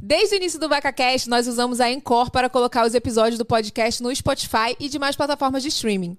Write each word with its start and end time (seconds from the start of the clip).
Desde 0.00 0.34
o 0.34 0.36
início 0.36 0.60
do 0.60 0.68
VacaCast, 0.68 1.28
nós 1.28 1.48
usamos 1.48 1.80
a 1.80 1.90
Encore 1.90 2.30
para 2.30 2.48
colocar 2.48 2.86
os 2.86 2.94
episódios 2.94 3.36
do 3.36 3.44
podcast 3.44 4.00
no 4.00 4.14
Spotify 4.14 4.76
e 4.78 4.88
demais 4.88 5.16
plataformas 5.16 5.62
de 5.62 5.68
streaming. 5.70 6.16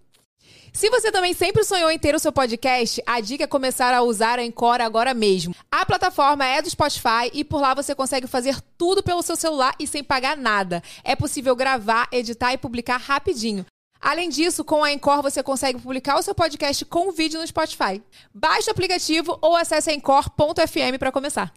Se 0.73 0.89
você 0.89 1.11
também 1.11 1.33
sempre 1.33 1.63
sonhou 1.63 1.89
em 1.89 1.97
ter 1.97 2.13
o 2.13 2.19
seu 2.19 2.31
podcast, 2.31 3.01
a 3.05 3.21
dica 3.21 3.45
é 3.45 3.47
começar 3.47 3.93
a 3.93 4.03
usar 4.03 4.37
a 4.37 4.43
Encore 4.43 4.81
agora 4.81 5.13
mesmo. 5.13 5.55
A 5.71 5.85
plataforma 5.85 6.45
é 6.45 6.61
do 6.61 6.69
Spotify 6.69 7.31
e 7.33 7.43
por 7.43 7.61
lá 7.61 7.73
você 7.73 7.95
consegue 7.95 8.27
fazer 8.27 8.59
tudo 8.77 9.01
pelo 9.01 9.23
seu 9.23 9.37
celular 9.37 9.73
e 9.79 9.87
sem 9.87 10.03
pagar 10.03 10.35
nada. 10.35 10.83
É 11.03 11.15
possível 11.15 11.55
gravar, 11.55 12.07
editar 12.11 12.53
e 12.53 12.57
publicar 12.57 12.97
rapidinho. 12.97 13.65
Além 14.01 14.29
disso, 14.29 14.63
com 14.63 14.83
a 14.83 14.91
Encore 14.91 15.21
você 15.21 15.41
consegue 15.41 15.79
publicar 15.79 16.17
o 16.17 16.21
seu 16.21 16.35
podcast 16.35 16.85
com 16.85 17.11
vídeo 17.11 17.39
no 17.39 17.47
Spotify. 17.47 18.01
Baixe 18.33 18.69
o 18.69 18.71
aplicativo 18.71 19.37
ou 19.41 19.55
acesse 19.55 19.91
encore.fm 19.91 20.97
para 20.99 21.11
começar. 21.11 21.53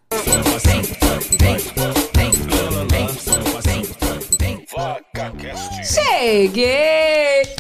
Cheguei! 5.84 6.64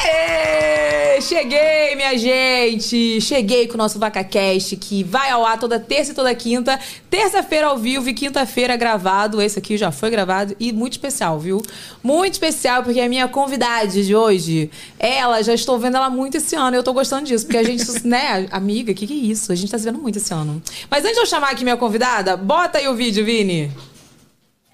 Ê, 0.02 1.20
cheguei, 1.20 1.94
minha 1.94 2.16
gente! 2.16 3.20
Cheguei 3.20 3.68
com 3.68 3.74
o 3.74 3.76
nosso 3.76 3.98
VacaCast, 3.98 4.74
que 4.76 5.04
vai 5.04 5.28
ao 5.28 5.44
ar 5.44 5.58
toda 5.58 5.78
terça 5.78 6.12
e 6.12 6.14
toda 6.14 6.34
quinta. 6.34 6.80
Terça-feira 7.10 7.66
ao 7.66 7.76
vivo 7.76 8.08
e 8.08 8.14
quinta-feira 8.14 8.78
gravado. 8.78 9.42
Esse 9.42 9.58
aqui 9.58 9.76
já 9.76 9.92
foi 9.92 10.08
gravado 10.08 10.56
e 10.58 10.72
muito 10.72 10.94
especial, 10.94 11.38
viu? 11.38 11.60
Muito 12.02 12.32
especial, 12.32 12.82
porque 12.82 13.00
a 13.00 13.08
minha 13.10 13.28
convidada 13.28 13.88
de 13.88 14.14
hoje, 14.16 14.70
ela, 14.98 15.42
já 15.42 15.52
estou 15.52 15.78
vendo 15.78 15.98
ela 15.98 16.08
muito 16.08 16.38
esse 16.38 16.56
ano. 16.56 16.76
Eu 16.76 16.82
tô 16.82 16.94
gostando 16.94 17.26
disso, 17.26 17.44
porque 17.44 17.58
a 17.58 17.62
gente, 17.62 17.84
né, 18.08 18.48
amiga, 18.50 18.94
que 18.94 19.06
que 19.06 19.12
é 19.12 19.16
isso? 19.16 19.52
A 19.52 19.54
gente 19.54 19.70
tá 19.70 19.78
se 19.78 19.84
vendo 19.84 19.98
muito 19.98 20.16
esse 20.16 20.32
ano. 20.32 20.62
Mas 20.90 21.04
antes 21.04 21.16
de 21.16 21.20
eu 21.20 21.26
chamar 21.26 21.50
aqui 21.50 21.62
minha 21.62 21.76
convidada, 21.76 22.38
bota 22.38 22.78
aí 22.78 22.88
o 22.88 22.94
vídeo, 22.94 23.22
Vini. 23.22 23.70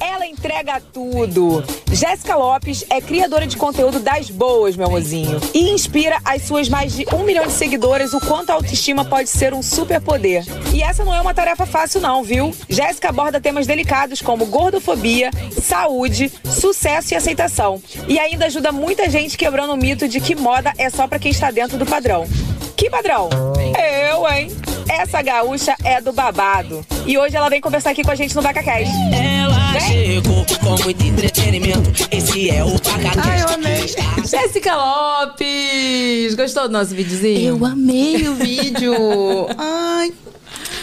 Ela 0.00 0.28
entrega 0.28 0.80
tudo. 0.92 1.64
Jéssica 1.90 2.36
Lopes 2.36 2.84
é 2.88 3.00
criadora 3.00 3.48
de 3.48 3.56
conteúdo 3.56 3.98
das 3.98 4.30
boas, 4.30 4.77
meu 4.77 4.88
mozinho. 4.88 5.40
E 5.52 5.70
inspira 5.70 6.18
as 6.24 6.42
suas 6.42 6.68
mais 6.68 6.92
de 6.92 7.05
um 7.12 7.24
milhão 7.24 7.44
de 7.44 7.52
seguidoras 7.52 8.14
o 8.14 8.20
quanto 8.20 8.50
a 8.50 8.55
autoestima 8.55 9.05
pode 9.05 9.28
ser 9.28 9.52
um 9.52 9.60
superpoder. 9.60 10.44
E 10.72 10.84
essa 10.84 11.05
não 11.05 11.12
é 11.12 11.20
uma 11.20 11.34
tarefa 11.34 11.66
fácil, 11.66 12.00
não, 12.00 12.22
viu? 12.22 12.55
Jéssica 12.68 13.08
aborda 13.08 13.40
temas 13.40 13.66
delicados 13.66 14.22
como 14.22 14.46
gordofobia, 14.46 15.32
saúde, 15.60 16.30
sucesso 16.44 17.12
e 17.12 17.16
aceitação. 17.16 17.83
E 18.06 18.20
ainda 18.20 18.46
ajuda 18.46 18.70
muita 18.70 19.10
gente 19.10 19.36
quebrando 19.36 19.72
o 19.72 19.77
mito 19.77 20.06
de 20.06 20.20
que 20.20 20.36
moda 20.36 20.72
é 20.78 20.88
só 20.90 21.08
pra 21.08 21.18
quem 21.18 21.33
está 21.33 21.50
dentro 21.50 21.77
do 21.77 21.84
padrão. 21.84 22.24
Que 22.77 22.88
padrão? 22.88 23.28
Eu, 23.77 24.28
hein? 24.28 24.48
Essa 24.88 25.20
gaúcha 25.20 25.74
é 25.84 26.00
do 26.00 26.12
babado. 26.12 26.86
E 27.05 27.18
hoje 27.18 27.36
ela 27.36 27.48
vem 27.50 27.60
conversar 27.60 27.90
aqui 27.90 28.05
com 28.05 28.12
a 28.12 28.14
gente 28.14 28.34
no 28.36 28.40
VacaCast. 28.40 28.92
Ela 29.12 29.72
chegou 29.89 30.44
com 30.61 30.83
muito 30.84 31.03
entretenimento. 31.05 31.91
Esse 32.11 32.50
é 32.50 32.62
o 32.62 32.69
VacaCast. 32.70 33.20
Ai, 33.28 33.42
eu 33.42 33.48
amei. 33.48 33.86
Jéssica 34.28 34.77
Lopes! 34.77 36.34
Gostou 36.34 36.64
do 36.64 36.72
nosso 36.72 36.95
videozinho? 36.95 37.56
Eu 37.56 37.64
amei 37.64 38.28
o 38.28 38.34
vídeo. 38.36 38.92
Ai, 39.56 40.12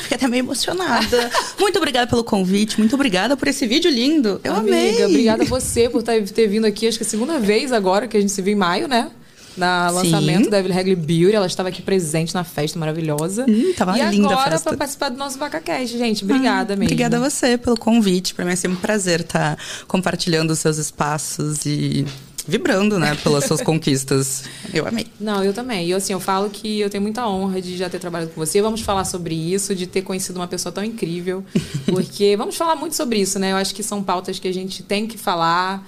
fiquei 0.01 0.15
até 0.17 0.27
meio 0.27 0.41
emocionada. 0.41 1.29
Muito 1.59 1.77
obrigada 1.77 2.07
pelo 2.07 2.23
convite, 2.23 2.79
muito 2.79 2.95
obrigada 2.95 3.37
por 3.37 3.47
esse 3.47 3.67
vídeo 3.67 3.91
lindo. 3.91 4.41
Eu 4.43 4.55
Amiga, 4.55 4.75
amei. 4.75 5.05
obrigada 5.05 5.43
a 5.43 5.45
você 5.47 5.87
por 5.87 6.01
ter, 6.01 6.27
ter 6.29 6.47
vindo 6.47 6.65
aqui, 6.65 6.87
acho 6.87 6.97
que 6.97 7.03
é 7.03 7.07
a 7.07 7.09
segunda 7.09 7.39
vez 7.39 7.71
agora 7.71 8.07
que 8.07 8.17
a 8.17 8.19
gente 8.19 8.31
se 8.31 8.41
viu 8.41 8.53
em 8.53 8.57
maio, 8.57 8.87
né? 8.87 9.11
Na 9.57 9.89
Sim. 9.89 9.95
lançamento 9.95 10.49
da 10.49 10.59
Evelyn 10.59 10.77
Hagley 10.77 10.95
Beauty. 10.95 11.35
Ela 11.35 11.47
estava 11.47 11.69
aqui 11.69 11.81
presente 11.81 12.33
na 12.33 12.43
festa 12.43 12.77
maravilhosa. 12.77 13.45
Hum, 13.47 13.73
tava 13.75 13.97
e 13.97 14.09
linda 14.09 14.27
a 14.29 14.31
agora 14.33 14.51
festa. 14.51 14.69
para 14.69 14.77
participar 14.77 15.09
do 15.09 15.17
nosso 15.17 15.37
VacaCast, 15.37 15.97
gente. 15.97 16.23
Obrigada 16.23 16.73
Ai, 16.73 16.77
mesmo. 16.79 16.93
Obrigada 16.93 17.17
a 17.17 17.19
você 17.29 17.57
pelo 17.57 17.77
convite. 17.77 18.33
Para 18.33 18.45
mim 18.45 18.51
é 18.51 18.55
sempre 18.55 18.77
um 18.77 18.81
prazer 18.81 19.21
estar 19.21 19.57
compartilhando 19.87 20.51
os 20.51 20.59
seus 20.59 20.77
espaços 20.77 21.65
e 21.65 22.05
vibrando, 22.47 22.99
né, 22.99 23.15
pelas 23.23 23.45
suas 23.45 23.61
conquistas. 23.63 24.43
Eu 24.73 24.87
amei. 24.87 25.07
Não, 25.19 25.43
eu 25.43 25.53
também. 25.53 25.87
E 25.87 25.93
assim, 25.93 26.13
eu 26.13 26.19
falo 26.19 26.49
que 26.49 26.79
eu 26.79 26.89
tenho 26.89 27.01
muita 27.01 27.27
honra 27.27 27.61
de 27.61 27.75
já 27.75 27.89
ter 27.89 27.99
trabalhado 27.99 28.31
com 28.31 28.45
você. 28.45 28.61
Vamos 28.61 28.81
falar 28.81 29.05
sobre 29.05 29.33
isso, 29.33 29.73
de 29.73 29.87
ter 29.87 30.01
conhecido 30.03 30.37
uma 30.37 30.47
pessoa 30.47 30.71
tão 30.71 30.83
incrível. 30.83 31.43
Porque 31.85 32.35
vamos 32.37 32.55
falar 32.55 32.75
muito 32.75 32.95
sobre 32.95 33.19
isso, 33.19 33.39
né? 33.39 33.51
Eu 33.51 33.57
acho 33.57 33.73
que 33.73 33.81
são 33.81 34.03
pautas 34.03 34.37
que 34.37 34.47
a 34.47 34.53
gente 34.53 34.83
tem 34.83 35.07
que 35.07 35.17
falar. 35.17 35.87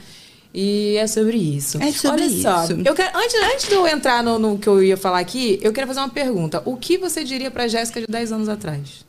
E 0.59 0.97
é 0.97 1.06
sobre 1.06 1.38
isso. 1.38 1.79
É 1.79 1.91
sobre 1.91 2.23
Olha 2.23 2.41
só, 2.41 2.63
isso. 2.63 2.81
eu 2.84 2.95
quero, 2.95 3.16
antes, 3.16 3.35
antes 3.44 3.68
de 3.68 3.75
eu 3.75 3.88
entrar 3.88 4.23
no, 4.23 4.40
no 4.40 4.57
que 4.57 4.66
eu 4.66 4.81
ia 4.81 4.97
falar 4.97 5.19
aqui, 5.19 5.59
eu 5.62 5.72
queria 5.72 5.85
fazer 5.85 6.00
uma 6.00 6.09
pergunta. 6.09 6.63
O 6.66 6.75
que 6.75 6.97
você 6.97 7.23
diria 7.23 7.51
pra 7.51 7.68
Jéssica 7.68 8.01
de 8.01 8.07
10 8.07 8.31
anos 8.31 8.50
atrás? 8.50 9.06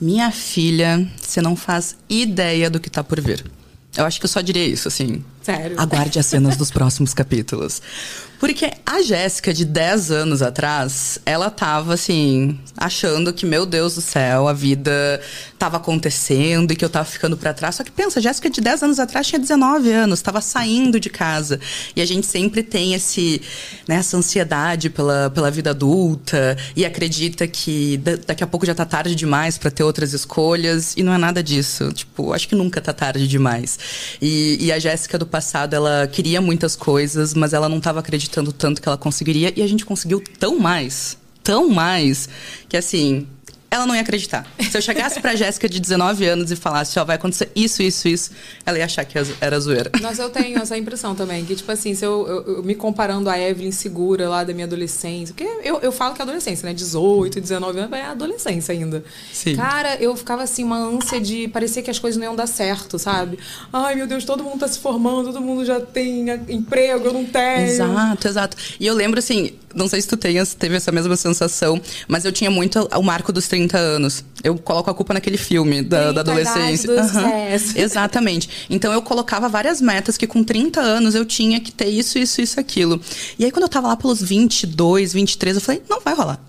Minha 0.00 0.30
filha, 0.30 1.06
você 1.20 1.42
não 1.42 1.54
faz 1.54 1.98
ideia 2.08 2.70
do 2.70 2.80
que 2.80 2.88
tá 2.88 3.04
por 3.04 3.20
vir. 3.20 3.44
Eu 3.94 4.06
acho 4.06 4.18
que 4.18 4.24
eu 4.24 4.28
só 4.30 4.40
diria 4.40 4.64
isso, 4.64 4.88
assim. 4.88 5.22
Aguarde 5.78 6.18
as 6.18 6.26
cenas 6.26 6.56
dos 6.56 6.70
próximos 6.70 7.12
capítulos. 7.14 7.80
Porque 8.38 8.72
a 8.86 9.02
Jéssica, 9.02 9.52
de 9.52 9.66
10 9.66 10.10
anos 10.10 10.40
atrás, 10.40 11.18
ela 11.26 11.50
tava, 11.50 11.92
assim, 11.92 12.58
achando 12.74 13.34
que, 13.34 13.44
meu 13.44 13.66
Deus 13.66 13.96
do 13.96 14.00
céu, 14.00 14.48
a 14.48 14.54
vida 14.54 15.20
tava 15.58 15.76
acontecendo 15.76 16.72
e 16.72 16.76
que 16.76 16.82
eu 16.82 16.88
tava 16.88 17.04
ficando 17.04 17.36
pra 17.36 17.52
trás. 17.52 17.74
Só 17.74 17.84
que 17.84 17.90
pensa, 17.90 18.18
a 18.18 18.22
Jéssica 18.22 18.48
de 18.48 18.62
10 18.62 18.82
anos 18.84 18.98
atrás 18.98 19.26
tinha 19.26 19.38
19 19.38 19.92
anos, 19.92 20.22
tava 20.22 20.40
saindo 20.40 20.98
de 20.98 21.10
casa. 21.10 21.60
E 21.94 22.00
a 22.00 22.06
gente 22.06 22.26
sempre 22.26 22.62
tem 22.62 22.94
esse, 22.94 23.42
né, 23.86 23.96
essa 23.96 24.16
ansiedade 24.16 24.88
pela, 24.88 25.28
pela 25.28 25.50
vida 25.50 25.68
adulta 25.70 26.56
e 26.74 26.86
acredita 26.86 27.46
que 27.46 27.98
da- 27.98 28.16
daqui 28.28 28.42
a 28.42 28.46
pouco 28.46 28.64
já 28.64 28.74
tá 28.74 28.86
tarde 28.86 29.14
demais 29.14 29.58
pra 29.58 29.70
ter 29.70 29.82
outras 29.84 30.14
escolhas. 30.14 30.94
E 30.96 31.02
não 31.02 31.12
é 31.12 31.18
nada 31.18 31.42
disso. 31.42 31.92
Tipo, 31.92 32.32
acho 32.32 32.48
que 32.48 32.54
nunca 32.54 32.80
tá 32.80 32.94
tarde 32.94 33.28
demais. 33.28 33.78
E, 34.22 34.56
e 34.64 34.72
a 34.72 34.78
Jéssica 34.78 35.18
do 35.18 35.26
passado, 35.26 35.39
ela 35.74 36.06
queria 36.06 36.40
muitas 36.40 36.76
coisas, 36.76 37.34
mas 37.34 37.52
ela 37.52 37.68
não 37.68 37.80
tava 37.80 38.00
acreditando 38.00 38.52
tanto 38.52 38.80
que 38.80 38.88
ela 38.88 38.98
conseguiria. 38.98 39.52
E 39.56 39.62
a 39.62 39.66
gente 39.66 39.84
conseguiu 39.84 40.22
tão 40.38 40.58
mais, 40.58 41.16
tão 41.42 41.68
mais, 41.68 42.28
que 42.68 42.76
assim. 42.76 43.26
Ela 43.70 43.86
não 43.86 43.94
ia 43.94 44.00
acreditar. 44.00 44.44
Se 44.68 44.76
eu 44.76 44.82
chegasse 44.82 45.20
pra 45.20 45.36
Jéssica 45.36 45.68
de 45.68 45.78
19 45.78 46.26
anos 46.26 46.50
e 46.50 46.56
falasse, 46.56 46.98
ó, 46.98 47.04
vai 47.04 47.14
acontecer 47.16 47.52
isso, 47.54 47.82
isso, 47.82 48.08
isso, 48.08 48.30
ela 48.66 48.76
ia 48.78 48.84
achar 48.84 49.04
que 49.04 49.16
era 49.40 49.60
zoeira. 49.60 49.92
Nossa, 50.00 50.22
eu 50.22 50.30
tenho 50.30 50.58
essa 50.60 50.76
impressão 50.76 51.14
também. 51.14 51.44
Que, 51.44 51.54
tipo 51.54 51.70
assim, 51.70 51.94
se 51.94 52.04
eu, 52.04 52.26
eu- 52.26 52.56
eu 52.56 52.62
me 52.64 52.74
comparando 52.74 53.30
a 53.30 53.38
Evelyn 53.38 53.70
segura 53.70 54.28
lá 54.28 54.42
da 54.42 54.52
minha 54.52 54.66
adolescência. 54.66 55.32
Porque 55.34 55.48
eu, 55.62 55.78
eu 55.80 55.92
falo 55.92 56.14
que 56.14 56.20
é 56.20 56.24
adolescência, 56.24 56.66
né? 56.66 56.74
18, 56.74 57.40
19 57.40 57.78
anos, 57.78 57.92
é 57.96 58.02
adolescência 58.06 58.72
ainda. 58.72 59.04
Sim. 59.32 59.54
Cara, 59.54 59.94
eu 60.02 60.16
ficava 60.16 60.42
assim, 60.42 60.64
uma 60.64 60.76
ânsia 60.78 61.20
de 61.20 61.46
parecer 61.46 61.82
que 61.82 61.90
as 61.90 61.98
coisas 62.00 62.18
não 62.18 62.24
iam 62.24 62.34
dar 62.34 62.48
certo, 62.48 62.98
sabe? 62.98 63.38
Ai, 63.72 63.94
meu 63.94 64.08
Deus, 64.08 64.24
todo 64.24 64.42
mundo 64.42 64.58
tá 64.58 64.66
se 64.68 64.80
formando, 64.80 65.26
todo 65.32 65.40
mundo 65.40 65.64
já 65.64 65.80
tem 65.80 66.26
emprego, 66.48 67.06
eu 67.06 67.12
não 67.12 67.24
tenho. 67.24 67.68
Exato, 67.68 68.26
exato. 68.26 68.56
E 68.80 68.86
eu 68.86 68.94
lembro 68.94 69.20
assim, 69.20 69.52
não 69.74 69.88
sei 69.88 70.00
se 70.00 70.08
tu 70.08 70.16
tenhas, 70.16 70.54
teve 70.54 70.76
essa 70.76 70.90
mesma 70.90 71.16
sensação, 71.16 71.80
mas 72.08 72.24
eu 72.24 72.32
tinha 72.32 72.50
muito 72.50 72.88
o 72.96 73.02
marco 73.02 73.32
dos 73.32 73.46
30 73.48 73.78
anos. 73.78 74.24
Eu 74.42 74.56
coloco 74.58 74.90
a 74.90 74.94
culpa 74.94 75.14
naquele 75.14 75.36
filme 75.36 75.82
da, 75.82 76.12
30, 76.12 76.12
da 76.12 76.20
adolescência. 76.20 77.04
sucesso. 77.04 77.78
Exatamente. 77.78 78.66
Então 78.68 78.92
eu 78.92 79.02
colocava 79.02 79.48
várias 79.48 79.80
metas 79.80 80.16
que 80.16 80.26
com 80.26 80.42
30 80.42 80.80
anos 80.80 81.14
eu 81.14 81.24
tinha 81.24 81.60
que 81.60 81.70
ter 81.72 81.88
isso, 81.88 82.18
isso, 82.18 82.40
isso, 82.40 82.58
aquilo. 82.58 83.00
E 83.38 83.44
aí 83.44 83.50
quando 83.50 83.64
eu 83.64 83.68
tava 83.68 83.88
lá 83.88 83.96
pelos 83.96 84.20
22, 84.22 85.12
23, 85.12 85.56
eu 85.56 85.62
falei, 85.62 85.82
não 85.88 86.00
vai 86.00 86.14
rolar. 86.14 86.40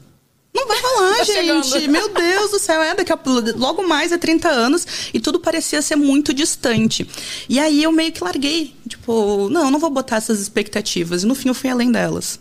Não 0.53 0.67
vai 0.67 0.77
rolar, 0.81 1.17
Tá 1.21 1.23
gente. 1.23 1.67
chegando. 1.67 1.87
Meu 1.91 2.09
Deus 2.13 2.51
do 2.51 2.59
céu, 2.59 2.81
é 2.81 2.93
daqui 2.95 3.11
a, 3.11 3.19
logo 3.55 3.87
mais 3.87 4.11
é 4.11 4.17
30 4.17 4.49
anos 4.49 4.85
e 5.13 5.19
tudo 5.19 5.39
parecia 5.39 5.81
ser 5.81 5.95
muito 5.95 6.33
distante. 6.33 7.07
E 7.47 7.59
aí 7.59 7.83
eu 7.83 7.91
meio 7.91 8.11
que 8.11 8.23
larguei, 8.23 8.73
tipo, 8.87 9.49
não, 9.49 9.65
eu 9.65 9.71
não 9.71 9.79
vou 9.79 9.89
botar 9.89 10.17
essas 10.17 10.39
expectativas. 10.39 11.23
E 11.23 11.25
no 11.25 11.35
fim 11.35 11.49
eu 11.49 11.53
fui 11.53 11.69
além 11.69 11.91
delas. 11.91 12.39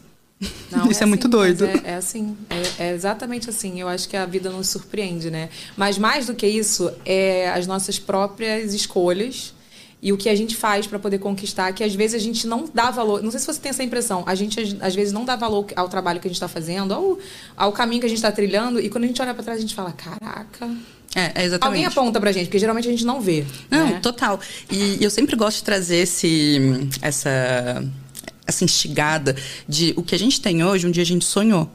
Não, 0.71 0.91
Isso 0.91 1.03
é, 1.03 1.07
muito 1.07 1.27
assim, 1.27 1.31
doido. 1.31 1.65
É, 1.67 1.81
é 1.85 1.95
assim, 1.97 2.37
é, 2.79 2.85
é 2.89 2.95
exatamente 2.95 3.51
assim. 3.51 3.81
Eu 3.81 3.89
acho 3.89 4.09
que 4.09 4.17
a 4.17 4.25
vida 4.25 4.49
nos 4.51 4.69
surpreende, 4.69 5.31
né? 5.31 5.51
Mas 5.77 5.99
mais 5.99 6.27
do 6.27 6.35
que 6.35 6.47
isso, 6.47 6.91
é 7.05 7.51
as 7.51 7.67
nossas 7.67 7.99
próprias 7.99 8.73
escolhas 8.73 9.53
e 10.03 10.13
o 10.15 10.17
que 10.17 10.31
a 10.31 10.35
gente 10.35 10.57
faz 10.57 10.87
para 10.87 10.99
poder 10.99 11.19
conquistar, 11.19 11.73
que 11.75 11.85
às 11.85 11.95
vezes 11.95 12.15
a 12.15 12.25
gente 12.25 12.47
não 12.47 12.65
dá 12.73 12.91
valor. 12.91 13.23
Não 13.23 13.31
sei 13.31 13.39
se 13.41 13.47
você 13.47 13.61
tem 13.61 13.69
essa 13.69 13.83
impressão. 13.83 14.25
A 14.27 14.35
gente 14.35 14.59
às- 14.59 14.77
às 14.81 14.95
vezes 14.95 15.13
não 15.13 15.27
dá 15.27 15.37
valor 15.37 15.67
ao 15.77 15.89
trabalho 15.91 16.19
que 16.21 16.27
a 16.27 16.31
gente 16.31 16.37
está 16.37 16.49
fazendo, 16.49 16.95
ao, 16.95 17.19
ao 17.55 17.73
caminho 17.73 18.01
que 18.01 18.07
a 18.07 18.09
gente 18.09 18.17
está 18.19 18.33
trilhando, 18.33 18.81
e 18.81 18.89
quando 18.89 19.05
a 19.05 19.07
gente 19.09 19.21
olha 19.21 19.35
para 19.35 19.43
trás, 19.43 19.59
a 19.59 19.61
gente 19.61 19.75
fala: 19.75 19.93
caraca. 19.93 20.71
É, 21.15 21.43
é 21.43 21.45
exatamente. 21.45 21.65
Alguém 21.65 21.85
aponta 21.87 22.19
pra 22.21 22.33
gente, 22.33 22.47
porque 22.47 22.59
geralmente 22.59 22.87
a 22.89 22.91
gente 22.91 23.05
não 23.05 23.21
vê. 23.21 23.45
Não, 23.69 23.89
né? 23.89 24.01
total. 24.01 24.41
E 24.71 24.97
eu 25.03 25.11
sempre 25.11 25.37
gosto 25.37 25.59
de 25.59 25.65
trazer 25.65 25.97
esse, 25.97 26.89
essa, 27.03 27.85
essa 28.51 28.65
instigada 28.65 29.35
de 29.67 29.95
o 29.97 30.03
que 30.03 30.15
a 30.15 30.19
gente 30.19 30.41
tem 30.41 30.63
hoje, 30.63 30.87
um 30.87 30.91
dia 30.91 31.03
a 31.03 31.07
gente 31.07 31.25
sonhou 31.25 31.71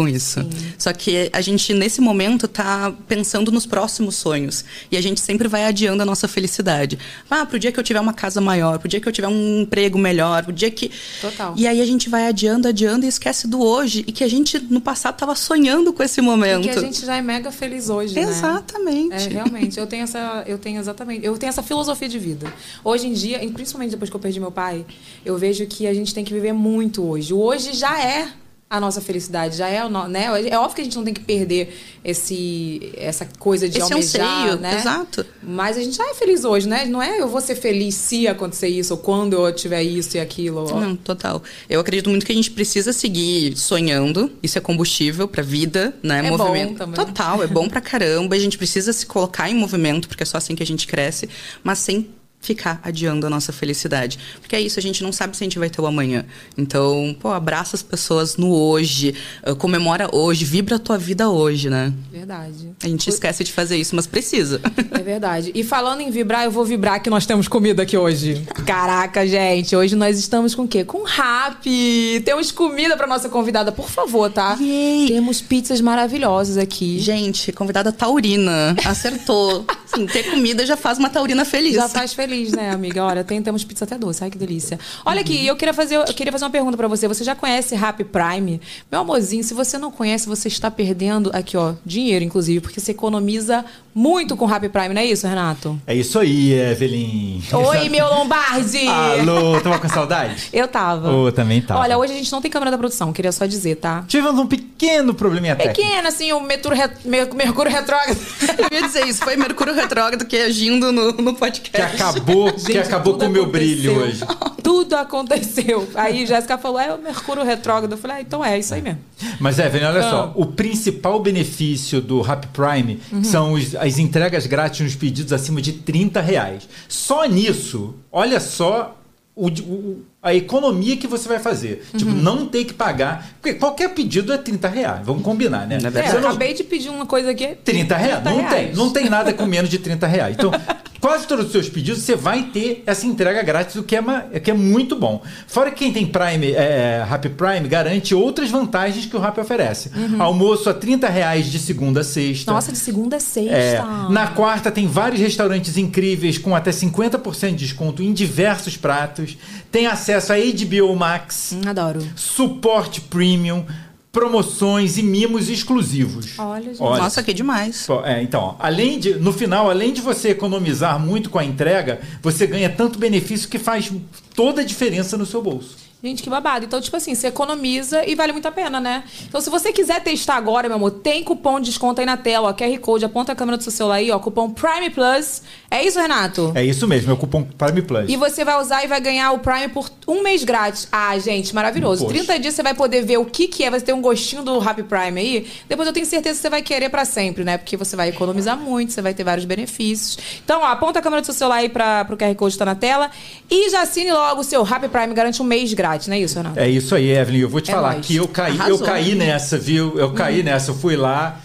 com 0.00 0.08
isso. 0.08 0.40
Só 0.78 0.94
que 0.94 1.28
a 1.30 1.42
gente, 1.42 1.74
nesse 1.74 2.00
momento, 2.00 2.48
tá 2.48 2.90
pensando 3.06 3.52
nos 3.52 3.66
próximos 3.66 4.16
sonhos. 4.16 4.64
E 4.90 4.96
a 4.96 5.00
gente 5.02 5.20
sempre 5.20 5.46
vai 5.46 5.66
adiando 5.66 6.02
a 6.02 6.06
nossa 6.06 6.26
felicidade. 6.26 6.98
Ah, 7.28 7.44
pro 7.44 7.58
dia 7.58 7.70
que 7.70 7.78
eu 7.78 7.84
tiver 7.84 8.00
uma 8.00 8.14
casa 8.14 8.40
maior, 8.40 8.78
pro 8.78 8.88
dia 8.88 8.98
que 8.98 9.06
eu 9.06 9.12
tiver 9.12 9.28
um 9.28 9.60
emprego 9.60 9.98
melhor, 9.98 10.42
pro 10.42 10.54
dia 10.54 10.70
que. 10.70 10.90
Total. 11.20 11.52
E 11.54 11.66
aí 11.66 11.82
a 11.82 11.84
gente 11.84 12.08
vai 12.08 12.26
adiando, 12.26 12.66
adiando 12.66 13.04
e 13.04 13.08
esquece 13.10 13.46
do 13.46 13.60
hoje. 13.60 14.02
E 14.06 14.12
que 14.12 14.24
a 14.24 14.28
gente, 14.28 14.58
no 14.58 14.80
passado, 14.80 15.18
tava 15.18 15.34
sonhando 15.34 15.92
com 15.92 16.02
esse 16.02 16.22
momento. 16.22 16.62
Porque 16.62 16.78
a 16.78 16.82
gente 16.82 17.04
já 17.04 17.16
é 17.16 17.20
mega 17.20 17.52
feliz 17.52 17.90
hoje, 17.90 18.14
né? 18.14 18.22
Exatamente. 18.22 19.12
É, 19.12 19.28
realmente, 19.28 19.78
eu 19.78 19.86
tenho 19.86 20.04
essa, 20.04 20.44
eu 20.46 20.56
tenho 20.56 20.80
exatamente, 20.80 21.26
eu 21.26 21.36
tenho 21.36 21.50
essa 21.50 21.62
filosofia 21.62 22.08
de 22.08 22.18
vida. 22.18 22.50
Hoje 22.82 23.06
em 23.06 23.12
dia, 23.12 23.44
e 23.44 23.50
principalmente 23.50 23.90
depois 23.90 24.08
que 24.08 24.16
eu 24.16 24.20
perdi 24.20 24.40
meu 24.40 24.50
pai, 24.50 24.86
eu 25.26 25.36
vejo 25.36 25.66
que 25.66 25.86
a 25.86 25.92
gente 25.92 26.14
tem 26.14 26.24
que 26.24 26.32
viver 26.32 26.54
muito 26.54 27.06
hoje. 27.06 27.34
O 27.34 27.38
hoje 27.38 27.74
já 27.74 28.02
é 28.02 28.30
a 28.72 28.78
nossa 28.78 29.00
felicidade, 29.00 29.56
já 29.56 29.68
é, 29.68 29.84
o 29.84 29.88
no- 29.88 30.06
né? 30.06 30.26
É 30.48 30.56
óbvio 30.56 30.76
que 30.76 30.80
a 30.80 30.84
gente 30.84 30.96
não 30.96 31.02
tem 31.02 31.12
que 31.12 31.20
perder 31.22 31.76
esse 32.04 32.92
essa 32.96 33.26
coisa 33.36 33.68
de 33.68 33.78
Esse 33.78 33.92
almejar, 33.92 34.42
anseio, 34.44 34.60
né? 34.60 34.76
exato. 34.78 35.26
Mas 35.42 35.76
a 35.76 35.80
gente 35.82 35.96
já 35.96 36.08
é 36.08 36.14
feliz 36.14 36.44
hoje, 36.44 36.68
né? 36.68 36.84
Não 36.84 37.02
é 37.02 37.20
eu 37.20 37.26
vou 37.28 37.40
ser 37.40 37.56
feliz 37.56 37.96
se 37.96 38.28
acontecer 38.28 38.68
isso 38.68 38.94
ou 38.94 38.98
quando 39.00 39.32
eu 39.44 39.52
tiver 39.52 39.82
isso 39.82 40.16
e 40.16 40.20
aquilo. 40.20 40.66
Não, 40.80 40.94
total. 40.94 41.42
Eu 41.68 41.80
acredito 41.80 42.08
muito 42.08 42.24
que 42.24 42.30
a 42.30 42.34
gente 42.34 42.52
precisa 42.52 42.92
seguir 42.92 43.56
sonhando. 43.56 44.30
Isso 44.40 44.56
é 44.56 44.60
combustível 44.60 45.26
pra 45.26 45.42
vida, 45.42 45.92
né? 46.00 46.24
É 46.24 46.30
bom 46.30 46.38
movimento. 46.38 46.78
também. 46.78 46.94
Total, 46.94 47.42
é 47.42 47.48
bom 47.48 47.68
pra 47.68 47.80
caramba. 47.80 48.36
A 48.36 48.38
gente 48.38 48.56
precisa 48.56 48.92
se 48.92 49.04
colocar 49.04 49.50
em 49.50 49.54
movimento, 49.54 50.06
porque 50.06 50.22
é 50.22 50.26
só 50.26 50.36
assim 50.38 50.54
que 50.54 50.62
a 50.62 50.66
gente 50.66 50.86
cresce, 50.86 51.28
mas 51.64 51.80
sem 51.80 52.08
ficar 52.40 52.80
adiando 52.82 53.26
a 53.26 53.30
nossa 53.30 53.52
felicidade. 53.52 54.18
Porque 54.40 54.56
é 54.56 54.60
isso, 54.60 54.78
a 54.78 54.82
gente 54.82 55.02
não 55.02 55.12
sabe 55.12 55.36
se 55.36 55.44
a 55.44 55.46
gente 55.46 55.58
vai 55.58 55.68
ter 55.68 55.80
o 55.80 55.86
amanhã. 55.86 56.24
Então, 56.56 57.14
pô, 57.20 57.28
abraça 57.28 57.76
as 57.76 57.82
pessoas 57.82 58.36
no 58.36 58.52
hoje, 58.52 59.14
eh, 59.42 59.54
comemora 59.54 60.08
hoje, 60.12 60.44
vibra 60.44 60.76
a 60.76 60.78
tua 60.78 60.96
vida 60.96 61.28
hoje, 61.28 61.68
né? 61.68 61.92
Verdade. 62.10 62.70
A 62.82 62.88
gente 62.88 63.08
esquece 63.08 63.44
de 63.44 63.52
fazer 63.52 63.76
isso, 63.76 63.94
mas 63.94 64.06
precisa. 64.06 64.60
É 64.90 65.02
verdade. 65.02 65.52
E 65.54 65.62
falando 65.62 66.00
em 66.00 66.10
vibrar, 66.10 66.44
eu 66.44 66.50
vou 66.50 66.64
vibrar 66.64 67.00
que 67.02 67.08
nós 67.08 67.24
temos 67.24 67.46
comida 67.46 67.82
aqui 67.82 67.96
hoje. 67.96 68.46
Caraca, 68.66 69.26
gente. 69.26 69.74
Hoje 69.74 69.94
nós 69.94 70.18
estamos 70.18 70.54
com 70.54 70.62
o 70.62 70.68
quê? 70.68 70.84
Com 70.84 71.04
rap. 71.04 72.22
Temos 72.24 72.50
comida 72.50 72.96
pra 72.96 73.06
nossa 73.06 73.28
convidada, 73.28 73.70
por 73.72 73.88
favor, 73.88 74.30
tá? 74.30 74.56
Yay! 74.60 75.08
Temos 75.08 75.40
pizzas 75.40 75.80
maravilhosas 75.80 76.56
aqui. 76.56 76.98
Gente, 76.98 77.52
convidada 77.52 77.92
taurina, 77.92 78.74
acertou. 78.84 79.64
Sim, 79.86 80.06
ter 80.06 80.30
comida 80.30 80.64
já 80.66 80.76
faz 80.76 80.98
uma 80.98 81.08
taurina 81.08 81.44
feliz. 81.44 81.74
Já 81.74 81.88
faz 81.88 82.12
feliz, 82.12 82.29
né, 82.52 82.70
amiga? 82.70 83.04
Olha, 83.04 83.24
tem, 83.24 83.42
temos 83.42 83.64
pizza 83.64 83.84
até 83.84 83.98
doce. 83.98 84.22
Ai, 84.24 84.30
que 84.30 84.38
delícia. 84.38 84.78
Olha 85.04 85.20
aqui, 85.20 85.46
eu 85.46 85.56
queria 85.56 85.74
fazer, 85.74 85.96
eu 85.96 86.04
queria 86.14 86.32
fazer 86.32 86.44
uma 86.44 86.50
pergunta 86.50 86.76
pra 86.76 86.88
você. 86.88 87.06
Você 87.08 87.24
já 87.24 87.34
conhece 87.34 87.74
Rap 87.74 88.02
Prime? 88.04 88.60
Meu 88.90 89.00
amorzinho, 89.00 89.42
se 89.44 89.52
você 89.54 89.76
não 89.78 89.90
conhece, 89.90 90.28
você 90.28 90.48
está 90.48 90.70
perdendo 90.70 91.30
aqui, 91.34 91.56
ó, 91.56 91.74
dinheiro, 91.84 92.24
inclusive, 92.24 92.60
porque 92.60 92.80
você 92.80 92.92
economiza 92.92 93.64
muito 93.94 94.36
com 94.36 94.46
Rap 94.46 94.68
Prime, 94.68 94.94
não 94.94 95.00
é 95.00 95.06
isso, 95.06 95.26
Renato? 95.26 95.80
É 95.86 95.94
isso 95.94 96.18
aí, 96.18 96.52
Evelyn. 96.52 97.40
Oi, 97.52 97.88
meu 97.88 98.06
Lombardi! 98.06 98.86
Alô, 98.86 99.60
tava 99.60 99.78
com 99.78 99.88
saudade? 99.88 100.48
Eu 100.52 100.68
tava. 100.68 101.10
Ô, 101.12 101.32
também 101.32 101.60
tava. 101.60 101.80
Olha, 101.80 101.98
hoje 101.98 102.12
a 102.12 102.16
gente 102.16 102.30
não 102.32 102.40
tem 102.40 102.50
câmera 102.50 102.70
da 102.70 102.78
produção, 102.78 103.12
queria 103.12 103.32
só 103.32 103.46
dizer, 103.46 103.76
tá? 103.76 104.04
Tivemos 104.06 104.38
um 104.38 104.46
pequeno 104.46 105.12
probleminha 105.12 105.56
técnico. 105.56 105.80
Pequeno, 105.80 106.08
assim, 106.08 106.32
o 106.32 106.40
Mercúrio, 106.40 106.76
re... 106.78 106.90
Mer- 107.04 107.34
Mercúrio 107.34 107.72
retrógrado. 107.72 108.16
Eu 108.70 108.78
ia 108.78 108.86
dizer 108.86 109.06
isso, 109.06 109.22
foi 109.24 109.36
Mercúrio 109.36 109.74
Retrógrado 109.74 110.24
que 110.24 110.36
agindo 110.36 110.92
no, 110.92 111.12
no 111.12 111.32
Que 111.34 111.38
podcast. 111.40 111.96
Acabou, 112.20 112.52
que 112.52 112.60
Gente, 112.60 112.78
acabou 112.78 113.12
tudo 113.14 113.24
com 113.24 113.30
o 113.30 113.32
meu 113.32 113.46
brilho 113.46 113.96
hoje. 113.98 114.20
Tudo 114.62 114.94
aconteceu. 114.94 115.88
Aí 115.94 116.26
Jéssica 116.26 116.56
falou, 116.58 116.78
é 116.78 116.92
o 116.94 116.98
Mercúrio 116.98 117.42
retrógrado. 117.42 117.92
Eu 117.92 117.98
falei, 117.98 118.18
ah, 118.18 118.20
então 118.20 118.44
é, 118.44 118.58
isso 118.58 118.72
aí 118.74 118.82
mesmo. 118.82 119.00
Mas, 119.40 119.58
Evelyn, 119.58 119.86
olha 119.86 120.00
Ah. 120.00 120.10
só. 120.10 120.32
O 120.36 120.46
principal 120.46 121.18
benefício 121.20 122.00
do 122.00 122.20
Rap 122.20 122.46
Prime 122.48 123.00
Uhum. 123.10 123.24
são 123.24 123.52
os- 123.54 123.74
as 123.74 123.98
entregas 123.98 124.46
grátis 124.46 124.80
nos 124.80 124.94
pedidos 124.94 125.32
acima 125.32 125.60
de 125.62 125.72
30 125.72 126.20
reais. 126.20 126.68
Só 126.88 127.24
nisso, 127.24 127.94
olha 128.12 128.38
só 128.38 128.96
o- 129.34 129.48
o- 129.48 130.02
a 130.22 130.34
economia 130.34 130.96
que 130.98 131.06
você 131.06 131.26
vai 131.26 131.38
fazer. 131.38 131.86
Uhum. 131.94 131.98
Tipo, 131.98 132.10
não 132.12 132.46
ter 132.46 132.64
que 132.66 132.74
pagar. 132.74 133.30
Porque 133.40 133.54
qualquer 133.58 133.88
pedido 133.94 134.30
é 134.32 134.36
30 134.38 134.68
reais. 134.68 135.00
Vamos 135.04 135.22
combinar, 135.22 135.66
né? 135.66 135.78
É 135.82 135.98
É, 136.08 136.12
não- 136.20 136.28
acabei 136.28 136.52
de 136.52 136.62
pedir 136.64 136.90
uma 136.90 137.06
coisa 137.06 137.30
aqui. 137.30 137.56
30 137.64 137.96
reais? 137.96 138.22
30 138.22 138.30
não 138.30 138.36
reais. 138.46 138.54
tem. 138.68 138.74
Não 138.76 138.90
tem 138.90 139.08
nada 139.08 139.32
com 139.32 139.46
menos 139.46 139.70
de 139.70 139.78
30 139.78 140.06
reais. 140.06 140.36
Então, 140.38 140.50
quase 141.00 141.26
todos 141.26 141.46
os 141.46 141.52
seus 141.52 141.68
pedidos 141.68 142.02
você 142.02 142.14
vai 142.14 142.44
ter 142.44 142.82
essa 142.86 143.06
entrega 143.06 143.42
grátis, 143.42 143.76
o 143.76 143.82
que 143.82 143.96
é, 143.96 144.00
ma- 144.00 144.20
que 144.22 144.50
é 144.50 144.54
muito 144.54 144.94
bom. 144.96 145.22
Fora 145.46 145.70
que 145.70 145.78
quem 145.78 145.92
tem 145.92 146.06
Prime, 146.06 146.52
é, 146.52 147.04
Happy 147.08 147.30
Prime, 147.30 147.66
garante 147.68 148.14
outras 148.14 148.50
vantagens 148.50 149.06
que 149.06 149.16
o 149.16 149.18
Rappi 149.20 149.40
oferece. 149.40 149.90
Almoço 150.18 150.68
a 150.68 150.74
30 150.74 151.08
reais 151.08 151.46
de 151.46 151.58
segunda 151.58 152.00
a 152.00 152.04
sexta. 152.04 152.50
Uhum. 152.50 152.54
Nossa, 152.56 152.70
de 152.72 152.78
segunda 152.78 153.16
a 153.16 153.20
sexta. 153.20 153.50
É, 153.56 153.82
na 154.10 154.28
quarta 154.28 154.70
tem 154.70 154.86
vários 154.86 155.20
restaurantes 155.20 155.76
incríveis 155.78 156.36
com 156.38 156.54
até 156.54 156.70
50% 156.70 157.50
de 157.50 157.56
desconto 157.56 158.02
em 158.02 158.12
diversos 158.12 158.76
pratos. 158.76 159.36
Tem 159.72 159.86
acesso 159.86 160.32
a 160.32 160.36
HBO 160.36 160.94
Max, 160.96 161.52
Hum, 161.54 161.68
adoro. 161.68 162.00
suporte 162.14 163.00
premium, 163.00 163.64
promoções 164.12 164.98
e 164.98 165.02
mimos 165.02 165.48
exclusivos. 165.48 166.38
Olha, 166.38 166.64
gente. 166.64 166.80
Nossa, 166.80 167.22
que 167.22 167.32
demais. 167.32 167.86
É, 168.04 168.22
então, 168.22 168.40
ó, 168.40 168.56
além 168.58 168.98
de, 168.98 169.14
no 169.14 169.32
final, 169.32 169.70
além 169.70 169.92
de 169.92 170.00
você 170.00 170.30
economizar 170.30 170.98
muito 170.98 171.30
com 171.30 171.38
a 171.38 171.44
entrega, 171.44 172.00
você 172.22 172.46
ganha 172.46 172.68
tanto 172.68 172.98
benefício 172.98 173.48
que 173.48 173.58
faz 173.58 173.92
toda 174.34 174.62
a 174.62 174.64
diferença 174.64 175.16
no 175.16 175.24
seu 175.24 175.40
bolso. 175.40 175.76
Gente, 176.02 176.22
que 176.22 176.30
babado. 176.30 176.64
Então, 176.64 176.80
tipo 176.80 176.96
assim, 176.96 177.14
você 177.14 177.26
economiza 177.26 178.08
e 178.08 178.14
vale 178.14 178.32
muito 178.32 178.46
a 178.46 178.52
pena, 178.52 178.80
né? 178.80 179.04
Então, 179.28 179.40
se 179.40 179.50
você 179.50 179.72
quiser 179.72 180.02
testar 180.02 180.36
agora, 180.36 180.68
meu 180.68 180.76
amor, 180.76 180.90
tem 180.90 181.22
cupom 181.22 181.60
de 181.60 181.66
desconto 181.66 182.00
aí 182.00 182.06
na 182.06 182.16
tela, 182.16 182.48
ó. 182.48 182.52
QR 182.54 182.78
Code, 182.78 183.04
aponta 183.04 183.32
a 183.32 183.34
câmera 183.34 183.58
do 183.58 183.62
seu 183.62 183.72
celular 183.72 183.96
aí, 183.96 184.10
ó. 184.10 184.18
Cupom 184.18 184.50
Prime 184.50 184.88
Plus. 184.90 185.42
É 185.70 185.84
isso, 185.84 186.00
Renato? 186.00 186.52
É 186.54 186.64
isso 186.64 186.88
mesmo, 186.88 187.10
é 187.10 187.14
o 187.14 187.16
cupom 187.16 187.42
Prime 187.42 187.82
Plus. 187.82 188.08
E 188.08 188.16
você 188.16 188.44
vai 188.44 188.60
usar 188.60 188.82
e 188.84 188.86
vai 188.86 189.00
ganhar 189.00 189.32
o 189.32 189.38
Prime 189.38 189.68
por 189.68 189.90
um 190.08 190.22
mês 190.22 190.42
grátis. 190.42 190.88
Ah, 190.90 191.16
gente, 191.18 191.54
maravilhoso. 191.54 192.04
Poxa. 192.04 192.14
30 192.14 192.38
dias 192.38 192.54
você 192.54 192.62
vai 192.62 192.74
poder 192.74 193.04
ver 193.04 193.18
o 193.18 193.24
que, 193.24 193.46
que 193.46 193.62
é, 193.62 193.70
vai 193.70 193.80
ter 193.80 193.92
um 193.92 194.00
gostinho 194.00 194.42
do 194.42 194.58
Happy 194.58 194.82
Prime 194.82 195.20
aí. 195.20 195.46
Depois 195.68 195.86
eu 195.86 195.92
tenho 195.92 196.06
certeza 196.06 196.36
que 196.36 196.42
você 196.42 196.50
vai 196.50 196.62
querer 196.62 196.88
pra 196.88 197.04
sempre, 197.04 197.44
né? 197.44 197.58
Porque 197.58 197.76
você 197.76 197.94
vai 197.94 198.08
economizar 198.08 198.56
muito, 198.56 198.92
você 198.92 199.02
vai 199.02 199.12
ter 199.12 199.22
vários 199.22 199.44
benefícios. 199.44 200.18
Então, 200.42 200.62
ó, 200.62 200.64
aponta 200.64 200.98
a 200.98 201.02
câmera 201.02 201.20
do 201.20 201.24
seu 201.26 201.34
celular 201.34 201.56
aí 201.56 201.68
pra, 201.68 202.04
pro 202.04 202.16
QR 202.16 202.34
Code 202.34 202.54
que 202.54 202.58
tá 202.58 202.64
na 202.64 202.74
tela. 202.74 203.10
E 203.50 203.68
já 203.70 203.82
assine 203.82 204.10
logo 204.12 204.40
o 204.40 204.44
seu 204.44 204.62
Happy 204.62 204.88
Prime, 204.88 205.12
garante 205.12 205.42
um 205.42 205.44
mês 205.44 205.72
grátis, 205.72 205.89
não 206.08 206.16
é 206.16 206.20
isso, 206.20 206.36
Renato? 206.36 206.58
É 206.58 206.68
isso 206.68 206.94
aí, 206.94 207.10
Evelyn. 207.10 207.40
Eu 207.40 207.48
vou 207.48 207.60
te 207.60 207.70
É 207.70 207.74
falar 207.74 207.94
que 207.96 208.16
eu 208.16 208.28
caí, 208.28 208.56
eu 208.56 208.62
Arrasou. 208.62 208.78
caí 208.86 209.14
nessa, 209.14 209.58
viu? 209.58 209.98
Eu 209.98 210.12
caí 210.12 210.42
nessa, 210.42 210.70
eu 210.70 210.74
fui 210.74 210.96
lá, 210.96 211.40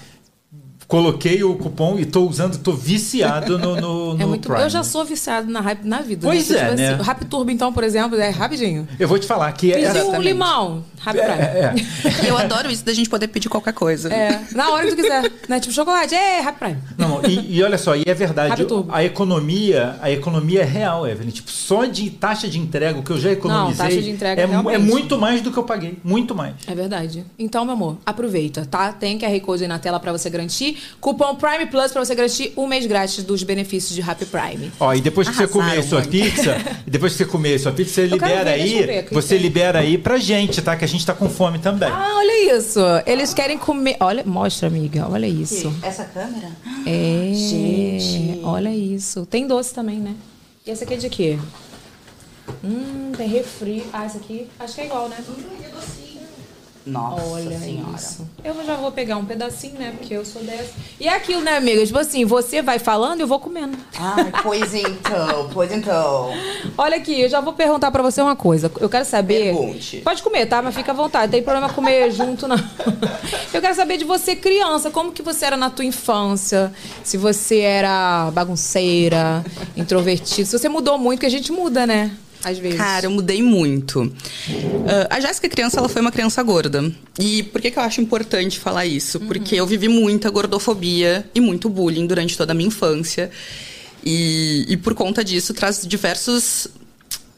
coloquei 0.87 1.43
o 1.43 1.55
cupom 1.55 1.97
e 1.99 2.05
tô 2.05 2.27
usando, 2.27 2.57
tô 2.57 2.71
viciado 2.73 3.57
no, 3.57 3.75
no, 3.75 4.13
É 4.19 4.23
no 4.23 4.27
muito 4.27 4.47
Prime. 4.47 4.63
Eu 4.63 4.69
já 4.69 4.83
sou 4.83 5.03
viciado 5.03 5.49
na, 5.51 5.61
Hype- 5.61 5.85
na 5.85 6.01
vida. 6.01 6.27
Pois 6.27 6.49
né? 6.49 6.57
é, 6.57 6.75
né? 6.75 6.93
assim, 6.93 7.03
Rap 7.03 7.25
Turbo, 7.25 7.51
então, 7.51 7.73
por 7.73 7.83
exemplo, 7.83 8.19
é 8.19 8.29
rapidinho. 8.29 8.87
Eu 8.99 9.07
vou 9.07 9.17
te 9.19 9.25
falar 9.25 9.51
que 9.53 9.71
Pediu 9.71 9.89
essa... 9.89 10.05
um 10.05 10.21
limão, 10.21 10.83
Happy 11.03 11.19
Prime. 11.19 11.41
É, 11.41 11.73
é. 12.23 12.29
Eu 12.29 12.37
adoro 12.37 12.69
isso 12.71 12.85
da 12.85 12.93
gente 12.93 13.09
poder 13.09 13.27
pedir 13.27 13.49
qualquer 13.49 13.73
coisa. 13.73 14.13
É, 14.13 14.41
na 14.53 14.69
hora 14.71 14.85
que 14.85 14.95
tu 14.95 15.01
quiser. 15.01 15.31
Né? 15.47 15.59
Tipo, 15.59 15.73
chocolate, 15.73 16.13
é, 16.13 16.41
Happy 16.41 16.59
Prime. 16.59 16.77
Não, 16.97 17.23
e, 17.25 17.57
e 17.57 17.63
olha 17.63 17.77
só, 17.77 17.95
e 17.95 18.03
é 18.05 18.13
verdade, 18.13 18.65
a 18.89 19.03
economia, 19.03 19.97
a 20.01 20.11
economia 20.11 20.61
é 20.61 20.65
real, 20.65 21.07
Evelyn. 21.07 21.31
Tipo, 21.31 21.51
só 21.51 21.85
de 21.85 22.09
taxa 22.09 22.47
de 22.47 22.59
entrega, 22.59 22.99
o 22.99 23.03
que 23.03 23.11
eu 23.11 23.19
já 23.19 23.31
economizei, 23.31 23.85
taxa 23.85 24.01
de 24.01 24.09
entrega 24.09 24.41
é, 24.41 24.45
realmente. 24.45 24.75
é 24.75 24.77
muito 24.77 25.17
mais 25.17 25.41
do 25.41 25.51
que 25.51 25.57
eu 25.57 25.63
paguei, 25.63 25.97
muito 26.03 26.35
mais. 26.35 26.55
É 26.67 26.75
verdade. 26.75 27.25
Então, 27.37 27.65
meu 27.65 27.73
amor, 27.73 27.97
aproveita, 28.05 28.65
tá? 28.65 28.91
Tem 28.91 29.17
QR 29.17 29.39
Code 29.41 29.63
aí 29.63 29.67
na 29.67 29.79
tela 29.79 29.99
pra 29.99 30.11
você 30.11 30.29
garantir. 30.29 30.74
Cupom 31.01 31.35
Prime 31.35 31.65
Plus 31.67 31.91
pra 31.91 32.03
você 32.03 32.13
garantir 32.15 32.53
um 32.57 32.67
mês 32.67 32.85
grátis 32.85 33.23
dos 33.23 33.43
benefícios 33.43 33.93
de 33.95 34.01
Happy 34.01 34.25
Prime. 34.25 34.71
Ó, 34.79 34.93
e 34.93 35.01
depois 35.01 35.27
que 35.29 35.35
você 35.35 35.43
Arrasaram, 35.43 35.69
comer 35.69 35.83
sua 35.83 35.99
mãe. 36.01 36.09
pizza, 36.09 36.57
depois 36.87 37.11
que 37.13 37.17
você 37.19 37.25
comer 37.25 37.59
sua 37.59 37.71
pizza, 37.71 37.93
você 37.93 38.01
Eu 38.03 38.07
libera 38.07 38.43
ver, 38.43 38.49
aí, 38.49 39.05
você 39.11 39.35
tem? 39.35 39.37
libera 39.43 39.79
aí 39.79 39.97
pra 39.97 40.17
gente, 40.17 40.61
tá? 40.61 40.75
Que 40.75 40.85
a 40.85 40.87
gente 40.87 41.05
tá 41.05 41.13
com 41.13 41.29
fome 41.29 41.59
também. 41.59 41.89
Ah, 41.89 42.13
olha 42.17 42.57
isso. 42.57 42.79
Eles 43.05 43.33
querem 43.33 43.57
comer. 43.57 43.97
Olha, 43.99 44.23
mostra, 44.25 44.67
amiga. 44.67 45.07
Olha 45.09 45.27
isso. 45.27 45.73
Essa 45.81 46.05
câmera? 46.05 46.51
É. 46.85 47.31
Gente. 47.33 48.39
Olha 48.43 48.69
isso. 48.73 49.25
Tem 49.25 49.47
doce 49.47 49.73
também, 49.73 49.97
né? 49.97 50.15
E 50.65 50.71
essa 50.71 50.83
aqui 50.83 50.93
é 50.95 50.97
de 50.97 51.09
quê? 51.09 51.37
Hum, 52.63 53.11
tem 53.17 53.27
refri. 53.27 53.83
Ah, 53.91 54.05
essa 54.05 54.17
aqui 54.17 54.47
acho 54.59 54.75
que 54.75 54.81
é 54.81 54.85
igual, 54.85 55.09
né? 55.09 55.17
Nossa 56.85 57.25
Olha 57.25 57.59
senhora. 57.59 57.95
isso. 57.95 58.27
Eu 58.43 58.53
já 58.63 58.75
vou 58.75 58.91
pegar 58.91 59.17
um 59.17 59.25
pedacinho, 59.25 59.73
né? 59.79 59.93
Porque 59.97 60.13
eu 60.13 60.23
sou 60.23 60.43
dessa. 60.43 60.71
E 60.99 61.07
é 61.07 61.15
aquilo, 61.15 61.41
né, 61.41 61.57
amiga? 61.57 61.85
Tipo 61.85 61.97
assim, 61.97 62.25
você 62.25 62.61
vai 62.61 62.77
falando 62.77 63.19
e 63.19 63.23
eu 63.23 63.27
vou 63.27 63.39
comendo. 63.39 63.75
Ai, 63.97 64.31
pois 64.43 64.73
então, 64.73 65.49
pois 65.51 65.71
então. 65.71 66.31
Olha 66.77 66.97
aqui, 66.97 67.21
eu 67.21 67.29
já 67.29 67.41
vou 67.41 67.53
perguntar 67.53 67.89
pra 67.91 68.03
você 68.03 68.21
uma 68.21 68.35
coisa. 68.35 68.71
Eu 68.79 68.87
quero 68.87 69.03
saber. 69.05 69.45
Pergunte. 69.55 69.97
Pode 70.03 70.21
comer, 70.21 70.45
tá? 70.45 70.61
Mas 70.61 70.75
fica 70.75 70.91
à 70.91 70.95
vontade. 70.95 71.25
Não 71.25 71.31
tem 71.31 71.43
problema 71.43 71.69
comer 71.73 72.11
junto, 72.13 72.47
não. 72.47 72.57
Eu 73.53 73.61
quero 73.61 73.75
saber 73.75 73.97
de 73.97 74.05
você, 74.05 74.35
criança. 74.35 74.91
Como 74.91 75.11
que 75.11 75.23
você 75.23 75.45
era 75.45 75.57
na 75.57 75.69
tua 75.71 75.85
infância? 75.85 76.71
Se 77.03 77.17
você 77.17 77.59
era 77.59 78.29
bagunceira, 78.31 79.43
introvertida. 79.75 80.45
Se 80.45 80.57
você 80.59 80.69
mudou 80.69 80.97
muito, 80.97 81.21
que 81.21 81.25
a 81.25 81.29
gente 81.29 81.51
muda, 81.51 81.87
né? 81.87 82.11
Às 82.45 82.59
vezes? 82.59 82.77
Cara, 82.77 83.07
eu 83.07 83.11
mudei 83.11 83.41
muito. 83.41 84.11
Ah, 84.87 85.15
a 85.15 85.19
Jéssica 85.19 85.49
criança, 85.49 85.79
ela 85.79 85.89
foi 85.89 86.01
uma 86.01 86.11
criança 86.11 86.41
gorda. 86.43 86.91
E 87.19 87.43
por 87.43 87.59
que, 87.59 87.71
que 87.71 87.79
eu 87.79 87.83
acho 87.83 87.99
importante 87.99 88.59
falar 88.59 88.85
isso? 88.85 89.19
Porque 89.21 89.55
eu 89.55 89.65
vivi 89.65 89.87
muita 89.87 90.29
gordofobia 90.29 91.27
e 91.33 91.41
muito 91.41 91.67
bullying 91.69 92.05
durante 92.05 92.37
toda 92.37 92.51
a 92.51 92.55
minha 92.55 92.67
infância. 92.67 93.31
E, 94.05 94.65
e 94.69 94.77
por 94.77 94.93
conta 94.93 95.23
disso, 95.23 95.53
traz 95.53 95.81
diversos 95.87 96.67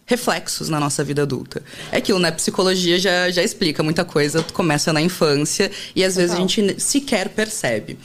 reflexos 0.07 0.69
na 0.69 0.79
nossa 0.79 1.03
vida 1.03 1.23
adulta. 1.23 1.61
É 1.91 1.97
aquilo, 1.97 2.17
né? 2.17 2.31
Psicologia 2.31 2.97
já, 2.97 3.29
já 3.29 3.43
explica 3.43 3.83
muita 3.83 4.05
coisa, 4.05 4.41
começa 4.53 4.93
na 4.93 5.01
infância 5.01 5.69
e 5.93 6.03
às 6.03 6.15
vezes 6.15 6.33
a 6.33 6.39
gente 6.39 6.81
sequer 6.81 7.27
percebe. 7.27 7.99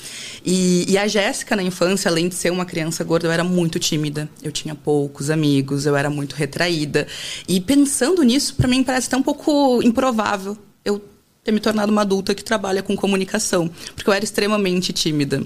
E, 0.44 0.84
e 0.90 0.98
a 0.98 1.06
Jéssica, 1.06 1.54
na 1.54 1.62
infância, 1.62 2.10
além 2.10 2.28
de 2.28 2.34
ser 2.34 2.50
uma 2.50 2.66
criança 2.66 3.04
gorda, 3.04 3.28
eu 3.28 3.32
era 3.32 3.44
muito 3.44 3.78
tímida. 3.78 4.28
Eu 4.42 4.50
tinha 4.50 4.74
poucos 4.74 5.30
amigos, 5.30 5.86
eu 5.86 5.94
era 5.94 6.10
muito 6.10 6.34
retraída. 6.34 7.06
E 7.46 7.60
pensando 7.60 8.22
nisso, 8.24 8.56
para 8.56 8.66
mim 8.66 8.82
parece 8.82 9.06
até 9.06 9.16
um 9.16 9.22
pouco 9.22 9.80
improvável 9.84 10.58
eu 10.84 11.00
ter 11.44 11.52
me 11.52 11.60
tornado 11.60 11.92
uma 11.92 12.02
adulta 12.02 12.34
que 12.34 12.42
trabalha 12.42 12.82
com 12.82 12.96
comunicação, 12.96 13.70
porque 13.94 14.10
eu 14.10 14.14
era 14.14 14.24
extremamente 14.24 14.92
tímida. 14.92 15.44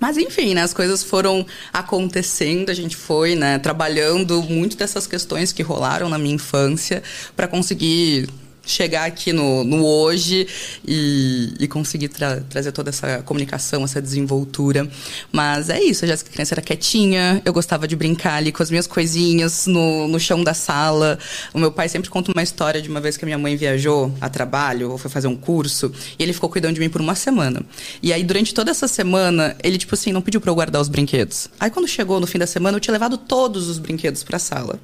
Mas 0.00 0.16
enfim, 0.16 0.54
né, 0.54 0.62
as 0.62 0.72
coisas 0.72 1.04
foram 1.04 1.46
acontecendo, 1.72 2.70
a 2.70 2.74
gente 2.74 2.96
foi, 2.96 3.36
né, 3.36 3.58
trabalhando 3.58 4.42
muito 4.42 4.76
dessas 4.76 5.06
questões 5.06 5.52
que 5.52 5.62
rolaram 5.62 6.08
na 6.08 6.18
minha 6.18 6.34
infância 6.34 7.02
para 7.36 7.46
conseguir 7.46 8.28
chegar 8.64 9.04
aqui 9.04 9.32
no, 9.32 9.64
no 9.64 9.84
hoje 9.84 10.46
e, 10.86 11.54
e 11.58 11.68
conseguir 11.68 12.08
tra 12.08 12.40
trazer 12.48 12.72
toda 12.72 12.90
essa 12.90 13.22
comunicação, 13.22 13.84
essa 13.84 14.00
desenvoltura. 14.00 14.88
Mas 15.32 15.70
é 15.70 15.82
isso, 15.82 16.04
a 16.04 16.08
Jéssica 16.08 16.30
criança 16.30 16.54
era 16.54 16.62
quietinha, 16.62 17.42
eu 17.44 17.52
gostava 17.52 17.86
de 17.86 17.96
brincar 17.96 18.34
ali 18.34 18.52
com 18.52 18.62
as 18.62 18.70
minhas 18.70 18.86
coisinhas 18.86 19.66
no, 19.66 20.08
no 20.08 20.20
chão 20.20 20.42
da 20.42 20.54
sala. 20.54 21.18
O 21.52 21.58
meu 21.58 21.72
pai 21.72 21.88
sempre 21.88 22.10
conta 22.10 22.32
uma 22.32 22.42
história 22.42 22.80
de 22.80 22.88
uma 22.88 23.00
vez 23.00 23.16
que 23.16 23.24
a 23.24 23.26
minha 23.26 23.38
mãe 23.38 23.56
viajou 23.56 24.14
a 24.20 24.28
trabalho 24.28 24.90
ou 24.92 24.98
foi 24.98 25.10
fazer 25.10 25.28
um 25.28 25.36
curso 25.36 25.92
e 26.18 26.22
ele 26.22 26.32
ficou 26.32 26.48
cuidando 26.48 26.74
de 26.74 26.80
mim 26.80 26.88
por 26.88 27.00
uma 27.00 27.14
semana. 27.14 27.62
E 28.02 28.12
aí, 28.12 28.22
durante 28.22 28.54
toda 28.54 28.70
essa 28.70 28.88
semana, 28.88 29.56
ele, 29.62 29.78
tipo 29.78 29.94
assim, 29.94 30.12
não 30.12 30.22
pediu 30.22 30.40
pra 30.40 30.50
eu 30.50 30.54
guardar 30.54 30.80
os 30.80 30.88
brinquedos. 30.88 31.48
Aí, 31.58 31.70
quando 31.70 31.88
chegou 31.88 32.20
no 32.20 32.26
fim 32.26 32.38
da 32.38 32.46
semana, 32.46 32.76
eu 32.76 32.80
tinha 32.80 32.92
levado 32.92 33.16
todos 33.16 33.68
os 33.68 33.78
brinquedos 33.78 34.22
pra 34.22 34.38
sala. 34.38 34.78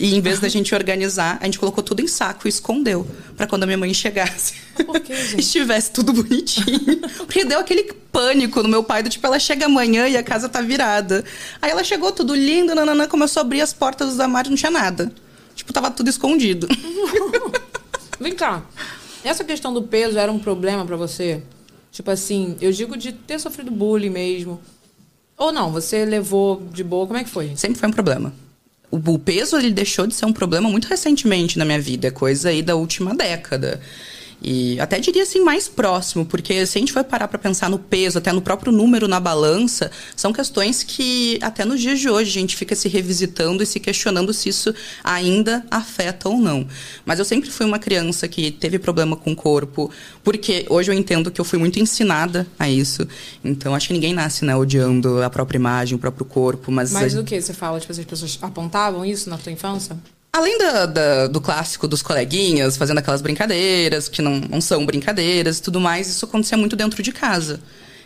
E 0.00 0.14
em 0.14 0.20
vez 0.20 0.38
da 0.38 0.48
gente 0.48 0.72
organizar, 0.74 1.38
a 1.40 1.44
gente 1.46 1.58
colocou 1.58 1.82
tudo 1.82 2.00
em 2.00 2.06
saco 2.06 2.46
e 2.46 2.48
escondeu. 2.48 3.04
Pra 3.36 3.48
quando 3.48 3.64
a 3.64 3.66
minha 3.66 3.76
mãe 3.76 3.92
chegasse, 3.92 4.54
Por 4.86 5.00
quê, 5.00 5.12
gente? 5.26 5.40
estivesse 5.40 5.90
tudo 5.90 6.12
bonitinho. 6.12 7.00
Porque 7.26 7.44
deu 7.44 7.58
aquele 7.58 7.92
pânico 8.12 8.62
no 8.62 8.68
meu 8.68 8.84
pai, 8.84 9.02
do 9.02 9.10
tipo, 9.10 9.26
ela 9.26 9.40
chega 9.40 9.66
amanhã 9.66 10.06
e 10.08 10.16
a 10.16 10.22
casa 10.22 10.48
tá 10.48 10.60
virada. 10.62 11.24
Aí 11.60 11.70
ela 11.72 11.82
chegou 11.82 12.12
tudo 12.12 12.32
lindo, 12.34 12.74
nananã, 12.76 13.08
começou 13.08 13.40
a 13.40 13.44
abrir 13.44 13.60
as 13.60 13.72
portas 13.72 14.08
dos 14.10 14.20
armários, 14.20 14.50
não 14.50 14.56
tinha 14.56 14.70
nada. 14.70 15.12
Tipo, 15.56 15.72
tava 15.72 15.90
tudo 15.90 16.08
escondido. 16.08 16.68
Vem 18.20 18.34
cá. 18.34 18.62
Essa 19.24 19.42
questão 19.42 19.74
do 19.74 19.82
peso 19.82 20.16
era 20.16 20.30
um 20.30 20.38
problema 20.38 20.84
pra 20.86 20.96
você? 20.96 21.42
Tipo 21.90 22.12
assim, 22.12 22.56
eu 22.60 22.70
digo 22.70 22.96
de 22.96 23.10
ter 23.12 23.40
sofrido 23.40 23.70
bullying 23.72 24.10
mesmo. 24.10 24.60
Ou 25.36 25.50
não, 25.50 25.72
você 25.72 26.04
levou 26.04 26.62
de 26.72 26.84
boa, 26.84 27.06
como 27.06 27.18
é 27.18 27.24
que 27.24 27.30
foi? 27.30 27.52
Sempre 27.56 27.78
foi 27.80 27.88
um 27.88 27.92
problema. 27.92 28.32
O, 28.90 29.18
peso, 29.18 29.56
ele 29.56 29.70
deixou 29.70 30.06
de 30.06 30.14
ser 30.14 30.24
um 30.24 30.32
problema 30.32 30.68
muito 30.70 30.88
recentemente 30.88 31.58
na 31.58 31.64
minha 31.64 31.80
vida. 31.80 32.08
É 32.08 32.10
coisa 32.10 32.48
aí 32.48 32.62
da 32.62 32.74
última 32.74 33.14
década. 33.14 33.80
E 34.40 34.78
até 34.80 35.00
diria 35.00 35.24
assim, 35.24 35.40
mais 35.40 35.68
próximo, 35.68 36.24
porque 36.24 36.64
se 36.64 36.78
a 36.78 36.80
gente 36.80 36.92
for 36.92 37.02
parar 37.02 37.26
para 37.26 37.38
pensar 37.38 37.68
no 37.68 37.78
peso, 37.78 38.18
até 38.18 38.32
no 38.32 38.40
próprio 38.40 38.70
número 38.70 39.08
na 39.08 39.18
balança, 39.18 39.90
são 40.14 40.32
questões 40.32 40.82
que 40.82 41.38
até 41.42 41.64
nos 41.64 41.80
dias 41.80 41.98
de 41.98 42.08
hoje 42.08 42.30
a 42.30 42.40
gente 42.40 42.56
fica 42.56 42.74
se 42.74 42.88
revisitando 42.88 43.62
e 43.62 43.66
se 43.66 43.80
questionando 43.80 44.32
se 44.32 44.48
isso 44.48 44.72
ainda 45.02 45.66
afeta 45.70 46.28
ou 46.28 46.38
não. 46.38 46.66
Mas 47.04 47.18
eu 47.18 47.24
sempre 47.24 47.50
fui 47.50 47.66
uma 47.66 47.78
criança 47.78 48.28
que 48.28 48.50
teve 48.50 48.78
problema 48.78 49.16
com 49.16 49.32
o 49.32 49.36
corpo, 49.36 49.90
porque 50.22 50.64
hoje 50.68 50.90
eu 50.90 50.94
entendo 50.94 51.30
que 51.30 51.40
eu 51.40 51.44
fui 51.44 51.58
muito 51.58 51.80
ensinada 51.80 52.46
a 52.58 52.70
isso. 52.70 53.06
Então 53.42 53.74
acho 53.74 53.88
que 53.88 53.92
ninguém 53.92 54.14
nasce, 54.14 54.44
né, 54.44 54.54
odiando 54.54 55.22
a 55.22 55.30
própria 55.30 55.58
imagem, 55.58 55.96
o 55.96 55.98
próprio 55.98 56.24
corpo, 56.24 56.70
mas. 56.70 56.92
Mas 56.92 57.16
o 57.16 57.24
que 57.24 57.40
você 57.40 57.52
fala? 57.52 57.80
Tipo, 57.80 57.92
as 57.92 57.98
pessoas 57.98 58.38
apontavam 58.40 59.04
isso 59.04 59.28
na 59.28 59.36
tua 59.36 59.50
infância? 59.50 59.96
Além 60.38 60.56
da- 60.56 60.86
da- 60.86 61.26
do 61.26 61.40
clássico 61.40 61.88
dos 61.88 62.00
coleguinhas 62.00 62.76
fazendo 62.76 62.98
aquelas 62.98 63.20
brincadeiras, 63.20 64.08
que 64.08 64.22
não, 64.22 64.38
não 64.38 64.60
são 64.60 64.86
brincadeiras 64.86 65.58
e 65.58 65.62
tudo 65.62 65.80
mais, 65.80 66.06
isso 66.08 66.24
acontecia 66.24 66.56
muito 66.56 66.76
dentro 66.76 67.02
de 67.02 67.10
casa. 67.10 67.58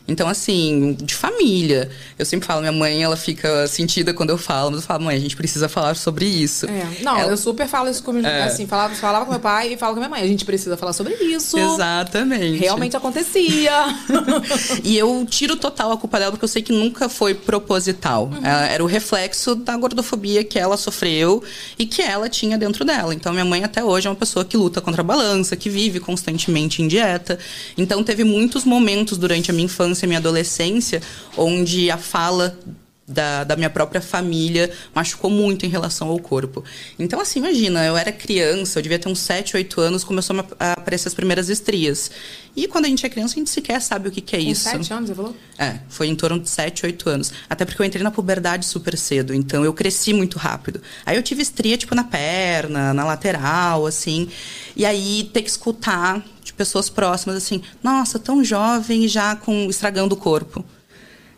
Então, 0.09 0.29
assim, 0.29 0.97
de 1.01 1.15
família. 1.15 1.89
Eu 2.19 2.27
sempre 2.27 2.47
falo, 2.47 2.61
minha 2.61 2.73
mãe, 2.73 3.03
ela 3.03 3.17
fica 3.17 3.67
sentida 3.69 4.13
quando 4.13 4.31
eu 4.31 4.39
falo, 4.39 4.71
mas 4.73 4.81
eu 4.81 4.87
falo, 4.87 5.05
mãe, 5.05 5.17
a 5.17 5.21
gente 5.21 5.37
precisa 5.37 5.69
falar 5.69 5.95
sobre 5.95 6.25
isso. 6.27 6.67
É. 6.67 7.03
Não, 7.03 7.17
Ela- 7.17 7.31
eu 7.31 7.37
super 7.37 7.69
falo 7.69 7.89
isso 7.89 8.03
comigo. 8.03 8.27
É. 8.27 8.43
Assim, 8.45 8.67
falava, 8.67 8.95
falava 8.97 9.25
com 9.25 9.31
meu 9.31 9.41
pai 9.41 9.73
e 9.73 9.77
falo 9.77 9.95
com 9.95 10.01
minha 10.01 10.11
mãe. 10.11 10.21
A 10.23 10.27
gente 10.27 10.45
precisa 10.45 10.77
falar 10.77 10.93
sobre 10.93 11.15
isso. 11.15 11.57
Exatamente. 11.57 12.59
Realmente 12.59 12.97
acontecia. 12.97 13.73
E 14.83 14.97
eu 14.99 15.25
tiro 15.29 15.57
total 15.57 15.93
a 15.93 15.97
culpa 15.97 16.19
dela, 16.19 16.33
porque 16.33 16.45
eu 16.45 16.49
sei 16.49 16.63
que 16.63 16.73
nunca 16.73 17.09
foi 17.09 17.35
proposital. 17.35 18.31
É, 18.43 18.75
Era 18.75 18.83
o 18.83 18.87
reflexo 18.87 19.55
da 19.55 19.77
gordofobia 19.77 20.43
que 20.43 20.59
ela 20.59 20.77
sofreu 20.77 21.43
e 21.79 21.87
que 21.87 22.03
ela 22.03 22.29
tinha 22.29 22.59
dentro 22.59 22.85
dela. 22.85 23.15
Então, 23.15 23.33
minha 23.33 23.45
mãe 23.45 23.63
até 23.63 23.83
hoje 23.85 24.07
é 24.07 24.11
uma 24.11 24.17
pessoa 24.17 24.45
que 24.45 24.57
luta 24.57 24.81
contra 24.81 25.01
a 25.03 25.05
balança, 25.05 25.55
que 25.57 25.71
vive 25.71 26.01
constantemente 26.01 26.83
em 26.83 26.89
dieta. 26.89 27.39
Então, 27.79 28.03
teve 28.03 28.25
muitos 28.25 28.65
momentos 28.65 29.17
durante 29.19 29.51
a 29.51 29.55
minha 29.55 29.67
infância 29.67 29.92
e 30.01 30.07
minha 30.07 30.19
adolescência 30.19 31.03
onde 31.37 31.91
a 31.91 31.99
fala 31.99 32.59
da, 33.07 33.45
da 33.45 33.57
minha 33.57 33.71
própria 33.71 34.01
família 34.01 34.71
machucou 34.95 35.31
muito 35.31 35.67
em 35.67 35.69
relação 35.69 36.09
ao 36.09 36.19
corpo. 36.19 36.65
Então, 36.99 37.21
assim, 37.21 37.41
imagina, 37.41 37.85
eu 37.85 37.97
era 37.97 38.13
criança, 38.13 38.79
eu 38.79 38.83
devia 38.83 38.99
ter 38.99 39.09
uns 39.09 39.21
7, 39.21 39.57
8 39.57 39.81
anos, 39.81 40.05
começou 40.05 40.37
a 40.59 40.73
aparecer 40.73 41.09
as 41.09 41.15
primeiras 41.15 41.49
estrias. 41.49 42.11
E 42.55 42.69
quando 42.69 42.85
a 42.85 42.89
gente 42.89 43.05
é 43.05 43.09
criança, 43.09 43.35
a 43.35 43.39
gente 43.39 43.51
sequer 43.51 43.81
sabe 43.81 44.09
o 44.09 44.11
que, 44.11 44.21
que 44.21 44.37
é 44.37 44.39
Com 44.41 44.51
isso. 44.51 44.69
sete 44.69 44.93
anos, 44.93 45.09
você 45.09 45.15
falou? 45.15 45.37
É, 45.59 45.79
foi 45.89 46.07
em 46.09 46.15
torno 46.15 46.39
de 46.39 46.49
7, 46.49 46.87
8 46.87 47.09
anos. 47.09 47.33
Até 47.49 47.65
porque 47.65 47.81
eu 47.81 47.87
entrei 47.87 48.03
na 48.03 48.11
puberdade 48.11 48.67
super 48.67 48.97
cedo, 48.97 49.35
então 49.35 49.65
eu 49.65 49.73
cresci 49.73 50.13
muito 50.13 50.39
rápido. 50.39 50.81
Aí 51.05 51.17
eu 51.17 51.23
tive 51.23 51.43
estria, 51.43 51.77
tipo, 51.77 51.95
na 51.95 52.05
perna, 52.05 52.93
na 52.93 53.05
lateral, 53.05 53.87
assim. 53.87 54.29
E 54.77 54.85
aí 54.85 55.31
ter 55.33 55.43
que 55.43 55.51
escutar 55.51 56.23
de 56.53 56.57
pessoas 56.57 56.91
próximas, 56.91 57.37
assim, 57.37 57.63
nossa, 57.83 58.19
tão 58.19 58.45
jovem 58.45 59.09
já 59.09 59.35
com 59.35 59.69
estragando 59.69 60.15
o 60.15 60.19
corpo. 60.19 60.65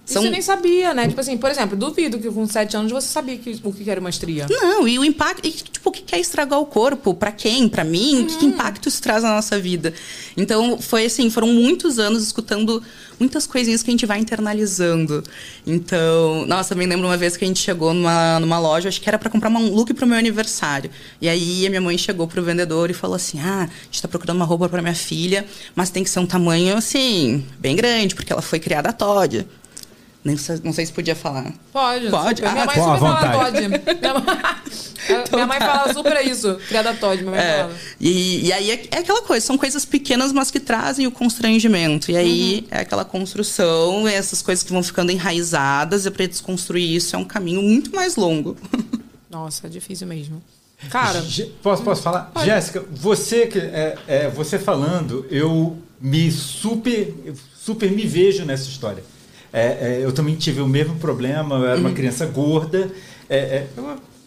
E 0.06 0.12
Você 0.12 0.28
nem 0.28 0.42
sabia, 0.42 0.92
né? 0.92 1.08
Tipo 1.08 1.20
assim, 1.20 1.37
por 1.38 1.50
exemplo, 1.50 1.76
duvido 1.76 2.18
que 2.18 2.30
com 2.30 2.46
sete 2.46 2.76
anos 2.76 2.92
você 2.92 3.08
sabia 3.08 3.38
que, 3.38 3.58
o 3.64 3.73
que 3.73 3.90
era 3.90 3.99
uma 3.99 4.11
estria. 4.11 4.46
Não, 4.50 4.87
e 4.87 4.99
o 4.99 5.04
impacto. 5.04 5.46
E, 5.46 5.50
tipo, 5.50 5.88
o 5.88 5.92
que 5.92 6.14
é 6.14 6.20
estragar 6.20 6.61
o 6.61 6.66
corpo? 6.66 7.14
Pra 7.14 7.32
quem? 7.32 7.68
Pra 7.70 7.84
mim? 7.84 8.26
Que, 8.26 8.37
que 8.37 8.46
impacto 8.46 8.87
isso 8.87 9.00
traz 9.00 9.23
na 9.23 9.34
nossa 9.34 9.58
vida? 9.58 9.94
Então, 10.37 10.78
foi 10.78 11.06
assim, 11.06 11.30
foram 11.30 11.49
muitos 11.49 11.99
anos 11.99 12.23
escutando 12.23 12.82
muitas 13.18 13.46
coisinhas 13.46 13.82
que 13.82 13.90
a 13.90 13.92
gente 13.92 14.04
vai 14.04 14.18
internalizando. 14.18 15.23
Então, 15.66 16.44
nossa, 16.46 16.75
me 16.75 16.84
lembro 16.84 17.06
uma 17.06 17.16
vez 17.16 17.37
que 17.37 17.44
a 17.44 17.49
gente 17.49 17.61
chegou 17.61 17.94
numa, 17.94 18.38
numa 18.40 18.58
loja, 18.58 18.88
acho 18.88 19.00
que 19.00 19.08
era 19.08 19.18
pra 19.18 19.30
comprar 19.30 19.49
um 19.50 19.75
look 19.75 19.94
pro 19.94 20.06
meu 20.06 20.18
aniversário. 20.18 20.90
E 21.20 21.28
aí 21.28 21.66
a 21.66 21.70
minha 21.70 21.80
mãe 21.80 21.96
chegou 21.96 22.26
pro 22.26 22.42
vendedor 22.42 22.90
e 22.90 22.94
falou 22.94 23.16
assim: 23.16 23.40
Ah, 23.40 23.68
a 23.70 23.84
gente 23.87 24.02
tá 24.02 24.08
procurando 24.08 24.37
uma 24.37 24.44
roupa 24.44 24.68
pra 24.68 24.82
minha 24.82 24.94
filha, 24.94 25.46
mas 25.75 25.90
tem 25.90 26.04
que 26.04 26.11
ser 26.11 26.18
um 26.20 26.26
tamanho 26.26 26.76
assim, 26.76 27.44
bem 27.58 27.75
grande, 27.75 28.14
porque 28.14 28.32
ela 28.32 28.42
foi 28.42 28.58
criada 28.58 28.90
a 28.90 28.92
Todd. 28.92 29.46
Nem 30.25 30.38
sei- 30.38 30.59
não 30.64 30.73
sei 30.73 30.87
se 30.87 30.93
podia 30.93 31.14
falar. 31.14 31.52
Pode. 31.71 32.09
Pode? 32.09 32.38
super. 32.40 32.50
Minha 32.52 32.62
Ah, 32.62 32.66
mãe 32.66 32.75
super 32.76 32.99
fala. 32.99 33.33
Todd. 33.52 33.69
Minha 33.69 34.14
mãe, 34.14 35.25
minha 35.33 35.47
mãe 35.47 35.59
fala 35.59 35.93
super 35.93 36.26
isso. 36.26 36.57
Criada 36.66 36.95
Todd, 36.95 37.21
minha 37.23 37.31
mãe 37.33 37.40
É, 37.40 37.57
falava. 37.59 37.75
e, 38.00 38.47
e 38.47 38.52
aí 38.52 38.71
é, 38.71 38.83
é 38.90 38.99
aquela 39.00 39.21
coisa, 39.21 39.45
são 39.45 39.59
coisas 39.59 39.85
pequenas, 39.85 40.33
mas 40.33 40.50
que 40.50 40.59
trazem 40.59 41.07
o 41.07 41.11
constrangimento. 41.12 42.11
E 42.11 42.16
aí 42.16 42.66
é 42.71 42.78
aquela 42.81 43.04
construção, 43.04 44.09
essas 44.09 44.40
coisas 44.40 44.64
que 44.64 44.73
vão 44.73 44.83
ficando 44.83 45.12
enraizadas, 45.12 46.07
e 46.07 46.11
pra 46.11 46.25
desconstruir 46.26 46.95
isso 46.97 47.14
é 47.14 47.19
um 47.19 47.25
caminho 47.25 47.61
muito 47.61 47.95
mais 47.95 48.16
longo. 48.16 48.57
Nossa, 49.31 49.66
é 49.66 49.71
difícil 49.71 50.07
mesmo. 50.07 50.43
Cara, 50.90 51.21
Gé- 51.23 51.49
Posso, 51.62 51.83
posso 51.83 52.02
falar? 52.02 52.31
Jéssica, 52.45 52.83
você, 52.90 53.47
que- 53.47 53.59
é, 53.59 53.99
é, 54.07 54.28
você 54.31 54.59
falando, 54.59 55.26
eu 55.31 55.76
me 56.00 56.31
super, 56.31 57.14
super 57.54 57.90
me 57.90 58.07
vejo 58.07 58.45
nessa 58.45 58.69
história. 58.69 59.02
É, 59.56 59.66
é, 60.00 60.00
eu 60.02 60.11
também 60.12 60.34
tive 60.34 60.61
o 60.61 60.66
mesmo 60.66 60.96
problema, 60.96 61.54
eu 61.54 61.66
era 61.68 61.78
uma 61.80 61.92
criança 61.92 62.26
gorda. 62.26 62.90
É, 63.30 63.37
é, 63.38 63.66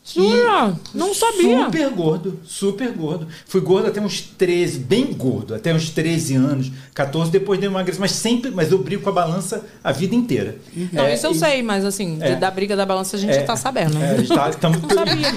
Jura? 0.09 0.73
Não 0.93 1.13
sabia. 1.13 1.65
Super 1.65 1.89
gordo, 1.89 2.39
super 2.45 2.89
gordo. 2.93 3.27
Fui 3.45 3.59
gordo 3.59 3.87
até 3.89 3.99
uns 3.99 4.21
13, 4.21 4.79
bem 4.79 5.11
gordo, 5.11 5.53
até 5.53 5.73
uns 5.73 5.89
13 5.89 6.33
anos, 6.35 6.71
14, 6.93 7.29
depois 7.29 7.59
dei 7.59 7.67
uma 7.67 7.79
emagrecer, 7.79 7.99
mas 7.99 8.11
sempre, 8.13 8.49
mas 8.51 8.71
eu 8.71 8.77
brigo 8.77 9.03
com 9.03 9.09
a 9.09 9.11
balança 9.11 9.65
a 9.83 9.91
vida 9.91 10.15
inteira. 10.15 10.55
não, 10.93 11.03
É, 11.03 11.13
isso 11.13 11.27
eu 11.27 11.31
e- 11.33 11.35
sei, 11.35 11.61
mas 11.61 11.83
assim, 11.83 12.19
É. 12.21 12.37
da 12.37 12.49
briga 12.49 12.73
da 12.73 12.85
balança 12.85 13.17
a 13.17 13.19
gente 13.19 13.33
É, 13.37 13.41
tá 13.41 13.57
sabendo. 13.57 13.97
É, 14.01 14.21
tá, 14.33 14.49
tamo- 14.55 14.77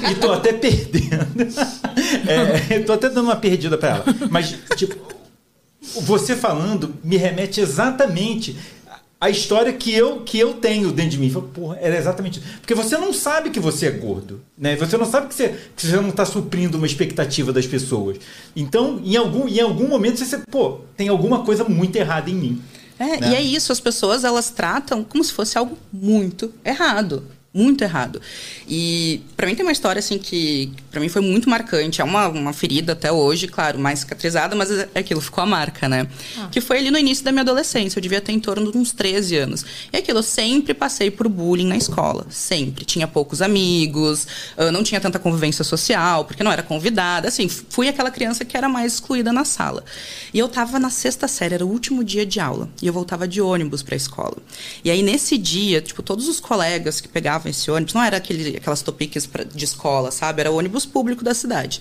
e 0.09 0.15
tô 0.15 0.31
até 0.33 0.53
perdendo. 0.53 1.49
É, 2.71 2.77
eu 2.79 2.85
tô 2.87 2.93
até 2.93 3.09
dando 3.09 3.25
uma 3.25 3.37
perdida 3.37 3.77
pra 3.77 3.89
ela. 3.91 4.05
Mas, 4.31 4.55
tipo, 4.77 4.95
você 6.03 6.37
falando 6.37 6.95
me 7.03 7.17
remete 7.17 7.61
exatamente 7.61 8.57
a 9.21 9.29
história 9.29 9.71
que 9.71 9.93
eu, 9.93 10.21
que 10.23 10.39
eu 10.39 10.55
tenho 10.55 10.91
dentro 10.91 11.11
de 11.11 11.19
mim. 11.19 11.31
Falei, 11.31 11.49
Porra, 11.53 11.79
era 11.79 11.97
exatamente 11.97 12.39
isso. 12.39 12.49
Porque 12.61 12.75
você 12.75 12.97
não 12.97 13.13
sabe 13.13 13.51
que 13.51 13.61
você 13.61 13.87
é 13.87 13.91
gordo, 13.91 14.41
né? 14.57 14.77
Você 14.77 14.97
não 14.97 15.05
sabe 15.05 15.29
que 15.29 15.35
você, 15.35 15.49
que 15.77 15.87
você 15.87 15.97
não 15.97 16.09
está 16.09 16.25
suprindo 16.25 16.79
uma 16.79 16.87
expectativa 16.87 17.53
das 17.53 17.67
pessoas. 17.67 18.17
Então, 18.57 18.99
em 19.05 19.17
algum, 19.17 19.47
em 19.47 19.61
algum 19.61 19.87
momento, 19.87 20.25
você, 20.25 20.39
pô, 20.51 20.81
tem 20.97 21.09
alguma 21.09 21.45
coisa 21.45 21.65
muito 21.65 21.95
errada 21.97 22.31
em 22.31 22.35
mim. 22.35 22.63
É, 22.99 23.21
né? 23.21 23.31
e 23.31 23.35
é 23.35 23.43
isso, 23.43 23.73
as 23.73 23.81
pessoas 23.81 24.25
elas 24.25 24.51
tratam 24.51 25.05
como 25.05 25.23
se 25.23 25.33
fosse 25.33 25.59
algo 25.59 25.77
muito 25.93 26.53
errado. 26.65 27.25
Muito 27.53 27.83
errado. 27.83 28.23
E 28.69 29.23
pra 29.37 29.45
mim 29.45 29.57
tem 29.57 29.65
uma 29.65 29.73
história 29.73 29.99
assim 29.99 30.19
que 30.19 30.73
pra 30.89 31.01
mim 31.01 31.09
foi 31.09 31.21
muito 31.21 31.51
marcante. 31.51 32.01
É 32.01 32.05
uma, 32.05 32.29
uma 32.29 32.53
ferida 32.53 32.93
até 32.93 33.11
hoje, 33.11 33.49
claro, 33.49 33.77
mais 33.77 34.01
cicatrizada, 34.01 34.55
mas 34.55 34.71
é 34.71 34.89
aquilo, 34.95 35.21
ficou 35.21 35.43
a 35.43 35.47
marca, 35.47 35.89
né? 35.89 36.07
Que 36.53 36.61
foi 36.61 36.79
ali 36.79 36.93
no 36.93 36.99
início 36.99 37.25
da 37.25 37.33
minha 37.33 37.43
adolescência. 37.43 37.99
Eu 37.99 38.03
devia 38.03 38.21
ter 38.21 38.31
em 38.31 38.39
torno 38.39 38.71
de 38.71 38.79
uns 38.79 38.93
13 38.93 39.37
anos. 39.37 39.65
E 39.93 39.97
aquilo, 39.97 40.21
eu 40.21 40.23
sempre 40.23 40.73
passei 40.73 41.11
por 41.11 41.29
bullying 41.29 41.67
na 41.67 41.77
escola. 41.77 42.25
Sempre. 42.31 42.85
Tinha 42.85 43.09
poucos 43.09 43.43
amigos, 43.43 44.29
eu 44.57 44.71
não 44.71 44.85
tinha 44.85 45.01
tanta 45.01 45.19
convivência 45.19 45.65
social, 45.65 46.25
porque 46.25 46.45
não 46.45 46.53
era 46.53 46.63
convidada. 46.63 47.27
Assim, 47.27 47.49
fui 47.49 47.89
aquela 47.89 48.13
criança 48.13 48.45
que 48.45 48.57
era 48.57 48.69
mais 48.69 48.95
excluída 48.95 49.33
na 49.33 49.45
sala. 49.45 49.85
E 50.33 50.39
eu 50.39 50.49
tava 50.49 50.79
na 50.79 50.89
sexta 50.89 51.27
série, 51.27 51.55
era 51.55 51.67
o 51.67 51.69
último 51.69 52.05
dia 52.05 52.25
de 52.25 52.39
aula. 52.39 52.69
E 52.81 52.87
eu 52.87 52.93
voltava 52.93 53.27
de 53.27 53.41
ônibus 53.41 53.83
pra 53.83 53.97
escola. 53.97 54.37
E 54.85 54.91
aí, 54.91 55.03
nesse 55.03 55.37
dia, 55.37 55.81
tipo, 55.81 56.01
todos 56.01 56.29
os 56.29 56.39
colegas 56.39 57.01
que 57.01 57.09
pegavam 57.09 57.40
esse 57.49 57.71
ônibus, 57.71 57.95
não 57.95 58.03
era 58.03 58.17
aquele, 58.17 58.57
aquelas 58.57 58.83
topiques 58.83 59.27
pra- 59.27 59.45
de 59.45 59.65
escola, 59.65 60.11
sabe? 60.11 60.41
Era 60.41 60.51
o 60.51 60.57
ônibus 60.57 60.85
público 60.85 61.25
da 61.25 61.33
cidade. 61.35 61.81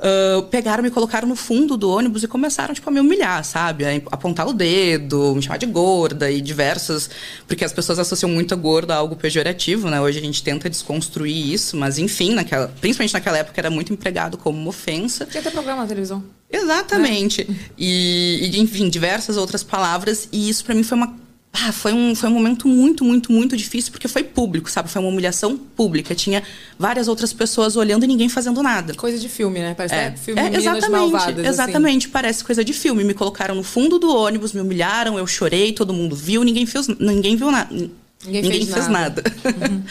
Ah, 0.00 0.42
pegaram, 0.50 0.82
me 0.82 0.90
colocaram 0.90 1.28
no 1.28 1.36
fundo 1.36 1.76
do 1.76 1.90
ônibus 1.90 2.22
e 2.22 2.28
começaram, 2.28 2.74
tipo, 2.74 2.88
a 2.88 2.92
me 2.92 3.00
humilhar, 3.00 3.44
sabe? 3.44 3.84
A 3.84 3.90
apontar 4.10 4.46
o 4.48 4.52
dedo, 4.52 5.34
me 5.36 5.42
chamar 5.42 5.58
de 5.58 5.66
gorda 5.66 6.30
e 6.30 6.40
diversas... 6.40 7.08
Porque 7.46 7.64
as 7.64 7.72
pessoas 7.72 7.98
associam 7.98 8.30
muito 8.30 8.54
a 8.54 8.56
gorda 8.56 8.94
a 8.94 8.96
algo 8.96 9.14
pejorativo, 9.16 9.88
né? 9.90 10.00
Hoje 10.00 10.18
a 10.18 10.22
gente 10.22 10.42
tenta 10.42 10.68
desconstruir 10.68 11.52
isso, 11.52 11.76
mas 11.76 11.98
enfim, 11.98 12.34
naquela, 12.34 12.68
principalmente 12.80 13.12
naquela 13.14 13.38
época 13.38 13.60
era 13.60 13.70
muito 13.70 13.92
empregado 13.92 14.36
como 14.38 14.58
uma 14.58 14.68
ofensa. 14.70 15.26
Tinha 15.26 15.40
até 15.40 15.50
programa 15.50 15.82
na 15.82 15.88
televisão. 15.88 16.22
Exatamente. 16.50 17.48
E, 17.76 18.50
e, 18.52 18.58
enfim, 18.60 18.88
diversas 18.88 19.36
outras 19.36 19.62
palavras. 19.62 20.28
E 20.32 20.48
isso 20.48 20.64
pra 20.64 20.74
mim 20.74 20.82
foi 20.82 20.96
uma. 20.96 21.14
Ah, 21.60 21.72
foi, 21.72 21.92
um, 21.92 22.14
foi 22.14 22.28
um 22.28 22.32
momento 22.32 22.68
muito, 22.68 23.02
muito, 23.02 23.32
muito 23.32 23.56
difícil, 23.56 23.90
porque 23.90 24.06
foi 24.06 24.22
público, 24.22 24.70
sabe? 24.70 24.88
Foi 24.88 25.00
uma 25.00 25.08
humilhação 25.08 25.56
pública. 25.56 26.14
Tinha 26.14 26.42
várias 26.78 27.08
outras 27.08 27.32
pessoas 27.32 27.76
olhando 27.76 28.04
e 28.04 28.06
ninguém 28.06 28.28
fazendo 28.28 28.62
nada. 28.62 28.94
Coisa 28.94 29.18
de 29.18 29.28
filme, 29.28 29.58
né? 29.58 29.74
Parece 29.74 29.94
É, 29.94 30.06
até 30.06 30.16
filme 30.16 30.40
é, 30.40 30.54
exatamente, 30.56 30.90
malvadas. 30.90 31.38
assim. 31.38 31.48
exatamente. 31.48 32.08
Parece 32.08 32.44
coisa 32.44 32.64
de 32.64 32.72
filme. 32.72 33.02
Me 33.02 33.14
colocaram 33.14 33.54
no 33.54 33.62
fundo 33.62 33.98
do 33.98 34.14
ônibus, 34.14 34.52
me 34.52 34.60
humilharam, 34.60 35.18
eu 35.18 35.26
chorei, 35.26 35.72
todo 35.72 35.92
mundo 35.92 36.14
viu, 36.14 36.44
ninguém 36.44 36.66
fez, 36.66 36.86
ninguém 36.86 37.34
viu 37.34 37.50
nada. 37.50 37.90
Ninguém 38.24 38.42
fez 38.42 38.70
fez 38.70 38.88
nada. 38.88 39.22
nada. 39.22 39.82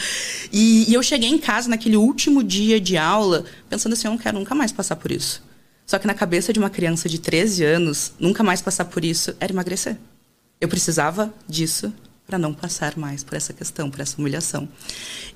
e, 0.52 0.90
e 0.90 0.94
eu 0.94 1.02
cheguei 1.02 1.30
em 1.30 1.38
casa 1.38 1.70
naquele 1.70 1.98
último 1.98 2.44
dia 2.44 2.80
de 2.80 2.98
aula, 2.98 3.46
pensando 3.70 3.94
assim, 3.94 4.08
eu 4.08 4.12
não 4.12 4.18
quero 4.18 4.38
nunca 4.38 4.54
mais 4.54 4.72
passar 4.72 4.96
por 4.96 5.12
isso. 5.12 5.42
Só 5.86 5.98
que 5.98 6.06
na 6.06 6.14
cabeça 6.14 6.52
de 6.52 6.60
uma 6.60 6.70
criança 6.70 7.08
de 7.08 7.20
13 7.20 7.64
anos, 7.64 8.12
nunca 8.20 8.44
mais 8.44 8.62
passar 8.62 8.86
por 8.86 9.06
isso 9.06 9.34
era 9.40 9.54
emagrecer. 9.54 9.98
Eu 10.60 10.68
precisava 10.68 11.34
disso 11.48 11.94
para 12.26 12.38
não 12.38 12.54
passar 12.54 12.98
mais 12.98 13.24
por 13.24 13.36
essa 13.38 13.54
questão, 13.54 13.90
por 13.90 14.02
essa 14.02 14.18
humilhação. 14.20 14.68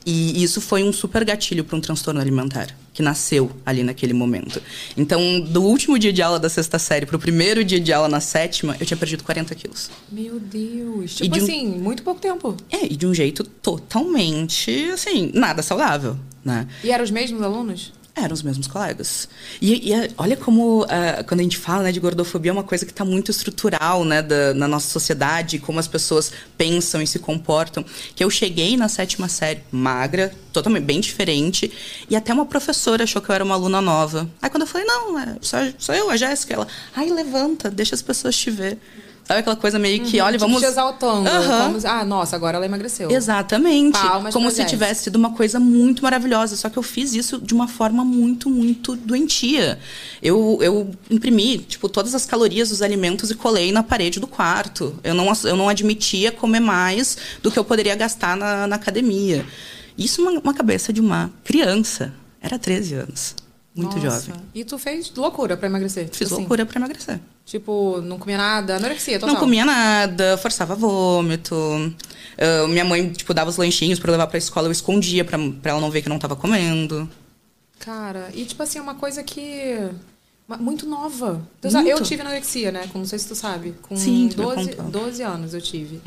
E 0.05 0.43
isso 0.43 0.59
foi 0.59 0.83
um 0.83 0.91
super 0.91 1.23
gatilho 1.23 1.63
para 1.63 1.77
um 1.77 1.79
transtorno 1.79 2.19
alimentar, 2.19 2.67
que 2.93 3.01
nasceu 3.01 3.49
ali 3.65 3.81
naquele 3.81 4.11
momento. 4.13 4.61
Então, 4.97 5.39
do 5.39 5.63
último 5.63 5.97
dia 5.97 6.11
de 6.11 6.21
aula 6.21 6.37
da 6.37 6.49
sexta 6.49 6.77
série 6.77 7.05
para 7.05 7.15
o 7.15 7.19
primeiro 7.19 7.63
dia 7.63 7.79
de 7.79 7.93
aula 7.93 8.09
na 8.09 8.19
sétima, 8.19 8.75
eu 8.77 8.85
tinha 8.85 8.97
perdido 8.97 9.23
40 9.23 9.55
quilos. 9.55 9.89
Meu 10.11 10.37
Deus. 10.37 11.15
Tipo 11.15 11.33
de 11.33 11.39
um- 11.39 11.43
assim, 11.43 11.67
muito 11.67 12.03
pouco 12.03 12.19
tempo. 12.19 12.57
É, 12.69 12.85
e 12.91 12.97
de 12.97 13.07
um 13.07 13.13
jeito 13.13 13.45
totalmente, 13.45 14.89
assim, 14.91 15.31
nada 15.33 15.61
saudável, 15.61 16.17
né? 16.43 16.67
E 16.83 16.91
eram 16.91 17.03
os 17.05 17.11
mesmos 17.11 17.41
alunos? 17.41 17.93
Eram 18.13 18.33
os 18.33 18.43
mesmos 18.43 18.67
colegas. 18.67 19.29
E, 19.61 19.89
e, 19.89 19.93
é, 19.93 20.09
olha 20.17 20.35
como, 20.35 20.85
ah, 20.89 21.23
quando 21.23 21.39
a 21.39 21.43
gente 21.43 21.57
fala 21.57 21.83
né, 21.83 21.91
de 21.93 21.99
gordofobia, 21.99 22.51
é 22.51 22.53
uma 22.53 22.63
coisa 22.63 22.85
que 22.85 22.91
está 22.91 23.05
muito 23.05 23.31
estrutural 23.31 24.03
né, 24.03 24.21
da- 24.21 24.53
na 24.53 24.67
nossa 24.67 24.89
sociedade, 24.89 25.59
como 25.59 25.79
as 25.79 25.87
pessoas 25.87 26.29
pensam 26.57 27.01
e 27.01 27.07
se 27.07 27.19
comportam. 27.19 27.85
Que 28.13 28.21
eu 28.21 28.29
cheguei 28.29 28.75
na 28.75 28.89
sétima 28.89 29.29
série 29.29 29.61
magra, 29.71 30.33
totalmente 30.51 30.83
bem 30.83 30.99
diferente, 30.99 31.71
e 32.09 32.15
até 32.15 32.33
uma 32.33 32.45
professora 32.45 33.05
achou 33.05 33.21
que 33.21 33.29
eu 33.29 33.35
era 33.35 33.45
uma 33.45 33.55
aluna 33.55 33.79
nova. 33.79 34.29
Aí 34.41 34.49
quando 34.49 34.63
eu 34.63 34.67
falei, 34.67 34.85
não, 34.85 35.17
é, 35.17 35.37
sou, 35.41 35.59
sou 35.79 35.95
eu, 35.95 36.09
a 36.09 36.17
Jéssica, 36.17 36.53
ela, 36.53 36.67
ai, 36.93 37.09
levanta, 37.09 37.71
deixa 37.71 37.95
as 37.95 38.01
pessoas 38.01 38.35
te 38.35 38.51
ver. 38.51 38.77
Sabe 39.31 39.39
aquela 39.39 39.55
coisa 39.55 39.79
meio 39.79 40.03
que, 40.03 40.19
olha, 40.19 40.33
Tipo, 40.37 40.45
vamos. 40.45 40.61
te 40.61 40.67
exaltando. 40.67 41.29
Como 41.65 41.79
se- 41.79 41.87
ah, 41.87 42.03
nossa, 42.03 42.35
agora 42.35 42.57
ela 42.57 42.65
emagreceu. 42.65 43.09
Exatamente. 43.09 43.97
Palmas 43.97 44.33
Como 44.33 44.51
se 44.51 44.65
tivesse 44.65 45.03
sido 45.03 45.15
uma 45.15 45.31
coisa 45.31 45.59
muito 45.59 46.03
maravilhosa. 46.03 46.55
Só 46.57 46.69
que 46.69 46.77
eu 46.77 46.83
fiz 46.83 47.13
isso 47.13 47.39
de 47.39 47.53
uma 47.53 47.67
forma 47.67 48.03
muito, 48.03 48.49
muito 48.49 48.95
doentia. 48.95 49.79
Eu, 50.21 50.59
eu 50.61 50.91
imprimi, 51.09 51.59
tipo, 51.59 51.87
todas 51.87 52.13
as 52.13 52.25
calorias 52.25 52.69
dos 52.69 52.81
alimentos 52.81 53.31
e 53.31 53.35
colei 53.35 53.71
na 53.71 53.81
parede 53.83 54.19
do 54.19 54.27
quarto. 54.27 54.93
Eu 55.03 55.13
não, 55.13 55.31
eu 55.45 55.55
não 55.55 55.69
admitia 55.69 56.31
comer 56.31 56.59
mais 56.59 57.17
do 57.41 57.49
que 57.49 57.57
eu 57.57 57.63
poderia 57.63 57.95
gastar 57.95 58.35
na, 58.35 58.67
na 58.67 58.75
academia. 58.75 59.45
Isso 59.97 60.21
uma, 60.21 60.31
uma 60.39 60.53
cabeça 60.53 60.91
de 60.91 60.99
uma 60.99 61.31
criança. 61.43 62.13
Era 62.41 62.57
13 62.59 62.95
anos. 62.95 63.35
Muito 63.73 63.97
Nossa. 63.99 64.27
jovem. 64.27 64.41
E 64.53 64.65
tu 64.65 64.77
fez 64.77 65.11
loucura 65.15 65.55
pra 65.55 65.67
emagrecer? 65.67 66.09
Fiz 66.11 66.27
Assim, 66.27 66.41
loucura 66.41 66.65
pra 66.65 66.77
emagrecer. 66.77 67.19
Tipo, 67.45 68.01
não 68.01 68.19
comia 68.19 68.37
nada, 68.37 68.75
anorexia 68.75 69.19
total. 69.19 69.33
Não 69.33 69.39
comia 69.39 69.63
nada, 69.63 70.37
forçava 70.37 70.75
vômito. 70.75 71.55
Ah, 72.37 72.67
minha 72.67 72.83
mãe, 72.83 73.09
tipo, 73.11 73.33
dava 73.33 73.49
os 73.49 73.57
lanchinhos 73.57 73.99
pra 73.99 74.09
eu 74.09 74.13
levar 74.13 74.27
pra 74.27 74.37
escola, 74.37 74.67
eu 74.67 74.71
escondia 74.71 75.23
pra, 75.23 75.37
pra 75.61 75.71
ela 75.71 75.81
não 75.81 75.91
ver 75.91 76.01
que 76.01 76.07
eu 76.07 76.11
não 76.11 76.19
tava 76.19 76.35
comendo. 76.35 77.09
Cara, 77.79 78.29
e 78.33 78.45
tipo 78.45 78.61
assim, 78.61 78.79
é 78.79 78.81
uma 78.81 78.95
coisa 78.95 79.23
que. 79.23 79.89
Muito 80.57 80.85
nova. 80.87 81.41
Sabe, 81.61 81.75
Muito. 81.75 81.89
Eu 81.89 82.01
tive 82.01 82.21
anorexia, 82.21 82.71
né? 82.71 82.81
Como 82.91 82.99
não 83.03 83.05
sei 83.05 83.19
se 83.19 83.27
tu 83.27 83.35
sabe. 83.35 83.73
Com 83.81 83.95
Sim, 83.95 84.29
tu 84.29 84.37
me 84.39 84.43
12, 84.45 84.69
contou. 84.75 85.01
12 85.03 85.23
anos 85.23 85.53
eu 85.53 85.61
tive. 85.61 86.01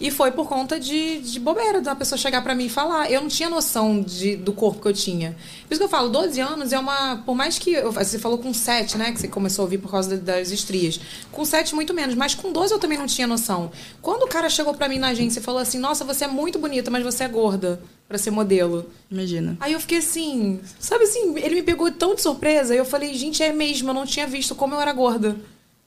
E 0.00 0.12
foi 0.12 0.30
por 0.30 0.48
conta 0.48 0.78
de, 0.78 1.18
de 1.22 1.40
bobeira, 1.40 1.80
da 1.80 1.92
pessoa 1.92 2.16
chegar 2.16 2.40
pra 2.42 2.54
mim 2.54 2.66
e 2.66 2.68
falar. 2.68 3.10
Eu 3.10 3.20
não 3.20 3.26
tinha 3.28 3.50
noção 3.50 4.00
de, 4.00 4.36
do 4.36 4.52
corpo 4.52 4.80
que 4.80 4.86
eu 4.86 4.92
tinha. 4.92 5.32
Por 5.66 5.74
isso 5.74 5.80
que 5.80 5.84
eu 5.84 5.88
falo, 5.88 6.08
12 6.08 6.40
anos 6.40 6.72
é 6.72 6.78
uma. 6.78 7.16
Por 7.26 7.34
mais 7.34 7.58
que. 7.58 7.72
eu- 7.72 7.90
você 7.90 8.16
falou 8.16 8.38
com 8.38 8.54
7, 8.54 8.96
né? 8.96 9.10
Que 9.10 9.20
você 9.20 9.26
começou 9.26 9.62
a 9.62 9.64
ouvir 9.64 9.78
por 9.78 9.90
causa 9.90 10.16
da- 10.16 10.34
das 10.36 10.52
estrias. 10.52 11.00
Com 11.32 11.44
7, 11.44 11.74
muito 11.74 11.92
menos. 11.92 12.14
Mas 12.14 12.32
com 12.34 12.52
12 12.52 12.72
eu 12.72 12.78
também 12.78 12.96
não 12.96 13.06
tinha 13.06 13.26
noção. 13.26 13.72
Quando 14.00 14.22
o 14.22 14.28
cara 14.28 14.48
chegou 14.48 14.72
pra 14.72 14.88
mim 14.88 14.98
na 15.00 15.08
agência 15.08 15.40
e 15.40 15.42
falou 15.42 15.60
assim: 15.60 15.78
Nossa, 15.78 16.04
você 16.04 16.24
é 16.26 16.28
muito 16.28 16.60
bonita, 16.60 16.92
mas 16.92 17.02
você 17.02 17.24
é 17.24 17.28
gorda 17.28 17.80
pra 18.08 18.16
ser 18.16 18.30
modelo. 18.30 18.86
Imagina. 19.10 19.56
Aí 19.60 19.74
eu 19.74 19.80
fiquei 19.80 19.98
assim, 19.98 20.60
sabe 20.80 21.04
assim, 21.04 21.38
ele 21.38 21.56
me 21.56 21.62
pegou 21.62 21.90
tão 21.92 22.14
de 22.14 22.22
surpresa. 22.22 22.74
E 22.74 22.78
eu 22.78 22.84
falei, 22.84 23.12
gente, 23.14 23.42
é 23.42 23.52
mesmo, 23.52 23.90
eu 23.90 23.94
não 23.94 24.06
tinha 24.06 24.26
visto 24.26 24.54
como 24.54 24.74
eu 24.74 24.80
era 24.80 24.92
gorda. 24.92 25.36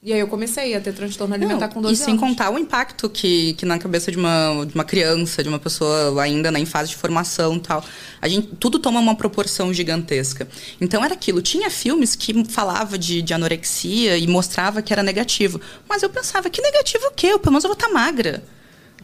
E 0.04 0.12
aí 0.12 0.18
eu 0.18 0.26
comecei 0.26 0.74
a 0.74 0.80
ter 0.80 0.92
transtorno 0.92 1.32
alimentar 1.32 1.68
Não, 1.68 1.74
com 1.74 1.80
12 1.80 1.94
e 1.94 1.96
sem 1.96 2.14
anos. 2.14 2.20
contar 2.28 2.50
o 2.50 2.58
impacto 2.58 3.08
que, 3.08 3.54
que 3.54 3.64
na 3.64 3.78
cabeça 3.78 4.10
de 4.10 4.18
uma, 4.18 4.64
de 4.66 4.74
uma 4.74 4.82
criança, 4.82 5.44
de 5.44 5.48
uma 5.48 5.60
pessoa 5.60 6.20
ainda 6.20 6.50
né, 6.50 6.58
em 6.58 6.66
fase 6.66 6.90
de 6.90 6.96
formação 6.96 7.54
e 7.54 7.60
tal, 7.60 7.84
a 8.20 8.26
gente, 8.26 8.48
tudo 8.58 8.80
toma 8.80 8.98
uma 8.98 9.14
proporção 9.14 9.72
gigantesca. 9.72 10.48
Então 10.80 11.04
era 11.04 11.14
aquilo. 11.14 11.40
Tinha 11.40 11.70
filmes 11.70 12.16
que 12.16 12.44
falava 12.46 12.98
de, 12.98 13.22
de 13.22 13.32
anorexia 13.32 14.18
e 14.18 14.26
mostrava 14.26 14.82
que 14.82 14.92
era 14.92 15.04
negativo. 15.04 15.60
Mas 15.88 16.02
eu 16.02 16.10
pensava, 16.10 16.50
que 16.50 16.60
negativo 16.60 17.06
o 17.06 17.12
quê? 17.12 17.28
Eu, 17.28 17.38
pelo 17.38 17.52
menos 17.52 17.62
eu 17.62 17.68
vou 17.68 17.78
estar 17.78 17.88
magra. 17.88 18.42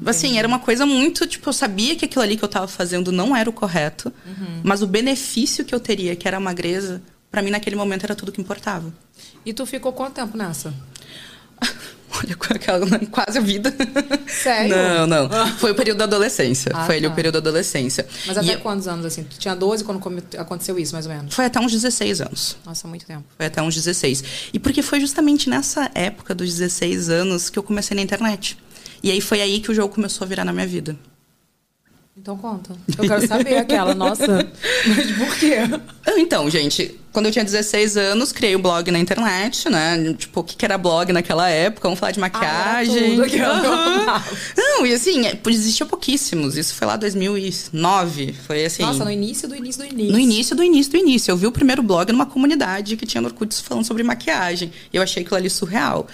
Assim, 0.06 0.38
era 0.38 0.46
uma 0.48 0.58
coisa 0.58 0.87
muito, 0.87 1.26
tipo, 1.26 1.48
eu 1.48 1.52
sabia 1.52 1.96
que 1.96 2.04
aquilo 2.04 2.22
ali 2.22 2.37
que 2.37 2.44
eu 2.44 2.48
tava 2.48 2.68
fazendo 2.68 3.11
não 3.12 3.34
era 3.37 3.48
o 3.48 3.52
correto, 3.52 4.12
Uhum. 4.26 4.61
mas 4.62 4.82
o 4.82 4.87
benefício 4.87 5.64
que 5.64 5.74
eu 5.74 5.80
teria, 5.80 6.14
que 6.16 6.26
era 6.28 6.37
a 6.37 6.40
magreza, 6.40 7.02
pra 7.30 7.42
mim 7.42 7.50
naquele 7.50 7.76
momento 7.76 8.04
era 8.04 8.14
tudo 8.14 8.30
que 8.32 8.40
importava. 8.40 8.92
E 9.44 9.52
tu 9.52 9.66
ficou 9.66 9.92
quanto 9.92 10.14
tempo 10.14 10.37
nessa? 10.37 10.72
Olha, 12.11 12.34
quase 13.11 13.38
a 13.38 13.40
vida. 13.40 13.72
Sério? 14.26 14.74
Não, 14.74 15.06
não. 15.06 15.46
Foi 15.58 15.72
o 15.72 15.74
período 15.74 15.98
da 15.98 16.04
adolescência. 16.04 16.72
Ah, 16.74 16.87
Foi 16.87 16.96
ali 16.96 17.06
tá. 17.06 17.12
o 17.12 17.14
período 17.14 17.34
da 17.34 17.38
adolescência. 17.40 18.06
Mas 18.26 18.37
E 18.37 18.40
até 18.40 18.54
eu- 18.54 18.61
quantos 18.61 18.88
anos, 18.88 19.04
assim? 19.04 19.24
Tu 19.24 19.38
tinha 19.38 19.54
12 19.54 19.84
quando 19.84 20.00
aconteceu 20.38 20.78
isso, 20.78 20.94
mais 20.94 21.06
ou 21.06 21.12
menos? 21.12 21.34
Foi 21.34 21.44
até 21.44 21.61
uns 21.61 21.70
16 21.70 22.20
anos. 22.22 22.56
Nossa, 22.64 22.88
muito 22.88 23.04
tempo. 23.04 23.24
Foi 23.37 23.46
até 23.46 23.61
uns 23.62 23.74
16. 23.74 24.24
E 24.54 24.58
porque 24.58 24.80
foi 24.82 25.00
justamente 25.00 25.50
nessa 25.50 25.90
época 25.94 26.34
dos 26.34 26.48
16 26.56 27.11
anos 27.11 27.50
que 27.50 27.58
eu 27.58 27.62
comecei 27.62 27.94
na 27.94 28.02
internet. 28.02 28.56
E 29.02 29.11
aí 29.11 29.20
foi 29.20 29.40
aí 29.40 29.61
que 29.61 29.70
o 29.70 29.74
jogo 29.74 29.94
começou 29.94 30.24
a 30.24 30.28
virar 30.28 30.44
na 30.44 30.52
minha 30.52 30.66
vida. 30.66 30.96
Então 32.20 32.37
conta. 32.37 32.74
Eu 32.98 33.06
quero 33.06 33.26
saber 33.28 33.58
aquela, 33.58 33.94
nossa. 33.94 34.26
Mas 34.87 35.11
por 35.12 35.38
quê? 35.38 35.54
Ah, 36.04 36.18
Então, 36.18 36.50
gente, 36.50 36.98
quando 37.12 37.26
eu 37.26 37.32
tinha 37.32 37.44
16 37.44 37.96
anos, 37.96 38.32
criei 38.32 38.56
o 38.56 38.58
blog 38.58 38.90
na 38.90 38.98
internet, 38.98 39.70
né? 39.70 40.14
Tipo, 40.14 40.40
o 40.40 40.44
que 40.44 40.56
que 40.56 40.64
era 40.64 40.76
blog 40.76 41.12
naquela 41.12 41.48
época? 41.48 41.87
Vamos 41.87 42.00
falar 42.00 42.11
de 42.11 42.18
maquiagem. 42.18 43.04
Ah, 43.04 43.11
tudo 43.11 43.22
aquilo. 43.22 43.44
Aham. 43.44 44.24
Não, 44.56 44.84
e 44.84 44.94
assim, 44.94 45.26
é, 45.28 45.40
existia 45.46 45.87
pouquíssimos. 45.87 46.56
Isso 46.56 46.74
foi 46.74 46.88
lá 46.88 46.96
2009. 46.96 48.32
Foi 48.46 48.64
assim. 48.64 48.82
Nossa, 48.82 49.04
no 49.04 49.12
início 49.12 49.48
do 49.48 49.54
início 49.54 49.82
do 49.82 49.88
início. 49.88 50.12
No 50.12 50.18
início 50.18 50.56
do 50.56 50.64
início 50.64 50.92
do 50.92 50.98
início. 50.98 51.30
Eu 51.30 51.37
vi 51.37 51.46
o 51.46 51.52
primeiro 51.52 51.84
blog 51.84 52.11
numa 52.11 52.26
comunidade 52.26 52.96
que 52.96 53.06
tinha 53.06 53.20
no 53.20 53.28
Orkut 53.28 53.54
falando 53.62 53.84
sobre 53.84 54.02
maquiagem. 54.02 54.72
E 54.92 54.96
eu 54.96 55.02
achei 55.02 55.22
aquilo 55.22 55.37
ali 55.37 55.48
surreal. 55.48 56.08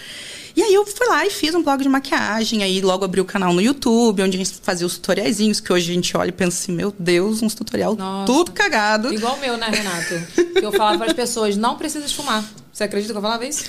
E 0.56 0.62
aí 0.62 0.72
eu 0.72 0.86
fui 0.86 1.06
lá 1.08 1.26
e 1.26 1.30
fiz 1.30 1.52
um 1.54 1.62
blog 1.62 1.82
de 1.82 1.88
maquiagem, 1.88 2.62
aí 2.62 2.80
logo 2.80 3.04
abri 3.04 3.20
o 3.20 3.24
canal 3.24 3.52
no 3.52 3.60
YouTube, 3.60 4.22
onde 4.22 4.36
a 4.36 4.44
gente 4.44 4.56
fazia 4.62 4.86
os 4.86 4.94
tutoriaizinhos, 4.94 5.58
que 5.58 5.72
hoje 5.72 5.90
a 5.90 5.94
gente 5.94 6.16
olha 6.16 6.28
e 6.28 6.32
pensa 6.32 6.62
assim, 6.62 6.72
meu 6.72 6.94
Deus, 6.96 7.42
uns 7.42 7.54
tutorial 7.54 7.96
Nossa. 7.96 8.26
tudo 8.26 8.52
cagado. 8.52 9.12
Igual 9.12 9.34
o 9.34 9.40
meu, 9.40 9.56
né, 9.56 9.68
Renato? 9.68 10.52
Que 10.52 10.64
eu 10.64 10.70
falava 10.70 10.98
para 10.98 11.06
as 11.08 11.12
pessoas, 11.12 11.56
não 11.56 11.76
precisa 11.76 12.06
esfumar. 12.06 12.44
Você 12.72 12.84
acredita 12.84 13.12
que 13.12 13.18
eu 13.18 13.22
falava 13.22 13.44
isso? 13.44 13.64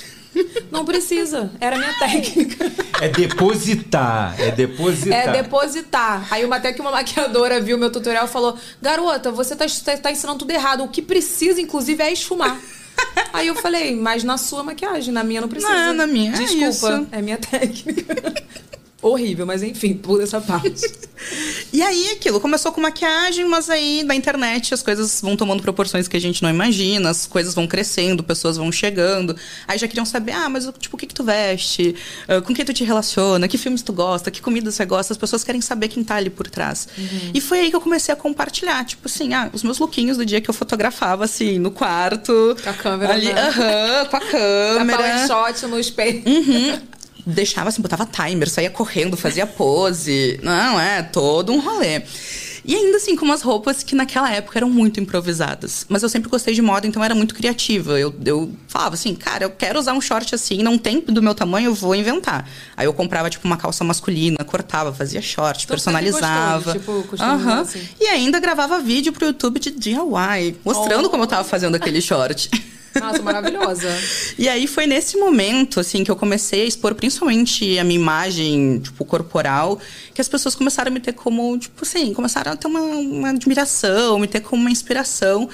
Não 0.70 0.84
precisa. 0.84 1.50
Era 1.60 1.76
a 1.76 1.78
minha 1.78 1.94
técnica. 1.98 2.70
É 3.00 3.08
depositar. 3.08 4.34
É 4.38 4.50
depositar. 4.50 5.28
É 5.28 5.42
depositar. 5.42 6.26
Aí 6.30 6.44
uma, 6.44 6.56
até 6.56 6.72
que 6.72 6.80
uma 6.80 6.90
maquiadora 6.90 7.60
viu 7.60 7.78
meu 7.78 7.90
tutorial 7.90 8.26
e 8.26 8.28
falou: 8.28 8.56
Garota, 8.80 9.30
você 9.30 9.56
tá, 9.56 9.64
tá, 9.84 9.96
tá 9.96 10.12
ensinando 10.12 10.40
tudo 10.40 10.50
errado. 10.50 10.84
O 10.84 10.88
que 10.88 11.00
precisa, 11.00 11.60
inclusive, 11.60 12.02
é 12.02 12.12
esfumar. 12.12 12.60
Aí 13.32 13.48
eu 13.48 13.54
falei, 13.54 13.94
mas 13.94 14.24
na 14.24 14.38
sua 14.38 14.62
maquiagem, 14.62 15.12
na 15.12 15.22
minha 15.22 15.40
não 15.40 15.48
precisa. 15.48 15.72
Não, 15.72 15.92
na 15.92 16.06
minha 16.06 16.30
é 16.32 16.38
Desculpa, 16.38 16.68
isso. 16.68 17.08
é 17.12 17.22
minha 17.22 17.36
técnica. 17.38 18.34
Horrível, 19.02 19.44
mas 19.46 19.62
enfim, 19.62 19.94
pula 19.94 20.22
essa 20.22 20.40
parte. 20.40 20.82
E 21.72 21.82
aí 21.82 22.10
aquilo 22.12 22.38
começou 22.40 22.70
com 22.72 22.80
maquiagem, 22.80 23.44
mas 23.46 23.68
aí 23.70 24.02
na 24.04 24.14
internet 24.14 24.72
as 24.74 24.82
coisas 24.82 25.20
vão 25.22 25.34
tomando 25.34 25.62
proporções 25.62 26.06
que 26.06 26.16
a 26.16 26.20
gente 26.20 26.42
não 26.42 26.48
imagina, 26.50 27.08
as 27.10 27.26
coisas 27.26 27.54
vão 27.54 27.66
crescendo, 27.66 28.22
pessoas 28.22 28.56
vão 28.58 28.70
chegando. 28.70 29.34
Aí 29.66 29.78
já 29.78 29.88
queriam 29.88 30.04
saber, 30.04 30.32
ah, 30.32 30.48
mas 30.48 30.68
tipo, 30.78 30.94
o 30.96 30.98
que 30.98 31.06
que 31.06 31.14
tu 31.14 31.24
veste? 31.24 31.96
Ah, 32.28 32.40
com 32.42 32.54
quem 32.54 32.64
tu 32.64 32.72
te 32.72 32.84
relaciona? 32.84 33.48
Que 33.48 33.56
filmes 33.58 33.80
tu 33.82 33.92
gosta? 33.94 34.30
Que 34.30 34.40
comida 34.42 34.70
você 34.70 34.84
gosta? 34.84 35.12
As 35.14 35.18
pessoas 35.18 35.42
querem 35.42 35.60
saber 35.62 35.88
quem 35.88 36.04
tá 36.04 36.16
ali 36.16 36.28
por 36.30 36.48
trás. 36.48 36.86
E 37.34 37.40
foi 37.40 37.60
aí 37.60 37.70
que 37.70 37.76
eu 37.76 37.80
comecei 37.80 38.12
a 38.12 38.16
compartilhar, 38.16 38.84
tipo 38.84 39.08
assim, 39.08 39.32
ah, 39.34 39.50
os 39.52 39.62
meus 39.62 39.78
lookinhos 39.78 40.18
do 40.18 40.24
dia 40.24 40.40
que 40.42 40.48
eu 40.50 40.54
fotografava 40.54 41.24
assim 41.24 41.58
no 41.58 41.70
quarto, 41.70 42.56
Com 42.62 42.70
a 42.70 42.74
câmera, 42.74 43.14
ali, 43.14 43.32
né? 43.32 43.40
aham, 43.40 44.04
com 44.06 44.16
a 44.16 44.20
câmera. 44.30 44.98
power 44.98 45.26
shot 45.54 45.66
no 45.66 45.78
espelho. 45.80 46.22
deixava 47.26 47.68
assim, 47.68 47.82
botava 47.82 48.06
timer, 48.06 48.48
saía 48.48 48.70
correndo, 48.70 49.16
fazia 49.16 49.46
pose. 49.46 50.38
Não, 50.42 50.78
é 50.80 51.02
todo 51.02 51.52
um 51.52 51.58
rolê. 51.60 52.02
E 52.68 52.74
ainda 52.74 52.96
assim, 52.96 53.14
com 53.14 53.24
umas 53.24 53.42
roupas 53.42 53.84
que 53.84 53.94
naquela 53.94 54.28
época 54.32 54.58
eram 54.58 54.68
muito 54.68 54.98
improvisadas. 54.98 55.86
Mas 55.88 56.02
eu 56.02 56.08
sempre 56.08 56.28
gostei 56.28 56.52
de 56.52 56.60
moda, 56.60 56.84
então 56.84 57.02
era 57.04 57.14
muito 57.14 57.32
criativa. 57.32 57.96
Eu, 57.96 58.12
eu 58.24 58.50
falava 58.66 58.94
assim, 58.94 59.14
cara, 59.14 59.44
eu 59.44 59.50
quero 59.50 59.78
usar 59.78 59.92
um 59.92 60.00
short 60.00 60.34
assim, 60.34 60.64
não 60.64 60.76
tem 60.76 60.98
do 61.00 61.22
meu 61.22 61.32
tamanho, 61.32 61.66
eu 61.66 61.74
vou 61.74 61.94
inventar. 61.94 62.48
Aí 62.76 62.84
eu 62.86 62.92
comprava, 62.92 63.30
tipo, 63.30 63.46
uma 63.46 63.56
calça 63.56 63.84
masculina, 63.84 64.38
cortava, 64.44 64.92
fazia 64.92 65.22
short, 65.22 65.60
sempre 65.60 65.74
personalizava. 65.74 66.72
gostou 66.74 67.02
de, 67.02 67.08
tipo, 67.08 67.22
Aham. 67.22 67.60
assim? 67.60 67.88
E 68.00 68.06
ainda 68.08 68.40
gravava 68.40 68.80
vídeo 68.80 69.12
pro 69.12 69.26
YouTube 69.26 69.60
de 69.60 69.70
DIY, 69.70 70.56
mostrando 70.64 71.06
Oh. 71.06 71.10
como 71.10 71.22
eu 71.22 71.28
tava 71.28 71.44
fazendo 71.44 71.76
aquele 71.76 72.00
short. 72.00 72.50
Nossa, 73.00 73.22
maravilhosa. 73.22 73.88
E 74.38 74.48
aí 74.48 74.66
foi 74.66 74.86
nesse 74.86 75.16
momento, 75.16 75.80
assim, 75.80 76.04
que 76.04 76.10
eu 76.10 76.16
comecei 76.16 76.62
a 76.62 76.64
expor 76.64 76.94
principalmente 76.94 77.78
a 77.78 77.84
minha 77.84 77.98
imagem, 77.98 78.80
tipo, 78.80 79.04
corporal, 79.04 79.78
que 80.14 80.20
as 80.20 80.28
pessoas 80.28 80.54
começaram 80.54 80.90
a 80.90 80.94
me 80.94 81.00
ter 81.00 81.12
como, 81.12 81.56
tipo 81.58 81.82
assim, 81.82 82.12
começaram 82.12 82.52
a 82.52 82.56
ter 82.56 82.66
uma, 82.66 82.80
uma 82.80 83.28
admiração, 83.30 84.18
me 84.18 84.26
ter 84.26 84.40
como 84.40 84.60
uma 84.60 84.70
inspiração. 84.70 85.48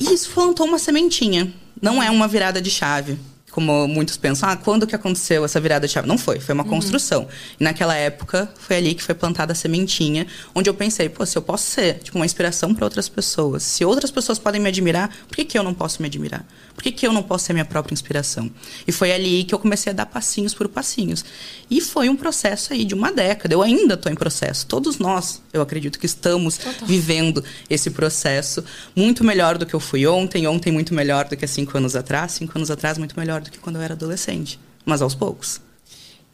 E 0.00 0.12
isso 0.12 0.30
plantou 0.30 0.66
uma 0.66 0.78
sementinha. 0.78 1.52
Não 1.80 2.02
é 2.02 2.10
uma 2.10 2.28
virada 2.28 2.60
de 2.60 2.70
chave. 2.70 3.18
Como 3.52 3.86
muitos 3.86 4.16
pensam, 4.16 4.48
ah, 4.48 4.56
quando 4.56 4.86
que 4.86 4.96
aconteceu 4.96 5.44
essa 5.44 5.60
virada 5.60 5.86
de 5.86 5.92
chave? 5.92 6.08
Não 6.08 6.16
foi, 6.16 6.40
foi 6.40 6.54
uma 6.54 6.64
construção. 6.64 7.28
E 7.60 7.62
naquela 7.62 7.94
época, 7.94 8.50
foi 8.58 8.76
ali 8.78 8.94
que 8.94 9.02
foi 9.02 9.14
plantada 9.14 9.52
a 9.52 9.54
sementinha, 9.54 10.26
onde 10.54 10.70
eu 10.70 10.74
pensei, 10.74 11.10
pô, 11.10 11.26
se 11.26 11.36
eu 11.36 11.42
posso 11.42 11.70
ser, 11.70 11.98
tipo, 11.98 12.16
uma 12.16 12.24
inspiração 12.24 12.74
para 12.74 12.86
outras 12.86 13.10
pessoas, 13.10 13.62
se 13.62 13.84
outras 13.84 14.10
pessoas 14.10 14.38
podem 14.38 14.58
me 14.58 14.70
admirar, 14.70 15.14
por 15.28 15.36
que, 15.36 15.44
que 15.44 15.58
eu 15.58 15.62
não 15.62 15.74
posso 15.74 16.00
me 16.00 16.08
admirar? 16.08 16.46
Por 16.74 16.82
que, 16.82 16.90
que 16.90 17.06
eu 17.06 17.12
não 17.12 17.22
posso 17.22 17.44
ser 17.44 17.52
minha 17.52 17.66
própria 17.66 17.92
inspiração? 17.92 18.50
E 18.86 18.92
foi 18.92 19.12
ali 19.12 19.44
que 19.44 19.54
eu 19.54 19.58
comecei 19.58 19.92
a 19.92 19.94
dar 19.94 20.06
passinhos 20.06 20.54
por 20.54 20.66
passinhos. 20.66 21.22
E 21.70 21.80
foi 21.82 22.08
um 22.08 22.16
processo 22.16 22.72
aí 22.72 22.86
de 22.86 22.94
uma 22.94 23.12
década. 23.12 23.54
Eu 23.54 23.60
ainda 23.60 23.94
estou 23.94 24.10
em 24.10 24.14
processo. 24.14 24.66
Todos 24.66 24.98
nós, 24.98 25.42
eu 25.52 25.60
acredito 25.60 25.98
que 25.98 26.06
estamos 26.06 26.58
vivendo 26.86 27.44
esse 27.68 27.90
processo 27.90 28.64
muito 28.96 29.22
melhor 29.22 29.58
do 29.58 29.66
que 29.66 29.74
eu 29.74 29.80
fui 29.80 30.06
ontem, 30.06 30.46
ontem 30.46 30.72
muito 30.72 30.94
melhor 30.94 31.28
do 31.28 31.36
que 31.36 31.44
há 31.44 31.48
cinco 31.48 31.76
anos 31.76 31.94
atrás, 31.94 32.32
cinco 32.32 32.56
anos 32.56 32.70
atrás 32.70 32.96
muito 32.96 33.18
melhor 33.18 33.41
do 33.42 33.50
que 33.50 33.58
quando 33.58 33.76
eu 33.76 33.82
era 33.82 33.94
adolescente. 33.94 34.58
Mas 34.84 35.02
aos 35.02 35.14
poucos. 35.14 35.60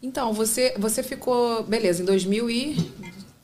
Então, 0.03 0.33
você, 0.33 0.75
você 0.79 1.03
ficou. 1.03 1.63
Beleza, 1.65 2.03
em 2.03 2.05
2000 2.05 2.51
e. 2.51 2.91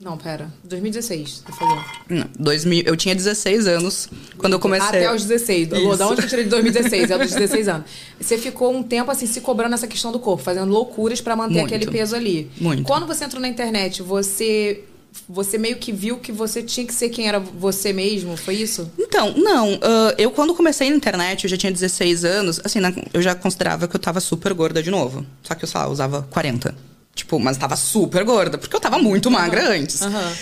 Não, 0.00 0.18
pera. 0.18 0.52
2016, 0.64 1.44
você 1.46 1.52
falou. 1.58 1.82
Não, 2.10 2.26
2000, 2.38 2.84
eu 2.84 2.96
tinha 2.96 3.14
16 3.14 3.66
anos 3.66 4.08
quando 4.36 4.52
eu 4.52 4.60
comecei. 4.60 4.88
Até 4.88 5.14
os 5.14 5.24
16. 5.24 5.72
Isso. 5.72 5.96
Da 5.96 6.06
onde 6.06 6.22
eu 6.22 6.28
tirei 6.28 6.44
de 6.44 6.50
2016? 6.50 7.10
É 7.10 7.18
dos 7.18 7.32
16 7.32 7.68
anos. 7.68 7.90
Você 8.20 8.36
ficou 8.36 8.74
um 8.74 8.82
tempo 8.82 9.10
assim 9.10 9.26
se 9.26 9.40
cobrando 9.40 9.74
essa 9.74 9.86
questão 9.86 10.12
do 10.12 10.18
corpo, 10.18 10.42
fazendo 10.42 10.70
loucuras 10.70 11.20
pra 11.20 11.34
manter 11.34 11.54
Muito. 11.54 11.74
aquele 11.74 11.90
peso 11.90 12.14
ali. 12.14 12.50
Muito. 12.60 12.82
Quando 12.82 13.06
você 13.06 13.24
entrou 13.24 13.40
na 13.40 13.48
internet, 13.48 14.02
você 14.02 14.84
você 15.28 15.56
meio 15.58 15.76
que 15.76 15.92
viu 15.92 16.18
que 16.18 16.32
você 16.32 16.62
tinha 16.62 16.86
que 16.86 16.92
ser 16.92 17.08
quem 17.08 17.28
era 17.28 17.38
você 17.38 17.92
mesmo, 17.92 18.36
foi 18.36 18.54
isso? 18.56 18.90
Então, 18.98 19.32
não. 19.36 19.78
ah, 19.82 20.14
eu, 20.18 20.30
quando 20.30 20.54
comecei 20.54 20.90
na 20.90 20.96
internet, 20.96 21.44
eu 21.44 21.50
já 21.50 21.56
tinha 21.56 21.72
16 21.72 22.24
anos, 22.24 22.60
assim, 22.64 22.80
na- 22.80 22.92
eu 23.12 23.22
já 23.22 23.34
considerava 23.34 23.86
que 23.88 23.94
eu 23.96 24.00
tava 24.00 24.20
super 24.20 24.52
gorda 24.52 24.82
de 24.82 24.90
novo. 24.90 25.24
Só 25.42 25.54
que 25.54 25.64
eu, 25.64 25.68
sei 25.68 25.80
lá, 25.80 25.88
usava 25.88 26.22
40. 26.30 26.74
Tipo, 27.14 27.38
mas 27.38 27.56
tava 27.56 27.76
super 27.76 28.24
gorda, 28.24 28.58
porque 28.58 28.74
eu 28.74 28.80
tava 28.80 28.98
muito 28.98 29.30
magra 29.30 29.70
antes. 29.70 30.02
aham. 30.02 30.32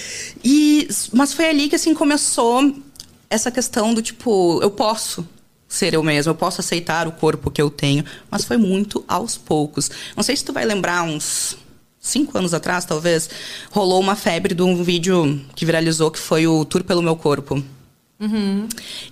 E, 0.44 0.88
mas 1.12 1.32
foi 1.32 1.46
ali 1.50 1.68
que, 1.68 1.76
assim, 1.76 1.94
começou 1.94 2.74
essa 3.28 3.50
questão 3.50 3.92
do 3.94 4.00
tipo, 4.02 4.58
eu 4.62 4.70
posso 4.70 5.26
ser 5.68 5.94
eu 5.94 6.02
mesma, 6.02 6.30
eu 6.30 6.34
posso 6.34 6.60
aceitar 6.60 7.06
o 7.08 7.12
corpo 7.12 7.50
que 7.50 7.60
eu 7.62 7.70
tenho, 7.70 8.04
mas 8.30 8.44
foi 8.44 8.56
muito 8.58 9.02
aos 9.08 9.36
poucos. 9.38 9.90
Não 10.16 10.22
sei 10.22 10.36
se 10.36 10.44
tu 10.44 10.52
vai 10.52 10.64
lembrar 10.66 11.02
uns 11.02 11.56
cinco 12.02 12.36
anos 12.36 12.52
atrás, 12.52 12.84
talvez, 12.84 13.30
rolou 13.70 14.00
uma 14.00 14.16
febre 14.16 14.54
de 14.54 14.62
um 14.62 14.82
vídeo 14.82 15.40
que 15.54 15.64
viralizou 15.64 16.10
que 16.10 16.18
foi 16.18 16.46
o 16.48 16.64
Tour 16.64 16.82
pelo 16.82 17.00
meu 17.00 17.14
corpo. 17.16 17.62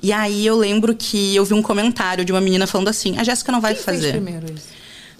E 0.02 0.12
aí 0.12 0.46
eu 0.46 0.56
lembro 0.56 0.94
que 0.94 1.34
eu 1.34 1.44
vi 1.44 1.52
um 1.54 1.62
comentário 1.62 2.24
de 2.24 2.30
uma 2.32 2.40
menina 2.40 2.66
falando 2.66 2.88
assim: 2.88 3.18
a 3.18 3.24
Jéssica 3.24 3.50
não 3.50 3.60
vai 3.60 3.74
Quem 3.74 3.82
fez 3.82 3.96
fazer. 3.96 4.12
primeiro 4.12 4.46
isso? 4.52 4.68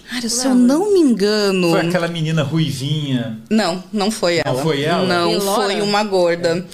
Cara, 0.09 0.28
se 0.28 0.46
eu 0.46 0.54
não 0.54 0.92
me 0.92 1.00
engano. 1.00 1.70
Foi 1.70 1.80
aquela 1.80 2.09
menina 2.09 2.42
ruivinha. 2.42 3.38
Não, 3.48 3.83
não 3.92 4.11
foi 4.11 4.40
ela. 4.44 4.62
foi 4.62 4.83
ela? 4.83 5.04
Não, 5.06 5.30
Elora? 5.33 5.62
foi 5.62 5.80
uma 5.83 6.02
gorda. 6.04 6.64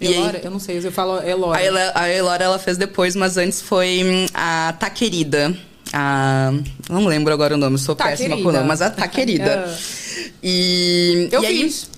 E 0.00 0.08
aí- 0.08 0.14
Elora? 0.14 0.40
Eu 0.44 0.50
não 0.50 0.58
sei, 0.58 0.78
eu 0.78 0.92
falo 0.92 1.20
Elora. 1.22 1.58
A 1.94 2.08
Elora 2.10 2.44
ela 2.44 2.58
fez 2.58 2.76
depois, 2.76 3.14
mas 3.16 3.36
antes 3.38 3.60
foi 3.62 4.02
hum, 4.04 4.26
a 4.34 4.74
Tá 4.78 4.88
Querida. 4.90 5.54
A. 5.92 6.52
Não 6.88 7.06
lembro 7.06 7.32
agora 7.32 7.54
o 7.54 7.58
nome, 7.58 7.78
sou 7.78 7.94
Tá 7.96 8.04
péssima 8.04 8.30
com 8.30 8.34
o 8.34 8.36
Querida. 8.38 8.52
nome, 8.58 8.68
mas 8.68 8.82
a 8.82 8.90
Tá 8.90 9.06
Querida. 9.08 9.64
Ah. 10.20 10.28
E. 10.42 11.28
Eu 11.32 11.42
e 11.42 11.46
aí- 11.46 11.62
fiz. 11.64 11.90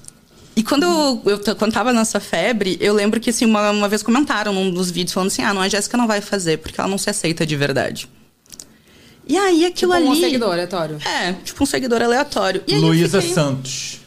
E 0.57 0.63
quando 0.63 0.83
eu, 0.83 1.23
eu 1.47 1.57
quando 1.57 1.73
tava 1.73 1.93
nessa 1.93 2.21
febre, 2.21 2.77
eu 2.81 2.93
lembro 2.93 3.19
que 3.21 3.31
assim, 3.31 3.45
uma, 3.47 3.71
uma 3.71 3.89
vez 3.89 4.03
comentaram 4.03 4.53
num 4.53 4.71
dos 4.71 4.91
vídeos 4.91 5.13
falando 5.15 5.29
assim: 5.29 5.43
ah, 5.43 5.55
não, 5.55 5.63
a 5.63 5.69
Jéssica 5.69 5.97
não 5.97 6.07
vai 6.07 6.21
fazer, 6.21 6.59
porque 6.59 6.79
ela 6.81 6.89
não 6.91 6.99
se 6.99 7.09
aceita 7.09 7.47
de 7.47 7.57
verdade. 7.57 8.09
E 9.27 9.39
aí 9.39 9.65
aquilo 9.65 9.93
Tipo, 9.95 10.09
ali. 10.11 10.19
um 10.19 10.21
seguidor 10.21 10.53
aleatório. 10.53 10.99
É, 11.07 11.33
tipo 11.45 11.63
um 11.63 11.67
seguidor 11.67 12.03
aleatório. 12.03 12.63
E 12.67 12.75
aí 12.75 12.81
Luísa 12.81 13.21
fiquei- 13.21 13.35
Santos. 13.35 14.01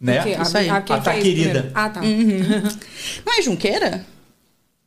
Né? 0.00 0.36
Isso 0.42 0.58
aí. 0.58 0.68
A, 0.68 0.80
quem 0.80 0.96
A 0.96 1.00
Tá 1.00 1.12
fez 1.12 1.22
Querida. 1.24 1.70
Ah, 1.74 1.88
tá. 1.88 2.00
Não 3.24 3.38
é 3.38 3.42
Junqueira? 3.42 4.04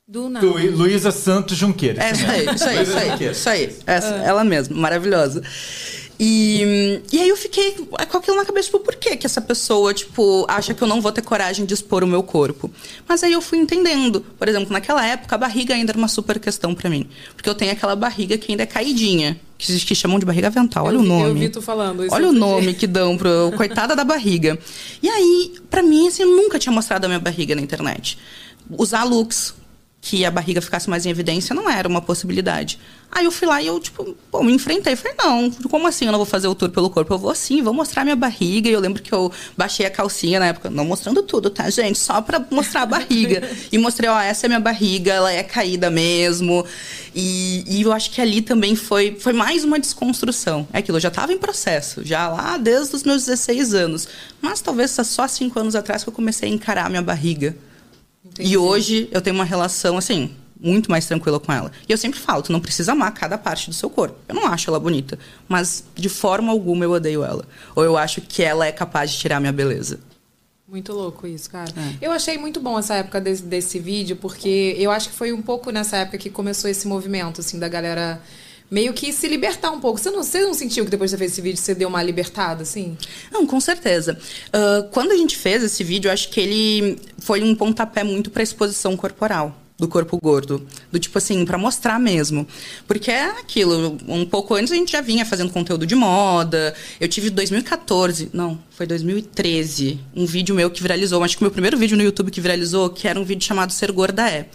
Do 0.07 0.29
nada. 0.29 0.45
Lu- 0.45 0.77
Luísa 0.77 1.11
Santos 1.11 1.57
Junqueira. 1.57 2.03
É, 2.03 2.11
isso 2.11 2.25
aí, 2.29 2.45
isso 2.55 2.63
aí, 2.69 2.83
isso 2.83 2.97
aí. 2.97 3.31
Isso 3.31 3.49
aí. 3.49 3.75
Essa, 3.87 4.07
ela 4.17 4.43
mesma, 4.43 4.77
maravilhosa. 4.77 5.41
E, 6.17 7.01
e 7.11 7.19
aí 7.19 7.27
eu 7.27 7.35
fiquei 7.35 7.73
com 7.73 8.17
aquilo 8.17 8.37
na 8.37 8.45
cabeça, 8.45 8.67
tipo, 8.67 8.79
por 8.79 8.95
que 8.95 9.17
que 9.17 9.25
essa 9.25 9.41
pessoa, 9.41 9.93
tipo, 9.93 10.45
acha 10.47 10.73
que 10.73 10.81
eu 10.81 10.87
não 10.87 11.01
vou 11.01 11.11
ter 11.11 11.21
coragem 11.21 11.65
de 11.65 11.73
expor 11.73 12.03
o 12.03 12.07
meu 12.07 12.23
corpo? 12.23 12.71
Mas 13.07 13.21
aí 13.23 13.33
eu 13.33 13.41
fui 13.41 13.57
entendendo. 13.57 14.21
Por 14.21 14.47
exemplo, 14.47 14.71
naquela 14.71 15.05
época, 15.05 15.35
a 15.35 15.37
barriga 15.37 15.73
ainda 15.73 15.91
era 15.91 15.97
uma 15.97 16.07
super 16.07 16.39
questão 16.39 16.73
pra 16.73 16.89
mim. 16.89 17.09
Porque 17.35 17.49
eu 17.49 17.55
tenho 17.55 17.71
aquela 17.71 17.95
barriga 17.95 18.37
que 18.37 18.51
ainda 18.51 18.63
é 18.63 18.67
caidinha. 18.67 19.37
Que, 19.57 19.77
que 19.85 19.95
chamam 19.95 20.19
de 20.19 20.25
barriga 20.25 20.47
avental. 20.47 20.85
Olha 20.85 20.95
Eu 20.95 20.99
o 21.01 21.03
nome. 21.03 21.29
Eu 21.29 21.35
vi 21.35 21.49
tu 21.49 21.61
falando 21.61 22.05
isso. 22.05 22.13
Olha 22.13 22.29
o 22.29 22.33
nome 22.33 22.67
dia. 22.67 22.73
que 22.75 22.87
dão 22.87 23.17
pro 23.17 23.51
coitada 23.57 23.95
da 23.95 24.03
barriga. 24.05 24.57
E 25.01 25.09
aí, 25.09 25.53
pra 25.69 25.81
mim, 25.81 26.07
assim, 26.07 26.23
eu 26.23 26.29
nunca 26.29 26.59
tinha 26.59 26.71
mostrado 26.71 27.05
a 27.05 27.07
minha 27.09 27.19
barriga 27.19 27.55
na 27.55 27.61
internet. 27.61 28.17
Usar 28.69 29.03
looks 29.03 29.53
que 30.05 30.23
a 30.23 30.29
barriga 30.29 30.61
ficasse 30.61 30.87
mais 30.87 31.03
em 31.07 31.09
evidência 31.09 31.55
não 31.55 31.67
era 31.67 31.87
uma 31.87 31.99
possibilidade. 31.99 32.79
Aí 33.11 33.25
eu 33.25 33.31
fui 33.31 33.47
lá 33.47 33.59
e 33.59 33.65
eu, 33.65 33.79
tipo, 33.79 34.15
pô, 34.29 34.43
me 34.43 34.53
enfrentei. 34.53 34.95
Falei, 34.95 35.17
não, 35.17 35.49
como 35.67 35.87
assim 35.87 36.05
eu 36.05 36.11
não 36.11 36.19
vou 36.19 36.27
fazer 36.27 36.47
o 36.47 36.53
tour 36.53 36.69
pelo 36.69 36.91
corpo? 36.91 37.11
Eu 37.11 37.17
vou 37.17 37.33
sim, 37.33 37.63
vou 37.63 37.73
mostrar 37.73 38.03
minha 38.03 38.15
barriga. 38.15 38.69
E 38.69 38.73
eu 38.73 38.79
lembro 38.79 39.01
que 39.01 39.11
eu 39.11 39.31
baixei 39.57 39.83
a 39.83 39.89
calcinha 39.89 40.39
na 40.39 40.45
época, 40.45 40.69
não 40.69 40.85
mostrando 40.85 41.23
tudo, 41.23 41.49
tá, 41.49 41.67
gente? 41.71 41.97
Só 41.97 42.21
pra 42.21 42.39
mostrar 42.51 42.83
a 42.83 42.85
barriga. 42.85 43.49
e 43.71 43.79
mostrei, 43.79 44.07
ó, 44.07 44.19
essa 44.19 44.45
é 44.45 44.47
minha 44.47 44.59
barriga, 44.59 45.11
ela 45.11 45.31
é 45.31 45.41
caída 45.41 45.89
mesmo. 45.89 46.63
E, 47.15 47.63
e 47.65 47.81
eu 47.81 47.91
acho 47.91 48.11
que 48.11 48.21
ali 48.21 48.43
também 48.43 48.75
foi, 48.75 49.17
foi 49.19 49.33
mais 49.33 49.63
uma 49.63 49.79
desconstrução. 49.79 50.67
É 50.71 50.77
aquilo, 50.77 50.97
eu 50.97 51.01
já 51.01 51.09
tava 51.09 51.33
em 51.33 51.37
processo, 51.39 52.05
já 52.05 52.27
lá 52.27 52.57
desde 52.57 52.95
os 52.95 53.01
meus 53.01 53.25
16 53.25 53.73
anos. 53.73 54.07
Mas 54.39 54.61
talvez 54.61 54.91
só 54.91 55.27
cinco 55.27 55.59
anos 55.59 55.73
atrás 55.73 56.03
que 56.03 56.09
eu 56.09 56.13
comecei 56.13 56.47
a 56.47 56.53
encarar 56.53 56.85
a 56.85 56.89
minha 56.89 57.01
barriga. 57.01 57.55
Entendi. 58.35 58.53
E 58.53 58.57
hoje 58.57 59.07
eu 59.11 59.21
tenho 59.21 59.35
uma 59.35 59.45
relação, 59.45 59.97
assim, 59.97 60.35
muito 60.59 60.91
mais 60.91 61.05
tranquila 61.05 61.39
com 61.39 61.51
ela. 61.51 61.71
E 61.87 61.91
eu 61.91 61.97
sempre 61.97 62.19
falo, 62.19 62.41
tu 62.41 62.51
não 62.51 62.59
precisa 62.59 62.91
amar 62.91 63.13
cada 63.13 63.37
parte 63.37 63.69
do 63.69 63.75
seu 63.75 63.89
corpo. 63.89 64.17
Eu 64.27 64.35
não 64.35 64.47
acho 64.47 64.69
ela 64.69 64.79
bonita, 64.79 65.17
mas 65.47 65.83
de 65.95 66.09
forma 66.09 66.51
alguma 66.51 66.83
eu 66.83 66.91
odeio 66.91 67.23
ela. 67.23 67.45
Ou 67.75 67.83
eu 67.83 67.97
acho 67.97 68.21
que 68.21 68.43
ela 68.43 68.65
é 68.65 68.71
capaz 68.71 69.11
de 69.11 69.17
tirar 69.17 69.39
minha 69.39 69.53
beleza. 69.53 69.99
Muito 70.67 70.91
louco 70.91 71.27
isso, 71.27 71.49
cara. 71.49 71.71
Eu 72.01 72.11
achei 72.11 72.37
muito 72.37 72.59
bom 72.59 72.77
essa 72.77 72.95
época 72.95 73.21
desse, 73.21 73.43
desse 73.43 73.79
vídeo, 73.79 74.15
porque 74.15 74.75
eu 74.77 74.91
acho 74.91 75.09
que 75.09 75.15
foi 75.15 75.31
um 75.31 75.41
pouco 75.41 75.69
nessa 75.69 75.97
época 75.97 76.17
que 76.17 76.29
começou 76.29 76.69
esse 76.69 76.87
movimento, 76.87 77.39
assim, 77.39 77.59
da 77.59 77.69
galera 77.69 78.19
meio 78.69 78.93
que 78.93 79.11
se 79.11 79.27
libertar 79.27 79.71
um 79.71 79.79
pouco. 79.79 79.99
Você 79.99 80.09
não, 80.09 80.23
você 80.23 80.41
não 80.41 80.53
sentiu 80.53 80.85
que 80.85 80.91
depois 80.91 81.11
de 81.11 81.15
você 81.15 81.19
fez 81.19 81.31
esse 81.31 81.41
vídeo 81.41 81.57
você 81.57 81.75
deu 81.75 81.87
uma 81.87 82.01
libertada, 82.01 82.63
assim? 82.63 82.97
Não, 83.31 83.45
com 83.45 83.59
certeza. 83.59 84.17
Uh, 84.47 84.89
quando 84.91 85.11
a 85.11 85.17
gente 85.17 85.37
fez 85.37 85.63
esse 85.63 85.83
vídeo, 85.83 86.09
eu 86.09 86.13
acho 86.13 86.29
que 86.29 86.39
ele 86.39 86.99
foi 87.19 87.41
um 87.43 87.55
pontapé 87.55 88.03
muito 88.03 88.29
pra 88.29 88.43
exposição 88.43 88.95
corporal 88.97 89.61
do 89.77 89.87
corpo 89.87 90.17
gordo, 90.17 90.65
do 90.91 90.97
tipo 90.97 91.17
assim, 91.17 91.43
para 91.45 91.57
mostrar 91.57 91.99
mesmo. 91.99 92.47
Porque 92.87 93.11
é 93.11 93.25
aquilo, 93.31 93.97
um 94.07 94.25
pouco 94.25 94.55
antes 94.55 94.71
a 94.71 94.75
gente 94.75 94.91
já 94.91 95.01
vinha 95.01 95.25
fazendo 95.25 95.51
conteúdo 95.51 95.85
de 95.85 95.95
moda. 95.95 96.73
Eu 96.99 97.07
tive 97.07 97.29
2014, 97.29 98.29
não, 98.33 98.57
foi 98.71 98.87
2013, 98.87 99.99
um 100.15 100.25
vídeo 100.25 100.55
meu 100.55 100.69
que 100.69 100.81
viralizou, 100.81 101.21
acho 101.23 101.35
que 101.35 101.43
o 101.43 101.45
meu 101.45 101.51
primeiro 101.51 101.77
vídeo 101.77 101.97
no 101.97 102.03
YouTube 102.03 102.31
que 102.31 102.39
viralizou, 102.39 102.89
que 102.89 103.07
era 103.07 103.19
um 103.19 103.25
vídeo 103.25 103.45
chamado 103.45 103.73
Ser 103.73 103.91
Gorda 103.91 104.29
é. 104.29 104.47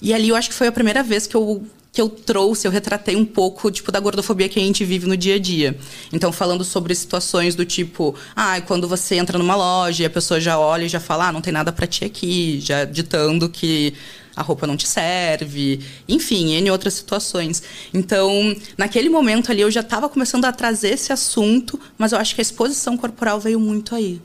E 0.00 0.14
ali 0.14 0.28
eu 0.28 0.36
acho 0.36 0.48
que 0.48 0.54
foi 0.54 0.68
a 0.68 0.72
primeira 0.72 1.02
vez 1.02 1.26
que 1.26 1.34
eu 1.34 1.66
que 1.92 2.00
eu 2.00 2.08
trouxe, 2.08 2.66
eu 2.66 2.70
retratei 2.70 3.16
um 3.16 3.24
pouco, 3.24 3.70
tipo, 3.70 3.90
da 3.90 3.98
gordofobia 3.98 4.48
que 4.48 4.58
a 4.58 4.62
gente 4.62 4.84
vive 4.84 5.06
no 5.06 5.16
dia 5.16 5.34
a 5.34 5.38
dia. 5.38 5.76
Então, 6.12 6.30
falando 6.30 6.64
sobre 6.64 6.94
situações 6.94 7.54
do 7.54 7.64
tipo, 7.64 8.14
ah, 8.34 8.60
quando 8.60 8.86
você 8.86 9.16
entra 9.16 9.38
numa 9.38 9.56
loja 9.56 10.04
e 10.04 10.06
a 10.06 10.10
pessoa 10.10 10.40
já 10.40 10.58
olha 10.58 10.84
e 10.84 10.88
já 10.88 11.00
fala, 11.00 11.28
ah, 11.28 11.32
não 11.32 11.40
tem 11.40 11.52
nada 11.52 11.72
para 11.72 11.86
ti 11.86 12.04
aqui, 12.04 12.60
já 12.60 12.84
ditando 12.84 13.48
que 13.48 13.94
a 14.36 14.42
roupa 14.42 14.66
não 14.66 14.76
te 14.76 14.86
serve, 14.86 15.80
enfim, 16.08 16.52
N 16.54 16.70
outras 16.70 16.94
situações. 16.94 17.62
Então, 17.92 18.54
naquele 18.78 19.08
momento 19.08 19.50
ali, 19.50 19.60
eu 19.60 19.70
já 19.70 19.80
estava 19.80 20.08
começando 20.08 20.44
a 20.44 20.52
trazer 20.52 20.90
esse 20.90 21.12
assunto, 21.12 21.78
mas 21.98 22.12
eu 22.12 22.18
acho 22.18 22.34
que 22.34 22.40
a 22.40 22.42
exposição 22.42 22.96
corporal 22.96 23.40
veio 23.40 23.58
muito 23.58 23.94
aí. 23.94 24.20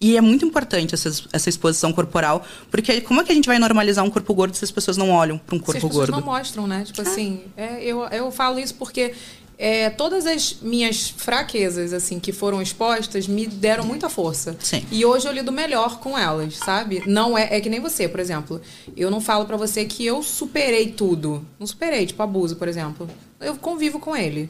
E 0.00 0.16
é 0.16 0.20
muito 0.20 0.44
importante 0.44 0.94
essa, 0.94 1.10
essa 1.32 1.48
exposição 1.48 1.92
corporal, 1.92 2.44
porque 2.70 3.00
como 3.00 3.20
é 3.20 3.24
que 3.24 3.32
a 3.32 3.34
gente 3.34 3.46
vai 3.46 3.58
normalizar 3.58 4.04
um 4.04 4.10
corpo 4.10 4.32
gordo 4.32 4.56
se 4.56 4.64
as 4.64 4.70
pessoas 4.70 4.96
não 4.96 5.10
olham 5.10 5.38
para 5.38 5.56
um 5.56 5.58
corpo 5.58 5.72
Se 5.72 5.78
as 5.78 5.84
pessoas 5.84 6.08
gordo? 6.10 6.24
não 6.24 6.32
mostram, 6.32 6.66
né? 6.68 6.84
Tipo 6.84 7.02
assim, 7.02 7.42
é, 7.56 7.82
eu, 7.82 8.04
eu 8.04 8.30
falo 8.30 8.60
isso 8.60 8.74
porque 8.76 9.12
é, 9.58 9.90
todas 9.90 10.24
as 10.24 10.58
minhas 10.62 11.10
fraquezas, 11.10 11.92
assim, 11.92 12.20
que 12.20 12.30
foram 12.30 12.62
expostas, 12.62 13.26
me 13.26 13.44
deram 13.44 13.84
muita 13.84 14.08
força. 14.08 14.56
Sim. 14.60 14.84
E 14.92 15.04
hoje 15.04 15.26
eu 15.26 15.32
lido 15.32 15.50
melhor 15.50 15.98
com 15.98 16.16
elas, 16.16 16.54
sabe? 16.54 17.02
Não 17.04 17.36
é, 17.36 17.56
é 17.56 17.60
que 17.60 17.68
nem 17.68 17.80
você, 17.80 18.08
por 18.08 18.20
exemplo. 18.20 18.62
Eu 18.96 19.10
não 19.10 19.20
falo 19.20 19.46
pra 19.46 19.56
você 19.56 19.84
que 19.84 20.06
eu 20.06 20.22
superei 20.22 20.92
tudo. 20.92 21.44
Não 21.58 21.66
superei, 21.66 22.06
tipo 22.06 22.22
abuso, 22.22 22.54
por 22.54 22.68
exemplo. 22.68 23.10
Eu 23.40 23.56
convivo 23.56 23.98
com 23.98 24.16
ele. 24.16 24.48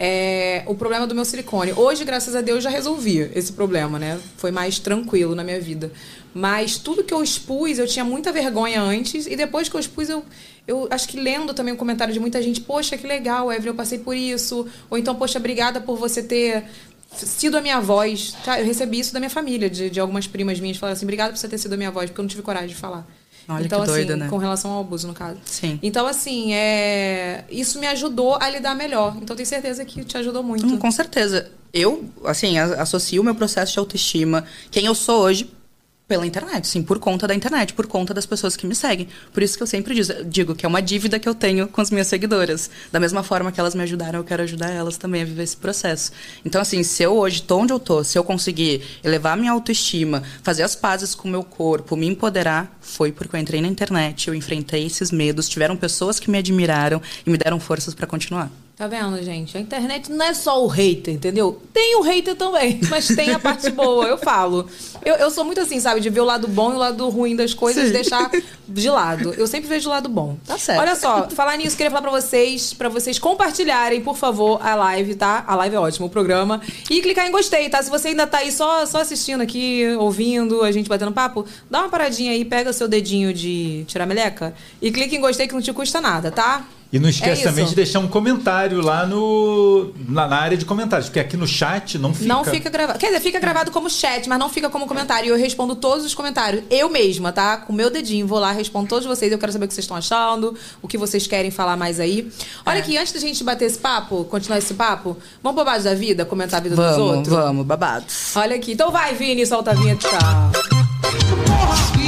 É, 0.00 0.62
o 0.66 0.76
problema 0.76 1.08
do 1.08 1.14
meu 1.14 1.24
silicone. 1.24 1.72
Hoje, 1.72 2.04
graças 2.04 2.36
a 2.36 2.40
Deus, 2.40 2.62
já 2.62 2.70
resolvi 2.70 3.18
esse 3.34 3.52
problema, 3.52 3.98
né? 3.98 4.20
Foi 4.36 4.52
mais 4.52 4.78
tranquilo 4.78 5.34
na 5.34 5.42
minha 5.42 5.60
vida. 5.60 5.90
Mas 6.32 6.78
tudo 6.78 7.02
que 7.02 7.12
eu 7.12 7.20
expus, 7.20 7.80
eu 7.80 7.86
tinha 7.86 8.04
muita 8.04 8.30
vergonha 8.30 8.80
antes. 8.80 9.26
E 9.26 9.34
depois 9.34 9.68
que 9.68 9.74
eu 9.74 9.80
expus, 9.80 10.08
eu, 10.08 10.24
eu 10.68 10.86
acho 10.88 11.08
que 11.08 11.18
lendo 11.18 11.52
também 11.52 11.74
o 11.74 11.76
comentário 11.76 12.14
de 12.14 12.20
muita 12.20 12.40
gente, 12.40 12.60
poxa, 12.60 12.96
que 12.96 13.08
legal, 13.08 13.50
Evelyn, 13.50 13.70
eu 13.70 13.74
passei 13.74 13.98
por 13.98 14.16
isso. 14.16 14.68
Ou 14.88 14.96
então, 14.96 15.16
poxa, 15.16 15.40
obrigada 15.40 15.80
por 15.80 15.96
você 15.96 16.22
ter 16.22 16.62
sido 17.12 17.56
a 17.56 17.60
minha 17.60 17.80
voz. 17.80 18.36
Tá, 18.44 18.60
eu 18.60 18.66
recebi 18.66 19.00
isso 19.00 19.12
da 19.12 19.18
minha 19.18 19.30
família, 19.30 19.68
de, 19.68 19.90
de 19.90 19.98
algumas 19.98 20.28
primas 20.28 20.60
minhas, 20.60 20.76
falaram 20.76 20.96
assim, 20.96 21.06
obrigada 21.06 21.32
por 21.32 21.38
você 21.38 21.48
ter 21.48 21.58
sido 21.58 21.72
a 21.72 21.76
minha 21.76 21.90
voz, 21.90 22.08
porque 22.08 22.20
eu 22.20 22.22
não 22.22 22.28
tive 22.28 22.42
coragem 22.42 22.68
de 22.68 22.76
falar. 22.76 23.04
Olha 23.48 23.64
então, 23.64 23.80
que 23.80 23.86
doida, 23.86 24.12
assim, 24.12 24.22
né? 24.24 24.28
com 24.28 24.36
relação 24.36 24.72
ao 24.72 24.80
abuso, 24.80 25.08
no 25.08 25.14
caso. 25.14 25.38
Sim. 25.46 25.78
Então, 25.82 26.06
assim, 26.06 26.52
é... 26.52 27.44
isso 27.50 27.78
me 27.78 27.86
ajudou 27.86 28.36
a 28.38 28.48
lidar 28.50 28.74
melhor. 28.74 29.16
Então, 29.22 29.34
tenho 29.34 29.48
certeza 29.48 29.84
que 29.86 30.04
te 30.04 30.18
ajudou 30.18 30.42
muito. 30.42 30.66
Hum, 30.66 30.76
com 30.76 30.90
certeza. 30.90 31.50
Eu, 31.72 32.04
assim, 32.24 32.58
associo 32.58 33.22
o 33.22 33.24
meu 33.24 33.34
processo 33.34 33.72
de 33.72 33.78
autoestima, 33.78 34.44
quem 34.70 34.84
eu 34.84 34.94
sou 34.94 35.22
hoje, 35.22 35.50
pela 36.08 36.26
internet, 36.26 36.66
sim, 36.66 36.82
por 36.82 36.98
conta 36.98 37.28
da 37.28 37.34
internet, 37.34 37.74
por 37.74 37.86
conta 37.86 38.14
das 38.14 38.24
pessoas 38.24 38.56
que 38.56 38.66
me 38.66 38.74
seguem. 38.74 39.06
Por 39.30 39.42
isso 39.42 39.58
que 39.58 39.62
eu 39.62 39.66
sempre 39.66 39.94
diz- 39.94 40.10
digo 40.24 40.54
que 40.54 40.64
é 40.64 40.68
uma 40.68 40.80
dívida 40.80 41.18
que 41.18 41.28
eu 41.28 41.34
tenho 41.34 41.68
com 41.68 41.82
as 41.82 41.90
minhas 41.90 42.06
seguidoras. 42.06 42.70
Da 42.90 42.98
mesma 42.98 43.22
forma 43.22 43.52
que 43.52 43.60
elas 43.60 43.74
me 43.74 43.82
ajudaram, 43.82 44.18
eu 44.20 44.24
quero 44.24 44.42
ajudar 44.42 44.70
elas 44.70 44.96
também 44.96 45.20
a 45.20 45.24
viver 45.26 45.42
esse 45.42 45.56
processo. 45.56 46.10
Então, 46.46 46.62
assim, 46.62 46.82
se 46.82 47.02
eu 47.02 47.12
hoje 47.14 47.42
tô 47.42 47.58
onde 47.58 47.74
eu 47.74 47.78
tô, 47.78 48.02
se 48.02 48.16
eu 48.18 48.24
conseguir 48.24 48.80
elevar 49.04 49.36
minha 49.36 49.52
autoestima, 49.52 50.22
fazer 50.42 50.62
as 50.62 50.74
pazes 50.74 51.14
com 51.14 51.28
o 51.28 51.30
meu 51.30 51.44
corpo, 51.44 51.94
me 51.94 52.06
empoderar, 52.06 52.74
foi 52.80 53.12
porque 53.12 53.36
eu 53.36 53.40
entrei 53.40 53.60
na 53.60 53.68
internet, 53.68 54.28
eu 54.28 54.34
enfrentei 54.34 54.86
esses 54.86 55.12
medos, 55.12 55.46
tiveram 55.46 55.76
pessoas 55.76 56.18
que 56.18 56.30
me 56.30 56.38
admiraram 56.38 57.02
e 57.26 57.30
me 57.30 57.36
deram 57.36 57.60
forças 57.60 57.92
pra 57.92 58.06
continuar. 58.06 58.50
Tá 58.78 58.86
vendo, 58.86 59.20
gente? 59.24 59.58
A 59.58 59.60
internet 59.60 60.08
não 60.12 60.24
é 60.24 60.32
só 60.32 60.64
o 60.64 60.68
hater, 60.68 61.12
entendeu? 61.12 61.60
Tem 61.72 61.96
o 61.96 62.00
hater 62.00 62.36
também, 62.36 62.78
mas 62.88 63.08
tem 63.08 63.32
a 63.32 63.38
parte 63.40 63.68
boa, 63.70 64.06
eu 64.06 64.16
falo. 64.16 64.68
Eu, 65.04 65.16
eu 65.16 65.32
sou 65.32 65.44
muito 65.44 65.60
assim, 65.60 65.80
sabe? 65.80 66.00
De 66.00 66.08
ver 66.08 66.20
o 66.20 66.24
lado 66.24 66.46
bom 66.46 66.70
e 66.70 66.76
o 66.76 66.78
lado 66.78 67.08
ruim 67.08 67.34
das 67.34 67.52
coisas 67.52 67.82
e 67.82 67.86
Sim. 67.88 67.92
deixar 67.92 68.30
de 68.68 68.88
lado. 68.88 69.34
Eu 69.36 69.48
sempre 69.48 69.68
vejo 69.68 69.88
o 69.88 69.90
lado 69.90 70.08
bom. 70.08 70.36
Tá 70.46 70.56
certo. 70.56 70.78
Olha 70.78 70.94
só, 70.94 71.28
falar 71.28 71.56
nisso, 71.56 71.76
queria 71.76 71.90
falar 71.90 72.02
pra 72.02 72.12
vocês, 72.12 72.72
pra 72.72 72.88
vocês 72.88 73.18
compartilharem, 73.18 74.00
por 74.00 74.16
favor, 74.16 74.64
a 74.64 74.76
live, 74.76 75.16
tá? 75.16 75.42
A 75.44 75.56
live 75.56 75.74
é 75.74 75.80
ótima, 75.80 76.06
o 76.06 76.10
programa. 76.10 76.62
E 76.88 77.02
clicar 77.02 77.26
em 77.26 77.32
gostei, 77.32 77.68
tá? 77.68 77.82
Se 77.82 77.90
você 77.90 78.08
ainda 78.08 78.28
tá 78.28 78.38
aí 78.38 78.52
só, 78.52 78.86
só 78.86 79.00
assistindo 79.00 79.40
aqui, 79.40 79.88
ouvindo, 79.98 80.62
a 80.62 80.70
gente 80.70 80.88
batendo 80.88 81.10
papo, 81.10 81.44
dá 81.68 81.80
uma 81.80 81.88
paradinha 81.88 82.30
aí, 82.30 82.44
pega 82.44 82.72
seu 82.72 82.86
dedinho 82.86 83.34
de 83.34 83.82
tirar 83.88 84.06
meleca 84.06 84.54
e 84.80 84.92
clica 84.92 85.16
em 85.16 85.20
gostei 85.20 85.48
que 85.48 85.54
não 85.54 85.60
te 85.60 85.72
custa 85.72 86.00
nada, 86.00 86.30
tá? 86.30 86.64
E 86.90 86.98
não 86.98 87.08
esquece 87.08 87.42
É 87.42 87.44
também 87.44 87.66
de 87.66 87.74
deixar 87.74 87.98
um 87.98 88.08
comentário 88.08 88.80
lá 88.80 89.04
no, 89.04 89.92
na, 90.08 90.26
na 90.26 90.36
área 90.36 90.56
de 90.56 90.64
comentários, 90.64 91.08
porque 91.08 91.20
aqui 91.20 91.36
no 91.36 91.46
chat 91.46 91.98
não 91.98 92.14
fica. 92.14 92.26
Não 92.26 92.44
fica 92.44 92.70
gravado. 92.70 92.98
Quer 92.98 93.08
dizer, 93.08 93.20
fica 93.20 93.38
gravado 93.38 93.70
como 93.70 93.90
chat, 93.90 94.26
mas 94.26 94.38
não 94.38 94.48
fica 94.48 94.70
como 94.70 94.86
comentário. 94.86 95.26
E 95.26 95.28
eu 95.28 95.36
respondo 95.36 95.76
todos 95.76 96.06
os 96.06 96.14
comentários. 96.14 96.64
Eu 96.70 96.88
mesma, 96.88 97.30
tá? 97.30 97.58
Com 97.58 97.72
o 97.74 97.76
meu 97.76 97.90
dedinho, 97.90 98.26
vou 98.26 98.38
lá, 98.38 98.52
respondo 98.52 98.88
todos 98.88 99.06
vocês. 99.06 99.30
Eu 99.30 99.38
quero 99.38 99.52
saber 99.52 99.66
o 99.66 99.68
que 99.68 99.74
vocês 99.74 99.84
estão 99.84 99.96
achando, 99.96 100.54
o 100.80 100.88
que 100.88 100.96
vocês 100.96 101.26
querem 101.26 101.50
falar 101.50 101.76
mais 101.76 102.00
aí. 102.00 102.30
Olha 102.64 102.78
aqui, 102.78 102.96
antes 102.96 103.12
da 103.12 103.20
gente 103.20 103.44
bater 103.44 103.66
esse 103.66 103.78
papo, 103.78 104.24
continuar 104.24 104.58
esse 104.58 104.72
papo, 104.72 105.16
vamos 105.42 105.62
base 105.64 105.84
da 105.84 105.94
vida, 105.94 106.24
comentar 106.24 106.60
a 106.60 106.62
vida 106.62 106.74
dos 106.74 106.84
Vamos, 106.84 107.16
outros? 107.16 107.34
vamos, 107.34 107.66
babados. 107.66 108.34
Olha 108.34 108.56
aqui. 108.56 108.72
Então 108.72 108.90
vai, 108.90 109.14
Vini, 109.14 109.44
solta 109.44 109.72
a 109.72 109.74
vinheta. 109.74 110.08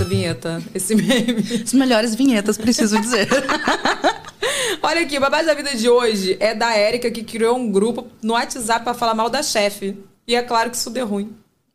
amo, 0.00 0.04
gente, 0.04 0.04
a 0.04 0.04
nossa 0.04 0.04
vinheta. 0.04 0.62
Esse 0.74 0.94
meme. 0.96 1.62
As 1.64 1.72
melhores 1.72 2.14
vinhetas, 2.14 2.56
preciso 2.56 3.00
dizer. 3.00 3.28
Olha 4.82 5.00
aqui, 5.00 5.16
o 5.16 5.20
babado 5.20 5.46
da 5.46 5.54
vida 5.54 5.74
de 5.74 5.88
hoje 5.88 6.36
é 6.40 6.54
da 6.54 6.74
Érica, 6.76 7.10
que 7.10 7.22
criou 7.22 7.56
um 7.56 7.70
grupo 7.70 8.06
no 8.22 8.34
WhatsApp 8.34 8.84
pra 8.84 8.94
falar 8.94 9.14
mal 9.14 9.30
da 9.30 9.42
chefe. 9.42 9.96
E 10.26 10.34
é 10.34 10.42
claro 10.42 10.70
que 10.70 10.76
isso 10.76 10.90
deu 10.90 11.06
ruim. 11.06 11.32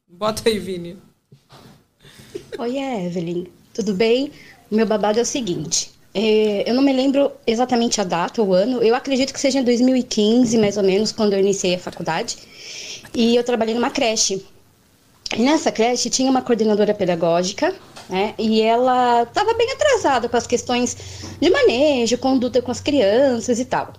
Bota 0.07 0.47
aí, 0.47 0.59
Vini. 0.59 0.97
Oi, 2.57 2.77
Evelyn. 2.77 3.47
Tudo 3.73 3.93
bem? 3.93 4.31
O 4.69 4.75
meu 4.75 4.85
babado 4.85 5.19
é 5.19 5.21
o 5.21 5.25
seguinte. 5.25 5.91
é, 6.13 6.69
eu 6.69 6.73
não 6.73 6.83
me 6.83 6.91
lembro 6.93 7.31
exatamente 7.47 8.01
a 8.01 8.03
data, 8.03 8.41
o 8.41 8.53
ano. 8.53 8.83
Eu 8.83 8.95
acredito 8.95 9.33
que 9.33 9.39
seja 9.39 9.59
em 9.59 9.63
2015, 9.63 10.57
mais 10.57 10.77
ou 10.77 10.83
menos, 10.83 11.11
quando 11.11 11.33
eu 11.33 11.39
iniciei 11.39 11.75
a 11.75 11.79
faculdade. 11.79 12.37
E 13.13 13.35
eu 13.35 13.43
trabalhei 13.43 13.73
numa 13.73 13.89
creche. 13.89 14.45
E 15.35 15.41
nessa 15.41 15.71
creche 15.71 16.09
tinha 16.09 16.29
uma 16.29 16.41
coordenadora 16.41 16.93
pedagógica, 16.93 17.73
né? 18.09 18.33
E 18.37 18.61
ela 18.61 19.23
estava 19.23 19.53
bem 19.53 19.71
atrasada 19.71 20.27
com 20.27 20.35
as 20.35 20.47
questões 20.47 20.97
de 21.39 21.49
manejo, 21.49 22.17
conduta 22.17 22.61
com 22.61 22.71
as 22.71 22.81
crianças 22.81 23.59
e 23.59 23.65
tal. 23.65 23.93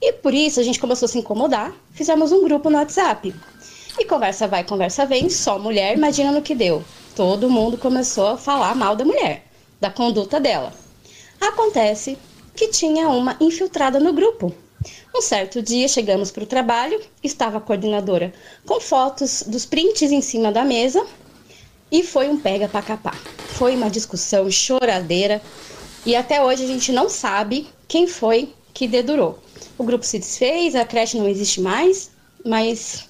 E 0.00 0.12
por 0.14 0.34
isso 0.34 0.58
a 0.58 0.62
gente 0.62 0.80
começou 0.80 1.06
a 1.06 1.08
se 1.08 1.18
incomodar, 1.18 1.72
fizemos 1.92 2.32
um 2.32 2.42
grupo 2.42 2.70
no 2.70 2.78
WhatsApp. 2.78 3.34
E 3.98 4.04
conversa 4.06 4.48
vai, 4.48 4.64
conversa 4.64 5.04
vem, 5.04 5.28
só 5.28 5.58
mulher, 5.58 5.96
imagina 5.96 6.32
no 6.32 6.42
que 6.42 6.54
deu. 6.54 6.82
Todo 7.14 7.50
mundo 7.50 7.76
começou 7.76 8.28
a 8.28 8.38
falar 8.38 8.74
mal 8.74 8.96
da 8.96 9.04
mulher, 9.04 9.44
da 9.78 9.90
conduta 9.90 10.40
dela. 10.40 10.72
Acontece 11.38 12.18
que 12.56 12.68
tinha 12.68 13.08
uma 13.08 13.36
infiltrada 13.38 14.00
no 14.00 14.12
grupo. 14.12 14.52
Um 15.14 15.20
certo 15.20 15.62
dia 15.62 15.86
chegamos 15.86 16.30
para 16.30 16.42
o 16.42 16.46
trabalho, 16.46 17.00
estava 17.22 17.58
a 17.58 17.60
coordenadora 17.60 18.32
com 18.66 18.80
fotos 18.80 19.44
dos 19.46 19.66
prints 19.66 20.10
em 20.10 20.22
cima 20.22 20.50
da 20.50 20.64
mesa 20.64 21.06
e 21.92 22.02
foi 22.02 22.28
um 22.28 22.40
pega 22.40 22.66
para 22.66 22.80
capar. 22.80 23.20
Foi 23.50 23.76
uma 23.76 23.90
discussão 23.90 24.50
choradeira 24.50 25.42
e 26.06 26.16
até 26.16 26.42
hoje 26.42 26.64
a 26.64 26.66
gente 26.66 26.90
não 26.90 27.10
sabe 27.10 27.68
quem 27.86 28.06
foi 28.06 28.54
que 28.72 28.88
dedurou. 28.88 29.38
O 29.76 29.84
grupo 29.84 30.04
se 30.04 30.18
desfez, 30.18 30.74
a 30.74 30.86
creche 30.86 31.18
não 31.18 31.28
existe 31.28 31.60
mais, 31.60 32.10
mas 32.44 33.08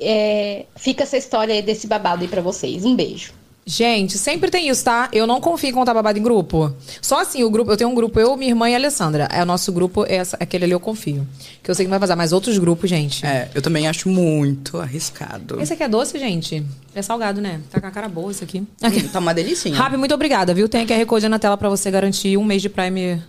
é, 0.00 0.64
fica 0.74 1.02
essa 1.02 1.18
história 1.18 1.54
aí 1.54 1.60
desse 1.60 1.86
babado 1.86 2.22
aí 2.22 2.28
para 2.28 2.40
vocês. 2.40 2.84
Um 2.84 2.96
beijo. 2.96 3.34
Gente, 3.66 4.18
sempre 4.18 4.50
tem 4.50 4.68
isso, 4.68 4.84
tá? 4.84 5.08
Eu 5.12 5.26
não 5.26 5.40
confio 5.40 5.70
em 5.70 5.72
contar 5.72 5.94
babado 5.94 6.18
em 6.18 6.22
grupo. 6.22 6.74
Só 7.00 7.20
assim, 7.20 7.42
o 7.44 7.50
grupo, 7.50 7.70
eu 7.72 7.76
tenho 7.76 7.88
um 7.88 7.94
grupo, 7.94 8.20
eu, 8.20 8.36
minha 8.36 8.50
irmã 8.50 8.68
e 8.68 8.74
a 8.74 8.76
Alessandra. 8.76 9.28
É 9.32 9.42
o 9.42 9.46
nosso 9.46 9.72
grupo, 9.72 10.04
é 10.04 10.16
essa, 10.16 10.36
aquele 10.38 10.64
ali 10.64 10.72
eu 10.72 10.80
confio. 10.80 11.26
Que 11.62 11.70
eu 11.70 11.74
sei 11.74 11.86
que 11.86 11.90
vai 11.90 11.98
vazar, 11.98 12.16
mas 12.16 12.32
outros 12.32 12.58
grupos, 12.58 12.90
gente. 12.90 13.24
É, 13.24 13.48
eu 13.54 13.62
também 13.62 13.88
acho 13.88 14.08
muito 14.08 14.78
arriscado. 14.78 15.60
Esse 15.62 15.72
aqui 15.72 15.82
é 15.82 15.88
doce, 15.88 16.18
gente? 16.18 16.64
É 16.94 17.00
salgado, 17.00 17.40
né? 17.40 17.60
Tá 17.70 17.80
com 17.80 17.86
a 17.86 17.90
cara 17.90 18.08
boa 18.08 18.30
isso 18.30 18.44
aqui. 18.44 18.60
Hum, 18.60 19.08
tá 19.12 19.18
uma 19.18 19.32
delicinha. 19.32 19.74
Rabi, 19.74 19.96
muito 19.96 20.14
obrigada, 20.14 20.52
viu? 20.52 20.68
Tem 20.68 20.82
a 20.82 20.86
QR 20.86 21.06
Code 21.06 21.28
na 21.28 21.38
tela 21.38 21.56
pra 21.56 21.68
você 21.68 21.90
garantir 21.90 22.36
um 22.36 22.44
mês 22.44 22.60
de 22.60 22.68
Prime. 22.68 23.22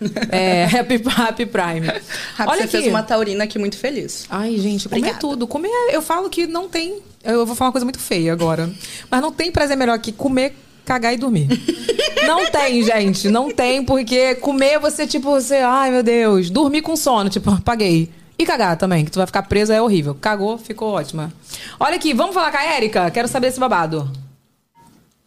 é, 0.30 0.64
Happy, 0.64 1.02
Happy 1.04 1.46
Prime. 1.46 1.86
Rabi, 2.34 2.56
você 2.56 2.66
fez 2.66 2.86
uma 2.86 3.02
taurina 3.02 3.44
aqui 3.44 3.58
muito 3.58 3.76
feliz. 3.76 4.26
Ai, 4.30 4.56
gente, 4.58 4.88
comer 4.88 4.98
Obrigada. 5.00 5.20
tudo. 5.20 5.46
Comer, 5.46 5.70
eu 5.90 6.02
falo 6.02 6.28
que 6.30 6.46
não 6.46 6.68
tem. 6.68 7.00
Eu 7.24 7.44
vou 7.44 7.54
falar 7.54 7.68
uma 7.68 7.72
coisa 7.72 7.84
muito 7.84 7.98
feia 7.98 8.32
agora. 8.32 8.70
Mas 9.10 9.20
não 9.20 9.32
tem 9.32 9.50
prazer 9.50 9.76
melhor 9.76 9.98
que 9.98 10.12
comer, 10.12 10.54
cagar 10.84 11.12
e 11.12 11.16
dormir. 11.16 11.48
não 12.26 12.46
tem, 12.50 12.82
gente. 12.82 13.28
Não 13.28 13.50
tem, 13.50 13.84
porque 13.84 14.36
comer 14.36 14.78
você, 14.78 15.06
tipo, 15.06 15.30
você, 15.30 15.56
ai 15.56 15.90
meu 15.90 16.02
Deus, 16.02 16.50
dormir 16.50 16.82
com 16.82 16.96
sono, 16.96 17.28
tipo, 17.28 17.50
apaguei. 17.50 18.10
E 18.38 18.46
cagar 18.46 18.76
também, 18.76 19.04
que 19.04 19.10
tu 19.10 19.16
vai 19.18 19.26
ficar 19.26 19.42
presa 19.42 19.74
é 19.74 19.82
horrível. 19.82 20.14
Cagou, 20.14 20.56
ficou 20.56 20.92
ótima. 20.92 21.32
Olha 21.80 21.96
aqui, 21.96 22.14
vamos 22.14 22.34
falar 22.34 22.52
com 22.52 22.58
a 22.58 22.64
Érica? 22.64 23.10
Quero 23.10 23.26
saber 23.26 23.48
esse 23.48 23.58
babado. 23.58 24.08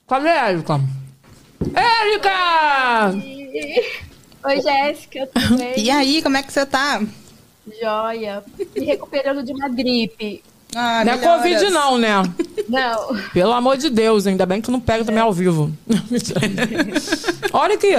Cadê 0.08 0.30
a 0.30 0.48
Érica? 0.50 0.80
Érica! 1.74 3.14
Oi, 4.44 4.62
Jéssica, 4.62 5.28
tudo 5.28 5.58
bem? 5.58 5.74
E 5.78 5.90
aí, 5.92 6.22
como 6.22 6.38
é 6.38 6.44
que 6.44 6.52
você 6.52 6.66
tá? 6.66 7.02
Joia. 7.80 8.44
Me 8.76 8.86
recuperando 8.86 9.44
de 9.44 9.52
uma 9.52 9.70
gripe. 9.70 10.44
Ah, 10.76 11.04
Não 11.06 11.14
é 11.14 11.18
melhoras. 11.18 11.42
Covid, 11.44 11.70
não, 11.70 11.98
né? 11.98 12.14
Não. 12.68 13.18
Pelo 13.34 13.52
amor 13.54 13.78
de 13.78 13.90
Deus, 13.90 14.26
ainda 14.26 14.46
bem 14.46 14.62
que 14.62 14.66
tu 14.66 14.72
não 14.72 14.80
pega 14.80 15.04
também 15.04 15.22
ao 15.22 15.34
vivo. 15.34 15.72
Olha 17.52 17.76
aqui. 17.76 17.94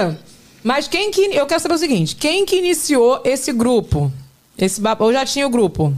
Mas 0.63 0.87
quem 0.87 1.11
que. 1.11 1.21
Eu 1.21 1.45
quero 1.45 1.61
saber 1.61 1.75
o 1.75 1.77
seguinte: 1.77 2.15
quem 2.15 2.45
que 2.45 2.55
iniciou 2.57 3.21
esse 3.23 3.51
grupo? 3.53 4.11
Esse 4.57 4.81
Ou 4.99 5.13
já 5.13 5.25
tinha 5.25 5.45
o 5.45 5.49
grupo? 5.49 5.93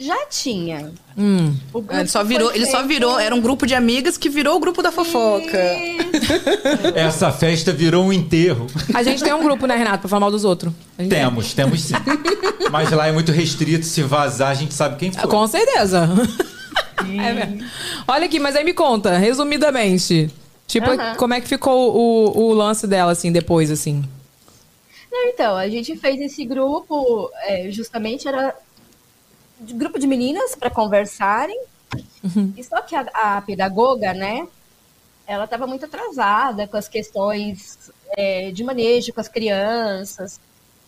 Já 0.00 0.26
tinha. 0.30 0.92
Hum. 1.16 1.54
O 1.74 1.82
grupo 1.82 1.94
Ele 2.00 2.08
só 2.08 2.24
virou, 2.24 2.50
ele 2.54 2.64
só 2.64 2.78
feito- 2.78 2.88
virou, 2.88 3.18
era 3.20 3.34
um 3.34 3.40
grupo 3.40 3.66
de 3.66 3.74
amigas 3.74 4.16
que 4.16 4.30
virou 4.30 4.56
o 4.56 4.58
grupo 4.58 4.82
da 4.82 4.90
fofoca. 4.90 5.58
Essa 6.94 7.30
festa 7.30 7.70
virou 7.72 8.04
um 8.06 8.12
enterro. 8.12 8.66
A 8.94 9.02
gente 9.02 9.22
tem 9.22 9.34
um 9.34 9.42
grupo, 9.42 9.66
né, 9.66 9.76
Renato, 9.76 9.98
pra 9.98 10.08
falar 10.08 10.20
mal 10.20 10.30
dos 10.30 10.44
outros. 10.44 10.72
Temos, 11.08 11.52
temos 11.52 11.82
sim. 11.82 11.94
Mas 12.70 12.90
lá 12.90 13.08
é 13.08 13.12
muito 13.12 13.30
restrito. 13.30 13.84
Se 13.84 14.02
vazar, 14.02 14.48
a 14.50 14.54
gente 14.54 14.72
sabe 14.72 14.96
quem 14.96 15.12
foi. 15.12 15.28
Com 15.30 15.46
certeza. 15.46 16.08
É. 17.02 17.64
Olha 18.06 18.26
aqui, 18.26 18.38
mas 18.38 18.54
aí 18.54 18.62
me 18.62 18.74
conta, 18.74 19.16
resumidamente. 19.16 20.30
Tipo, 20.66 20.86
como 21.16 21.32
é 21.32 21.40
que 21.40 21.48
ficou 21.48 21.96
o, 21.96 22.38
o 22.50 22.52
lance 22.52 22.86
dela, 22.86 23.10
assim, 23.12 23.32
depois, 23.32 23.70
assim? 23.70 24.04
Não, 25.10 25.24
então, 25.28 25.56
a 25.56 25.66
gente 25.68 25.96
fez 25.96 26.20
esse 26.20 26.44
grupo, 26.44 27.30
é, 27.46 27.70
justamente 27.70 28.28
era 28.28 28.54
de 29.60 29.74
grupo 29.74 29.98
de 29.98 30.06
meninas 30.06 30.54
para 30.54 30.70
conversarem. 30.70 31.60
E 32.56 32.62
só 32.62 32.80
que 32.82 32.94
a, 32.94 33.06
a 33.14 33.42
pedagoga, 33.42 34.12
né, 34.12 34.46
ela 35.26 35.44
estava 35.44 35.66
muito 35.66 35.84
atrasada 35.84 36.66
com 36.66 36.76
as 36.76 36.88
questões 36.88 37.90
é, 38.16 38.50
de 38.50 38.64
manejo 38.64 39.12
com 39.12 39.20
as 39.20 39.28
crianças, 39.28 40.40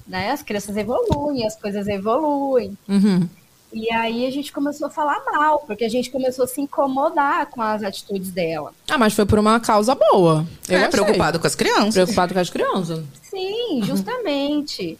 né? 0.06 0.30
As 0.30 0.42
crianças 0.42 0.76
evoluem, 0.76 1.46
as 1.46 1.56
coisas 1.56 1.86
evoluem. 1.86 2.76
Uhum. 2.88 3.28
E 3.72 3.90
aí 3.90 4.26
a 4.26 4.30
gente 4.30 4.52
começou 4.52 4.88
a 4.88 4.90
falar 4.90 5.22
mal, 5.24 5.60
porque 5.60 5.84
a 5.84 5.88
gente 5.88 6.10
começou 6.10 6.44
a 6.44 6.48
se 6.48 6.60
incomodar 6.60 7.46
com 7.46 7.62
as 7.62 7.82
atitudes 7.82 8.30
dela. 8.30 8.72
Ah, 8.90 8.98
mas 8.98 9.14
foi 9.14 9.24
por 9.24 9.38
uma 9.38 9.58
causa 9.60 9.94
boa. 9.94 10.46
Eu 10.68 10.78
é, 10.78 10.88
preocupado 10.88 11.40
com 11.40 11.46
as 11.46 11.54
crianças. 11.54 11.94
Preocupado 11.94 12.34
com 12.34 12.40
as 12.40 12.50
crianças. 12.50 13.02
Sim, 13.22 13.82
justamente. 13.82 14.98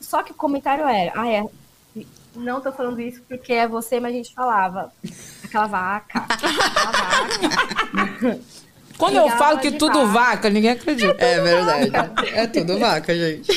Só 0.00 0.22
que 0.22 0.30
o 0.30 0.34
comentário 0.34 0.86
era, 0.86 1.12
ah, 1.16 1.28
é. 1.28 1.44
Não 2.34 2.60
tô 2.60 2.72
falando 2.72 3.00
isso 3.00 3.22
porque 3.28 3.52
é 3.52 3.68
você, 3.68 4.00
mas 4.00 4.12
a 4.12 4.16
gente 4.16 4.34
falava. 4.34 4.92
Aquela 5.44 5.66
vaca. 5.66 6.26
Aquela 6.28 6.92
vaca. 6.92 8.40
Quando 8.98 9.16
eu 9.16 9.28
falo 9.30 9.58
que 9.58 9.72
tudo 9.72 10.06
vaca. 10.06 10.36
vaca, 10.36 10.50
ninguém 10.50 10.70
acredita. 10.70 11.16
É 11.22 11.40
verdade. 11.40 11.90
É 12.34 12.46
tudo 12.46 12.78
vaca, 12.78 13.14
gente. 13.14 13.50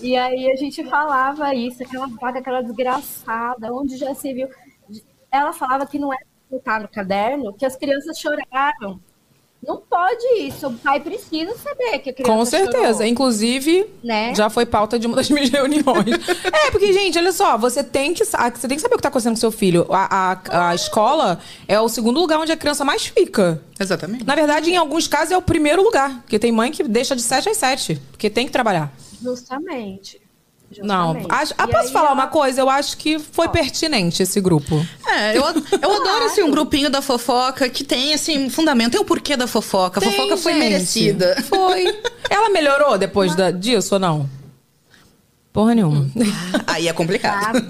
E 0.00 0.16
aí 0.16 0.50
a 0.50 0.56
gente 0.56 0.84
falava 0.88 1.54
isso, 1.54 1.82
aquela 1.82 2.06
vaca, 2.06 2.38
aquela 2.38 2.62
desgraçada, 2.62 3.72
onde 3.72 3.96
já 3.96 4.14
se 4.14 4.32
viu. 4.32 4.48
Ela 5.30 5.52
falava 5.52 5.86
que 5.86 5.98
não 5.98 6.12
era 6.12 6.22
colocar 6.48 6.80
no 6.80 6.88
caderno, 6.88 7.52
que 7.52 7.66
as 7.66 7.76
crianças 7.76 8.18
choraram. 8.18 9.00
Não 9.66 9.76
pode 9.78 10.24
isso, 10.40 10.68
o 10.68 10.72
pai 10.74 11.00
precisa 11.00 11.56
saber 11.58 11.98
que 11.98 12.10
a 12.10 12.12
criança 12.12 12.32
Com 12.32 12.44
certeza. 12.44 12.92
chorou, 12.92 13.06
Inclusive, 13.06 13.86
né? 14.04 14.32
já 14.34 14.48
foi 14.48 14.64
pauta 14.64 14.98
de 14.98 15.06
uma 15.06 15.16
das 15.16 15.28
minhas 15.28 15.50
reuniões. 15.50 16.28
é, 16.52 16.70
porque, 16.70 16.92
gente, 16.92 17.18
olha 17.18 17.32
só, 17.32 17.58
você 17.58 17.82
tem 17.82 18.14
que, 18.14 18.24
você 18.24 18.68
tem 18.68 18.76
que 18.76 18.80
saber 18.80 18.94
o 18.94 18.96
que 18.98 19.02
tá 19.02 19.08
acontecendo 19.08 19.32
com 19.34 19.40
seu 19.40 19.50
filho. 19.50 19.84
A, 19.90 20.38
a, 20.48 20.68
a 20.70 20.74
escola 20.76 21.40
é 21.66 21.78
o 21.80 21.88
segundo 21.88 22.20
lugar 22.20 22.38
onde 22.38 22.52
a 22.52 22.56
criança 22.56 22.84
mais 22.84 23.06
fica. 23.06 23.60
Exatamente. 23.78 24.24
Na 24.24 24.34
verdade, 24.36 24.70
em 24.70 24.76
alguns 24.76 25.08
casos, 25.08 25.32
é 25.32 25.36
o 25.36 25.42
primeiro 25.42 25.82
lugar. 25.82 26.20
Porque 26.20 26.38
tem 26.38 26.52
mãe 26.52 26.70
que 26.70 26.84
deixa 26.84 27.16
de 27.16 27.22
7 27.22 27.48
às 27.50 27.56
7. 27.56 28.00
Porque 28.12 28.30
tem 28.30 28.46
que 28.46 28.52
trabalhar. 28.52 28.92
Justamente. 29.20 30.20
Não, 30.82 31.16
acho- 31.30 31.54
ah, 31.56 31.66
posso 31.66 31.86
aí 31.88 31.92
falar 31.92 32.06
ela- 32.06 32.14
uma 32.14 32.26
coisa? 32.26 32.60
Eu 32.60 32.68
acho 32.68 32.96
que 32.98 33.18
foi 33.18 33.48
pertinente 33.48 34.22
esse 34.22 34.40
grupo. 34.40 34.84
É, 35.06 35.36
eu, 35.36 35.42
eu 35.42 35.92
adoro 36.02 36.24
assim, 36.26 36.42
um 36.42 36.50
grupinho 36.50 36.90
da 36.90 37.00
fofoca 37.00 37.68
que 37.70 37.82
tem 37.82 38.12
assim, 38.12 38.38
um 38.46 38.50
fundamento, 38.50 38.92
tem 38.92 39.00
o 39.00 39.04
porquê 39.04 39.36
da 39.36 39.46
fofoca. 39.46 39.98
A 39.98 40.02
Tem, 40.02 40.12
fofoca 40.12 40.36
foi 40.36 40.52
gente. 40.52 40.62
merecida. 40.62 41.36
Foi. 41.48 41.84
Ela 42.28 42.50
melhorou 42.50 42.98
depois 42.98 43.34
da- 43.34 43.50
disso 43.50 43.94
ou 43.94 43.98
não? 44.00 44.28
Porra 45.52 45.74
nenhuma. 45.74 46.06
Aí 46.66 46.86
é 46.86 46.92
complicado. 46.92 47.64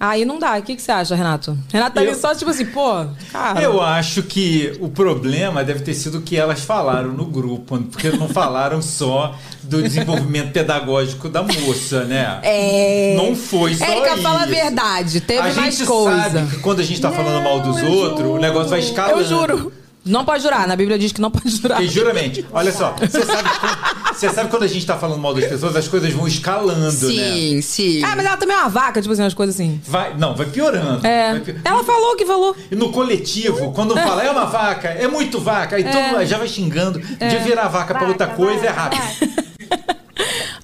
Aí 0.00 0.24
não 0.24 0.38
dá. 0.38 0.56
O 0.56 0.62
que, 0.62 0.74
que 0.76 0.80
você 0.80 0.90
acha, 0.90 1.14
Renato? 1.14 1.56
Renato 1.70 1.94
tá 1.94 2.00
ali 2.00 2.08
Eu- 2.08 2.16
só 2.18 2.34
tipo 2.34 2.50
assim, 2.50 2.64
pô, 2.64 3.04
cara. 3.30 3.60
Eu 3.60 3.82
acho 3.82 4.22
que 4.22 4.72
o 4.80 4.88
problema 4.88 5.62
deve 5.62 5.80
ter 5.80 5.92
sido 5.92 6.18
o 6.18 6.22
que 6.22 6.38
elas 6.38 6.60
falaram 6.62 7.12
no 7.12 7.26
grupo, 7.26 7.78
porque 7.90 8.08
não 8.10 8.26
falaram 8.26 8.80
só 8.80 9.34
do 9.62 9.82
desenvolvimento 9.82 10.52
pedagógico 10.52 11.28
da 11.28 11.42
moça, 11.42 12.04
né? 12.04 12.38
É. 12.42 13.14
Não 13.14 13.36
foi 13.36 13.74
só 13.74 13.84
Érica, 13.84 14.14
isso. 14.14 14.22
fala 14.22 14.42
a 14.44 14.46
verdade. 14.46 15.20
Teve 15.20 15.40
a 15.40 15.42
mais 15.52 15.76
gente 15.76 15.86
coisa. 15.86 16.30
sabe 16.30 16.46
que 16.50 16.56
quando 16.60 16.80
a 16.80 16.84
gente 16.84 17.00
tá 17.00 17.10
falando 17.10 17.44
mal 17.44 17.60
dos 17.60 17.76
outros, 17.82 18.20
o 18.20 18.28
juro. 18.30 18.40
negócio 18.40 18.70
vai 18.70 18.80
escalando. 18.80 19.20
Eu 19.20 19.24
juro. 19.28 19.72
Não 20.04 20.24
pode 20.24 20.42
jurar. 20.42 20.66
Na 20.66 20.74
Bíblia 20.76 20.98
diz 20.98 21.12
que 21.12 21.20
não 21.20 21.30
pode 21.30 21.50
jurar. 21.50 21.82
E 21.82 21.86
juramente, 21.88 22.44
olha 22.52 22.72
só, 22.72 22.94
você 22.98 23.24
sabe, 23.24 23.48
quando, 23.60 24.14
você 24.14 24.30
sabe 24.30 24.50
quando 24.50 24.62
a 24.62 24.66
gente 24.66 24.86
tá 24.86 24.96
falando 24.96 25.18
mal 25.20 25.34
das 25.34 25.44
pessoas, 25.46 25.76
as 25.76 25.86
coisas 25.88 26.10
vão 26.12 26.26
escalando, 26.26 26.80
né? 26.80 26.90
Sim, 26.90 27.60
sim. 27.60 28.02
Ah, 28.04 28.14
mas 28.16 28.24
ela 28.24 28.36
também 28.38 28.56
é 28.56 28.60
uma 28.60 28.68
vaca, 28.68 29.00
tipo 29.02 29.12
assim, 29.12 29.22
umas 29.22 29.34
coisas 29.34 29.54
assim. 29.54 29.80
Vai, 29.86 30.16
não, 30.16 30.34
vai 30.34 30.46
piorando. 30.46 31.06
É. 31.06 31.32
Vai 31.32 31.40
pi- 31.40 31.56
Ela 31.64 31.84
falou 31.84 32.16
que 32.16 32.24
falou. 32.24 32.56
E 32.70 32.74
no 32.74 32.90
coletivo, 32.90 33.72
quando 33.72 33.94
fala 33.94 34.22
é 34.24 34.30
uma 34.30 34.46
vaca, 34.46 34.88
é 34.88 35.06
muito 35.06 35.38
vaca, 35.38 35.76
aí 35.76 35.84
todo 35.84 35.94
mundo 36.02 36.24
já 36.24 36.38
vai 36.38 36.48
xingando. 36.48 36.98
De 36.98 37.38
virar 37.44 37.68
vaca 37.68 37.94
pra 37.94 38.08
outra 38.08 38.26
Vaca, 38.26 38.36
coisa 38.38 38.66
é 38.66 38.72
vaca, 38.72 38.96
rápido. 38.96 39.50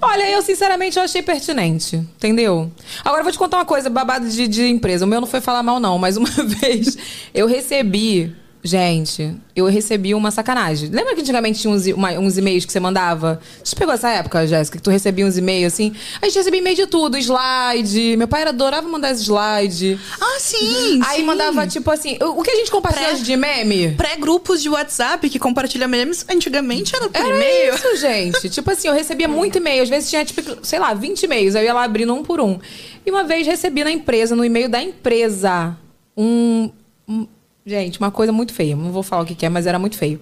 Olha, 0.00 0.30
eu 0.30 0.42
sinceramente 0.42 0.96
eu 0.98 1.02
achei 1.02 1.22
pertinente, 1.22 1.96
entendeu? 1.96 2.70
Agora 3.04 3.20
eu 3.20 3.24
vou 3.24 3.32
te 3.32 3.38
contar 3.38 3.56
uma 3.58 3.64
coisa, 3.64 3.88
babado 3.90 4.28
de, 4.28 4.46
de 4.46 4.66
empresa. 4.66 5.04
O 5.04 5.08
meu 5.08 5.20
não 5.20 5.26
foi 5.28 5.40
falar 5.40 5.62
mal, 5.62 5.80
não, 5.80 5.98
mas 5.98 6.16
uma 6.16 6.28
vez 6.60 6.96
eu 7.34 7.46
recebi. 7.46 8.34
Gente, 8.66 9.32
eu 9.54 9.66
recebi 9.66 10.12
uma 10.12 10.32
sacanagem. 10.32 10.88
Lembra 10.90 11.14
que 11.14 11.20
antigamente 11.20 11.60
tinha 11.60 11.72
uns, 11.72 11.86
uma- 11.86 12.10
uns 12.18 12.36
e-mails 12.36 12.64
que 12.64 12.72
você 12.72 12.80
mandava? 12.80 13.40
Você 13.62 13.76
pegou 13.76 13.94
essa 13.94 14.10
época, 14.10 14.44
Jéssica, 14.44 14.76
que 14.76 14.82
tu 14.82 14.90
recebia 14.90 15.24
uns 15.24 15.38
e-mails 15.38 15.72
assim? 15.72 15.94
A 16.20 16.26
gente 16.26 16.34
recebia 16.36 16.58
e-mail 16.58 16.74
de 16.74 16.86
tudo, 16.88 17.16
slide. 17.16 18.16
Meu 18.16 18.26
pai 18.26 18.42
adorava 18.42 18.88
mandar 18.88 19.12
slide. 19.12 20.00
Ah, 20.20 20.38
sim. 20.40 21.00
Aí 21.06 21.18
sim. 21.20 21.22
mandava, 21.24 21.64
tipo 21.68 21.88
assim, 21.92 22.18
o 22.20 22.42
que 22.42 22.50
a 22.50 22.56
gente 22.56 22.70
compartilha 22.72 23.10
Pré- 23.10 23.20
de 23.22 23.36
meme? 23.36 23.92
Pré-grupos 23.94 24.60
de 24.60 24.68
WhatsApp 24.68 25.30
que 25.30 25.38
compartilham 25.38 25.88
memes, 25.88 26.26
antigamente 26.28 26.96
era 26.96 27.08
por 27.08 27.20
e-mail. 27.24 27.72
isso, 27.74 27.96
gente. 27.98 28.48
tipo 28.50 28.68
assim, 28.68 28.88
eu 28.88 28.94
recebia 28.94 29.28
muito 29.28 29.58
e-mail. 29.58 29.84
Às 29.84 29.88
vezes 29.88 30.10
tinha, 30.10 30.24
tipo, 30.24 30.42
sei 30.64 30.80
lá, 30.80 30.92
20 30.92 31.22
e-mails. 31.22 31.54
Eu 31.54 31.62
ia 31.62 31.72
lá 31.72 31.84
abrindo 31.84 32.12
um 32.12 32.24
por 32.24 32.40
um. 32.40 32.58
E 33.06 33.10
uma 33.12 33.22
vez 33.22 33.46
recebi 33.46 33.84
na 33.84 33.92
empresa, 33.92 34.34
no 34.34 34.44
e-mail 34.44 34.68
da 34.68 34.82
empresa, 34.82 35.76
um. 36.16 36.70
um- 37.08 37.28
Gente, 37.68 37.98
uma 37.98 38.12
coisa 38.12 38.30
muito 38.32 38.52
feia. 38.54 38.76
Não 38.76 38.92
vou 38.92 39.02
falar 39.02 39.22
o 39.22 39.26
que, 39.26 39.34
que 39.34 39.44
é, 39.44 39.48
mas 39.48 39.66
era 39.66 39.76
muito 39.76 39.98
feio. 39.98 40.20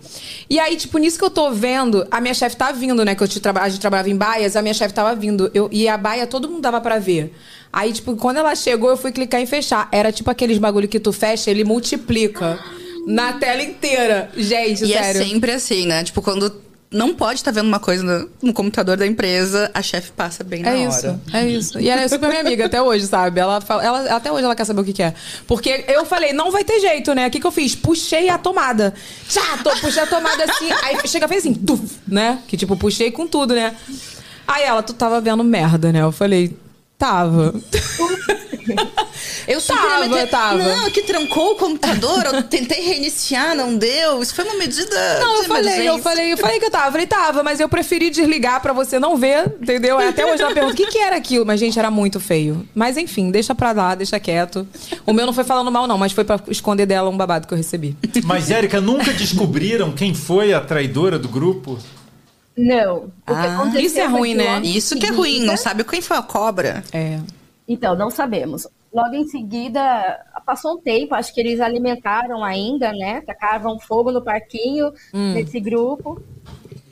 E 0.48 0.58
aí, 0.58 0.76
tipo, 0.76 0.96
nisso 0.96 1.18
que 1.18 1.24
eu 1.24 1.28
tô 1.28 1.50
vendo, 1.50 2.06
a 2.10 2.18
minha 2.18 2.32
chefe 2.32 2.56
tá 2.56 2.72
vindo, 2.72 3.04
né? 3.04 3.14
Que 3.14 3.22
eu 3.22 3.28
te 3.28 3.38
traba- 3.38 3.60
a 3.60 3.68
gente 3.68 3.82
trabalhava 3.82 4.08
em 4.08 4.16
baias, 4.16 4.56
a 4.56 4.62
minha 4.62 4.72
chefe 4.72 4.94
tava 4.94 5.14
vindo. 5.14 5.50
Eu, 5.52 5.68
e 5.70 5.86
a 5.86 5.98
baia 5.98 6.26
todo 6.26 6.48
mundo 6.48 6.62
dava 6.62 6.80
pra 6.80 6.98
ver. 6.98 7.34
Aí, 7.70 7.92
tipo, 7.92 8.16
quando 8.16 8.38
ela 8.38 8.54
chegou, 8.56 8.88
eu 8.88 8.96
fui 8.96 9.12
clicar 9.12 9.42
em 9.42 9.46
fechar. 9.46 9.88
Era 9.92 10.10
tipo 10.10 10.30
aqueles 10.30 10.56
bagulho 10.56 10.88
que 10.88 10.98
tu 10.98 11.12
fecha, 11.12 11.50
ele 11.50 11.64
multiplica 11.64 12.58
na 13.06 13.34
tela 13.34 13.62
inteira. 13.62 14.30
Gente, 14.34 14.84
E 14.84 14.88
sério. 14.94 15.20
é 15.20 15.24
sempre 15.26 15.52
assim, 15.52 15.84
né? 15.86 16.02
Tipo, 16.02 16.22
quando 16.22 16.50
não 16.94 17.12
pode 17.14 17.40
estar 17.40 17.50
vendo 17.50 17.66
uma 17.66 17.80
coisa 17.80 18.02
no, 18.02 18.30
no 18.40 18.52
computador 18.54 18.96
da 18.96 19.06
empresa, 19.06 19.70
a 19.74 19.82
chefe 19.82 20.12
passa 20.12 20.44
bem 20.44 20.62
na 20.62 20.70
É 20.70 20.86
hora. 20.86 20.88
isso, 20.88 21.20
é 21.32 21.46
isso. 21.46 21.80
E 21.80 21.88
ela 21.90 22.02
é 22.02 22.08
super 22.08 22.28
minha 22.28 22.40
amiga 22.40 22.66
até 22.66 22.80
hoje, 22.80 23.06
sabe? 23.06 23.40
Ela, 23.40 23.60
fala- 23.60 23.84
ela 23.84 24.16
até 24.16 24.30
hoje 24.32 24.44
ela 24.44 24.54
quer 24.54 24.64
saber 24.64 24.80
o 24.80 24.84
que, 24.84 24.92
que 24.92 25.02
é. 25.02 25.12
Porque 25.46 25.84
eu 25.88 26.06
falei, 26.06 26.32
não 26.32 26.50
vai 26.52 26.62
ter 26.64 26.78
jeito, 26.80 27.12
né? 27.14 27.26
O 27.26 27.30
que, 27.30 27.40
que 27.40 27.46
eu 27.46 27.50
fiz? 27.52 27.74
Puxei 27.74 28.28
a 28.28 28.38
tomada. 28.38 28.94
Tchá, 29.28 29.58
tô, 29.62 29.70
puxei 29.80 30.02
a 30.02 30.06
tomada 30.06 30.44
assim. 30.44 30.70
Aí 30.84 30.96
chega 31.06 31.26
fez 31.28 31.40
assim, 31.44 31.54
tuf, 31.54 31.96
né? 32.06 32.38
Que 32.46 32.56
tipo, 32.56 32.76
puxei 32.76 33.10
com 33.10 33.26
tudo, 33.26 33.54
né? 33.54 33.74
Aí 34.46 34.62
ela, 34.62 34.82
tu 34.82 34.92
tava 34.92 35.20
vendo 35.20 35.42
merda, 35.42 35.90
né? 35.92 36.00
Eu 36.02 36.12
falei, 36.12 36.56
tava. 36.98 37.54
Eu 39.46 39.60
Tava, 39.60 40.08
meter- 40.08 40.28
tava. 40.30 40.56
Não, 40.56 40.90
que 40.90 41.02
trancou 41.02 41.52
o 41.52 41.54
computador, 41.56 42.24
eu 42.32 42.42
tentei 42.44 42.80
reiniciar, 42.82 43.54
não 43.54 43.76
deu. 43.76 44.22
Isso 44.22 44.34
foi 44.34 44.42
uma 44.46 44.54
medida. 44.54 45.20
Não, 45.20 45.36
eu 45.36 45.42
de 45.42 45.48
falei, 45.48 45.64
eu 45.64 45.74
emergência. 45.74 46.02
falei, 46.02 46.32
eu 46.32 46.36
falei 46.38 46.58
que 46.58 46.64
eu 46.64 46.70
tava. 46.70 46.86
Eu 46.86 46.92
falei, 46.92 47.06
tava, 47.06 47.42
mas 47.42 47.60
eu 47.60 47.68
preferi 47.68 48.08
desligar 48.08 48.62
pra 48.62 48.72
você 48.72 48.98
não 48.98 49.18
ver, 49.18 49.54
entendeu? 49.60 49.98
Aí 49.98 50.08
Até 50.08 50.24
hoje 50.24 50.42
ela 50.42 50.54
pergunta, 50.54 50.72
o 50.72 50.76
que, 50.76 50.86
que 50.86 50.98
era 50.98 51.16
aquilo? 51.16 51.44
Mas, 51.44 51.60
gente, 51.60 51.78
era 51.78 51.90
muito 51.90 52.18
feio. 52.18 52.66
Mas 52.74 52.96
enfim, 52.96 53.30
deixa 53.30 53.54
pra 53.54 53.72
lá, 53.72 53.94
deixa 53.94 54.18
quieto. 54.18 54.66
O 55.04 55.12
meu 55.12 55.26
não 55.26 55.34
foi 55.34 55.44
falando 55.44 55.70
mal, 55.70 55.86
não, 55.86 55.98
mas 55.98 56.12
foi 56.12 56.24
pra 56.24 56.40
esconder 56.48 56.86
dela 56.86 57.10
um 57.10 57.16
babado 57.16 57.46
que 57.46 57.52
eu 57.52 57.58
recebi. 57.58 57.94
Mas, 58.24 58.50
Érica, 58.50 58.80
nunca 58.80 59.12
descobriram 59.12 59.92
quem 59.92 60.14
foi 60.14 60.54
a 60.54 60.60
traidora 60.60 61.18
do 61.18 61.28
grupo? 61.28 61.78
Não. 62.56 63.10
Ah, 63.26 63.66
isso 63.78 63.98
é 63.98 64.06
ruim, 64.06 64.34
né? 64.34 64.60
Isso 64.62 64.96
que 64.96 65.06
é 65.06 65.10
ruim, 65.10 65.40
não 65.40 65.56
sabe 65.56 65.84
quem 65.84 66.00
foi 66.00 66.16
a 66.16 66.22
cobra. 66.22 66.84
É. 66.92 67.18
Então, 67.66 67.96
não 67.96 68.10
sabemos. 68.10 68.66
Logo 68.92 69.14
em 69.14 69.26
seguida, 69.26 70.20
passou 70.46 70.74
um 70.74 70.80
tempo, 70.80 71.14
acho 71.14 71.34
que 71.34 71.40
eles 71.40 71.60
alimentaram 71.60 72.44
ainda, 72.44 72.92
né? 72.92 73.22
Tacavam 73.22 73.78
fogo 73.80 74.12
no 74.12 74.22
parquinho 74.22 74.92
nesse 75.12 75.58
grupo. 75.58 76.22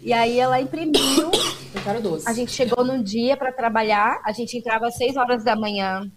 E 0.03 0.13
aí 0.13 0.39
ela 0.41 0.61
imprimiu. 0.61 1.31
Eu 1.75 1.81
quero 1.83 2.03
doce. 2.03 2.29
A 2.29 2.33
gente 2.33 2.51
chegou 2.53 2.85
num 2.85 3.03
dia 3.03 3.37
para 3.37 3.53
trabalhar, 3.53 4.21
a 4.25 4.33
gente 4.33 4.59
entrava 4.59 4.89
às 4.89 4.97
6 4.97 5.17
horas 5.17 5.45
da 5.45 5.57
manhã. 5.57 6.11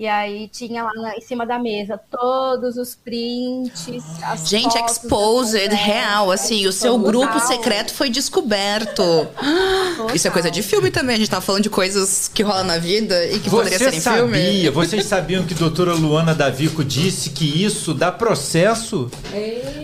E 0.00 0.06
aí 0.06 0.46
tinha 0.46 0.84
lá 0.84 0.92
na- 0.94 1.16
em 1.16 1.20
cima 1.20 1.44
da 1.44 1.58
mesa 1.58 1.98
todos 2.08 2.76
os 2.76 2.94
prints, 2.94 3.88
as 4.22 4.48
Gente, 4.48 4.72
fotos 4.78 4.92
exposed, 4.92 5.60
conversa, 5.70 5.74
real, 5.84 6.30
assim, 6.30 6.68
o 6.68 6.72
seu 6.72 6.92
total. 6.92 7.06
grupo 7.10 7.40
secreto 7.40 7.92
foi 7.92 8.08
descoberto. 8.08 9.02
Isso 10.14 10.28
é 10.28 10.30
coisa 10.30 10.52
de 10.52 10.62
filme 10.62 10.92
também, 10.92 11.16
a 11.16 11.18
gente 11.18 11.28
tava 11.28 11.42
falando 11.44 11.64
de 11.64 11.70
coisas 11.70 12.30
que 12.32 12.44
rolam 12.44 12.62
na 12.62 12.78
vida 12.78 13.26
e 13.26 13.40
que 13.40 13.50
poderia 13.50 13.76
Você 13.76 13.90
ser 13.90 13.96
em 13.96 14.00
filme. 14.18 14.38
sabia, 14.38 14.70
vocês 14.70 15.04
sabiam 15.04 15.44
que 15.44 15.52
a 15.54 15.56
doutora 15.56 15.92
Luana 15.94 16.32
Davico 16.32 16.84
disse 16.84 17.30
que 17.30 17.64
isso 17.64 17.92
dá 17.92 18.12
processo? 18.12 19.10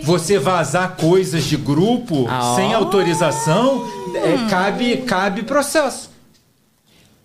Você 0.05 0.39
vazar 0.39 0.95
coisas 0.97 1.43
de 1.43 1.57
grupo 1.57 2.27
Ah. 2.31 2.55
sem 2.55 2.73
autorização, 2.73 3.85
é, 4.15 4.49
cabe, 4.49 4.99
cabe 4.99 5.43
processo. 5.43 6.09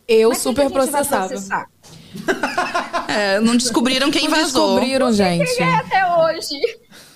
Eu 0.08 0.30
Mas 0.30 0.40
super 0.40 0.72
processava. 0.72 1.36
É, 3.08 3.40
não 3.40 3.56
descobriram 3.58 4.12
quem 4.12 4.28
Não 4.28 4.38
vazou. 4.38 4.76
descobriram, 4.76 5.12
gente. 5.14 5.62
É 5.62 5.76
até 5.76 6.16
hoje. 6.18 6.60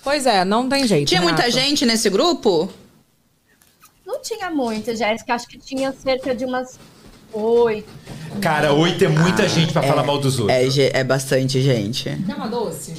Pois 0.04 0.26
é, 0.26 0.44
não 0.44 0.68
tem 0.68 0.86
jeito. 0.88 1.08
Tinha 1.08 1.22
muita 1.22 1.50
gente 1.52 1.86
nesse 1.86 2.10
grupo? 2.10 2.70
Não 4.06 4.22
tinha 4.22 4.50
muita, 4.50 4.96
Jéssica. 4.96 5.34
Acho 5.34 5.48
que 5.48 5.58
tinha 5.58 5.92
cerca 5.94 6.36
de 6.36 6.46
umas 6.46 6.78
oito. 7.34 8.04
Cara, 8.42 8.74
oito 8.74 9.06
é 9.06 9.08
muita 9.08 9.48
gente 9.48 9.72
pra 9.72 9.84
falar 9.84 10.04
mal 10.04 10.18
dos 10.18 10.40
outros. 10.40 10.78
É, 10.78 11.00
é 11.00 11.04
bastante 11.04 11.62
gente. 11.62 12.04
Quer 12.26 12.36
uma 12.36 12.48
doce? 12.48 12.94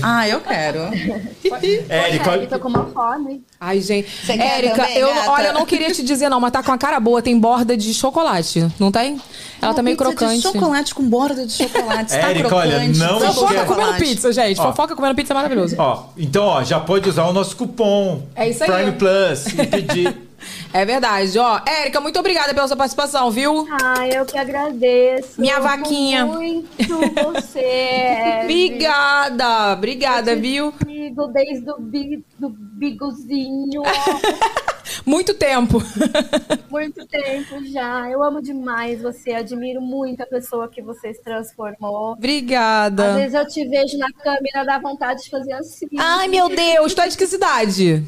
Ah, 0.00 0.28
eu 0.28 0.40
quero. 0.40 0.78
Érica, 1.88 2.34
Ele 2.36 2.46
tô 2.46 2.58
com 2.60 2.68
uma 2.68 2.84
fome. 2.86 3.42
Ai, 3.60 3.80
gente. 3.80 4.08
Érica, 4.30 4.76
também, 4.76 4.96
eu, 4.98 5.12
gata? 5.12 5.30
olha, 5.30 5.46
eu 5.48 5.54
não 5.54 5.66
queria 5.66 5.90
te 5.92 6.02
dizer 6.04 6.28
não, 6.28 6.38
mas 6.40 6.52
tá 6.52 6.62
com 6.62 6.70
a 6.70 6.78
cara 6.78 7.00
boa, 7.00 7.20
tem 7.20 7.38
borda 7.38 7.76
de 7.76 7.92
chocolate, 7.92 8.66
não 8.78 8.92
tem? 8.92 9.20
Ela 9.60 9.74
tá 9.74 9.82
meio 9.82 9.96
Pizza 9.96 10.10
crocante. 10.10 10.36
De 10.36 10.42
chocolate 10.42 10.94
com 10.94 11.08
borda 11.08 11.46
de 11.46 11.52
chocolate. 11.52 12.12
Está 12.14 12.30
Érica, 12.30 12.48
crocante. 12.48 12.74
olha, 12.76 12.88
não 12.88 13.18
tá 13.18 13.26
Fofoca 13.32 13.54
esquece- 13.54 13.66
comendo 13.74 13.94
pizza, 13.98 14.32
gente. 14.32 14.60
Ó. 14.60 14.62
Fofoca 14.70 14.94
comendo 14.94 15.14
pizza 15.16 15.32
é 15.32 15.34
maravilhoso. 15.34 15.74
Ó, 15.78 16.04
então, 16.16 16.44
ó, 16.44 16.62
já 16.62 16.78
pode 16.78 17.08
usar 17.08 17.24
o 17.26 17.32
nosso 17.32 17.56
cupom. 17.56 18.22
É 18.36 18.48
isso 18.48 18.62
aí. 18.62 18.70
Prime 18.70 18.92
Plus 18.92 19.46
e 19.46 19.66
pedir. 19.66 20.25
É 20.72 20.84
verdade, 20.84 21.38
ó. 21.38 21.60
Érica, 21.66 22.00
muito 22.00 22.18
obrigada 22.18 22.52
pela 22.52 22.68
sua 22.68 22.76
participação, 22.76 23.30
viu? 23.30 23.66
Ah, 23.82 24.06
eu 24.06 24.24
que 24.24 24.38
agradeço. 24.38 25.40
Minha 25.40 25.60
vaquinha. 25.60 26.26
Muito 26.26 26.66
você. 27.32 28.40
Obrigada, 28.42 29.72
obrigada, 29.72 30.36
viu? 30.36 30.72
Sigo 30.84 31.26
desde 31.28 31.70
o 31.70 31.78
bi, 31.78 32.24
do 32.38 32.48
bigozinho. 32.50 33.82
Muito 35.04 35.34
tempo. 35.34 35.78
Muito 36.70 37.06
tempo 37.06 37.64
já. 37.66 38.08
Eu 38.10 38.22
amo 38.22 38.40
demais 38.40 39.02
você. 39.02 39.32
Admiro 39.32 39.80
muito 39.80 40.22
a 40.22 40.26
pessoa 40.26 40.68
que 40.68 40.80
você 40.80 41.12
se 41.12 41.22
transformou. 41.22 42.12
Às 42.12 42.18
Obrigada. 42.18 43.14
vezes 43.14 43.34
eu 43.34 43.46
te 43.46 43.66
vejo 43.66 43.98
na 43.98 44.10
câmera, 44.12 44.64
dá 44.64 44.78
vontade 44.78 45.24
de 45.24 45.30
fazer 45.30 45.52
assim. 45.54 45.86
Ai, 45.98 46.28
meu 46.28 46.48
Deus, 46.48 46.94
tu 46.94 47.00
é 47.00 47.08
de 47.08 47.16
que 47.16 47.26
cidade? 47.26 48.04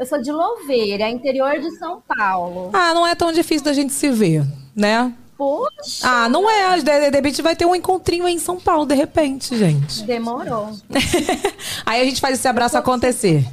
Eu 0.00 0.06
sou 0.06 0.18
de 0.22 0.32
Louveira, 0.32 1.10
interior 1.10 1.60
de 1.60 1.70
São 1.76 2.02
Paulo. 2.16 2.70
Ah, 2.72 2.94
não 2.94 3.06
é 3.06 3.14
tão 3.14 3.30
difícil 3.30 3.62
da 3.66 3.74
gente 3.74 3.92
se 3.92 4.08
ver, 4.10 4.46
né? 4.74 5.12
Poxa, 5.36 5.68
Ah, 6.02 6.26
não 6.26 6.48
é. 6.48 6.80
De, 6.80 7.10
repente 7.10 7.42
vai 7.42 7.54
ter 7.54 7.66
um 7.66 7.76
encontrinho 7.76 8.24
aí 8.24 8.32
em 8.32 8.38
São 8.38 8.58
Paulo, 8.58 8.86
de 8.86 8.94
repente, 8.94 9.54
gente. 9.58 10.02
demorou. 10.04 10.70
aí 11.84 12.00
a 12.00 12.04
gente 12.06 12.18
faz 12.18 12.38
esse 12.38 12.48
abraço 12.48 12.78
acontecer. 12.78 13.46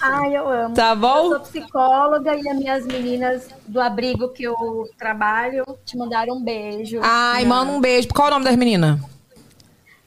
Ai, 0.00 0.36
eu 0.36 0.48
amo. 0.48 0.74
Tá 0.74 0.90
Eu 0.90 0.96
bom? 0.96 1.28
sou 1.30 1.40
psicóloga 1.40 2.34
e 2.34 2.48
as 2.48 2.56
minhas 2.56 2.84
meninas 2.84 3.46
do 3.68 3.80
abrigo 3.80 4.30
que 4.30 4.42
eu 4.42 4.88
trabalho 4.98 5.64
te 5.84 5.96
mandaram 5.96 6.34
um 6.34 6.42
beijo. 6.42 6.98
Ai, 7.00 7.44
manda 7.44 7.70
um 7.70 7.80
beijo. 7.80 8.08
Qual 8.08 8.26
é 8.26 8.30
o 8.32 8.34
nome 8.34 8.44
das 8.44 8.56
meninas? 8.56 8.98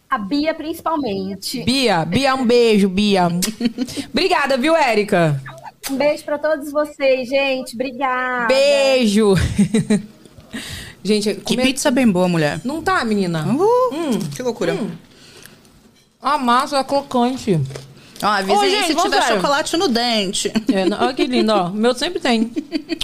A 0.09 0.17
Bia, 0.17 0.53
principalmente. 0.53 1.63
Bia. 1.63 2.03
Bia, 2.03 2.35
um 2.35 2.45
beijo, 2.45 2.89
Bia. 2.89 3.29
Obrigada, 4.11 4.57
viu, 4.57 4.75
Érica? 4.75 5.41
Um 5.91 5.97
beijo 5.97 6.23
pra 6.23 6.37
todos 6.37 6.71
vocês, 6.71 7.27
gente. 7.29 7.75
Obrigada. 7.75 8.47
Beijo. 8.47 9.35
gente, 11.03 11.35
Que 11.35 11.41
comer- 11.55 11.63
pizza 11.63 11.91
bem 11.91 12.07
boa, 12.09 12.27
mulher. 12.27 12.59
Não 12.63 12.81
tá, 12.81 13.03
menina? 13.05 13.45
Uh, 13.47 14.19
que 14.35 14.41
loucura. 14.41 14.75
A 16.21 16.37
massa 16.37 16.77
é 16.79 16.83
crocante. 16.83 17.59
Ó, 18.23 18.25
avisa 18.27 18.57
Ô, 18.57 18.61
aí 18.61 18.71
gente, 18.71 18.87
se 18.87 18.95
tiver 18.95 19.21
sério. 19.21 19.35
chocolate 19.41 19.77
no 19.77 19.87
dente. 19.87 20.51
É, 20.73 20.85
não- 20.85 20.99
olha 21.01 21.13
que 21.13 21.25
lindo, 21.25 21.51
ó. 21.51 21.67
O 21.67 21.73
meu 21.73 21.93
sempre 21.93 22.19
tem. 22.19 22.51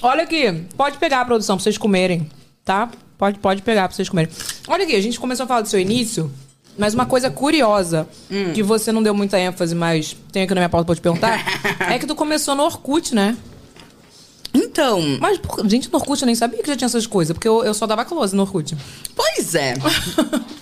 Olha 0.01 0.23
aqui. 0.23 0.63
Pode 0.75 0.97
pegar 0.97 1.21
a 1.21 1.25
produção 1.25 1.57
pra 1.57 1.63
vocês 1.63 1.77
comerem, 1.77 2.27
tá? 2.65 2.89
Pode, 3.17 3.37
pode 3.37 3.61
pegar 3.61 3.87
pra 3.87 3.95
vocês 3.95 4.09
comerem. 4.09 4.31
Olha 4.67 4.83
aqui, 4.85 4.95
a 4.95 5.01
gente 5.01 5.19
começou 5.19 5.43
a 5.43 5.47
falar 5.47 5.61
do 5.61 5.67
seu 5.69 5.79
início, 5.79 6.31
mas 6.77 6.93
uma 6.93 7.05
coisa 7.05 7.29
curiosa, 7.29 8.07
que 8.53 8.63
você 8.63 8.91
não 8.91 9.03
deu 9.03 9.13
muita 9.13 9.39
ênfase, 9.39 9.75
mas 9.75 10.15
tem 10.31 10.43
aqui 10.43 10.53
na 10.53 10.61
minha 10.61 10.69
pauta 10.69 10.85
pra 10.85 10.95
te 10.95 11.01
perguntar, 11.01 11.39
é 11.91 11.97
que 11.99 12.05
tu 12.07 12.15
começou 12.15 12.55
no 12.55 12.63
Orkut, 12.63 13.13
né? 13.15 13.37
Então, 14.53 14.99
Mas, 15.19 15.37
por- 15.37 15.67
gente, 15.69 15.89
no 15.89 15.97
Orkut 15.97 16.21
eu 16.21 16.25
nem 16.25 16.35
sabia 16.35 16.61
que 16.61 16.67
já 16.67 16.75
tinha 16.75 16.85
essas 16.85 17.07
coisas, 17.07 17.33
porque 17.33 17.47
eu, 17.47 17.63
eu 17.63 17.73
só 17.73 17.87
dava 17.87 18.03
close 18.03 18.35
no 18.35 18.41
Orkut. 18.43 18.75
pois 19.15 19.55
é. 19.55 19.73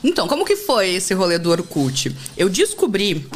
Então, 0.04 0.28
como 0.30 0.46
que 0.46 0.56
foi 0.56 0.92
esse 0.92 1.14
rolê 1.14 1.38
do 1.38 1.50
Orkut? 1.52 2.16
Eu 2.38 2.48
descobri. 2.50 3.28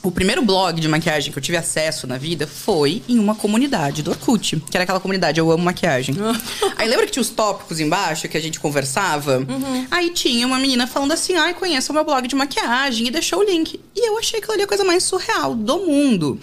O 0.00 0.12
primeiro 0.12 0.42
blog 0.42 0.80
de 0.80 0.86
maquiagem 0.86 1.32
que 1.32 1.38
eu 1.38 1.42
tive 1.42 1.56
acesso 1.56 2.06
na 2.06 2.16
vida 2.16 2.46
foi 2.46 3.02
em 3.08 3.18
uma 3.18 3.34
comunidade 3.34 4.00
do 4.00 4.10
Orkut, 4.10 4.62
que 4.70 4.76
era 4.76 4.84
aquela 4.84 5.00
comunidade 5.00 5.40
Eu 5.40 5.50
Amo 5.50 5.64
Maquiagem. 5.64 6.14
Aí 6.78 6.88
lembra 6.88 7.04
que 7.04 7.12
tinha 7.12 7.20
os 7.20 7.30
tópicos 7.30 7.80
embaixo 7.80 8.28
que 8.28 8.36
a 8.36 8.40
gente 8.40 8.60
conversava? 8.60 9.44
Aí 9.90 10.10
tinha 10.10 10.46
uma 10.46 10.58
menina 10.58 10.86
falando 10.86 11.12
assim: 11.12 11.34
ai, 11.34 11.52
conheça 11.52 11.90
o 11.90 11.94
meu 11.94 12.04
blog 12.04 12.28
de 12.28 12.36
maquiagem 12.36 13.08
e 13.08 13.10
deixou 13.10 13.40
o 13.40 13.42
link. 13.42 13.80
E 13.94 14.08
eu 14.08 14.16
achei 14.18 14.38
aquilo 14.38 14.54
ali 14.54 14.62
a 14.62 14.68
coisa 14.68 14.84
mais 14.84 15.02
surreal 15.02 15.54
do 15.54 15.78
mundo. 15.78 16.38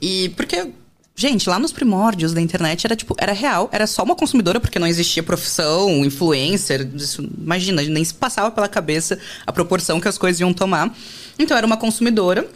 E 0.00 0.28
porque 0.30 0.70
Gente, 1.14 1.48
lá 1.48 1.58
nos 1.58 1.72
primórdios 1.72 2.32
da 2.32 2.40
internet 2.40 2.86
era 2.86 2.96
tipo, 2.96 3.14
era 3.18 3.32
real, 3.32 3.68
era 3.70 3.86
só 3.86 4.02
uma 4.02 4.16
consumidora, 4.16 4.58
porque 4.58 4.78
não 4.78 4.86
existia 4.86 5.22
profissão, 5.22 6.04
influencer. 6.04 6.88
Isso, 6.94 7.22
imagina, 7.38 7.82
nem 7.82 8.02
se 8.02 8.14
passava 8.14 8.50
pela 8.50 8.66
cabeça 8.66 9.18
a 9.46 9.52
proporção 9.52 10.00
que 10.00 10.08
as 10.08 10.16
coisas 10.16 10.40
iam 10.40 10.54
tomar. 10.54 10.92
Então 11.38 11.56
era 11.56 11.66
uma 11.66 11.76
consumidora. 11.76 12.48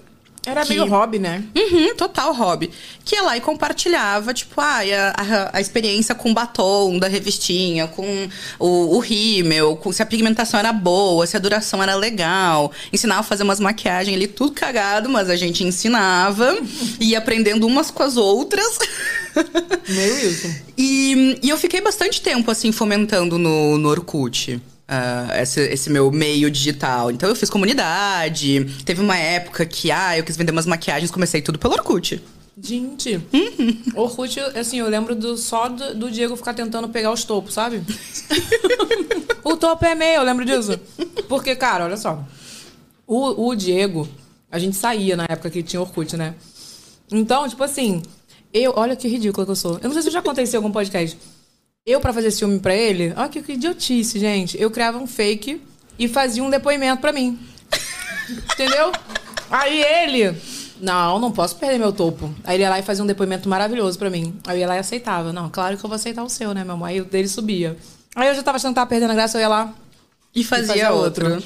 Era 0.47 0.63
Que- 0.63 0.69
meio 0.71 0.87
hobby, 0.87 1.19
né? 1.19 1.43
Uhum, 1.57 1.97
total 1.97 2.33
hobby. 2.33 2.71
Que 3.05 3.17
ia 3.17 3.23
lá 3.23 3.37
e 3.37 3.41
compartilhava, 3.41 4.33
tipo, 4.33 4.61
ah, 4.61 4.79
a, 4.81 5.23
a, 5.23 5.51
a 5.59 5.61
experiência 5.61 6.15
com 6.15 6.33
batom 6.33 6.99
da 6.99 7.09
revistinha, 7.09 7.89
com 7.89 8.29
o, 8.59 8.97
o 8.97 8.99
rímel, 9.01 9.77
com 9.77 9.91
se 9.93 10.03
a 10.03 10.07
pigmentação 10.07 10.59
era 10.61 10.73
boa, 10.73 11.27
se 11.27 11.37
a 11.37 11.41
duração 11.41 11.83
era 11.83 11.95
legal. 11.97 12.71
Ensinava 12.93 13.21
a 13.21 13.25
fazer 13.25 13.43
umas 13.43 13.59
maquiagens 13.61 14.17
ali, 14.17 14.29
tudo 14.29 14.53
cagado, 14.53 15.09
mas 15.09 15.29
a 15.29 15.35
gente 15.37 15.65
ensinava. 15.65 16.57
e 17.01 17.11
ia 17.11 17.19
aprendendo 17.19 17.67
umas 17.67 17.91
com 17.91 18.03
as 18.05 18.17
outras. 18.17 18.79
Meio 19.89 20.31
isso. 20.31 20.67
E, 20.79 21.39
e 21.43 21.49
eu 21.49 21.57
fiquei 21.57 21.81
bastante 21.81 22.21
tempo, 22.21 22.51
assim, 22.51 22.71
fomentando 22.71 23.39
no, 23.39 23.79
no 23.79 23.89
Orkut. 23.89 24.61
Ah, 24.89 25.31
esse, 25.41 25.61
esse 25.61 25.91
meu 25.91 26.11
meio 26.11 26.51
digital. 26.51 27.11
Então 27.11 27.29
eu 27.29 27.37
fiz 27.37 27.51
comunidade. 27.51 28.65
Teve 28.85 29.01
uma 29.01 29.17
época 29.17 29.67
que, 29.67 29.91
ah, 29.91 30.17
eu 30.17 30.25
quis 30.25 30.37
vender 30.37 30.53
umas 30.53 30.67
maquiagens, 30.67 31.11
comecei 31.11 31.43
tudo 31.43 31.59
pelo 31.59 31.75
Orkut. 31.75 32.23
Gente, 32.59 33.21
Orkut, 33.95 34.41
assim, 34.41 34.79
eu 34.79 34.89
lembro 34.89 35.15
do, 35.15 35.37
só 35.37 35.69
do, 35.69 35.95
do 35.95 36.11
Diego 36.11 36.37
ficar 36.37 36.55
tentando 36.55 36.89
pegar 36.89 37.13
os 37.13 37.23
topos, 37.23 37.53
sabe? 37.53 37.83
o 39.45 39.57
topo 39.57 39.85
é 39.85 39.95
meu, 39.95 40.07
eu 40.07 40.23
lembro 40.23 40.45
disso. 40.45 40.81
Porque, 41.29 41.55
cara, 41.55 41.85
olha 41.85 41.99
só. 41.99 42.25
O, 43.07 43.49
o 43.49 43.55
Diego, 43.55 44.09
a 44.51 44.59
gente 44.59 44.75
saía 44.75 45.17
na 45.17 45.25
época 45.25 45.51
que 45.51 45.63
tinha 45.63 45.81
Orkut, 45.81 46.17
né? 46.17 46.35
Então, 47.13 47.47
tipo 47.47 47.63
assim, 47.63 48.03
eu. 48.53 48.73
Olha 48.75 48.97
que 48.97 49.07
ridícula 49.07 49.45
que 49.45 49.53
eu 49.53 49.57
sou. 49.57 49.79
Eu 49.83 49.89
não 49.89 49.93
sei 49.93 50.03
se 50.03 50.09
eu 50.09 50.13
já 50.13 50.23
contei 50.23 50.45
isso 50.45 50.57
em 50.57 50.59
algum 50.59 50.73
podcast. 50.73 51.17
Eu, 51.87 52.01
pra 52.01 52.13
fazer 52.13 52.33
ciúme 52.33 52.59
pra 52.59 52.75
ele, 52.75 53.15
olha 53.17 53.29
que, 53.29 53.41
que 53.41 53.53
idiotice, 53.53 54.19
gente. 54.19 54.61
Eu 54.61 54.73
criava 54.73 54.99
um 54.99 55.07
fake 55.07 55.63
e 55.97 56.09
fazia 56.09 56.43
um 56.43 56.51
depoimento 56.51 57.01
pra 57.01 57.13
mim. 57.13 57.39
Entendeu? 58.53 58.91
Aí 59.49 59.83
ele. 59.83 60.37
Não, 60.81 61.21
não 61.21 61.31
posso 61.31 61.55
perder 61.55 61.79
meu 61.79 61.93
topo. 61.93 62.35
Aí 62.43 62.57
ele 62.57 62.65
ia 62.65 62.71
lá 62.71 62.81
e 62.81 62.83
fazia 62.83 63.05
um 63.05 63.07
depoimento 63.07 63.49
maravilhoso 63.49 63.97
pra 63.97 64.11
mim. 64.11 64.35
Aí 64.49 64.57
eu 64.57 64.61
ia 64.63 64.67
lá 64.67 64.75
e 64.75 64.81
aceitava. 64.81 65.33
Não, 65.33 65.49
claro 65.49 65.77
que 65.77 65.85
eu 65.85 65.89
vou 65.89 65.95
aceitar 65.95 66.25
o 66.25 66.29
seu, 66.29 66.53
né, 66.53 66.65
meu 66.65 66.75
amor? 66.75 66.87
Aí 66.87 67.01
o 67.01 67.05
dele 67.05 67.29
subia. 67.29 67.77
Aí 68.17 68.27
eu 68.27 68.35
já 68.35 68.43
tava 68.43 68.57
achando 68.57 68.73
que 68.73 68.75
tava 68.75 68.91
perdendo 68.91 69.13
a 69.13 69.15
graça, 69.15 69.39
eu 69.39 69.43
ia 69.43 69.49
lá 69.49 69.73
E 70.35 70.43
fazia, 70.43 70.91
outro. 70.91 71.41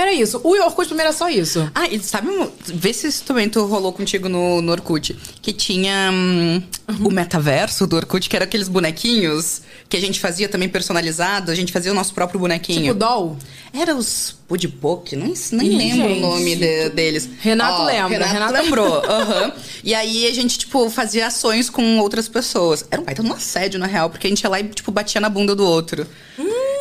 Era 0.00 0.12
isso. 0.12 0.40
O 0.44 0.50
Orkut 0.64 0.86
primeiro 0.86 1.08
era 1.08 1.16
só 1.16 1.28
isso. 1.28 1.68
Ah, 1.74 1.88
e 1.88 1.98
sabe, 1.98 2.28
um- 2.28 2.48
vê 2.66 2.92
se 2.92 3.08
isso 3.08 3.24
também 3.24 3.48
tu 3.48 3.64
rolou 3.66 3.92
contigo 3.92 4.28
no, 4.28 4.62
no 4.62 4.70
Orkut. 4.70 5.16
Que 5.42 5.52
tinha 5.52 6.10
hum, 6.12 6.62
o 7.04 7.10
metaverso 7.10 7.84
do 7.84 7.96
Orkut, 7.96 8.28
que 8.28 8.36
era 8.36 8.44
aqueles 8.44 8.68
bonequinhos 8.68 9.62
que 9.88 9.96
a 9.96 10.00
gente 10.00 10.20
fazia 10.20 10.48
também 10.48 10.68
personalizado. 10.68 11.50
A 11.50 11.54
gente 11.54 11.72
fazia 11.72 11.90
o 11.90 11.94
nosso 11.96 12.14
próprio 12.14 12.38
bonequinho. 12.38 12.82
Tipo 12.82 12.94
doll. 12.94 13.36
Era 13.72 13.94
os 13.96 14.36
Pudipok, 14.46 15.14
nem, 15.16 15.34
nem 15.52 15.66
Ih, 15.72 15.76
lembro 15.76 16.08
gente. 16.08 16.18
o 16.18 16.20
nome 16.20 16.56
de- 16.56 16.88
deles. 16.90 17.28
Renato 17.40 17.82
lembra, 17.82 18.24
Renato, 18.24 18.32
Renato- 18.34 18.52
lembrou. 18.64 19.02
aham. 19.04 19.52
E 19.84 19.94
aí 19.94 20.26
a 20.26 20.32
gente, 20.32 20.58
tipo, 20.58 20.88
fazia 20.88 21.26
ações 21.26 21.68
com 21.68 21.98
outras 21.98 22.28
pessoas. 22.28 22.84
Era 22.90 23.02
um 23.02 23.04
baita 23.04 23.22
um 23.22 23.32
assédio, 23.32 23.78
na 23.78 23.86
real, 23.86 24.08
porque 24.08 24.26
a 24.26 24.30
gente 24.30 24.40
ia 24.42 24.48
lá 24.48 24.58
e, 24.60 24.64
tipo, 24.68 24.90
batia 24.90 25.20
na 25.20 25.28
bunda 25.28 25.54
do 25.54 25.66
outro. 25.66 26.06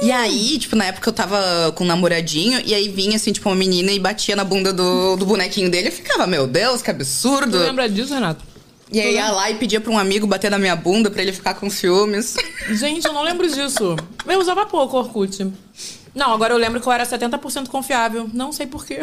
E 0.02 0.12
aí, 0.12 0.60
tipo, 0.60 0.76
na 0.76 0.86
época 0.86 1.10
eu 1.10 1.14
tava 1.14 1.72
com 1.76 1.84
um 1.84 1.88
namoradinho, 1.88 2.62
e 2.64 2.74
aí 2.74 2.88
vinha, 2.88 3.16
assim, 3.16 3.32
tipo, 3.32 3.50
uma 3.50 3.56
menina 3.56 3.92
e 3.92 4.00
batia 4.00 4.36
na 4.36 4.44
bunda 4.44 4.72
do, 4.72 5.16
do 5.16 5.26
bonequinho 5.26 5.72
dele. 5.72 5.88
Eu 5.88 5.92
ficava, 5.92 6.28
meu 6.28 6.46
Deus, 6.46 6.82
que 6.82 6.92
Tu 6.92 6.96
absurdo. 6.96 7.58
lembra 7.58 7.90
disso, 7.90 8.14
Renato? 8.14 8.44
E 8.92 9.02
aí 9.02 9.16
ia 9.16 9.30
lá 9.32 9.52
e 9.52 9.56
pedia 9.56 9.82
pra 9.82 9.92
um 9.92 9.98
amigo 9.98 10.26
bater 10.26 10.50
na 10.50 10.58
minha 10.58 10.76
bunda 10.76 11.10
pra 11.12 11.22
ele 11.22 11.34
ficar 11.34 11.56
com 11.56 11.70
ciúmes. 11.70 12.36
Gente, 12.70 13.06
eu 13.06 13.12
não 13.12 13.22
lembro 13.22 13.46
disso. 13.52 13.98
Eu 14.26 14.40
usava 14.40 14.66
pouco 14.66 14.98
Orkut. 14.98 15.52
Não, 16.16 16.32
agora 16.34 16.54
eu 16.54 16.58
lembro 16.58 16.80
que 16.80 16.88
eu 16.88 16.92
era 16.94 17.06
70% 17.06 17.68
confiável. 17.68 18.30
Não 18.34 18.52
sei 18.54 18.66
porquê. 18.66 19.00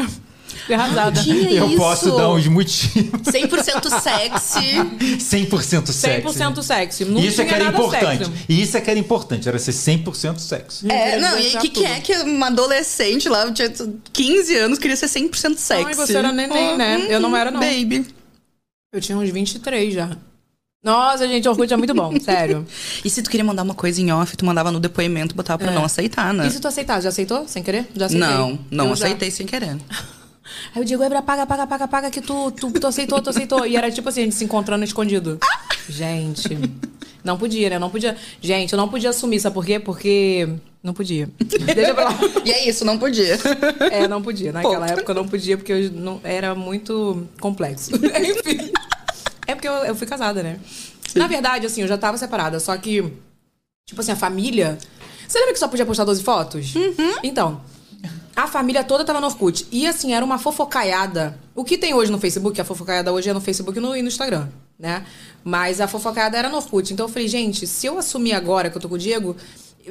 Fiquei 0.60 0.76
arrasada. 0.76 1.22
Tinha 1.22 1.50
Eu 1.50 1.68
isso. 1.68 1.76
posso 1.76 2.16
dar 2.16 2.30
uns 2.30 2.46
motivos. 2.46 3.20
100% 3.22 4.00
sexy. 4.00 4.76
100% 5.18 5.86
sexy. 5.92 6.38
100% 6.38 6.62
sexy. 6.62 7.04
Não 7.04 7.20
Isso 7.20 7.42
é 7.42 7.44
que 7.44 7.54
era 7.54 7.64
nada 7.64 7.76
importante. 7.76 8.30
E 8.48 8.62
isso 8.62 8.76
é 8.76 8.80
que 8.80 8.90
era 8.90 8.98
importante, 8.98 9.48
era 9.48 9.58
ser 9.58 9.72
100% 9.72 10.38
sexy. 10.38 10.90
É, 10.90 11.16
Uhum. 11.16 11.20
não, 11.22 11.38
e 11.38 11.56
o 11.56 11.60
que, 11.60 11.68
que 11.68 11.84
é 11.84 12.00
que 12.00 12.16
uma 12.18 12.46
adolescente 12.46 13.28
lá, 13.28 13.44
eu 13.44 13.52
tinha 13.54 13.72
15 14.12 14.56
anos, 14.56 14.78
queria 14.78 14.96
ser 14.96 15.06
100% 15.08 15.56
sexy? 15.58 15.84
Ai, 15.86 15.94
você 15.94 16.16
era 16.16 16.32
neném, 16.32 16.76
né? 16.76 17.06
Eu 17.08 17.20
não 17.20 17.36
era, 17.36 17.50
não. 17.50 17.60
Baby. 17.60 18.06
Eu 18.92 19.00
tinha 19.00 19.18
uns 19.18 19.28
23 19.30 19.92
já. 19.92 20.16
Nossa, 20.84 21.26
gente, 21.26 21.48
Orkut 21.48 21.72
é 21.72 21.76
muito 21.78 21.94
bom, 21.94 22.12
sério. 22.20 22.66
E 23.02 23.08
se 23.08 23.22
tu 23.22 23.30
queria 23.30 23.42
mandar 23.44 23.62
uma 23.62 23.74
coisa 23.74 24.00
em 24.02 24.12
off, 24.12 24.36
tu 24.36 24.44
mandava 24.44 24.70
no 24.70 24.78
depoimento, 24.78 25.34
botava 25.34 25.58
pra 25.64 25.72
É. 25.72 25.74
não 25.74 25.82
aceitar, 25.84 26.32
né? 26.34 26.46
E 26.46 26.50
se 26.50 26.60
tu 26.60 26.68
aceitar? 26.68 27.00
Já 27.00 27.08
aceitou? 27.08 27.48
Sem 27.48 27.62
querer? 27.62 27.86
Já 27.96 28.04
aceitei. 28.06 28.28
Não, 28.28 28.58
não 28.70 28.88
Eu 28.90 28.94
já- 28.96 29.06
aceitei 29.06 29.30
sem 29.30 29.46
querer. 29.46 29.76
Aí 30.74 30.82
o 30.82 30.84
Diego 30.84 31.02
Ebra, 31.02 31.22
paga, 31.22 31.46
paga, 31.46 31.66
paga, 31.66 31.88
paga, 31.88 32.10
que 32.10 32.20
tu, 32.20 32.50
tu, 32.52 32.70
tu 32.70 32.86
aceitou, 32.86 33.20
tu 33.20 33.30
aceitou. 33.30 33.66
E 33.66 33.76
era 33.76 33.90
tipo 33.90 34.08
assim, 34.08 34.20
a 34.20 34.24
gente 34.24 34.36
se 34.36 34.44
encontrando 34.44 34.84
escondido. 34.84 35.38
Gente, 35.88 36.58
não 37.22 37.38
podia, 37.38 37.70
né? 37.70 37.78
Não 37.78 37.90
podia. 37.90 38.16
Gente, 38.40 38.72
eu 38.72 38.76
não 38.76 38.88
podia 38.88 39.10
assumir, 39.10 39.40
sabe 39.40 39.54
por 39.54 39.64
quê? 39.64 39.78
Porque 39.78 40.48
não 40.82 40.92
podia. 40.92 41.28
Deixa 41.74 41.94
pra 41.94 42.04
lá. 42.04 42.18
E 42.44 42.52
é 42.52 42.68
isso, 42.68 42.84
não 42.84 42.98
podia. 42.98 43.38
É, 43.90 44.06
não 44.06 44.22
podia. 44.22 44.52
Naquela 44.52 44.80
Ponto. 44.80 44.92
época 44.92 45.12
eu 45.12 45.16
não 45.16 45.28
podia, 45.28 45.56
porque 45.56 45.72
eu 45.72 45.90
não, 45.92 46.20
era 46.22 46.54
muito 46.54 47.26
complexo. 47.40 47.92
Enfim. 47.96 48.70
É 49.46 49.54
porque 49.54 49.68
eu, 49.68 49.72
eu 49.72 49.94
fui 49.94 50.06
casada, 50.06 50.42
né? 50.42 50.58
Na 51.14 51.26
verdade, 51.26 51.66
assim, 51.66 51.80
eu 51.80 51.88
já 51.88 51.96
tava 51.96 52.18
separada, 52.18 52.58
só 52.60 52.76
que, 52.76 53.02
tipo 53.86 54.00
assim, 54.00 54.12
a 54.12 54.16
família. 54.16 54.76
Você 55.26 55.38
lembra 55.38 55.54
que 55.54 55.58
só 55.58 55.68
podia 55.68 55.86
postar 55.86 56.04
12 56.04 56.22
fotos? 56.22 56.74
Então. 57.22 57.60
A 58.36 58.46
família 58.46 58.82
toda 58.82 59.04
tava 59.04 59.20
no 59.20 59.26
Orkut. 59.26 59.66
E 59.70 59.86
assim, 59.86 60.12
era 60.12 60.24
uma 60.24 60.38
fofocaiada. 60.38 61.38
O 61.54 61.64
que 61.64 61.78
tem 61.78 61.94
hoje 61.94 62.10
no 62.10 62.18
Facebook, 62.18 62.60
a 62.60 62.64
fofocaiada 62.64 63.12
hoje 63.12 63.30
é 63.30 63.32
no 63.32 63.40
Facebook 63.40 63.78
e 63.78 63.80
no, 63.80 63.96
e 63.96 64.02
no 64.02 64.08
Instagram, 64.08 64.48
né? 64.78 65.06
Mas 65.44 65.80
a 65.80 65.86
fofocaiada 65.86 66.36
era 66.36 66.48
no 66.48 66.56
Orkut. 66.56 66.92
Então 66.92 67.06
eu 67.06 67.10
falei, 67.12 67.28
gente, 67.28 67.66
se 67.66 67.86
eu 67.86 67.98
assumir 67.98 68.32
agora 68.32 68.70
que 68.70 68.76
eu 68.76 68.80
tô 68.82 68.88
com 68.88 68.96
o 68.96 68.98
Diego, 68.98 69.36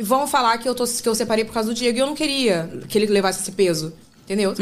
vão 0.02 0.28
falar 0.28 0.58
que 0.58 0.68
eu, 0.68 0.76
tô, 0.76 0.86
que 0.86 1.08
eu 1.08 1.16
separei 1.16 1.46
por 1.46 1.54
causa 1.54 1.70
do 1.70 1.76
Diego 1.76 1.98
e 1.98 2.02
eu 2.02 2.06
não 2.06 2.16
queria 2.16 2.70
que 2.90 2.98
ele 2.98 3.08
levasse 3.08 3.42
esse 3.42 3.52
peso. 3.52 3.94
Entendeu? 4.24 4.54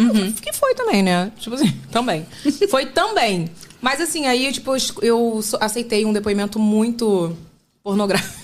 Que 0.41 0.53
foi 0.53 0.73
também, 0.73 1.03
né? 1.03 1.32
Tipo 1.38 1.55
assim, 1.55 1.71
também. 1.91 2.25
Foi 2.69 2.88
também. 2.88 3.49
Mas 3.79 4.01
assim, 4.01 4.25
aí, 4.25 4.51
tipo, 4.51 4.71
eu 5.01 5.39
aceitei 5.59 6.05
um 6.05 6.13
depoimento 6.13 6.59
muito 6.59 7.36
pornográfico. 7.84 8.41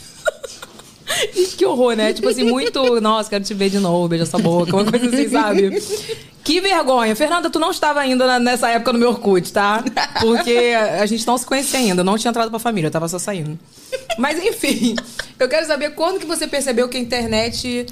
Que 1.57 1.65
horror, 1.65 1.95
né? 1.95 2.13
Tipo 2.13 2.29
assim, 2.29 2.43
muito. 2.43 2.99
Nossa, 3.01 3.29
quero 3.29 3.43
te 3.43 3.53
ver 3.53 3.69
de 3.69 3.79
novo, 3.79 4.07
beija 4.07 4.23
essa 4.23 4.37
boca, 4.37 4.75
uma 4.75 4.85
coisa 4.85 5.07
assim, 5.07 5.29
sabe? 5.29 5.81
Que 6.43 6.61
vergonha. 6.61 7.15
Fernanda, 7.15 7.49
tu 7.49 7.59
não 7.59 7.71
estava 7.71 7.99
ainda 7.99 8.25
na- 8.25 8.39
nessa 8.39 8.69
época 8.69 8.93
no 8.93 8.99
meu 8.99 9.09
Orkut, 9.09 9.51
tá? 9.51 9.83
Porque 10.21 10.73
a 10.99 11.05
gente 11.05 11.25
não 11.27 11.37
se 11.37 11.45
conhecia 11.45 11.79
ainda, 11.79 12.03
não 12.03 12.17
tinha 12.17 12.29
entrado 12.29 12.49
pra 12.49 12.59
família, 12.59 12.87
eu 12.87 12.91
tava 12.91 13.07
só 13.09 13.19
saindo. 13.19 13.57
Mas 14.17 14.41
enfim, 14.43 14.95
eu 15.39 15.49
quero 15.49 15.65
saber 15.67 15.91
quando 15.91 16.19
que 16.19 16.25
você 16.25 16.47
percebeu 16.47 16.87
que 16.87 16.95
a 16.97 16.99
internet 16.99 17.85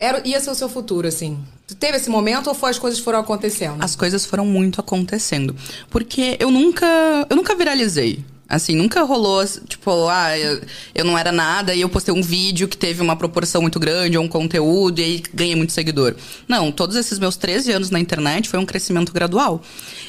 era, 0.00 0.20
ia 0.26 0.40
ser 0.40 0.50
o 0.50 0.54
seu 0.54 0.68
futuro, 0.68 1.06
assim. 1.08 1.38
Teve 1.78 1.98
esse 1.98 2.08
momento 2.08 2.46
ou 2.48 2.54
foi 2.54 2.70
as 2.70 2.78
coisas 2.78 2.98
foram 2.98 3.18
acontecendo? 3.20 3.76
As 3.82 3.94
coisas 3.94 4.24
foram 4.24 4.46
muito 4.46 4.80
acontecendo. 4.80 5.54
Porque 5.90 6.36
eu 6.40 6.50
nunca. 6.50 6.86
Eu 7.28 7.36
nunca 7.36 7.54
viralizei. 7.54 8.24
Assim, 8.48 8.74
nunca 8.74 9.02
rolou, 9.02 9.44
tipo, 9.68 10.08
ah, 10.08 10.38
eu, 10.38 10.62
eu 10.94 11.04
não 11.04 11.18
era 11.18 11.30
nada 11.30 11.74
e 11.74 11.82
eu 11.82 11.88
postei 11.88 12.14
um 12.14 12.22
vídeo 12.22 12.66
que 12.66 12.78
teve 12.78 13.02
uma 13.02 13.14
proporção 13.14 13.60
muito 13.60 13.78
grande, 13.78 14.16
ou 14.16 14.24
um 14.24 14.28
conteúdo, 14.28 15.00
e 15.00 15.04
aí 15.04 15.22
ganhei 15.34 15.54
muito 15.54 15.72
seguidor. 15.72 16.14
Não, 16.48 16.72
todos 16.72 16.96
esses 16.96 17.18
meus 17.18 17.36
13 17.36 17.72
anos 17.72 17.90
na 17.90 18.00
internet 18.00 18.48
foi 18.48 18.58
um 18.58 18.64
crescimento 18.64 19.12
gradual. 19.12 19.60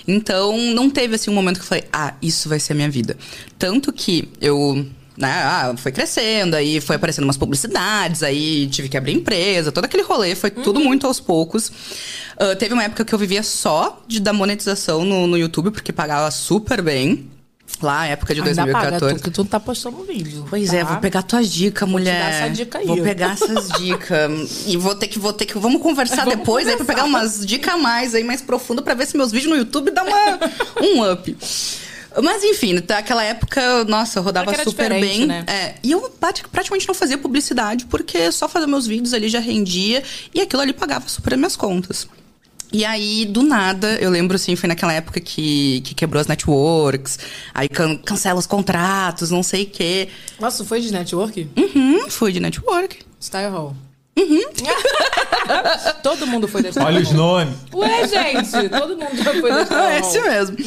Então, 0.08 0.58
não 0.58 0.90
teve, 0.90 1.16
assim, 1.16 1.30
um 1.30 1.34
momento 1.34 1.58
que 1.58 1.64
eu 1.64 1.68
falei, 1.68 1.84
ah, 1.92 2.14
isso 2.22 2.48
vai 2.48 2.62
ser 2.62 2.72
a 2.72 2.76
minha 2.78 2.90
vida. 2.90 3.18
Tanto 3.58 3.92
que 3.92 4.30
eu 4.40 4.86
né, 5.18 5.34
ah, 5.44 5.74
foi 5.76 5.92
crescendo, 5.92 6.56
aí 6.56 6.80
foi 6.80 6.96
aparecendo 6.96 7.26
umas 7.26 7.36
publicidades, 7.36 8.24
aí 8.24 8.68
tive 8.68 8.88
que 8.88 8.96
abrir 8.96 9.12
empresa, 9.12 9.70
todo 9.70 9.84
aquele 9.84 10.04
rolê, 10.04 10.34
foi 10.34 10.50
tudo 10.50 10.80
muito 10.80 11.06
aos 11.06 11.20
poucos. 11.20 11.70
Ah, 12.38 12.56
teve 12.56 12.74
uma 12.74 12.86
época 12.86 13.04
que 13.04 13.14
eu 13.14 13.20
vivia 13.20 13.44
só 13.44 14.02
de 14.08 14.22
dar 14.22 14.32
monetização 14.32 15.04
no, 15.04 15.28
no 15.28 15.38
YouTube, 15.38 15.72
porque 15.72 15.92
pagava 15.92 16.32
super 16.32 16.82
bem. 16.82 17.28
Lá, 17.82 18.06
época 18.08 18.34
de 18.36 18.42
Ainda 18.42 18.56
paga, 18.68 18.90
2014. 19.00 19.16
tu, 19.16 19.24
que 19.24 19.32
tu 19.32 19.46
tá 19.46 19.60
postando 19.60 20.04
vídeo. 20.04 20.46
Pois 20.50 20.70
tá? 20.70 20.78
é, 20.78 20.84
vou 20.84 20.98
pegar 20.98 21.22
tuas 21.24 21.50
dicas, 21.50 21.88
mulher. 21.88 22.20
dar 22.20 22.30
essa 22.34 22.50
dica 22.50 22.78
aí. 22.80 22.86
Vou 22.86 22.98
pegar 23.02 23.32
essas 23.34 23.70
dicas. 23.80 24.66
e 24.68 24.76
vou 24.76 24.96
ter 24.96 25.08
que, 25.08 25.18
vou 25.20 25.32
ter 25.32 25.46
que. 25.46 25.58
Vamos 25.58 25.82
conversar 25.82 26.26
Vamos 26.26 26.36
depois 26.36 26.68
aí 26.68 26.76
pra 26.76 26.86
pegar 26.86 27.06
umas 27.06 27.46
dicas 27.46 27.74
a 27.74 27.78
mais 27.78 28.14
aí, 28.16 28.24
mais 28.24 28.42
profundas, 28.42 28.84
pra 28.84 28.94
ver 28.94 29.06
se 29.08 29.16
meus 29.16 29.32
vídeos 29.32 29.50
no 29.52 29.58
YouTube 29.58 29.92
dão 29.92 30.06
uma, 30.06 30.40
um 30.82 31.12
up. 31.12 31.38
Mas 32.24 32.44
enfim, 32.44 32.74
naquela 32.74 33.24
época, 33.24 33.84
nossa, 33.86 34.20
eu 34.20 34.24
rodava 34.24 34.52
era 34.52 34.64
super 34.64 34.90
bem. 34.90 35.28
né? 35.28 35.44
É, 35.48 35.76
e 35.84 35.92
eu 35.92 36.02
prati- 36.20 36.44
praticamente 36.52 36.88
não 36.88 36.96
fazia 36.96 37.18
publicidade, 37.20 37.86
porque 37.86 38.32
só 38.32 38.50
fazer 38.50 38.66
meus 38.66 38.88
vídeos 38.88 39.14
ali 39.14 39.30
já 39.30 39.40
rendia 39.40 40.04
e 40.34 40.42
aquilo 40.42 40.62
ali 40.62 40.74
pagava 40.74 41.08
super 41.08 41.34
as 41.34 41.40
minhas 41.40 41.56
contas. 41.56 42.08
E 42.72 42.86
aí, 42.86 43.26
do 43.26 43.42
nada, 43.42 43.98
eu 44.00 44.12
lembro 44.12 44.36
assim, 44.36 44.56
foi 44.56 44.68
naquela 44.68 44.94
época 44.94 45.20
que, 45.20 45.82
que 45.82 45.96
quebrou 45.96 46.22
as 46.22 46.28
networks, 46.28 47.18
aí 47.54 47.68
can- 47.68 47.98
cancela 47.98 48.38
os 48.40 48.46
contratos, 48.46 49.32
não 49.32 49.42
sei 49.42 49.64
o 49.64 49.66
quê. 49.66 50.08
Nossa, 50.40 50.64
foi 50.64 50.80
de 50.80 50.92
network? 50.94 51.50
Uhum, 51.58 52.10
fui 52.10 52.32
de 52.32 52.40
network. 52.40 53.00
Style 53.20 53.50
Hall. 53.52 53.76
Uhum. 54.18 54.42
Todo 56.04 56.28
mundo 56.28 56.48
foi 56.48 56.62
da 56.62 56.70
Style 56.72 56.86
Olha 56.86 57.02
os 57.02 57.12
nomes. 57.12 57.56
Ué, 57.74 58.08
gente, 58.08 58.70
todo 58.70 58.98
mundo 58.98 59.16
já 59.24 59.34
foi 59.40 59.50
da 59.50 59.66
Style 59.66 59.82
É 59.90 60.00
esse 60.00 60.22
mesmo. 60.22 60.58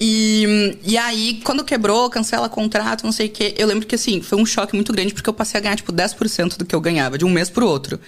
E, 0.00 0.78
e 0.84 0.96
aí, 0.96 1.40
quando 1.44 1.64
quebrou, 1.64 2.08
cancela 2.08 2.48
contrato, 2.48 3.04
não 3.04 3.12
sei 3.12 3.26
o 3.26 3.30
quê, 3.30 3.54
eu 3.58 3.66
lembro 3.66 3.86
que 3.86 3.94
assim, 3.94 4.22
foi 4.22 4.38
um 4.38 4.46
choque 4.46 4.74
muito 4.74 4.92
grande, 4.92 5.12
porque 5.12 5.28
eu 5.28 5.34
passei 5.34 5.58
a 5.58 5.62
ganhar, 5.62 5.76
tipo, 5.76 5.92
10% 5.92 6.56
do 6.56 6.64
que 6.64 6.74
eu 6.74 6.80
ganhava, 6.80 7.18
de 7.18 7.24
um 7.24 7.30
mês 7.30 7.50
pro 7.50 7.66
outro. 7.66 7.98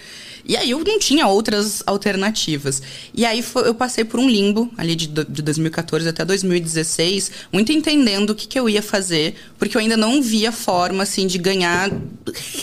E 0.44 0.56
aí 0.56 0.70
eu 0.70 0.82
não 0.84 0.98
tinha 0.98 1.26
outras 1.26 1.82
alternativas. 1.86 2.82
E 3.14 3.24
aí 3.24 3.42
foi- 3.42 3.68
eu 3.68 3.74
passei 3.74 4.04
por 4.04 4.18
um 4.20 4.28
limbo, 4.28 4.70
ali 4.76 4.94
de, 4.96 5.06
de 5.06 5.42
2014 5.42 6.08
até 6.08 6.24
2016, 6.24 7.30
muito 7.52 7.72
entendendo 7.72 8.30
o 8.30 8.34
que, 8.34 8.46
que 8.48 8.58
eu 8.58 8.68
ia 8.68 8.82
fazer, 8.82 9.34
porque 9.58 9.76
eu 9.76 9.80
ainda 9.80 9.96
não 9.96 10.22
via 10.22 10.50
forma, 10.52 11.02
assim, 11.02 11.26
de 11.26 11.38
ganhar 11.38 11.90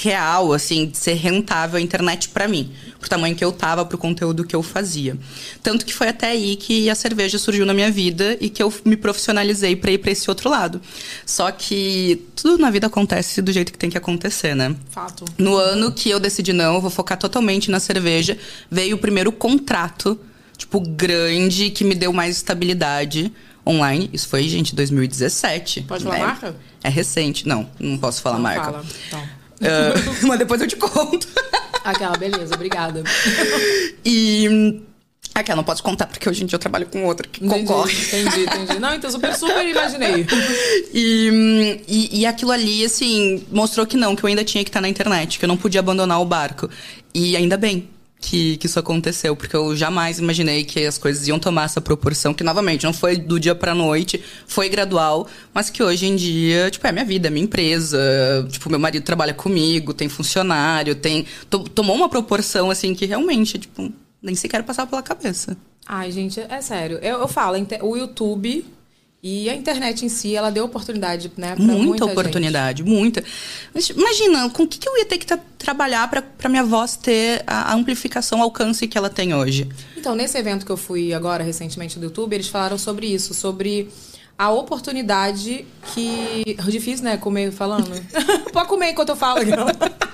real, 0.02 0.54
assim, 0.54 0.86
de 0.88 0.98
ser 0.98 1.14
rentável 1.14 1.78
a 1.78 1.82
internet 1.82 2.30
pra 2.30 2.48
mim. 2.48 2.72
Pro 3.00 3.10
tamanho 3.10 3.36
que 3.36 3.44
eu 3.44 3.52
tava, 3.52 3.86
pro 3.86 3.98
conteúdo 3.98 4.44
que 4.44 4.56
eu 4.56 4.64
fazia. 4.64 5.18
Tanto 5.62 5.86
que 5.86 5.94
foi 5.94 6.10
até 6.10 6.30
aí 6.30 6.56
que 6.56 6.90
a 6.90 6.96
cerveja 6.96 7.38
surgiu 7.38 7.66
na 7.66 7.74
minha 7.74 7.92
vida 7.92 8.38
e 8.40 8.50
que 8.50 8.62
eu 8.62 8.74
me 8.84 8.98
profissionalizei 8.98 9.76
para 9.76 9.92
ir 9.92 9.98
para 10.00 10.12
esse 10.12 10.30
outro 10.30 10.50
lado. 10.50 10.82
Só 11.26 11.52
que 11.52 12.24
tudo 12.36 12.58
na 12.58 12.70
vida 12.70 12.88
acontece 12.88 13.42
do 13.42 13.52
jeito 13.52 13.72
que 13.72 13.78
tem 13.78 13.90
que 13.90 13.98
acontecer, 13.98 14.56
né? 14.56 14.76
Fato. 14.90 15.26
No 15.38 15.56
ano 15.56 15.92
que 15.92 16.10
eu 16.10 16.20
decidi 16.20 16.54
não, 16.54 16.76
eu 16.76 16.82
vou 16.82 16.90
focar 16.90 17.18
totalmente 17.18 17.70
na 17.70 17.80
cerveja, 17.80 18.38
veio 18.70 18.96
o 18.96 19.00
primeiro 19.00 19.32
contrato, 19.32 20.20
tipo, 20.58 20.80
grande, 20.80 21.70
que 21.70 21.84
me 21.84 21.96
deu 21.96 22.12
mais 22.12 22.38
estabilidade 22.38 23.32
online. 23.68 24.10
Isso 24.14 24.28
foi, 24.28 24.48
gente, 24.48 24.74
2017. 24.74 25.82
Pode 25.82 26.04
falar 26.04 26.18
né? 26.18 26.26
marca? 26.26 26.56
É 26.84 26.90
recente. 26.90 27.48
Não, 27.48 27.70
não 27.80 27.98
posso 27.98 28.22
falar 28.22 28.36
Não 28.36 28.44
marca. 28.44 28.64
Fala. 28.64 28.86
Então. 29.08 29.24
Ah, 29.62 29.94
mas 30.26 30.40
depois 30.40 30.62
eu 30.62 30.68
te 30.68 30.76
conto. 30.76 31.28
Aquela, 31.88 32.18
beleza, 32.18 32.54
obrigada. 32.54 33.04
E. 34.06 34.82
Aquela, 35.36 35.58
não 35.58 35.64
posso 35.64 35.84
contar 35.84 36.08
porque 36.08 36.28
hoje 36.28 36.44
em 36.44 36.46
dia 36.48 36.56
eu 36.56 36.60
trabalho 36.60 36.88
com 36.88 37.04
outra 37.06 37.28
que 37.28 37.46
Entendi, 37.46 37.66
concorre. 37.66 37.94
entendi, 37.94 38.42
entendi. 38.42 38.80
Não, 38.80 38.94
então 38.96 39.12
super, 39.12 39.34
super 39.36 39.66
imaginei. 39.68 40.26
E, 40.94 41.82
e, 41.88 42.20
e 42.22 42.26
aquilo 42.26 42.52
ali, 42.52 42.84
assim, 42.84 43.46
mostrou 43.52 43.86
que 43.86 43.96
não, 43.98 44.16
que 44.16 44.24
eu 44.24 44.28
ainda 44.28 44.44
tinha 44.44 44.64
que 44.64 44.70
estar 44.70 44.82
na 44.82 44.90
internet, 44.90 45.38
que 45.38 45.46
eu 45.46 45.48
não 45.48 45.58
podia 45.58 45.80
abandonar 45.80 46.20
o 46.22 46.26
barco. 46.26 46.70
E 47.14 47.36
ainda 47.36 47.56
bem 47.58 47.88
que, 48.20 48.58
que 48.58 48.66
isso 48.66 48.80
aconteceu, 48.80 49.36
porque 49.36 49.56
eu 49.56 49.76
jamais 49.76 50.20
imaginei 50.20 50.64
que 50.64 50.86
as 50.86 50.98
coisas 50.98 51.28
iam 51.28 51.38
tomar 51.40 51.66
essa 51.66 51.80
proporção, 51.80 52.34
que 52.34 52.44
novamente 52.44 52.84
não 52.84 52.92
foi 52.94 53.16
do 53.16 53.40
dia 53.40 53.54
pra 53.56 53.76
noite, 53.76 54.22
foi 54.48 54.68
gradual, 54.70 55.28
mas 55.54 55.70
que 55.70 55.82
hoje 55.84 56.08
em 56.08 56.16
dia, 56.16 56.70
tipo, 56.72 56.86
é 56.88 56.92
minha 56.92 57.06
vida, 57.06 57.28
é 57.28 57.32
minha 57.32 57.46
empresa, 57.46 57.98
tipo, 58.50 58.70
meu 58.70 58.80
marido 58.80 59.04
trabalha 59.04 59.34
comigo, 59.34 59.94
tem 59.94 60.10
funcionário, 60.10 60.96
tem. 60.96 61.26
to- 61.50 61.60
tomou 61.70 61.96
uma 61.96 62.10
proporção, 62.10 62.70
assim, 62.72 62.94
que 62.96 63.06
realmente, 63.06 63.60
tipo, 63.60 63.92
nem 64.22 64.36
sequer 64.36 64.64
passava 64.64 64.90
pela 64.90 65.04
cabeça. 65.04 65.56
Ai, 65.88 66.12
gente, 66.12 66.40
é 66.40 66.62
sério. 66.62 66.98
Eu, 67.02 67.20
eu 67.20 67.28
falo, 67.28 67.56
o 67.82 67.96
YouTube 67.96 68.66
e 69.22 69.50
a 69.50 69.56
internet 69.56 70.06
em 70.06 70.10
si, 70.10 70.36
ela 70.36 70.50
deu 70.52 70.64
oportunidade, 70.66 71.32
né? 71.38 71.56
Pra 71.56 71.66
muita, 71.66 71.84
muita 71.84 72.06
oportunidade, 72.06 72.84
muita. 72.84 73.24
Mas 73.74 73.90
imagina, 73.90 74.50
com 74.50 74.64
o 74.64 74.68
que, 74.68 74.78
que 74.78 74.88
eu 74.88 74.98
ia 74.98 75.06
ter 75.06 75.18
que 75.18 75.26
tra- 75.26 75.40
trabalhar 75.58 76.08
pra 76.10 76.22
pra 76.22 76.48
minha 76.50 76.64
voz 76.64 76.96
ter 76.96 77.44
a 77.48 77.72
a 77.72 77.76
amplificação, 77.76 78.40
o 78.40 78.44
alcance 78.44 78.88
que 78.88 78.98
ela 78.98 79.10
tem 79.10 79.34
hoje? 79.34 79.64
Gente. 79.64 79.76
Então, 79.98 80.14
nesse 80.16 80.38
evento 80.38 80.66
que 80.66 80.72
eu 80.72 80.78
fui 80.78 81.14
agora, 81.14 81.44
recentemente, 81.44 81.98
do 82.00 82.06
YouTube, 82.06 82.34
eles 82.34 82.48
falaram 82.48 82.78
sobre 82.78 83.08
isso, 83.08 83.34
sobre 83.34 83.90
a 84.38 84.52
oportunidade 84.52 85.66
que. 85.94 86.56
Difícil, 86.70 87.04
né? 87.06 87.18
Comer 87.18 87.52
falando. 87.52 87.90
Pode 88.54 88.70
comer 88.70 88.92
enquanto 88.92 89.10
eu 89.10 89.16
falo. 89.16 89.40
Não. 89.44 89.66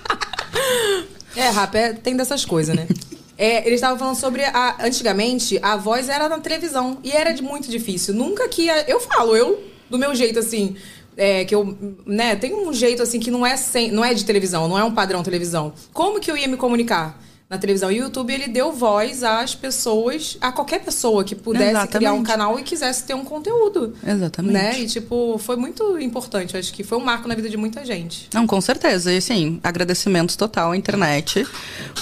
É, 1.35 1.49
rap, 1.49 1.75
é- 1.75 1.93
tem 1.93 2.15
dessas 2.15 2.45
coisas, 2.45 2.75
né? 2.75 2.87
É, 3.37 3.59
eles 3.65 3.75
estavam 3.75 3.97
falando 3.97 4.15
sobre 4.15 4.43
a. 4.45 4.77
Antigamente, 4.81 5.57
a 5.61 5.75
voz 5.75 6.07
era 6.09 6.29
na 6.29 6.39
televisão. 6.39 6.97
E 7.03 7.11
era 7.11 7.31
de 7.33 7.41
muito 7.41 7.69
difícil. 7.69 8.13
Nunca 8.13 8.47
que. 8.47 8.69
a- 8.69 8.81
eu 8.87 8.99
falo, 8.99 9.35
eu, 9.35 9.63
do 9.89 9.97
meu 9.97 10.13
jeito, 10.15 10.39
assim. 10.39 10.75
É, 11.15 11.45
que 11.45 11.53
eu, 11.53 11.77
né, 12.07 12.35
tem 12.35 12.55
um 12.55 12.73
jeito 12.73 13.03
assim 13.03 13.19
que 13.19 13.29
não 13.29 13.45
é 13.45 13.55
sem, 13.55 13.91
não 13.91 14.03
é 14.03 14.15
de 14.15 14.25
televisão, 14.25 14.67
não 14.67 14.79
é 14.79 14.83
um 14.83 14.91
padrão 14.91 15.21
televisão. 15.21 15.71
Como 15.93 16.19
que 16.19 16.31
eu 16.31 16.35
ia 16.35 16.47
me 16.47 16.57
comunicar 16.57 17.21
na 17.47 17.55
televisão? 17.59 17.91
E 17.91 17.99
o 17.99 18.05
YouTube 18.05 18.33
ele 18.33 18.47
deu 18.47 18.71
voz 18.71 19.23
às 19.23 19.53
pessoas, 19.53 20.39
a 20.41 20.51
qualquer 20.51 20.79
pessoa 20.83 21.23
que 21.23 21.35
pudesse 21.35 21.87
criar 21.87 22.13
um 22.13 22.15
Exatamente. 22.21 22.25
canal 22.27 22.59
e 22.59 22.63
quisesse 22.63 23.03
ter 23.03 23.13
um 23.13 23.23
conteúdo. 23.23 23.93
Exatamente. 24.03 24.53
Né? 24.53 24.79
E 24.79 24.87
tipo, 24.87 25.37
foi 25.37 25.55
muito 25.55 25.99
importante, 25.99 26.57
acho 26.57 26.73
que 26.73 26.83
foi 26.83 26.97
um 26.97 27.03
marco 27.05 27.27
na 27.27 27.35
vida 27.35 27.47
de 27.47 27.57
muita 27.57 27.85
gente. 27.85 28.27
Não, 28.33 28.47
com 28.47 28.59
certeza. 28.59 29.13
E 29.13 29.17
assim, 29.17 29.59
agradecimentos 29.63 30.35
total 30.35 30.71
à 30.71 30.75
internet. 30.77 31.45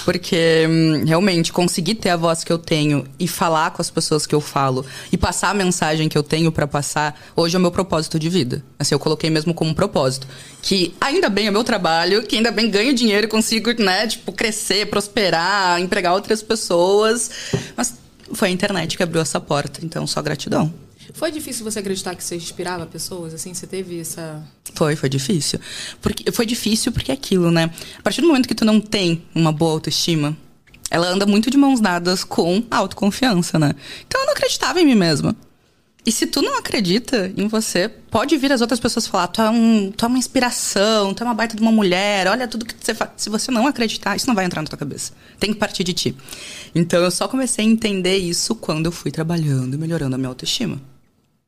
Porque 0.04 0.66
hum, 0.68 1.04
realmente 1.06 1.52
conseguir 1.52 1.94
ter 1.96 2.10
a 2.10 2.16
voz 2.16 2.44
que 2.44 2.52
eu 2.52 2.58
tenho 2.58 3.06
e 3.18 3.28
falar 3.28 3.70
com 3.70 3.80
as 3.80 3.90
pessoas 3.90 4.26
que 4.26 4.34
eu 4.34 4.40
falo 4.40 4.84
e 5.10 5.16
passar 5.16 5.50
a 5.50 5.54
mensagem 5.54 6.08
que 6.08 6.18
eu 6.18 6.22
tenho 6.22 6.50
pra 6.50 6.66
passar, 6.66 7.20
hoje 7.36 7.56
é 7.56 7.58
o 7.58 7.62
meu 7.62 7.70
propósito 7.70 8.18
de 8.18 8.28
vida. 8.28 8.64
Assim, 8.78 8.94
eu 8.94 8.98
coloquei 8.98 9.30
mesmo 9.30 9.54
como 9.54 9.74
propósito. 9.74 10.26
Que 10.60 10.94
ainda 11.00 11.28
bem 11.28 11.46
é 11.46 11.50
meu 11.50 11.64
trabalho, 11.64 12.22
que 12.22 12.36
ainda 12.36 12.50
bem 12.50 12.70
ganho 12.70 12.94
dinheiro 12.94 13.26
e 13.26 13.28
consigo, 13.28 13.72
né, 13.82 14.06
tipo, 14.06 14.32
crescer, 14.32 14.86
prosperar, 14.86 15.80
empregar 15.80 16.12
outras 16.14 16.42
pessoas. 16.42 17.30
Mas 17.76 17.94
foi 18.32 18.48
a 18.48 18.50
internet 18.50 18.96
que 18.96 19.02
abriu 19.02 19.20
essa 19.20 19.40
porta, 19.40 19.80
então 19.84 20.06
só 20.06 20.22
gratidão. 20.22 20.72
Foi 21.12 21.30
difícil 21.30 21.64
você 21.64 21.78
acreditar 21.78 22.14
que 22.14 22.24
você 22.24 22.36
inspirava 22.36 22.86
pessoas, 22.86 23.34
assim? 23.34 23.52
Você 23.52 23.66
teve 23.66 24.00
essa. 24.00 24.42
Foi, 24.74 24.96
foi 24.96 25.08
difícil. 25.08 25.60
Porque, 26.00 26.30
foi 26.32 26.46
difícil 26.46 26.90
porque 26.92 27.10
é 27.10 27.14
aquilo, 27.14 27.50
né? 27.50 27.70
A 27.98 28.02
partir 28.02 28.20
do 28.20 28.28
momento 28.28 28.48
que 28.48 28.54
tu 28.54 28.64
não 28.64 28.80
tem 28.80 29.22
uma 29.34 29.52
boa 29.52 29.72
autoestima, 29.72 30.36
ela 30.90 31.06
anda 31.08 31.26
muito 31.26 31.50
de 31.50 31.56
mãos 31.56 31.80
dadas 31.80 32.24
com 32.24 32.62
a 32.70 32.78
autoconfiança, 32.78 33.58
né? 33.58 33.74
Então 34.06 34.20
eu 34.20 34.26
não 34.26 34.32
acreditava 34.32 34.80
em 34.80 34.86
mim 34.86 34.94
mesma. 34.94 35.36
E 36.04 36.10
se 36.10 36.26
tu 36.26 36.42
não 36.42 36.58
acredita 36.58 37.32
em 37.36 37.46
você, 37.46 37.88
pode 37.88 38.36
vir 38.36 38.52
as 38.52 38.60
outras 38.60 38.80
pessoas 38.80 39.06
falar: 39.06 39.28
tu 39.28 39.40
é, 39.40 39.48
um, 39.48 39.92
tu 39.92 40.04
é 40.04 40.08
uma 40.08 40.18
inspiração, 40.18 41.14
tu 41.14 41.22
é 41.22 41.26
uma 41.26 41.34
baita 41.34 41.54
de 41.54 41.62
uma 41.62 41.70
mulher, 41.70 42.26
olha 42.26 42.48
tudo 42.48 42.66
que 42.66 42.74
você 42.78 42.92
faz. 42.92 43.10
Se 43.16 43.30
você 43.30 43.52
não 43.52 43.66
acreditar, 43.66 44.16
isso 44.16 44.26
não 44.26 44.34
vai 44.34 44.44
entrar 44.44 44.62
na 44.62 44.68
tua 44.68 44.78
cabeça. 44.78 45.12
Tem 45.38 45.52
que 45.52 45.58
partir 45.58 45.84
de 45.84 45.92
ti. 45.92 46.16
Então 46.74 47.00
eu 47.00 47.10
só 47.10 47.28
comecei 47.28 47.64
a 47.64 47.68
entender 47.68 48.16
isso 48.16 48.54
quando 48.54 48.86
eu 48.86 48.92
fui 48.92 49.12
trabalhando 49.12 49.74
e 49.74 49.78
melhorando 49.78 50.16
a 50.16 50.18
minha 50.18 50.28
autoestima. 50.28 50.80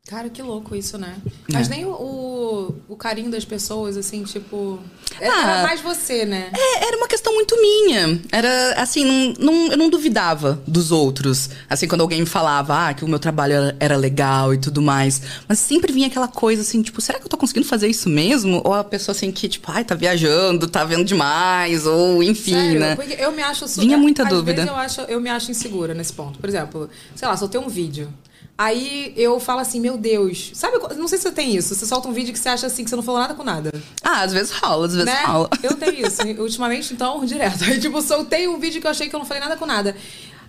Cara, 0.06 0.28
que 0.28 0.42
louco 0.42 0.76
isso, 0.76 0.98
né? 0.98 1.16
Mas 1.50 1.66
nem 1.66 1.86
o, 1.86 1.88
o, 1.90 2.74
o 2.90 2.94
carinho 2.94 3.30
das 3.30 3.42
pessoas, 3.46 3.96
assim, 3.96 4.22
tipo. 4.22 4.78
Era 5.18 5.60
Ah. 5.60 5.62
mais 5.62 5.80
você, 5.80 6.26
né? 6.26 6.50
É, 6.54 6.88
era 6.88 6.96
uma 6.98 7.08
questão 7.08 7.32
muito 7.32 7.58
minha. 7.58 8.20
Era 8.30 8.74
assim, 8.82 9.02
não, 9.02 9.32
não- 9.38 9.72
eu 9.72 9.78
não 9.78 9.88
duvidava 9.88 10.62
dos 10.66 10.92
outros. 10.92 11.48
Assim, 11.70 11.88
quando 11.88 12.02
alguém 12.02 12.20
me 12.20 12.26
falava 12.26 12.88
ah, 12.88 12.92
que 12.92 13.02
o 13.02 13.08
meu 13.08 13.18
trabalho 13.18 13.54
era, 13.54 13.76
era 13.80 13.96
legal 13.96 14.52
e 14.52 14.58
tudo 14.58 14.82
mais. 14.82 15.22
Mas 15.48 15.58
sempre 15.58 15.90
vinha 15.90 16.08
aquela 16.08 16.28
coisa 16.28 16.60
assim, 16.60 16.82
tipo, 16.82 17.00
será 17.00 17.18
que 17.18 17.24
eu 17.24 17.30
tô 17.30 17.38
conseguindo 17.38 17.66
fazer 17.66 17.88
isso 17.88 18.10
mesmo? 18.10 18.60
Ou 18.62 18.74
a 18.74 18.84
pessoa 18.84 19.14
assim 19.16 19.32
que, 19.32 19.48
tipo, 19.48 19.72
ai, 19.72 19.84
tá 19.86 19.94
viajando, 19.94 20.68
tá 20.68 20.84
vendo 20.84 21.04
demais, 21.06 21.86
ou 21.86 22.22
enfim, 22.22 22.52
Sério, 22.52 22.78
né? 22.80 22.94
porque 22.94 23.14
eu 23.18 23.32
me 23.32 23.42
acho 23.42 23.66
su- 23.66 23.80
Vinha 23.80 23.96
muita 23.96 24.24
às 24.24 24.28
dúvida. 24.28 24.52
Vezes 24.52 24.68
eu, 24.70 24.76
acho, 24.76 25.00
eu 25.10 25.18
me 25.18 25.30
acho 25.30 25.50
insegura 25.50 25.94
nesse 25.94 26.12
ponto. 26.12 26.38
Por 26.38 26.48
exemplo, 26.50 26.90
sei 27.16 27.26
lá, 27.26 27.34
soltei 27.38 27.58
um 27.58 27.70
vídeo. 27.70 28.12
Aí 28.56 29.12
eu 29.16 29.40
falo 29.40 29.60
assim, 29.60 29.80
meu 29.80 29.96
Deus. 29.96 30.52
Sabe, 30.54 30.78
não 30.96 31.08
sei 31.08 31.18
se 31.18 31.24
você 31.24 31.32
tem 31.32 31.56
isso. 31.56 31.74
Você 31.74 31.84
solta 31.86 32.08
um 32.08 32.12
vídeo 32.12 32.32
que 32.32 32.38
você 32.38 32.48
acha 32.48 32.66
assim 32.68 32.84
que 32.84 32.90
você 32.90 32.94
não 32.96 33.02
falou 33.02 33.20
nada 33.20 33.34
com 33.34 33.42
nada. 33.42 33.72
Ah, 34.02 34.22
às 34.22 34.32
vezes 34.32 34.52
rola, 34.52 34.86
às 34.86 34.92
vezes 34.94 35.06
né? 35.12 35.24
rola. 35.24 35.50
Eu 35.62 35.74
tenho 35.74 36.06
isso. 36.06 36.22
Ultimamente, 36.40 36.92
então, 36.94 37.22
direto. 37.26 37.64
Aí, 37.64 37.80
tipo, 37.80 38.00
soltei 38.00 38.46
um 38.46 38.58
vídeo 38.58 38.80
que 38.80 38.86
eu 38.86 38.90
achei 38.92 39.08
que 39.08 39.14
eu 39.14 39.18
não 39.18 39.26
falei 39.26 39.42
nada 39.42 39.56
com 39.56 39.66
nada. 39.66 39.96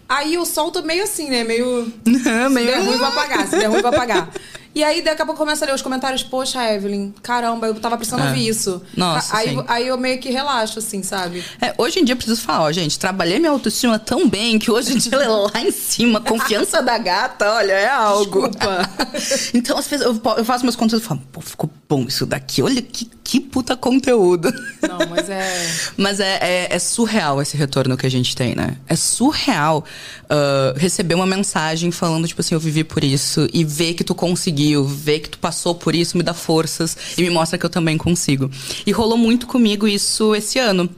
Aí 0.07 0.35
eu 0.35 0.45
solto 0.45 0.83
meio 0.83 1.03
assim, 1.03 1.31
né? 1.31 1.43
Meio. 1.43 1.91
Se 2.05 2.49
Meio- 2.49 2.67
der 2.67 2.79
ruim, 2.83 2.97
vou 2.97 3.07
apagar. 3.07 3.47
Se 3.47 3.57
der 3.57 3.65
ruim, 3.67 3.81
vou 3.81 3.89
apagar. 3.89 4.29
E 4.75 4.83
aí, 4.83 5.01
daqui 5.01 5.21
a 5.21 5.25
pouco, 5.25 5.39
começa 5.39 5.63
a 5.63 5.67
ler 5.67 5.73
os 5.73 5.81
comentários. 5.81 6.21
Poxa, 6.21 6.61
Evelyn, 6.73 7.13
caramba, 7.23 7.67
eu 7.67 7.75
tava 7.75 7.95
precisando 7.95 8.25
É. 8.25 8.27
ouvir 8.27 8.45
isso. 8.47 8.81
Nossa, 8.95 9.37
aí, 9.37 9.57
aí 9.67 9.87
eu 9.87 9.97
meio 9.97 10.19
que 10.19 10.29
relaxo, 10.29 10.79
assim, 10.79 11.01
sabe? 11.01 11.41
É, 11.61 11.73
hoje 11.77 11.99
em 11.99 12.03
dia 12.03 12.11
eu 12.11 12.17
preciso 12.17 12.41
falar, 12.41 12.65
ó, 12.65 12.71
gente, 12.73 12.99
trabalhei 12.99 13.39
minha 13.39 13.51
autoestima 13.51 13.97
tão 13.97 14.27
bem 14.27 14.59
que 14.59 14.69
hoje 14.69 14.93
em 14.93 14.97
dia 14.97 15.11
ela 15.15 15.23
é 15.23 15.27
lá 15.29 15.61
em 15.61 15.71
cima. 15.71 16.19
Confiança 16.19 16.81
da 16.81 16.97
gata, 16.97 17.49
olha, 17.53 17.71
é 17.71 17.87
algo. 17.89 18.49
Desculpa. 18.49 18.89
então, 19.53 19.77
às 19.77 19.87
vezes, 19.87 20.05
eu, 20.05 20.21
eu 20.37 20.43
faço 20.43 20.65
meus 20.65 20.75
conteúdos 20.75 21.05
e 21.05 21.07
falo, 21.07 21.21
pô, 21.31 21.39
ficou 21.39 21.69
bom 21.87 22.03
isso 22.05 22.25
daqui. 22.25 22.61
Olha 22.61 22.81
que, 22.81 23.09
que 23.23 23.39
puta 23.39 23.77
conteúdo. 23.77 24.53
Não, 24.81 25.07
mas 25.09 25.29
é. 25.29 25.45
Mas 25.97 26.19
é, 26.19 26.37
é, 26.41 26.75
é 26.75 26.79
surreal 26.79 27.41
esse 27.41 27.55
retorno 27.55 27.95
que 27.95 28.05
a 28.05 28.11
gente 28.11 28.35
tem, 28.35 28.55
né? 28.55 28.77
É 28.87 28.95
surreal 28.95 29.85
ah, 30.29 30.73
receber 30.75 31.15
uma 31.15 31.25
mensagem 31.25 31.91
falando, 31.91 32.27
tipo 32.27 32.41
assim, 32.41 32.55
eu 32.55 32.59
vivi 32.59 32.83
por 32.83 33.03
isso. 33.03 33.47
E 33.53 33.63
ver 33.63 33.93
que 33.93 34.03
tu 34.03 34.13
conseguiu, 34.15 34.64
ver 34.73 35.19
que 35.19 35.29
tu 35.29 35.39
passou 35.39 35.75
por 35.75 35.93
isso, 35.93 36.17
me 36.17 36.23
dá 36.23 36.33
forças 36.33 36.97
e 37.17 37.21
me 37.21 37.29
mostra 37.29 37.57
que 37.57 37.65
eu 37.65 37.69
também 37.69 37.97
consigo. 37.97 38.49
E 38.85 38.91
rolou 38.91 39.17
muito 39.17 39.45
comigo 39.45 39.87
isso 39.87 40.33
esse 40.33 40.57
ano. 40.57 40.89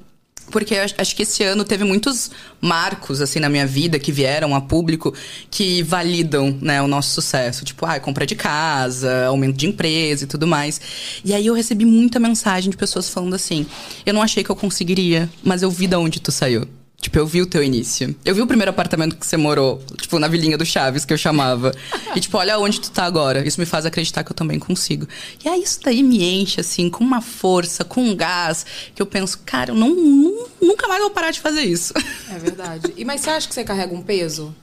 Porque 0.49 0.75
acho 0.75 1.13
que 1.13 1.23
esse 1.23 1.43
ano 1.43 1.65
teve 1.65 1.83
muitos 1.83 2.31
marcos, 2.61 3.19
assim, 3.19 3.39
na 3.39 3.49
minha 3.49 3.67
vida 3.67 3.99
que 3.99 4.13
vieram 4.13 4.55
a 4.55 4.61
público 4.61 5.13
que 5.51 5.83
validam, 5.83 6.57
né, 6.61 6.81
o 6.81 6.87
nosso 6.87 7.09
sucesso. 7.09 7.65
Tipo, 7.65 7.85
ah, 7.85 7.99
compra 7.99 8.25
de 8.25 8.33
casa, 8.33 9.25
aumento 9.25 9.57
de 9.57 9.67
empresa 9.67 10.23
e 10.23 10.27
tudo 10.27 10.47
mais. 10.47 10.79
E 11.25 11.33
aí 11.33 11.45
eu 11.45 11.53
recebi 11.53 11.83
muita 11.83 12.17
mensagem 12.17 12.71
de 12.71 12.77
pessoas 12.77 13.09
falando 13.09 13.33
assim: 13.33 13.65
eu 14.05 14.13
não 14.13 14.21
achei 14.21 14.41
que 14.41 14.49
eu 14.49 14.55
conseguiria, 14.55 15.29
mas 15.43 15.63
eu 15.63 15.69
vi 15.69 15.85
da 15.85 15.99
onde 15.99 16.21
tu 16.21 16.31
saiu. 16.31 16.65
Tipo, 16.99 17.19
eu 17.19 17.27
vi 17.27 17.41
o 17.43 17.45
teu 17.45 17.63
início. 17.63 18.15
Eu 18.25 18.33
vi 18.33 18.41
o 18.41 18.47
primeiro 18.47 18.71
apartamento 18.71 19.15
que 19.15 19.25
você 19.25 19.37
morou, 19.37 19.81
tipo, 20.01 20.17
na 20.17 20.27
vilinha 20.27 20.57
do 20.57 20.65
Chaves, 20.65 21.05
que 21.05 21.13
eu 21.13 21.17
chamava. 21.17 21.71
e, 22.15 22.19
tipo, 22.19 22.35
olha 22.37 22.57
onde 22.57 22.81
tu 22.81 22.89
tá 22.89 23.03
agora. 23.05 23.47
Isso 23.47 23.59
me 23.59 23.67
faz 23.67 23.85
acreditar 23.85 24.23
que 24.23 24.31
eu 24.31 24.35
também 24.35 24.57
consigo. 24.57 25.07
E 25.45 25.47
aí, 25.47 25.61
isso 25.61 25.79
daí 25.83 26.01
me 26.01 26.23
enche, 26.23 26.59
assim, 26.59 26.89
com 26.89 27.03
uma 27.03 27.21
força, 27.21 27.83
com 27.85 28.01
um 28.01 28.15
gás, 28.15 28.65
que 28.95 29.01
eu 29.01 29.05
penso, 29.05 29.39
cara, 29.45 29.71
eu 29.71 29.75
não, 29.75 29.89
nu- 29.95 30.47
nunca 30.59 30.87
mais 30.87 30.99
vou 31.01 31.11
parar 31.11 31.29
de 31.29 31.39
fazer 31.39 31.61
isso. 31.61 31.93
É 32.33 32.39
verdade. 32.39 32.91
E, 32.97 33.05
mas 33.05 33.21
você 33.21 33.29
acha 33.29 33.47
que 33.47 33.53
você 33.53 33.63
carrega 33.63 33.93
um 33.93 34.01
peso 34.01 34.53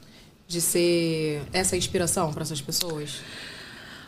de 0.49 0.61
ser 0.61 1.41
essa 1.53 1.76
inspiração 1.76 2.32
para 2.32 2.43
essas 2.43 2.61
pessoas? 2.61 3.11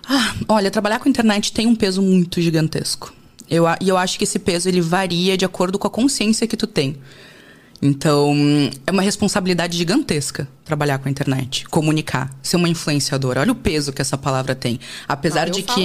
Ah, 0.08 0.34
olha, 0.48 0.70
trabalhar 0.70 0.98
com 0.98 1.08
internet 1.08 1.52
tem 1.52 1.66
um 1.66 1.76
peso 1.76 2.02
muito 2.02 2.40
gigantesco. 2.40 3.14
Eu, 3.48 3.64
e 3.80 3.88
eu 3.88 3.96
acho 3.96 4.18
que 4.18 4.24
esse 4.24 4.40
peso 4.40 4.68
ele 4.68 4.80
varia 4.80 5.36
de 5.36 5.44
acordo 5.44 5.78
com 5.78 5.86
a 5.86 5.90
consciência 5.90 6.46
que 6.48 6.56
tu 6.56 6.66
tem. 6.66 6.96
Então, 7.82 8.34
é 8.86 8.90
uma 8.90 9.02
responsabilidade 9.02 9.76
gigantesca 9.76 10.48
trabalhar 10.64 10.98
com 10.98 11.06
a 11.08 11.10
internet, 11.10 11.64
comunicar, 11.68 12.34
ser 12.42 12.56
uma 12.56 12.68
influenciadora. 12.68 13.40
Olha 13.40 13.52
o 13.52 13.54
peso 13.54 13.92
que 13.92 14.02
essa 14.02 14.18
palavra 14.18 14.52
tem. 14.54 14.80
Apesar 15.06 15.42
Ah, 15.46 15.50
de 15.50 15.62
que 15.62 15.84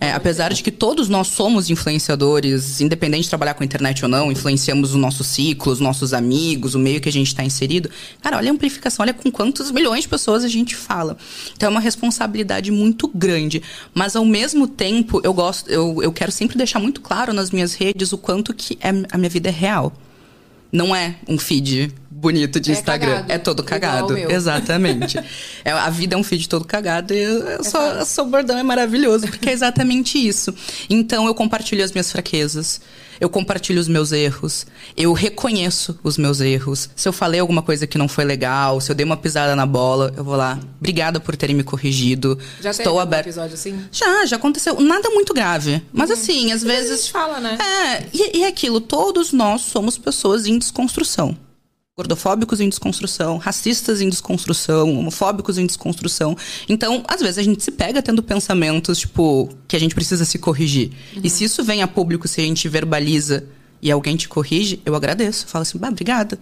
é, 0.00 0.12
apesar 0.12 0.52
de 0.52 0.62
que 0.62 0.72
todos 0.72 1.08
nós 1.08 1.28
somos 1.28 1.70
influenciadores, 1.70 2.80
independente 2.80 3.24
de 3.24 3.28
trabalhar 3.28 3.54
com 3.54 3.62
a 3.62 3.66
internet 3.66 4.02
ou 4.04 4.08
não, 4.08 4.32
influenciamos 4.32 4.92
o 4.94 4.98
nosso 4.98 5.22
ciclo, 5.22 5.70
os 5.72 5.78
nossos 5.78 6.12
amigos, 6.12 6.74
o 6.74 6.78
meio 6.80 7.00
que 7.00 7.08
a 7.08 7.12
gente 7.12 7.28
está 7.28 7.44
inserido. 7.44 7.88
Cara, 8.20 8.38
olha 8.38 8.50
a 8.50 8.54
amplificação, 8.54 9.04
olha 9.04 9.14
com 9.14 9.30
quantos 9.30 9.70
milhões 9.70 10.02
de 10.02 10.08
pessoas 10.08 10.42
a 10.42 10.48
gente 10.48 10.74
fala. 10.74 11.16
Então 11.54 11.68
é 11.68 11.70
uma 11.70 11.80
responsabilidade 11.80 12.72
muito 12.72 13.06
grande. 13.14 13.62
Mas 13.94 14.16
ao 14.16 14.24
mesmo 14.24 14.66
tempo, 14.66 15.20
eu 15.22 15.32
gosto, 15.32 15.70
eu, 15.70 16.02
eu 16.02 16.10
quero 16.12 16.32
sempre 16.32 16.56
deixar 16.56 16.80
muito 16.80 17.00
claro 17.00 17.32
nas 17.32 17.50
minhas 17.52 17.74
redes 17.74 18.12
o 18.12 18.18
quanto 18.18 18.52
que 18.52 18.76
é- 18.80 18.88
a 19.12 19.16
minha 19.18 19.30
vida 19.30 19.48
é 19.48 19.52
real. 19.52 19.92
Não 20.70 20.94
é 20.94 21.16
um 21.26 21.38
feed 21.38 21.92
bonito 22.20 22.58
de 22.58 22.70
É 22.70 22.74
Instagram. 22.74 23.12
cagado, 23.12 23.32
É 23.32 23.38
todo 23.38 23.62
cagado. 23.62 24.18
Exatamente. 24.18 25.18
É, 25.64 25.70
a 25.70 25.88
vida 25.90 26.14
é 26.14 26.18
um 26.18 26.24
feed 26.24 26.48
todo 26.48 26.64
cagado 26.64 27.14
e 27.14 27.18
eu, 27.22 27.62
sou, 27.64 27.80
eu 27.80 28.04
sou 28.04 28.26
bordão, 28.26 28.58
é 28.58 28.62
maravilhoso, 28.62 29.26
porque 29.28 29.48
é 29.48 29.52
exatamente 29.52 30.18
isso. 30.18 30.52
Então 30.90 31.26
eu 31.26 31.34
compartilho 31.34 31.84
as 31.84 31.92
minhas 31.92 32.10
fraquezas, 32.10 32.80
eu 33.20 33.28
compartilho 33.28 33.80
os 33.80 33.88
meus 33.88 34.12
erros, 34.12 34.66
eu 34.96 35.12
reconheço 35.12 35.98
os 36.02 36.16
meus 36.18 36.40
erros. 36.40 36.88
Se 36.94 37.08
eu 37.08 37.12
falei 37.12 37.40
alguma 37.40 37.62
coisa 37.62 37.86
que 37.86 37.98
não 37.98 38.08
foi 38.08 38.24
legal, 38.24 38.80
se 38.80 38.90
eu 38.90 38.94
dei 38.94 39.04
uma 39.04 39.16
pisada 39.16 39.54
na 39.56 39.66
bola, 39.66 40.12
eu 40.16 40.24
vou 40.24 40.36
lá. 40.36 40.58
Obrigada 40.78 41.18
por 41.20 41.36
terem 41.36 41.54
me 41.56 41.62
corrigido. 41.64 42.38
Já 42.60 42.70
teve 42.70 42.82
Estou 42.82 42.90
algum 42.92 43.00
aberta. 43.02 43.28
episódio 43.28 43.54
assim? 43.54 43.80
Já, 43.92 44.24
já 44.26 44.36
aconteceu. 44.36 44.78
Nada 44.80 45.10
muito 45.10 45.32
grave. 45.34 45.82
Mas 45.92 46.10
assim, 46.10 46.52
às 46.52 46.58
Às 46.58 46.64
vezes 46.64 46.90
a 46.90 46.96
gente 46.96 47.12
fala, 47.12 47.40
né? 47.40 47.58
É, 47.60 48.06
e, 48.12 48.38
e 48.38 48.44
é 48.44 48.48
aquilo, 48.48 48.80
todos 48.80 49.32
nós 49.32 49.62
somos 49.62 49.96
pessoas 49.98 50.46
em 50.46 50.58
desconstrução. 50.58 51.36
Gordofóbicos 51.98 52.60
em 52.60 52.68
desconstrução, 52.68 53.38
racistas 53.38 54.00
em 54.00 54.08
desconstrução, 54.08 54.96
homofóbicos 54.96 55.58
em 55.58 55.66
desconstrução. 55.66 56.36
Então, 56.68 57.02
às 57.08 57.20
vezes 57.20 57.38
a 57.38 57.42
gente 57.42 57.60
se 57.60 57.72
pega 57.72 58.00
tendo 58.00 58.22
pensamentos, 58.22 58.98
tipo, 58.98 59.48
que 59.66 59.74
a 59.74 59.80
gente 59.80 59.96
precisa 59.96 60.24
se 60.24 60.38
corrigir. 60.38 60.92
E 61.24 61.28
se 61.28 61.42
isso 61.42 61.64
vem 61.64 61.82
a 61.82 61.88
público, 61.88 62.28
se 62.28 62.40
a 62.40 62.44
gente 62.44 62.68
verbaliza 62.68 63.46
e 63.82 63.90
alguém 63.90 64.14
te 64.14 64.28
corrige, 64.28 64.80
eu 64.86 64.94
agradeço. 64.94 65.48
Falo 65.48 65.62
assim, 65.62 65.76
bah, 65.76 65.88
obrigada. 65.88 66.38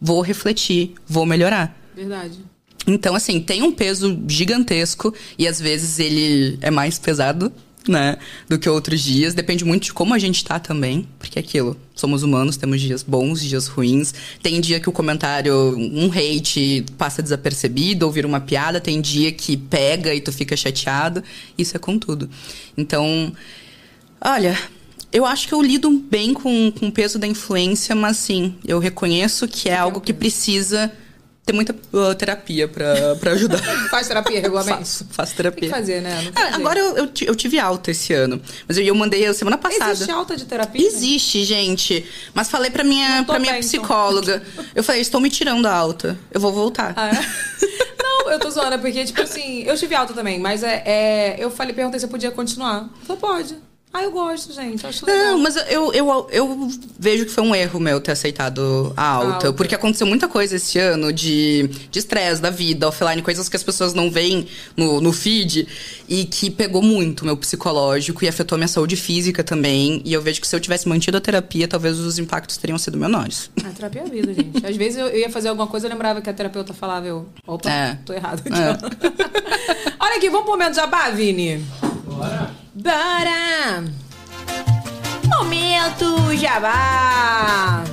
Vou 0.00 0.20
refletir, 0.22 0.94
vou 1.06 1.24
melhorar. 1.24 1.80
Verdade. 1.94 2.40
Então, 2.84 3.14
assim, 3.14 3.40
tem 3.40 3.62
um 3.62 3.70
peso 3.70 4.20
gigantesco 4.26 5.14
e 5.38 5.46
às 5.46 5.60
vezes 5.60 6.00
ele 6.00 6.58
é 6.60 6.70
mais 6.70 6.98
pesado, 6.98 7.52
né, 7.88 8.16
do 8.48 8.58
que 8.58 8.68
outros 8.68 9.00
dias. 9.00 9.34
Depende 9.34 9.64
muito 9.64 9.84
de 9.84 9.92
como 9.92 10.14
a 10.14 10.18
gente 10.18 10.44
tá 10.44 10.58
também, 10.58 11.06
porque 11.18 11.38
é 11.38 11.40
aquilo, 11.40 11.76
somos 11.94 12.22
humanos, 12.22 12.56
temos 12.56 12.80
dias 12.80 13.02
bons, 13.02 13.40
dias 13.40 13.66
ruins. 13.66 14.14
Tem 14.42 14.60
dia 14.60 14.80
que 14.80 14.88
o 14.88 14.92
comentário, 14.92 15.54
um 15.76 16.10
hate 16.10 16.84
passa 16.98 17.22
desapercebido 17.22 18.06
ou 18.06 18.12
vira 18.12 18.26
uma 18.26 18.40
piada, 18.40 18.80
tem 18.80 19.00
dia 19.00 19.32
que 19.32 19.56
pega 19.56 20.14
e 20.14 20.20
tu 20.20 20.32
fica 20.32 20.56
chateado. 20.56 21.22
Isso 21.56 21.76
é 21.76 21.78
com 21.78 21.98
tudo. 21.98 22.28
Então, 22.76 23.32
olha, 24.20 24.58
eu 25.12 25.24
acho 25.24 25.48
que 25.48 25.54
eu 25.54 25.62
lido 25.62 25.90
bem 25.90 26.34
com, 26.34 26.70
com 26.72 26.88
o 26.88 26.92
peso 26.92 27.18
da 27.18 27.26
influência, 27.26 27.94
mas 27.94 28.18
sim, 28.18 28.54
eu 28.66 28.78
reconheço 28.78 29.48
que 29.48 29.68
é 29.68 29.76
algo 29.76 30.00
que 30.00 30.12
precisa 30.12 30.92
ter 31.46 31.52
muita 31.52 31.72
uh, 31.92 32.12
terapia 32.16 32.66
pra, 32.66 33.14
pra 33.20 33.30
ajudar. 33.32 33.58
Faz 33.88 34.08
terapia 34.08 34.40
regularmente? 34.40 34.78
faço, 34.80 35.06
faço 35.10 35.30
Tem 35.30 35.36
terapia. 35.36 35.68
que 35.68 35.74
fazer, 35.74 36.02
né? 36.02 36.20
Tem 36.34 36.42
Ah, 36.42 36.56
agora 36.56 36.78
eu, 36.80 36.96
eu, 36.96 37.10
eu 37.20 37.36
tive 37.36 37.56
alta 37.60 37.92
esse 37.92 38.12
ano, 38.12 38.42
mas 38.66 38.76
eu, 38.76 38.82
eu 38.84 38.94
mandei 38.96 39.24
a 39.24 39.32
semana 39.32 39.56
passada. 39.56 39.92
Existe 39.92 40.10
alta 40.10 40.36
de 40.36 40.44
terapia? 40.44 40.84
Existe, 40.84 41.44
gente. 41.44 42.04
Mas 42.34 42.50
falei 42.50 42.68
pra 42.70 42.82
minha, 42.82 43.22
pra 43.24 43.38
minha 43.38 43.52
bem, 43.52 43.60
então. 43.60 43.68
psicóloga. 43.80 44.42
Eu 44.74 44.82
falei, 44.82 45.00
estou 45.00 45.20
me 45.20 45.30
tirando 45.30 45.66
a 45.66 45.72
alta. 45.72 46.18
Eu 46.32 46.40
vou 46.40 46.52
voltar. 46.52 46.92
Ah, 46.96 47.10
é? 47.10 47.12
Não, 48.02 48.30
eu 48.32 48.40
tô 48.40 48.50
zoando, 48.50 48.78
porque, 48.80 49.04
tipo 49.04 49.22
assim, 49.22 49.62
eu 49.62 49.76
tive 49.76 49.94
alta 49.94 50.12
também, 50.12 50.40
mas 50.40 50.64
é, 50.64 50.82
é- 50.84 51.36
eu 51.38 51.50
falei, 51.50 51.72
perguntei 51.72 52.00
se 52.00 52.06
eu 52.06 52.10
podia 52.10 52.30
continuar. 52.32 52.88
Falei, 53.06 53.20
pode. 53.20 53.56
Ah, 53.98 54.02
eu 54.02 54.10
gosto, 54.10 54.52
gente. 54.52 54.86
Acho 54.86 55.06
legal. 55.06 55.24
Não, 55.24 55.38
mas 55.38 55.56
eu, 55.70 55.90
eu, 55.94 56.28
eu 56.30 56.70
vejo 56.98 57.24
que 57.24 57.30
foi 57.30 57.42
um 57.42 57.54
erro 57.54 57.80
meu 57.80 57.98
ter 57.98 58.12
aceitado 58.12 58.92
a 58.94 59.02
alta, 59.02 59.32
alta. 59.32 59.52
Porque 59.54 59.74
aconteceu 59.74 60.06
muita 60.06 60.28
coisa 60.28 60.56
esse 60.56 60.78
ano 60.78 61.10
de 61.10 61.70
de 61.90 61.98
estresse 61.98 62.42
da 62.42 62.50
vida, 62.50 62.86
offline, 62.88 63.22
coisas 63.22 63.48
que 63.48 63.56
as 63.56 63.62
pessoas 63.62 63.94
não 63.94 64.10
veem 64.10 64.46
no, 64.76 65.00
no 65.00 65.12
feed. 65.14 65.66
E 66.06 66.26
que 66.26 66.50
pegou 66.50 66.82
muito 66.82 67.24
meu 67.24 67.38
psicológico 67.38 68.22
e 68.22 68.28
afetou 68.28 68.56
a 68.56 68.58
minha 68.58 68.68
saúde 68.68 68.96
física 68.96 69.42
também. 69.42 70.02
E 70.04 70.12
eu 70.12 70.20
vejo 70.20 70.42
que 70.42 70.46
se 70.46 70.54
eu 70.54 70.60
tivesse 70.60 70.86
mantido 70.86 71.16
a 71.16 71.20
terapia, 71.20 71.66
talvez 71.66 71.98
os 71.98 72.18
impactos 72.18 72.58
teriam 72.58 72.76
sido 72.78 72.98
menores. 72.98 73.50
A 73.64 73.70
terapia 73.70 74.02
é 74.02 74.04
a 74.04 74.08
vida, 74.08 74.34
gente. 74.34 74.66
Às 74.66 74.76
vezes 74.76 74.98
eu, 74.98 75.06
eu 75.08 75.20
ia 75.20 75.30
fazer 75.30 75.48
alguma 75.48 75.66
coisa, 75.66 75.86
eu 75.86 75.90
lembrava 75.90 76.20
que 76.20 76.28
a 76.28 76.34
terapeuta 76.34 76.74
falava, 76.74 77.06
eu. 77.06 77.26
Opa, 77.46 77.70
É. 77.70 77.98
tô 78.04 78.12
errado. 78.12 78.42
Então. 78.44 78.90
Olha 79.98 80.16
aqui, 80.16 80.28
vamos 80.28 80.44
pro 80.44 80.52
momento 80.58 80.74
jabá, 80.74 81.08
Vini? 81.08 81.64
Bora! 82.16 82.50
Bora! 82.74 83.84
Momento 85.38 86.34
jabá! 86.36 87.84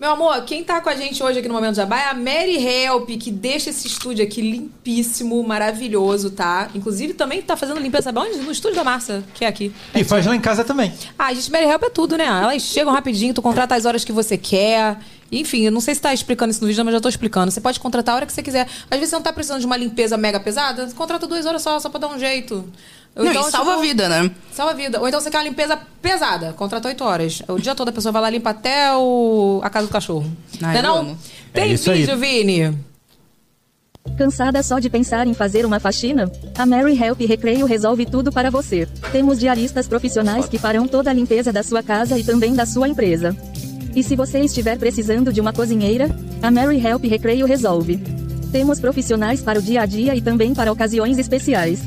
Meu 0.00 0.10
amor, 0.10 0.42
quem 0.44 0.64
tá 0.64 0.80
com 0.80 0.88
a 0.88 0.96
gente 0.96 1.22
hoje 1.22 1.38
aqui 1.38 1.46
no 1.46 1.54
Momento 1.54 1.76
Jabá 1.76 2.00
é 2.00 2.08
a 2.10 2.14
Mary 2.14 2.56
Help, 2.56 3.08
que 3.10 3.30
deixa 3.30 3.70
esse 3.70 3.86
estúdio 3.86 4.24
aqui 4.24 4.40
limpíssimo, 4.40 5.42
maravilhoso, 5.42 6.30
tá? 6.30 6.68
Inclusive 6.74 7.14
também 7.14 7.42
tá 7.42 7.56
fazendo 7.56 7.80
limpeza, 7.80 8.12
onde? 8.16 8.38
No 8.38 8.50
estúdio 8.50 8.76
da 8.76 8.84
Márcia, 8.84 9.22
que 9.34 9.44
é 9.44 9.48
aqui. 9.48 9.72
E 9.94 10.02
faz 10.02 10.26
lá 10.26 10.34
em 10.34 10.40
casa 10.40 10.64
também. 10.64 10.92
Ah, 11.18 11.32
gente, 11.34 11.50
Mary 11.50 11.66
Help 11.66 11.82
é 11.82 11.90
tudo, 11.90 12.16
né? 12.16 12.24
Elas 12.24 12.62
chegam 12.62 12.92
rapidinho, 12.92 13.34
tu 13.34 13.42
contrata 13.42 13.74
as 13.76 13.84
horas 13.84 14.04
que 14.04 14.12
você 14.12 14.36
quer. 14.36 14.98
Enfim, 15.30 15.62
eu 15.62 15.72
não 15.72 15.80
sei 15.80 15.94
se 15.94 16.00
tá 16.00 16.12
explicando 16.14 16.50
isso 16.50 16.60
no 16.62 16.66
vídeo, 16.68 16.84
mas 16.84 16.94
já 16.94 17.00
tô 17.00 17.08
explicando. 17.08 17.50
Você 17.50 17.60
pode 17.60 17.78
contratar 17.78 18.14
a 18.14 18.16
hora 18.16 18.26
que 18.26 18.32
você 18.32 18.42
quiser. 18.42 18.66
Às 18.90 18.98
vezes 18.98 19.10
você 19.10 19.16
não 19.16 19.22
tá 19.22 19.32
precisando 19.32 19.60
de 19.60 19.66
uma 19.66 19.76
limpeza 19.76 20.16
mega 20.16 20.40
pesada, 20.40 20.88
você 20.88 20.94
contrata 20.94 21.26
duas 21.26 21.44
horas 21.44 21.60
só, 21.62 21.78
só 21.78 21.88
pra 21.90 22.00
dar 22.00 22.08
um 22.08 22.18
jeito. 22.18 22.64
Ou 23.14 23.24
Não, 23.24 23.30
então, 23.32 23.48
e 23.48 23.50
salva 23.50 23.72
tipo, 23.72 23.82
a 23.82 23.82
vida, 23.82 24.08
né? 24.08 24.30
Salva 24.52 24.72
a 24.72 24.74
vida. 24.74 25.00
Ou 25.00 25.08
então 25.08 25.20
você 25.20 25.30
quer 25.30 25.38
uma 25.38 25.44
limpeza 25.44 25.78
pesada, 26.00 26.52
contrata 26.52 26.88
oito 26.88 27.04
horas. 27.04 27.42
O 27.48 27.58
dia 27.58 27.74
todo 27.74 27.88
a 27.88 27.92
pessoa 27.92 28.12
vai 28.12 28.22
lá 28.22 28.28
e 28.28 28.32
limpa 28.32 28.50
até 28.50 28.94
o... 28.94 29.60
a 29.62 29.68
casa 29.68 29.86
do 29.86 29.92
cachorro. 29.92 30.30
Ai, 30.62 30.72
não 30.74 30.78
é 30.78 30.82
não? 30.82 30.98
amo. 30.98 31.18
Tem 31.52 31.64
É 31.64 31.66
isso 31.74 31.90
aí. 31.90 32.00
vídeo, 32.00 32.16
Vini? 32.16 32.78
Cansada 34.16 34.62
só 34.62 34.78
de 34.78 34.88
pensar 34.88 35.26
em 35.26 35.34
fazer 35.34 35.66
uma 35.66 35.78
faxina? 35.78 36.30
A 36.56 36.64
Mary 36.64 36.96
Help 37.00 37.20
Recreio 37.20 37.66
resolve 37.66 38.06
tudo 38.06 38.32
para 38.32 38.50
você. 38.50 38.86
Temos 39.12 39.38
diaristas 39.38 39.86
profissionais 39.86 40.48
que 40.48 40.58
farão 40.58 40.88
toda 40.88 41.10
a 41.10 41.12
limpeza 41.12 41.52
da 41.52 41.62
sua 41.62 41.82
casa 41.82 42.18
e 42.18 42.24
também 42.24 42.54
da 42.54 42.64
sua 42.64 42.88
empresa. 42.88 43.36
E 43.98 44.02
se 44.04 44.14
você 44.14 44.38
estiver 44.38 44.78
precisando 44.78 45.32
de 45.32 45.40
uma 45.40 45.52
cozinheira, 45.52 46.08
a 46.40 46.52
Mary 46.52 46.78
Help 46.78 47.02
Recreio 47.02 47.44
resolve. 47.44 47.98
Temos 48.52 48.78
profissionais 48.78 49.42
para 49.42 49.58
o 49.58 49.62
dia 49.62 49.82
a 49.82 49.86
dia 49.86 50.14
e 50.14 50.20
também 50.20 50.54
para 50.54 50.70
ocasiões 50.70 51.18
especiais. 51.18 51.80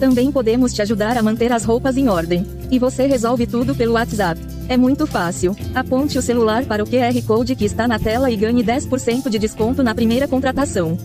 Também 0.00 0.32
podemos 0.32 0.74
te 0.74 0.82
ajudar 0.82 1.16
a 1.16 1.22
manter 1.22 1.52
as 1.52 1.62
roupas 1.62 1.96
em 1.96 2.08
ordem. 2.08 2.44
E 2.72 2.78
você 2.80 3.06
resolve 3.06 3.46
tudo 3.46 3.72
pelo 3.72 3.92
WhatsApp. 3.92 4.40
É 4.68 4.76
muito 4.76 5.06
fácil. 5.06 5.56
Aponte 5.76 6.18
o 6.18 6.22
celular 6.22 6.64
para 6.64 6.82
o 6.82 6.86
QR 6.88 7.22
Code 7.24 7.54
que 7.54 7.64
está 7.64 7.86
na 7.86 8.00
tela 8.00 8.32
e 8.32 8.36
ganhe 8.36 8.64
10% 8.64 9.28
de 9.28 9.38
desconto 9.38 9.80
na 9.80 9.94
primeira 9.94 10.26
contratação. 10.26 10.98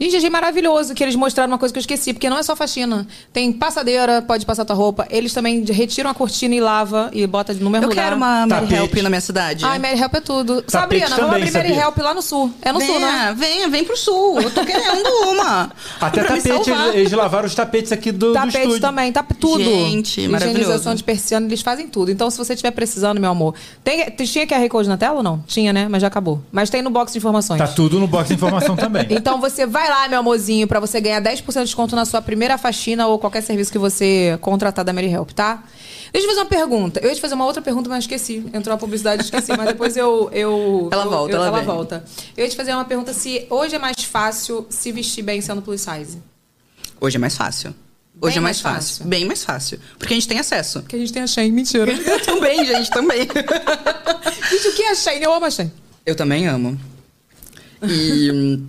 Gente, 0.00 0.16
achei 0.16 0.30
maravilhoso 0.30 0.94
que 0.94 1.04
eles 1.04 1.14
mostraram 1.14 1.52
uma 1.52 1.58
coisa 1.58 1.72
que 1.72 1.78
eu 1.78 1.82
esqueci, 1.82 2.12
porque 2.14 2.30
não 2.30 2.38
é 2.38 2.42
só 2.42 2.56
faxina. 2.56 3.06
Tem 3.32 3.52
passadeira, 3.52 4.22
pode 4.22 4.46
passar 4.46 4.64
tua 4.64 4.74
roupa. 4.74 5.06
Eles 5.10 5.34
também 5.34 5.62
retiram 5.64 6.08
a 6.08 6.14
cortina 6.14 6.54
e 6.54 6.60
lava 6.60 7.10
e 7.12 7.26
bota 7.26 7.52
no 7.52 7.68
mesmo 7.68 7.84
Eu 7.84 7.90
lugar. 7.90 8.04
quero 8.04 8.16
uma 8.16 8.46
Mary 8.46 8.62
Tapete. 8.62 8.74
Help 8.74 8.94
na 9.02 9.08
minha 9.10 9.20
cidade. 9.20 9.64
Ai, 9.64 9.78
Mary 9.78 10.00
Help 10.00 10.14
é 10.14 10.20
tudo. 10.20 10.62
Tapete 10.62 10.70
Sabrina, 10.72 11.08
vamos 11.08 11.20
também, 11.20 11.48
abrir 11.48 11.52
Mary? 11.52 11.72
Help 11.72 11.98
lá 11.98 12.14
no 12.14 12.22
sul. 12.22 12.50
É 12.62 12.72
no 12.72 12.80
sul, 12.80 12.98
não 12.98 13.08
é? 13.08 13.12
venha, 13.12 13.34
venha, 13.34 13.68
vem 13.68 13.84
pro 13.84 13.96
sul. 13.96 14.40
Eu 14.40 14.50
tô 14.50 14.64
querendo 14.64 15.06
uma. 15.28 15.70
Até 16.00 16.22
Pra 16.24 16.36
tapete, 16.36 16.70
eles, 16.70 16.94
eles 16.94 17.12
lavaram 17.12 17.46
os 17.46 17.54
tapetes 17.54 17.92
aqui 17.92 18.10
do, 18.10 18.28
do 18.28 18.32
Tapete 18.32 18.58
estúdio. 18.58 18.80
também, 18.80 19.12
tá 19.12 19.22
tudo. 19.22 19.62
Gente, 19.62 20.26
maravilhoso. 20.28 20.60
Higienização 20.60 20.94
de 20.94 21.04
persiana, 21.04 21.46
eles 21.46 21.60
fazem 21.60 21.86
tudo. 21.88 22.10
Então, 22.10 22.30
se 22.30 22.38
você 22.38 22.54
estiver 22.54 22.70
precisando, 22.70 23.20
meu 23.20 23.30
amor. 23.30 23.54
Tem, 23.84 24.10
tinha 24.10 24.46
QR 24.46 24.66
Code 24.68 24.88
na 24.88 24.96
tela 24.96 25.16
ou 25.16 25.22
não? 25.22 25.44
Tinha, 25.46 25.72
né? 25.72 25.88
Mas 25.90 26.00
já 26.00 26.08
acabou. 26.08 26.40
Mas 26.50 26.70
tem 26.70 26.80
no 26.80 26.88
box 26.90 27.12
de 27.12 27.18
informações. 27.18 27.58
Tá 27.58 27.68
tudo 27.68 28.00
no 28.00 28.06
box 28.06 28.28
de 28.28 28.34
informação 28.34 28.74
também. 28.76 29.06
Então 29.20 29.38
você 29.40 29.66
vai 29.66 29.89
lá, 29.90 30.08
meu 30.08 30.20
amorzinho, 30.20 30.66
pra 30.66 30.80
você 30.80 31.00
ganhar 31.00 31.20
10% 31.20 31.44
de 31.58 31.64
desconto 31.64 31.94
na 31.94 32.04
sua 32.04 32.22
primeira 32.22 32.56
faxina 32.56 33.06
ou 33.06 33.18
qualquer 33.18 33.42
serviço 33.42 33.70
que 33.70 33.78
você 33.78 34.38
contratar 34.40 34.84
da 34.84 34.92
Mary 34.92 35.10
Help, 35.12 35.30
tá? 35.32 35.62
Deixa 36.12 36.26
eu 36.26 36.30
fazer 36.30 36.40
uma 36.40 36.46
pergunta. 36.48 36.98
Eu 37.00 37.08
ia 37.08 37.14
te 37.14 37.20
fazer 37.20 37.34
uma 37.34 37.44
outra 37.46 37.60
pergunta, 37.62 37.88
mas 37.88 38.04
esqueci. 38.04 38.44
Entrou 38.52 38.74
a 38.74 38.78
publicidade, 38.78 39.22
esqueci. 39.22 39.52
Mas 39.56 39.66
depois 39.66 39.96
eu... 39.96 40.28
eu 40.32 40.88
Ela 40.92 41.04
eu- 41.04 41.10
volta, 41.10 41.36
eu- 41.36 41.44
ela 41.44 41.58
vem. 41.58 41.66
volta. 41.66 42.04
Eu 42.36 42.44
ia 42.44 42.50
te 42.50 42.56
fazer 42.56 42.72
uma 42.72 42.84
pergunta 42.84 43.12
se 43.12 43.46
hoje 43.50 43.76
é 43.76 43.78
mais 43.78 44.02
fácil 44.04 44.66
se 44.70 44.90
vestir 44.90 45.22
bem 45.22 45.40
sendo 45.40 45.62
plus 45.62 45.80
size. 45.82 46.18
Hoje 47.00 47.16
é 47.16 47.18
mais 47.20 47.36
fácil. 47.36 47.74
Hoje 48.22 48.34
Bem 48.34 48.38
é 48.38 48.40
mais 48.42 48.60
mais 48.62 48.74
fácil. 48.76 48.90
fácil. 48.96 49.06
Bem 49.08 49.24
mais 49.24 49.44
fácil. 49.44 49.80
Porque 49.98 50.12
a 50.12 50.16
gente 50.16 50.28
tem 50.28 50.38
acesso. 50.38 50.80
Porque 50.80 50.96
a 50.96 50.98
gente 50.98 51.12
tem 51.12 51.22
a 51.22 51.26
Shein. 51.26 51.52
Mentira. 51.52 51.90
Eu 52.04 52.20
também, 52.22 52.64
gente, 52.66 52.90
também. 52.90 53.20
gente, 54.50 54.68
o 54.68 54.72
que 54.74 54.82
é 54.82 54.90
a 54.90 54.94
Shein? 54.94 55.20
Eu 55.22 55.32
amo 55.32 55.46
a 55.46 55.50
Shein. 55.50 55.72
Eu 56.04 56.14
também 56.14 56.46
amo. 56.46 56.78
E, 57.82 58.30
hum, 58.30 58.66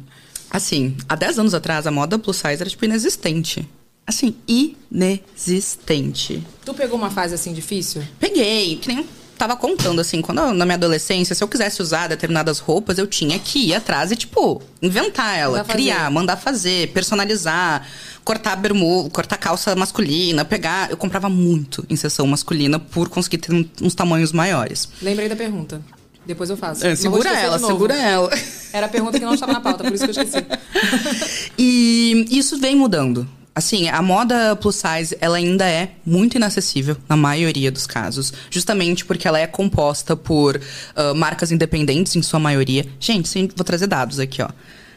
assim, 0.51 0.95
há 1.07 1.15
10 1.15 1.39
anos 1.39 1.53
atrás, 1.53 1.87
a 1.87 1.91
moda 1.91 2.19
plus 2.19 2.37
size 2.37 2.61
era, 2.61 2.69
tipo, 2.69 2.83
inexistente. 2.85 3.67
Assim, 4.05 4.35
inexistente. 4.47 6.43
Tu 6.65 6.73
pegou 6.73 6.97
uma 6.97 7.09
fase 7.09 7.33
assim 7.35 7.53
difícil? 7.53 8.03
Peguei, 8.19 8.75
que 8.77 8.87
nem 8.93 9.05
tava 9.37 9.55
contando, 9.55 9.99
assim, 10.01 10.21
quando 10.21 10.39
eu- 10.39 10.53
na 10.53 10.65
minha 10.65 10.75
adolescência, 10.75 11.33
se 11.33 11.43
eu 11.43 11.47
quisesse 11.47 11.81
usar 11.81 12.07
determinadas 12.07 12.59
roupas, 12.59 12.97
eu 12.97 13.07
tinha 13.07 13.39
que 13.39 13.67
ir 13.69 13.73
atrás 13.73 14.11
e, 14.11 14.15
tipo, 14.15 14.61
inventar 14.81 15.37
ela, 15.37 15.51
Mandar 15.59 15.65
fazer. 15.65 15.73
criar, 15.79 16.11
mandar 16.11 16.37
fazer, 16.37 16.87
personalizar, 16.91 17.87
cortar 18.23 18.55
bermuda, 18.55 19.09
cortar 19.09 19.37
calça 19.37 19.75
masculina, 19.75 20.45
pegar. 20.45 20.91
Eu 20.91 20.97
comprava 20.97 21.27
muito 21.29 21.83
em 21.89 21.95
sessão 21.95 22.27
masculina 22.27 22.77
por 22.79 23.09
conseguir 23.09 23.37
ter 23.39 23.67
uns 23.81 23.95
tamanhos 23.95 24.31
maiores. 24.31 24.87
Lembrei 25.01 25.27
da 25.27 25.35
pergunta. 25.35 25.81
Depois 26.25 26.49
eu 26.49 26.57
faço. 26.57 26.85
É, 26.85 26.95
segura 26.95 27.29
ela, 27.29 27.59
segura 27.59 27.95
ela. 27.95 28.29
Era 28.71 28.85
a 28.85 28.89
pergunta 28.89 29.19
que 29.19 29.25
não 29.25 29.33
estava 29.33 29.53
na 29.53 29.59
pauta, 29.59 29.83
por 29.83 29.93
isso 29.93 30.07
que 30.07 30.17
eu 30.17 30.23
esqueci. 30.23 30.45
E 31.57 32.27
isso 32.31 32.57
vem 32.57 32.75
mudando. 32.75 33.27
Assim, 33.53 33.89
a 33.89 34.01
moda 34.01 34.55
plus 34.55 34.77
size, 34.77 35.15
ela 35.19 35.35
ainda 35.37 35.65
é 35.65 35.91
muito 36.05 36.35
inacessível 36.35 36.95
na 37.07 37.17
maioria 37.17 37.69
dos 37.69 37.85
casos, 37.85 38.31
justamente 38.49 39.03
porque 39.03 39.27
ela 39.27 39.37
é 39.37 39.45
composta 39.45 40.15
por 40.15 40.59
ah, 40.95 41.13
marcas 41.13 41.51
independentes 41.51 42.15
em 42.15 42.21
sua 42.21 42.39
maioria. 42.39 42.85
Gente, 42.99 43.27
sim, 43.27 43.49
vou 43.55 43.65
trazer 43.65 43.87
dados 43.87 44.19
aqui, 44.19 44.41
ó. 44.41 44.49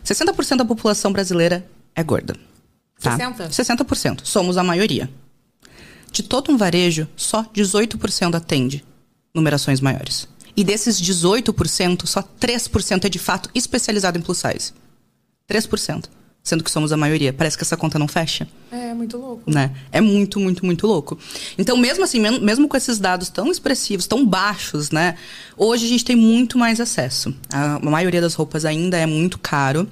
60% 0.04 0.56
da 0.58 0.64
população 0.64 1.12
brasileira 1.12 1.66
é 1.96 2.02
gorda. 2.04 2.36
Tá? 3.00 3.16
60? 3.16 3.48
60%. 3.48 4.20
Somos 4.22 4.56
a 4.56 4.62
maioria. 4.62 5.10
De 6.12 6.22
todo 6.22 6.52
um 6.52 6.56
varejo, 6.56 7.08
só 7.16 7.42
18% 7.42 8.34
atende 8.36 8.84
numerações 9.34 9.80
maiores. 9.80 10.28
E 10.56 10.62
desses 10.62 11.00
18%, 11.00 12.06
só 12.06 12.22
3% 12.22 13.04
é 13.04 13.08
de 13.08 13.18
fato 13.18 13.50
especializado 13.54 14.18
em 14.18 14.22
plus 14.22 14.38
size. 14.38 14.72
3%. 15.48 16.04
Sendo 16.42 16.62
que 16.62 16.70
somos 16.70 16.92
a 16.92 16.96
maioria. 16.96 17.32
Parece 17.32 17.56
que 17.56 17.64
essa 17.64 17.74
conta 17.76 17.98
não 17.98 18.06
fecha, 18.06 18.46
É, 18.70 18.92
muito 18.92 19.16
louco. 19.16 19.50
né? 19.50 19.74
É 19.90 19.98
muito, 20.00 20.38
muito, 20.38 20.64
muito 20.66 20.86
louco. 20.86 21.18
Então, 21.56 21.74
mesmo 21.76 22.04
assim, 22.04 22.20
mesmo 22.20 22.68
com 22.68 22.76
esses 22.76 22.98
dados 22.98 23.30
tão 23.30 23.50
expressivos, 23.50 24.06
tão 24.06 24.26
baixos, 24.26 24.90
né? 24.90 25.16
Hoje 25.56 25.86
a 25.86 25.88
gente 25.88 26.04
tem 26.04 26.14
muito 26.14 26.58
mais 26.58 26.80
acesso. 26.80 27.34
A 27.50 27.78
maioria 27.80 28.20
das 28.20 28.34
roupas 28.34 28.66
ainda 28.66 28.98
é 28.98 29.06
muito 29.06 29.38
caro 29.38 29.88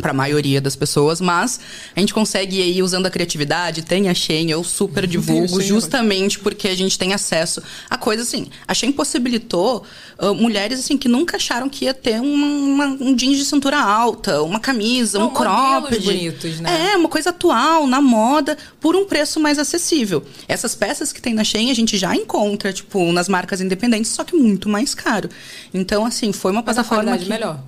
para 0.00 0.10
a 0.10 0.14
maioria 0.14 0.58
das 0.58 0.74
pessoas, 0.74 1.20
mas 1.20 1.60
a 1.94 2.00
gente 2.00 2.14
consegue 2.14 2.56
ir 2.58 2.62
aí 2.62 2.82
usando 2.82 3.04
a 3.04 3.10
criatividade, 3.10 3.82
tem 3.82 4.08
a 4.08 4.14
Shein, 4.14 4.50
eu 4.50 4.64
super 4.64 5.06
divulgo, 5.06 5.58
Shein, 5.60 5.68
justamente 5.68 6.38
porque 6.38 6.68
a 6.68 6.74
gente 6.74 6.98
tem 6.98 7.12
acesso 7.12 7.62
a 7.90 7.98
coisas 7.98 8.26
assim. 8.26 8.46
A 8.66 8.72
Shein 8.72 8.90
possibilitou 8.90 9.84
ah, 10.18 10.32
mulheres 10.32 10.80
assim 10.80 10.96
que 10.96 11.08
nunca 11.08 11.36
acharam 11.36 11.68
que 11.68 11.84
ia 11.84 11.92
ter 11.92 12.18
uma, 12.22 12.46
uma- 12.86 12.86
um 13.04 13.14
jeans 13.14 13.36
de 13.36 13.44
cintura 13.44 13.78
alta, 13.78 14.42
uma 14.42 14.58
camisa, 14.58 15.18
Não, 15.18 15.26
um 15.26 15.30
crop. 15.34 15.82
modelos 15.82 16.04
bonitos, 16.06 16.60
né? 16.60 16.92
É, 16.92 16.96
uma 16.96 17.08
coisa 17.10 17.28
atual, 17.28 17.86
na 17.86 18.00
moda, 18.00 18.56
por 18.80 18.96
um 18.96 19.04
preço 19.04 19.38
mais 19.40 19.58
acessível. 19.58 20.24
Essas 20.48 20.74
peças 20.74 21.12
que 21.12 21.20
tem 21.20 21.34
na 21.34 21.44
Shein 21.44 21.70
a 21.70 21.74
gente 21.74 21.98
já 21.98 22.16
encontra, 22.16 22.72
tipo, 22.72 23.12
nas 23.12 23.28
marcas 23.28 23.60
independentes, 23.60 24.10
só 24.10 24.24
que 24.24 24.34
muito 24.34 24.70
mais 24.70 24.94
caro. 24.94 25.28
Então, 25.74 26.06
assim, 26.06 26.32
foi 26.32 26.50
uma 26.50 26.62
Mas 26.64 26.78
a 26.78 26.82
plataforma 26.82 27.04
qualidade 27.10 27.24
que... 27.24 27.30
melhor. 27.30 27.60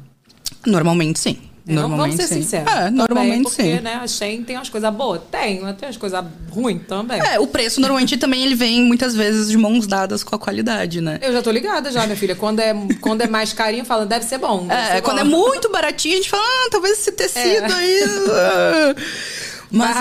Normalmente 0.66 1.18
sim. 1.18 1.36
É, 1.66 1.72
Normalmente 1.72 2.16
vamos 2.16 2.28
ser 2.28 2.34
sim. 2.34 2.42
sinceros. 2.42 2.70
É, 2.70 2.74
Também, 2.76 2.92
normalmente 2.92 3.42
porque, 3.44 3.62
sim. 3.62 3.80
né, 3.80 3.94
a 3.94 4.06
Shein 4.06 4.44
tem 4.44 4.56
umas 4.56 4.68
coisas 4.68 4.94
boas? 4.94 5.22
Tem, 5.30 5.60
mas 5.62 5.76
tem 5.76 5.88
umas 5.88 5.96
coisas 5.96 6.22
ruins 6.50 6.82
também. 6.86 7.18
É, 7.20 7.40
o 7.40 7.46
preço 7.46 7.80
normalmente 7.80 8.16
também 8.18 8.42
ele 8.44 8.54
vem 8.54 8.82
muitas 8.82 9.14
vezes 9.14 9.48
de 9.48 9.56
mãos 9.56 9.86
dadas 9.86 10.22
com 10.22 10.36
a 10.36 10.38
qualidade, 10.38 11.00
né? 11.00 11.18
Eu 11.22 11.32
já 11.32 11.40
tô 11.40 11.50
ligada 11.50 11.90
já, 11.90 12.04
minha 12.04 12.16
filha. 12.16 12.34
Quando 12.36 12.60
é, 12.60 12.74
quando 13.00 13.22
é 13.22 13.26
mais 13.26 13.54
carinho, 13.54 13.84
fala, 13.84 14.04
deve 14.04 14.26
ser 14.26 14.36
bom. 14.36 14.66
deve 14.66 14.78
É, 14.80 14.94
ser 14.96 15.02
quando 15.02 15.16
bom. 15.16 15.22
é 15.22 15.24
muito 15.24 15.70
baratinho, 15.70 16.14
a 16.14 16.16
gente 16.18 16.28
fala, 16.28 16.42
ah, 16.44 16.68
talvez 16.70 16.98
esse 16.98 17.12
tecido 17.12 17.72
É. 17.72 17.72
aí. 17.72 18.00
ah." 18.30 18.94
Mas 19.70 19.96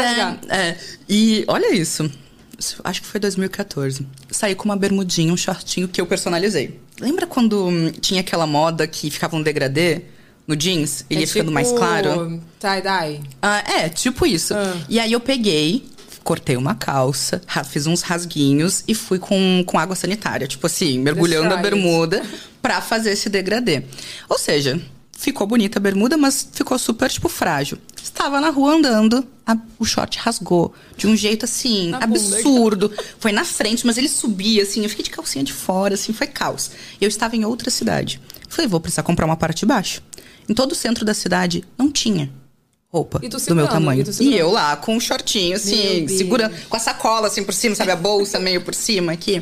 é, 0.50 0.56
é. 0.56 0.78
E 1.08 1.46
olha 1.48 1.74
isso. 1.74 2.12
Isso, 2.60 2.80
Acho 2.84 3.02
que 3.02 3.08
foi 3.08 3.20
2014. 3.20 4.06
Saí 4.30 4.54
com 4.54 4.66
uma 4.66 4.76
bermudinha, 4.76 5.34
um 5.34 5.38
shortinho 5.38 5.88
que 5.88 6.00
eu 6.00 6.06
personalizei. 6.06 6.80
Lembra 7.00 7.26
quando 7.26 7.68
hum, 7.68 7.92
tinha 8.02 8.22
aquela 8.22 8.46
moda 8.46 8.86
que 8.86 9.10
ficava 9.10 9.36
um 9.36 9.42
degradê 9.42 10.02
no 10.48 10.56
jeans? 10.56 11.06
Ele 11.10 11.20
É 11.20 11.22
ia 11.24 11.28
ficando 11.28 11.46
tipo 11.46 11.54
mais 11.54 11.72
claro? 11.72 12.42
Tie-dye. 12.60 13.22
Ah, 13.42 13.60
é, 13.60 13.90
tipo 13.90 14.26
isso. 14.26 14.54
Ah. 14.54 14.76
E 14.90 15.00
aí 15.00 15.12
eu 15.14 15.20
peguei, 15.20 15.86
cortei 16.24 16.56
uma 16.58 16.76
calça, 16.76 17.42
fiz 17.70 17.86
uns 17.88 18.02
rasguinhos 18.02 18.84
e 18.88 18.94
fui 18.96 19.20
com, 19.20 19.64
com 19.66 19.78
água 19.80 19.96
sanitária. 19.96 20.48
Tipo 20.48 20.68
assim, 20.68 21.00
mergulhando 21.00 21.54
a 21.54 21.58
bermuda 21.58 22.24
pra 22.62 22.82
fazer 22.82 23.12
esse 23.12 23.30
degradê. 23.30 23.84
Ou 24.30 24.38
seja, 24.38 24.82
ficou 25.12 25.46
bonita 25.48 25.80
a 25.80 25.82
bermuda, 25.82 26.18
mas 26.18 26.48
ficou 26.52 26.78
super, 26.80 27.10
tipo, 27.10 27.30
frágil. 27.30 27.78
Estava 28.02 28.40
na 28.42 28.50
rua 28.50 28.74
andando, 28.76 29.26
a- 29.46 29.58
o 29.80 29.86
short 29.86 30.20
rasgou. 30.20 30.74
De 30.98 31.08
um 31.08 31.16
jeito, 31.16 31.46
assim, 31.46 31.90
Na 31.90 32.02
bunda. 32.06 32.20
absurdo. 32.20 32.92
Foi 33.20 33.32
na 33.32 33.44
frente, 33.46 33.86
mas 33.86 33.98
ele 33.98 34.10
subia, 34.10 34.64
assim. 34.64 34.84
Eu 34.84 34.90
fiquei 34.90 35.04
de 35.06 35.10
calcinha 35.12 35.44
de 35.44 35.54
fora, 35.54 35.94
assim, 35.96 36.12
foi 36.14 36.28
caos. 36.28 36.72
E 37.00 37.06
eu 37.06 37.08
estava 37.08 37.36
em 37.36 37.46
outra 37.46 37.72
cidade. 37.72 38.20
Falei, 38.54 38.68
vou 38.68 38.80
precisar 38.80 39.04
comprar 39.04 39.26
uma 39.26 39.36
parte 39.36 39.60
de 39.60 39.66
baixo. 39.66 40.02
Em 40.48 40.54
todo 40.54 40.74
o 40.74 40.76
centro 40.76 41.04
da 41.04 41.14
cidade, 41.14 41.64
não 41.78 41.92
tinha 41.92 42.32
roupa 42.94 43.20
do 43.20 43.56
meu 43.56 43.68
tamanho. 43.68 44.06
e 44.20 44.24
E, 44.24 44.38
eu 44.38 44.52
lá 44.52 44.76
com 44.76 44.96
um 44.96 45.00
shortinho, 45.00 45.56
assim, 45.56 46.08
segurando, 46.08 46.54
com 46.70 46.78
a 46.78 46.80
sacola 46.80 47.28
assim 47.28 47.44
por 47.44 47.54
cima, 47.54 47.74
sabe? 47.74 47.92
A 47.92 47.96
bolsa 47.96 48.40
meio 48.40 48.62
por 48.62 48.76
cima 48.76 49.12
aqui. 49.14 49.42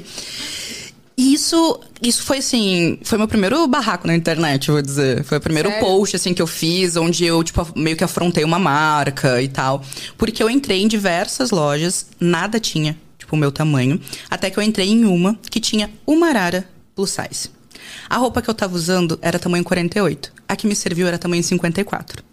E 1.18 1.34
isso, 1.34 1.80
isso 2.02 2.24
foi 2.24 2.38
assim, 2.38 2.98
foi 3.04 3.18
meu 3.18 3.28
primeiro 3.28 3.68
barraco 3.68 4.08
na 4.08 4.16
internet, 4.16 4.72
vou 4.72 4.82
dizer. 4.82 5.24
Foi 5.26 5.38
o 5.38 5.42
primeiro 5.42 5.70
Sério? 5.70 5.86
post 5.86 6.16
assim 6.16 6.34
que 6.34 6.42
eu 6.42 6.48
fiz, 6.48 6.96
onde 6.96 7.26
eu 7.26 7.44
tipo 7.44 7.68
meio 7.76 7.98
que 7.98 8.04
afrontei 8.04 8.46
uma 8.46 8.58
marca 8.58 9.42
e 9.42 9.50
tal, 9.50 9.84
porque 10.18 10.42
eu 10.42 10.50
entrei 10.50 10.82
em 10.82 10.88
diversas 10.88 11.52
lojas, 11.52 12.08
nada 12.20 12.60
tinha 12.60 12.98
tipo 13.20 13.36
o 13.36 13.38
meu 13.38 13.52
tamanho, 13.52 14.00
até 14.30 14.50
que 14.50 14.58
eu 14.58 14.64
entrei 14.64 14.88
em 14.90 15.04
uma 15.04 15.38
que 15.50 15.60
tinha 15.60 15.92
uma 16.08 16.30
arara 16.30 16.66
plus 16.96 17.12
size. 17.12 17.61
A 18.10 18.18
roupa 18.18 18.42
que 18.42 18.50
eu 18.50 18.54
tava 18.54 18.76
usando 18.76 19.18
era 19.22 19.40
tamanho 19.40 19.64
48. 19.64 20.34
A 20.48 20.56
que 20.56 20.68
me 20.68 20.76
serviu 20.76 21.08
era 21.08 21.18
tamanho 21.18 21.44
54. 21.44 22.24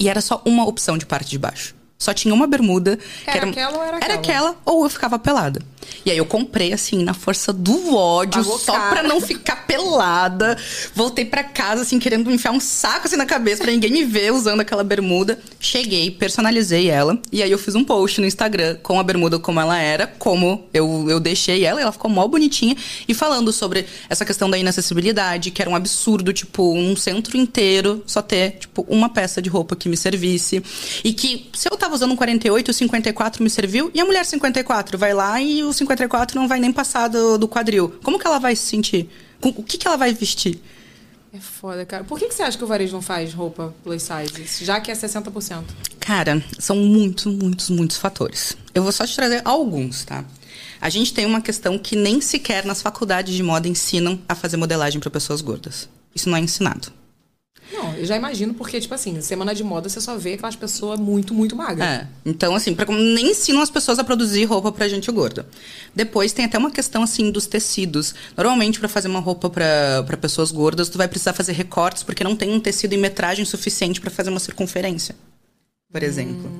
E 0.00 0.08
era 0.08 0.20
só 0.20 0.42
uma 0.44 0.66
opção 0.66 0.98
de 0.98 1.06
parte 1.06 1.30
de 1.30 1.38
baixo. 1.38 1.75
Só 1.98 2.12
tinha 2.12 2.32
uma 2.34 2.46
bermuda. 2.46 2.96
que 3.24 3.30
Era 3.30 3.46
aquela 3.48 3.76
ou 3.76 3.82
era 3.82 3.96
Era 3.96 4.14
aquela? 4.14 4.18
aquela 4.50 4.56
ou 4.64 4.84
eu 4.84 4.90
ficava 4.90 5.18
pelada. 5.18 5.60
E 6.04 6.10
aí 6.10 6.18
eu 6.18 6.26
comprei, 6.26 6.72
assim, 6.72 7.04
na 7.04 7.14
força 7.14 7.52
do 7.52 7.94
ódio, 7.94 8.42
Pagou 8.42 8.58
só 8.58 8.72
caro. 8.72 8.90
pra 8.90 9.02
não 9.04 9.20
ficar 9.20 9.66
pelada. 9.66 10.56
Voltei 10.94 11.24
pra 11.24 11.44
casa, 11.44 11.82
assim, 11.82 11.98
querendo 11.98 12.30
enfiar 12.30 12.50
um 12.50 12.58
saco 12.60 13.06
assim 13.06 13.16
na 13.16 13.24
cabeça 13.24 13.62
pra 13.62 13.70
ninguém 13.72 13.90
me 13.92 14.04
ver 14.04 14.32
usando 14.32 14.60
aquela 14.60 14.82
bermuda. 14.82 15.38
Cheguei, 15.60 16.10
personalizei 16.10 16.90
ela. 16.90 17.18
E 17.32 17.40
aí 17.42 17.50
eu 17.50 17.58
fiz 17.58 17.74
um 17.76 17.84
post 17.84 18.20
no 18.20 18.26
Instagram 18.26 18.76
com 18.82 18.98
a 18.98 19.02
bermuda 19.02 19.38
como 19.38 19.60
ela 19.60 19.78
era, 19.78 20.06
como 20.18 20.64
eu, 20.74 21.06
eu 21.08 21.20
deixei 21.20 21.64
ela, 21.64 21.80
e 21.80 21.82
ela 21.82 21.92
ficou 21.92 22.10
mó 22.10 22.26
bonitinha. 22.26 22.76
E 23.06 23.14
falando 23.14 23.52
sobre 23.52 23.86
essa 24.10 24.24
questão 24.24 24.50
da 24.50 24.58
inacessibilidade, 24.58 25.50
que 25.52 25.62
era 25.62 25.70
um 25.70 25.76
absurdo, 25.76 26.32
tipo, 26.32 26.72
um 26.74 26.96
centro 26.96 27.36
inteiro 27.36 28.02
só 28.06 28.20
ter, 28.20 28.58
tipo, 28.58 28.84
uma 28.88 29.08
peça 29.08 29.40
de 29.40 29.48
roupa 29.48 29.76
que 29.76 29.88
me 29.88 29.96
servisse. 29.96 30.62
E 31.04 31.12
que 31.12 31.48
se 31.54 31.68
eu 31.70 31.76
tava 31.76 31.85
usando 31.94 32.12
um 32.12 32.16
48, 32.16 32.70
o 32.70 32.74
54 32.74 33.42
me 33.42 33.48
serviu, 33.50 33.90
e 33.94 34.00
a 34.00 34.04
mulher 34.04 34.24
54 34.24 34.98
vai 34.98 35.14
lá 35.14 35.40
e 35.40 35.62
o 35.62 35.72
54 35.72 36.38
não 36.40 36.48
vai 36.48 36.58
nem 36.58 36.72
passar 36.72 37.08
do, 37.08 37.38
do 37.38 37.46
quadril. 37.48 37.94
Como 38.02 38.18
que 38.18 38.26
ela 38.26 38.38
vai 38.38 38.54
se 38.56 38.62
sentir? 38.66 39.08
Com- 39.40 39.50
O 39.56 39.62
que, 39.62 39.78
que 39.78 39.86
ela 39.86 39.96
vai 39.96 40.12
vestir? 40.12 40.60
É 41.32 41.38
foda, 41.38 41.84
cara. 41.84 42.02
Por 42.04 42.18
que, 42.18 42.26
que 42.28 42.34
você 42.34 42.42
acha 42.42 42.56
que 42.56 42.64
o 42.64 42.66
varejo 42.66 42.94
não 42.94 43.02
faz 43.02 43.34
roupa 43.34 43.74
plus 43.84 44.02
size? 44.02 44.64
Já 44.64 44.80
que 44.80 44.90
é 44.90 44.94
60%. 44.94 45.62
Cara, 46.00 46.42
são 46.58 46.76
muitos, 46.76 47.26
muitos, 47.26 47.68
muitos 47.68 47.96
fatores. 47.98 48.56
Eu 48.74 48.82
vou 48.82 48.90
só 48.92 49.06
te 49.06 49.14
trazer 49.14 49.42
alguns, 49.44 50.04
tá? 50.04 50.24
A 50.80 50.88
gente 50.88 51.12
tem 51.12 51.26
uma 51.26 51.40
questão 51.42 51.78
que 51.78 51.94
nem 51.96 52.20
sequer 52.20 52.64
nas 52.64 52.80
faculdades 52.80 53.34
de 53.34 53.42
moda 53.42 53.68
ensinam 53.68 54.18
a 54.28 54.34
fazer 54.34 54.56
modelagem 54.56 54.98
para 55.00 55.10
pessoas 55.10 55.40
gordas. 55.42 55.88
Isso 56.14 56.28
não 56.30 56.36
é 56.38 56.40
ensinado. 56.40 56.88
Não, 57.72 57.94
eu 57.94 58.04
já 58.04 58.16
imagino, 58.16 58.54
porque, 58.54 58.80
tipo 58.80 58.94
assim, 58.94 59.20
semana 59.20 59.54
de 59.54 59.64
moda 59.64 59.88
você 59.88 60.00
só 60.00 60.16
vê 60.16 60.34
aquelas 60.34 60.56
pessoas 60.56 60.98
muito, 61.00 61.34
muito 61.34 61.56
magras. 61.56 61.86
É. 61.86 62.06
Então, 62.24 62.54
assim, 62.54 62.74
pra, 62.74 62.86
nem 62.86 63.30
ensinam 63.30 63.60
as 63.60 63.70
pessoas 63.70 63.98
a 63.98 64.04
produzir 64.04 64.44
roupa 64.44 64.70
pra 64.70 64.88
gente 64.88 65.10
gorda. 65.10 65.46
Depois 65.94 66.32
tem 66.32 66.44
até 66.44 66.56
uma 66.56 66.70
questão, 66.70 67.02
assim, 67.02 67.30
dos 67.30 67.46
tecidos. 67.46 68.14
Normalmente, 68.36 68.78
pra 68.78 68.88
fazer 68.88 69.08
uma 69.08 69.20
roupa 69.20 69.50
pra 69.50 70.16
pessoas 70.20 70.52
gordas, 70.52 70.88
tu 70.88 70.98
vai 70.98 71.08
precisar 71.08 71.32
fazer 71.32 71.52
recortes, 71.52 72.02
porque 72.02 72.22
não 72.22 72.36
tem 72.36 72.52
um 72.52 72.60
tecido 72.60 72.92
em 72.92 72.98
metragem 72.98 73.44
suficiente 73.44 74.00
pra 74.00 74.10
fazer 74.10 74.30
uma 74.30 74.40
circunferência. 74.40 75.16
Por 75.90 76.02
exemplo. 76.02 76.50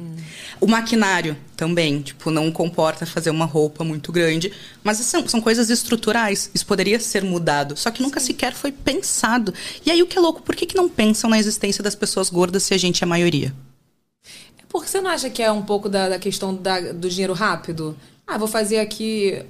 O 0.61 0.66
maquinário 0.66 1.36
também, 1.57 2.00
tipo, 2.00 2.30
não 2.30 2.50
comporta 2.50 3.04
fazer 3.04 3.30
uma 3.30 3.44
roupa 3.44 3.84
muito 3.84 4.11
grande. 4.11 4.52
Mas 4.82 4.98
são, 4.98 5.26
são 5.28 5.40
coisas 5.40 5.70
estruturais. 5.70 6.50
Isso 6.54 6.66
poderia 6.66 6.98
ser 6.98 7.22
mudado. 7.22 7.76
Só 7.76 7.90
que 7.90 8.02
nunca 8.02 8.20
Sim. 8.20 8.26
sequer 8.28 8.54
foi 8.54 8.72
pensado. 8.72 9.52
E 9.84 9.90
aí 9.90 10.02
o 10.02 10.07
que 10.07 10.16
é 10.18 10.20
louco, 10.20 10.42
por 10.42 10.54
que, 10.54 10.66
que 10.66 10.76
não 10.76 10.88
pensam 10.88 11.28
na 11.28 11.38
existência 11.38 11.82
das 11.82 11.94
pessoas 11.94 12.30
gordas 12.30 12.62
se 12.62 12.74
a 12.74 12.78
gente 12.78 13.02
é 13.02 13.04
a 13.04 13.09
maioria? 13.09 13.54
É 14.59 14.62
porque 14.68 14.88
você 14.88 15.00
não 15.00 15.11
acha 15.11 15.28
que 15.28 15.42
é 15.42 15.50
um 15.50 15.62
pouco 15.62 15.88
da, 15.88 16.09
da 16.09 16.18
questão 16.18 16.54
da, 16.54 16.92
do 16.92 17.09
dinheiro 17.09 17.32
rápido? 17.32 17.96
Ah, 18.26 18.38
vou 18.38 18.48
fazer 18.48 18.78
aqui 18.78 19.42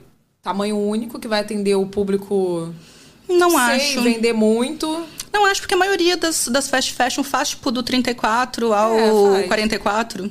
tamanho 0.43 0.79
único 0.79 1.19
que 1.19 1.27
vai 1.27 1.41
atender 1.41 1.75
o 1.75 1.87
público. 1.87 2.73
Não 3.29 3.51
sem 3.51 3.59
acho. 3.59 4.03
vender 4.03 4.33
muito. 4.33 5.05
Não 5.33 5.45
acho, 5.45 5.61
porque 5.61 5.75
a 5.75 5.79
maioria 5.79 6.17
das, 6.17 6.47
das 6.49 6.69
fast 6.69 6.95
fashion 6.95 7.25
faz 7.25 7.51
tipo 7.51 7.71
do 7.71 7.83
34 7.83 8.73
ao 8.73 9.37
é, 9.37 9.43
44. 9.43 10.31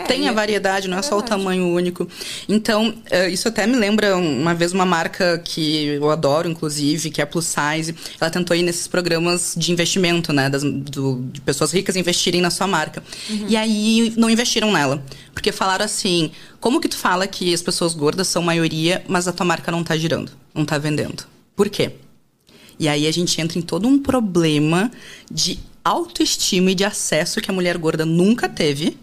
É, 0.00 0.04
tem 0.04 0.28
a 0.28 0.32
é 0.32 0.34
variedade, 0.34 0.88
não 0.88 0.96
é, 0.96 1.00
é 1.00 1.02
só 1.02 1.18
o 1.18 1.22
tamanho 1.22 1.66
único. 1.68 2.08
Então, 2.48 2.94
eh, 3.10 3.28
isso 3.30 3.48
até 3.48 3.66
me 3.66 3.76
lembra 3.76 4.16
uma 4.16 4.54
vez 4.54 4.72
uma 4.72 4.84
marca 4.84 5.38
que 5.38 5.86
eu 5.86 6.10
adoro, 6.10 6.48
inclusive, 6.48 7.10
que 7.10 7.20
é 7.20 7.24
a 7.24 7.26
Plus 7.26 7.46
Size. 7.46 7.94
Ela 8.20 8.30
tentou 8.30 8.56
ir 8.56 8.62
nesses 8.62 8.86
programas 8.86 9.54
de 9.56 9.72
investimento, 9.72 10.32
né? 10.32 10.48
Das, 10.48 10.62
do, 10.62 11.22
de 11.32 11.40
pessoas 11.40 11.72
ricas 11.72 11.96
investirem 11.96 12.40
na 12.40 12.50
sua 12.50 12.66
marca. 12.66 13.02
Uhum. 13.28 13.46
E 13.48 13.56
aí 13.56 14.12
não 14.16 14.30
investiram 14.30 14.72
nela. 14.72 15.02
Porque 15.32 15.52
falaram 15.52 15.84
assim: 15.84 16.30
como 16.60 16.80
que 16.80 16.88
tu 16.88 16.96
fala 16.96 17.26
que 17.26 17.52
as 17.52 17.62
pessoas 17.62 17.94
gordas 17.94 18.28
são 18.28 18.42
maioria, 18.42 19.04
mas 19.08 19.28
a 19.28 19.32
tua 19.32 19.46
marca 19.46 19.70
não 19.70 19.84
tá 19.84 19.96
girando, 19.96 20.32
não 20.54 20.64
tá 20.64 20.78
vendendo? 20.78 21.24
Por 21.54 21.68
quê? 21.68 21.92
E 22.78 22.88
aí 22.88 23.06
a 23.06 23.12
gente 23.12 23.38
entra 23.40 23.58
em 23.58 23.62
todo 23.62 23.86
um 23.86 23.98
problema 23.98 24.90
de 25.30 25.58
autoestima 25.84 26.70
e 26.70 26.74
de 26.74 26.84
acesso 26.84 27.40
que 27.40 27.50
a 27.50 27.54
mulher 27.54 27.76
gorda 27.76 28.06
nunca 28.06 28.48
teve 28.48 28.96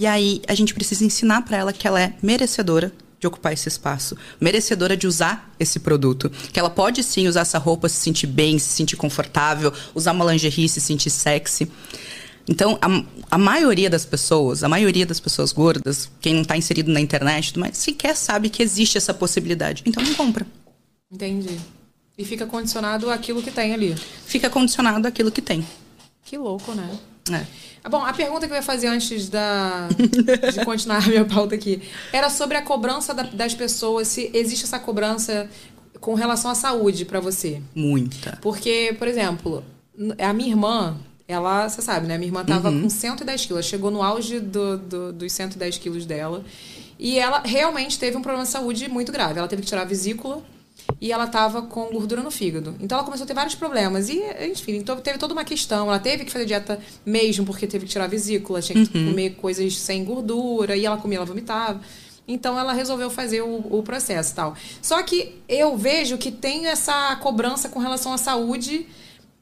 e 0.00 0.06
aí 0.06 0.40
a 0.48 0.54
gente 0.54 0.72
precisa 0.72 1.04
ensinar 1.04 1.42
pra 1.42 1.58
ela 1.58 1.74
que 1.74 1.86
ela 1.86 2.00
é 2.00 2.14
merecedora 2.22 2.90
de 3.20 3.26
ocupar 3.26 3.52
esse 3.52 3.68
espaço, 3.68 4.16
merecedora 4.40 4.96
de 4.96 5.06
usar 5.06 5.54
esse 5.60 5.78
produto, 5.78 6.30
que 6.30 6.58
ela 6.58 6.70
pode 6.70 7.02
sim 7.04 7.28
usar 7.28 7.42
essa 7.42 7.58
roupa, 7.58 7.86
se 7.86 7.96
sentir 7.96 8.26
bem, 8.26 8.58
se 8.58 8.70
sentir 8.70 8.96
confortável, 8.96 9.70
usar 9.94 10.12
uma 10.12 10.24
lingerie, 10.24 10.70
se 10.70 10.80
sentir 10.80 11.10
sexy. 11.10 11.70
Então, 12.48 12.78
a, 12.80 13.34
a 13.34 13.36
maioria 13.36 13.90
das 13.90 14.06
pessoas, 14.06 14.64
a 14.64 14.70
maioria 14.70 15.04
das 15.04 15.20
pessoas 15.20 15.52
gordas, 15.52 16.10
quem 16.18 16.32
não 16.32 16.44
tá 16.44 16.56
inserido 16.56 16.90
na 16.90 16.98
internet, 16.98 17.58
mas 17.58 17.76
sequer 17.76 18.16
sabe 18.16 18.48
que 18.48 18.62
existe 18.62 18.96
essa 18.96 19.12
possibilidade. 19.12 19.82
Então 19.84 20.02
não 20.02 20.14
compra. 20.14 20.46
Entendi. 21.12 21.60
E 22.16 22.24
fica 22.24 22.46
condicionado 22.46 23.10
àquilo 23.10 23.42
que 23.42 23.50
tem 23.50 23.74
ali. 23.74 23.94
Fica 24.24 24.48
condicionado 24.48 25.06
àquilo 25.06 25.30
que 25.30 25.42
tem. 25.42 25.62
Que 26.24 26.38
louco, 26.38 26.74
né? 26.74 26.88
É. 27.30 27.69
Ah, 27.82 27.88
Bom, 27.88 28.04
a 28.04 28.12
pergunta 28.12 28.46
que 28.46 28.52
eu 28.52 28.56
ia 28.56 28.62
fazer 28.62 28.88
antes 28.88 29.28
da, 29.28 29.88
de 30.52 30.62
continuar 30.66 31.02
a 31.04 31.06
minha 31.08 31.24
pauta 31.24 31.54
aqui 31.54 31.80
era 32.12 32.28
sobre 32.28 32.56
a 32.56 32.62
cobrança 32.62 33.14
da- 33.14 33.22
das 33.22 33.54
pessoas, 33.54 34.08
se 34.08 34.30
existe 34.34 34.64
essa 34.64 34.78
cobrança 34.78 35.48
com 36.00 36.14
relação 36.14 36.50
à 36.50 36.54
saúde 36.54 37.04
pra 37.04 37.20
você. 37.20 37.60
Muita. 37.74 38.38
Porque, 38.42 38.94
por 38.98 39.08
exemplo, 39.08 39.64
a 40.18 40.32
minha 40.32 40.50
irmã, 40.50 40.96
ela, 41.26 41.68
você 41.68 41.80
sabe, 41.82 42.06
né? 42.06 42.16
Minha 42.18 42.28
irmã 42.28 42.44
tava 42.44 42.70
Uhum. 42.70 42.82
com 42.82 42.90
110 42.90 43.40
quilos, 43.46 43.52
ela 43.60 43.62
chegou 43.62 43.90
no 43.90 44.02
auge 44.02 44.40
do, 44.40 44.76
do- 44.78 45.12
dos 45.12 45.32
110 45.32 45.78
quilos 45.78 46.04
dela. 46.06 46.44
E 46.98 47.18
ela 47.18 47.40
realmente 47.40 47.98
teve 47.98 48.16
um 48.16 48.20
problema 48.22 48.44
de 48.44 48.50
saúde 48.50 48.86
muito 48.88 49.10
grave. 49.10 49.38
Ela 49.38 49.48
teve 49.48 49.62
que 49.62 49.68
tirar 49.68 49.82
a 49.82 49.84
vesícula 49.86 50.42
e 51.00 51.12
ela 51.12 51.26
tava 51.26 51.62
com 51.62 51.86
gordura 51.86 52.22
no 52.22 52.30
fígado. 52.30 52.74
Então 52.80 52.96
ela 52.96 53.04
começou 53.04 53.24
a 53.24 53.26
ter 53.26 53.34
vários 53.34 53.54
problemas. 53.54 54.08
E, 54.08 54.20
enfim, 54.50 54.76
então 54.76 54.96
teve 54.96 55.18
toda 55.18 55.32
uma 55.34 55.44
questão. 55.44 55.88
Ela 55.88 55.98
teve 55.98 56.24
que 56.24 56.32
fazer 56.32 56.44
dieta 56.46 56.80
mesmo, 57.04 57.44
porque 57.44 57.66
teve 57.66 57.84
que 57.86 57.92
tirar 57.92 58.04
a 58.04 58.08
vesícula, 58.08 58.60
tinha 58.62 58.84
que 58.86 58.92
comer 58.92 59.30
coisas 59.30 59.76
sem 59.78 60.04
gordura, 60.04 60.76
e 60.76 60.86
ela 60.86 60.96
comia, 60.96 61.18
ela 61.18 61.26
vomitava. 61.26 61.80
Então 62.28 62.58
ela 62.58 62.72
resolveu 62.72 63.10
fazer 63.10 63.42
o, 63.42 63.56
o 63.78 63.82
processo 63.82 64.32
e 64.32 64.34
tal. 64.36 64.54
Só 64.80 65.02
que 65.02 65.36
eu 65.48 65.76
vejo 65.76 66.16
que 66.16 66.30
tem 66.30 66.66
essa 66.66 67.16
cobrança 67.16 67.68
com 67.68 67.78
relação 67.80 68.12
à 68.12 68.18
saúde. 68.18 68.86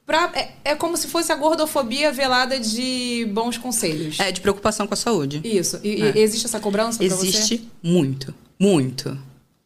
Pra, 0.07 0.31
é, 0.35 0.53
é 0.65 0.75
como 0.75 0.97
se 0.97 1.07
fosse 1.07 1.31
a 1.31 1.37
gordofobia 1.37 2.11
velada 2.11 2.59
de 2.59 3.29
bons 3.31 3.59
conselhos. 3.59 4.19
É 4.19 4.33
de 4.33 4.41
preocupação 4.41 4.87
com 4.87 4.95
a 4.95 4.97
saúde. 4.97 5.43
Isso. 5.45 5.79
E, 5.85 6.01
É. 6.01 6.19
existe 6.19 6.47
essa 6.47 6.59
cobrança? 6.59 7.05
Existe 7.05 7.69
muito, 7.83 8.35
muito. 8.59 9.19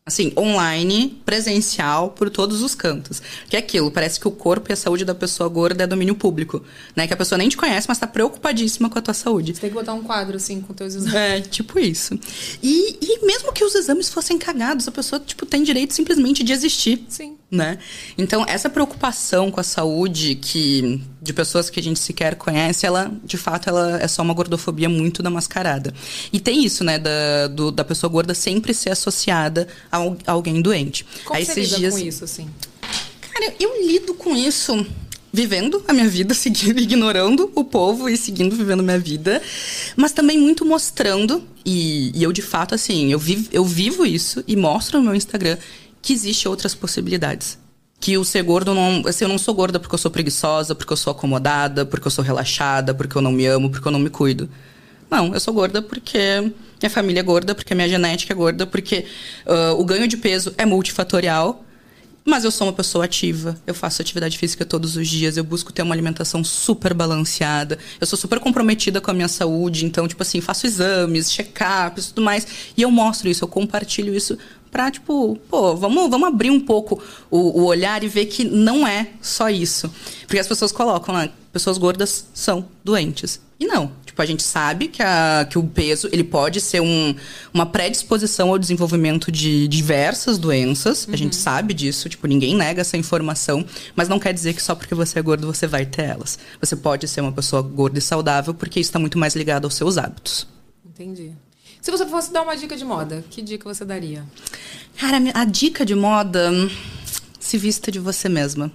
Assim, 0.05 0.32
online, 0.36 1.22
presencial, 1.24 2.11
por 2.11 2.28
todos 2.28 2.61
os 2.61 2.74
cantos. 2.74 3.22
Que 3.48 3.55
é 3.55 3.61
aquilo, 3.61 3.88
parece 3.88 4.18
que 4.18 4.26
o 4.26 4.32
corpo 4.32 4.70
e 4.70 4.72
a 4.72 4.76
saúde 4.76 5.05
da 5.05 5.14
pessoa 5.14 5.48
gorda 5.48 5.84
é 5.84 5.86
domínio 5.86 6.16
público. 6.16 6.61
Né? 6.96 7.07
Que 7.07 7.14
a 7.14 7.16
pessoa 7.16 7.38
nem 7.38 7.48
te 7.48 7.57
conhece, 7.57 7.86
mas 7.88 7.98
tá 7.98 8.07
preocupadíssima 8.09 8.90
com 8.90 8.98
a 8.98 9.03
tua 9.03 9.14
saúde. 9.14 9.55
Você 9.55 9.61
tem 9.61 9.70
que 9.70 9.76
botar 9.76 9.94
um 9.94 10.03
quadro 10.03 10.36
assim 10.36 10.61
com 10.61 10.74
teus 10.74 10.96
exames. 10.96 11.14
É, 11.14 11.40
tipo 11.40 11.78
isso. 11.78 12.18
E, 12.61 12.98
e 13.00 13.24
mesmo 13.24 13.53
que 13.53 13.64
os 13.64 13.76
exames 13.76 14.09
fossem 14.09 14.36
cagados, 14.38 14.88
a 14.88 14.90
pessoa, 14.90 15.20
tipo, 15.20 15.46
tem 15.46 15.62
direito 15.62 15.94
simplesmente 15.94 16.42
de 16.42 16.53
existir. 16.53 17.05
Sim. 17.09 17.36
Né? 17.48 17.78
Então, 18.18 18.44
essa 18.48 18.68
preocupação 18.68 19.53
com 19.53 19.61
a 19.61 19.64
saúde 19.64 20.34
que 20.34 21.00
de 21.23 21.33
pessoas 21.33 21.70
que 21.70 21.79
a 21.79 21.83
gente 21.83 22.01
sequer 22.01 22.35
conhece, 22.35 22.85
ela, 22.85 23.12
de 23.25 23.37
fato, 23.37 23.68
ela 23.68 24.01
é 24.03 24.09
só 24.09 24.23
uma 24.23 24.35
gordofobia 24.35 24.89
muito 24.89 25.23
mascarada. 25.31 25.95
E 26.33 26.41
tem 26.41 26.64
isso, 26.64 26.83
né, 26.83 26.99
da, 26.99 27.47
do- 27.47 27.70
da 27.70 27.85
pessoa 27.85 28.11
gorda 28.11 28.35
sempre 28.35 28.75
ser 28.75 28.91
associada 28.91 29.68
a, 29.91 29.99
a 29.99 30.33
alguém 30.33 30.61
doente. 30.61 31.07
Como 31.25 31.39
Aí 31.39 31.45
você 31.47 31.53
esses 31.61 31.66
lida 31.66 31.79
dias. 31.79 31.95
com 31.95 32.01
isso, 32.01 32.25
assim? 32.25 32.49
Cara, 33.33 33.55
eu 33.61 33.87
lido 33.87 34.14
com 34.14 34.35
isso 34.37 34.85
vivendo 35.33 35.83
a 35.87 35.93
minha 35.93 36.09
vida, 36.09 36.35
seguindo, 36.35 36.81
ignorando 36.81 37.51
o 37.55 37.62
povo 37.64 38.09
e 38.09 38.16
seguindo 38.16 38.57
vivendo 38.57 38.83
minha 38.83 38.99
vida, 38.99 39.41
mas 39.97 40.11
também 40.12 40.37
muito 40.37 40.64
mostrando, 40.66 41.43
e, 41.64 42.11
e 42.18 42.23
eu 42.23 42.33
de 42.33 42.43
fato, 42.43 42.75
assim, 42.75 43.12
eu 43.12 43.18
vivo, 43.18 43.49
eu 43.53 43.64
vivo 43.64 44.05
isso 44.05 44.43
e 44.47 44.57
mostro 44.57 44.99
no 44.99 45.05
meu 45.05 45.14
Instagram 45.14 45.57
que 46.03 46.12
existe 46.12 46.49
outras 46.49 46.75
possibilidades. 46.75 47.57
Que 48.03 48.18
o 48.18 48.24
ser 48.24 48.42
gordo 48.42 48.74
não. 48.74 49.05
Assim, 49.07 49.24
eu 49.24 49.28
não 49.28 49.38
sou 49.38 49.55
gorda 49.55 49.78
porque 49.78 49.94
eu 49.94 49.98
sou 49.98 50.11
preguiçosa, 50.11 50.74
porque 50.74 50.92
eu 50.92 50.96
sou 50.96 51.12
acomodada, 51.12 51.86
porque 51.86 52.07
eu 52.07 52.11
sou 52.11 52.24
relaxada, 52.24 52.92
porque 52.92 53.16
eu 53.16 53.22
não 53.22 53.30
me 53.30 53.46
amo, 53.46 53.70
porque 53.70 53.86
eu 53.86 53.92
não 53.92 54.00
me 54.00 54.11
cuido. 54.11 54.50
Não, 55.09 55.32
eu 55.32 55.38
sou 55.38 55.55
gorda 55.55 55.80
porque 55.80 56.18
minha 56.80 56.90
família 56.90 57.20
é 57.20 57.22
gorda, 57.22 57.55
porque 57.55 57.74
minha 57.76 57.88
genética 57.88 58.32
é 58.32 58.36
gorda, 58.36 58.66
porque 58.66 59.05
ah, 59.46 59.74
o 59.78 59.84
ganho 59.84 60.09
de 60.09 60.16
peso 60.16 60.53
é 60.59 60.66
multifatorial. 60.66 61.64
Mas 62.24 62.44
eu 62.44 62.53
sou 62.53 62.68
uma 62.68 62.72
pessoa 62.72 63.05
ativa, 63.05 63.57
eu 63.66 63.74
faço 63.74 64.00
atividade 64.00 64.38
física 64.38 64.64
todos 64.64 64.96
os 64.96 65.09
dias, 65.09 65.36
eu 65.36 65.42
busco 65.42 65.72
ter 65.72 65.82
uma 65.82 65.92
alimentação 65.92 66.44
super 66.44 66.94
balanceada, 66.94 67.76
eu 68.00 68.07
sou 68.07 68.16
super 68.16 68.38
comprometida 68.38 69.00
com 69.00 69.11
a 69.11 69.14
minha 69.14 69.26
saúde, 69.26 69.84
então, 69.84 70.07
tipo 70.07 70.22
assim, 70.22 70.40
faço 70.40 70.64
exames, 70.64 71.32
check-ups 71.32 72.05
e 72.05 72.09
tudo 72.11 72.22
mais. 72.22 72.46
E 72.76 72.82
eu 72.82 72.92
mostro 72.92 73.28
isso, 73.28 73.42
eu 73.42 73.48
compartilho 73.48 74.14
isso 74.14 74.38
pra, 74.73 74.91
tipo, 74.91 75.39
pô, 75.51 75.77
vamos, 75.77 76.09
vamos 76.09 76.27
abrir 76.27 76.51
um 76.51 76.59
pouco 76.59 77.01
o, 77.31 77.61
o 77.61 77.64
olhar 77.66 78.03
e 78.03 78.09
ver 78.09 78.25
que 78.27 78.43
não 78.43 78.87
é 78.87 79.11
só 79.20 79.51
isso. 79.51 79.93
Porque 80.27 80.39
as 80.39 80.49
pessoas 80.49 80.73
colocam 80.73 81.14
lá, 81.14 81.29
pessoas 81.53 81.77
gordas 81.77 82.27
são 82.33 82.66
doentes. 82.83 83.39
E 83.61 83.66
não. 83.66 83.93
Tipo, 84.05 84.20
a 84.20 84.27
gente 84.27 84.43
sabe 84.43 84.89
que, 84.89 85.03
a, 85.03 85.47
que 85.49 85.59
o 85.59 85.62
peso 85.62 86.09
ele 86.11 86.25
pode 86.25 86.61
ser 86.61 86.81
um, 86.81 87.14
uma 87.53 87.64
predisposição 87.64 88.49
ao 88.49 88.59
desenvolvimento 88.59 89.31
de 89.31 89.68
diversas 89.68 90.37
doenças. 90.39 91.07
A 91.12 91.16
gente 91.16 91.37
sabe 91.37 91.73
disso, 91.73 92.09
tipo, 92.09 92.27
ninguém 92.27 92.57
nega 92.57 92.81
essa 92.81 92.97
informação, 92.97 93.64
mas 93.95 94.09
não 94.09 94.18
quer 94.18 94.33
dizer 94.33 94.55
que 94.55 94.62
só 94.62 94.75
porque 94.75 94.95
você 94.95 95.18
é 95.18 95.23
gordo 95.23 95.47
você 95.47 95.66
vai 95.66 95.87
ter 95.87 96.03
elas. 96.03 96.39
Você 96.61 96.75
pode 96.75 97.07
ser 97.07 97.20
uma 97.20 97.33
pessoa 97.33 97.62
gorda 97.62 97.99
e 97.99 98.03
saudável 98.03 98.53
porque 98.55 98.81
isso 98.81 98.89
está 98.89 98.99
muito 98.99 99.18
mais 99.18 99.37
ligado 99.37 99.64
aos 99.64 99.75
seus 99.75 99.97
hábitos. 99.97 100.47
Entendi. 100.85 101.33
Se 101.83 101.91
você 101.91 102.07
fosse 102.07 102.33
dar 102.33 102.43
uma 102.43 102.57
dica 102.57 102.76
de 102.76 102.85
moda, 102.85 103.24
que 103.28 103.43
dica 103.43 103.68
você 103.68 103.85
daria? 103.85 104.24
Cara, 104.97 105.18
a 105.35 105.45
dica 105.45 105.85
de 105.85 105.97
moda, 105.97 106.49
se 107.41 107.59
vista 107.59 107.91
de 107.91 107.99
você 107.99 108.28
mesma. 108.28 108.70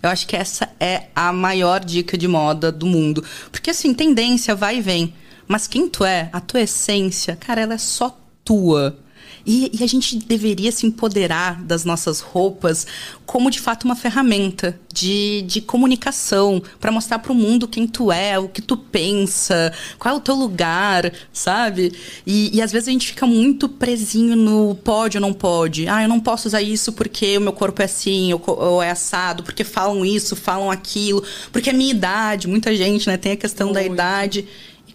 Eu 0.00 0.08
acho 0.08 0.28
que 0.28 0.36
essa 0.36 0.70
é 0.78 1.08
a 1.12 1.32
maior 1.32 1.84
dica 1.84 2.16
de 2.16 2.28
moda 2.28 2.70
do 2.70 2.86
mundo. 2.86 3.24
Porque, 3.50 3.70
assim, 3.70 3.92
tendência 3.92 4.54
vai 4.54 4.78
e 4.78 4.80
vem. 4.80 5.12
Mas 5.48 5.66
quem 5.66 5.88
tu 5.88 6.04
é, 6.04 6.30
a 6.32 6.40
tua 6.40 6.60
essência, 6.60 7.34
cara, 7.34 7.60
ela 7.60 7.74
é 7.74 7.78
só 7.78 8.16
tua. 8.44 8.96
E, 9.44 9.70
e 9.78 9.84
a 9.84 9.86
gente 9.86 10.16
deveria 10.16 10.70
se 10.72 10.86
empoderar 10.86 11.62
das 11.62 11.84
nossas 11.84 12.20
roupas 12.20 12.86
como 13.26 13.50
de 13.50 13.60
fato 13.60 13.84
uma 13.84 13.96
ferramenta 13.96 14.78
de, 14.92 15.42
de 15.42 15.60
comunicação 15.60 16.62
para 16.78 16.92
mostrar 16.92 17.18
para 17.18 17.32
o 17.32 17.34
mundo 17.34 17.66
quem 17.66 17.86
tu 17.86 18.12
é, 18.12 18.38
o 18.38 18.48
que 18.48 18.60
tu 18.60 18.76
pensa, 18.76 19.72
qual 19.98 20.14
é 20.14 20.18
o 20.18 20.20
teu 20.20 20.34
lugar, 20.34 21.12
sabe? 21.32 21.92
E, 22.26 22.54
e 22.56 22.60
às 22.60 22.70
vezes 22.70 22.88
a 22.88 22.92
gente 22.92 23.06
fica 23.06 23.26
muito 23.26 23.68
presinho 23.68 24.36
no 24.36 24.74
pode 24.74 25.16
ou 25.16 25.20
não 25.20 25.32
pode. 25.32 25.88
Ah, 25.88 26.02
eu 26.02 26.08
não 26.08 26.20
posso 26.20 26.48
usar 26.48 26.62
isso 26.62 26.92
porque 26.92 27.38
o 27.38 27.40
meu 27.40 27.52
corpo 27.52 27.80
é 27.82 27.86
assim 27.86 28.32
ou, 28.32 28.42
ou 28.46 28.82
é 28.82 28.90
assado, 28.90 29.42
porque 29.42 29.64
falam 29.64 30.04
isso, 30.04 30.36
falam 30.36 30.70
aquilo, 30.70 31.24
porque 31.50 31.70
é 31.70 31.72
minha 31.72 31.90
idade. 31.90 32.48
Muita 32.48 32.74
gente, 32.76 33.08
né, 33.08 33.16
tem 33.16 33.32
a 33.32 33.36
questão 33.36 33.72
da 33.72 33.82
idade. 33.82 34.46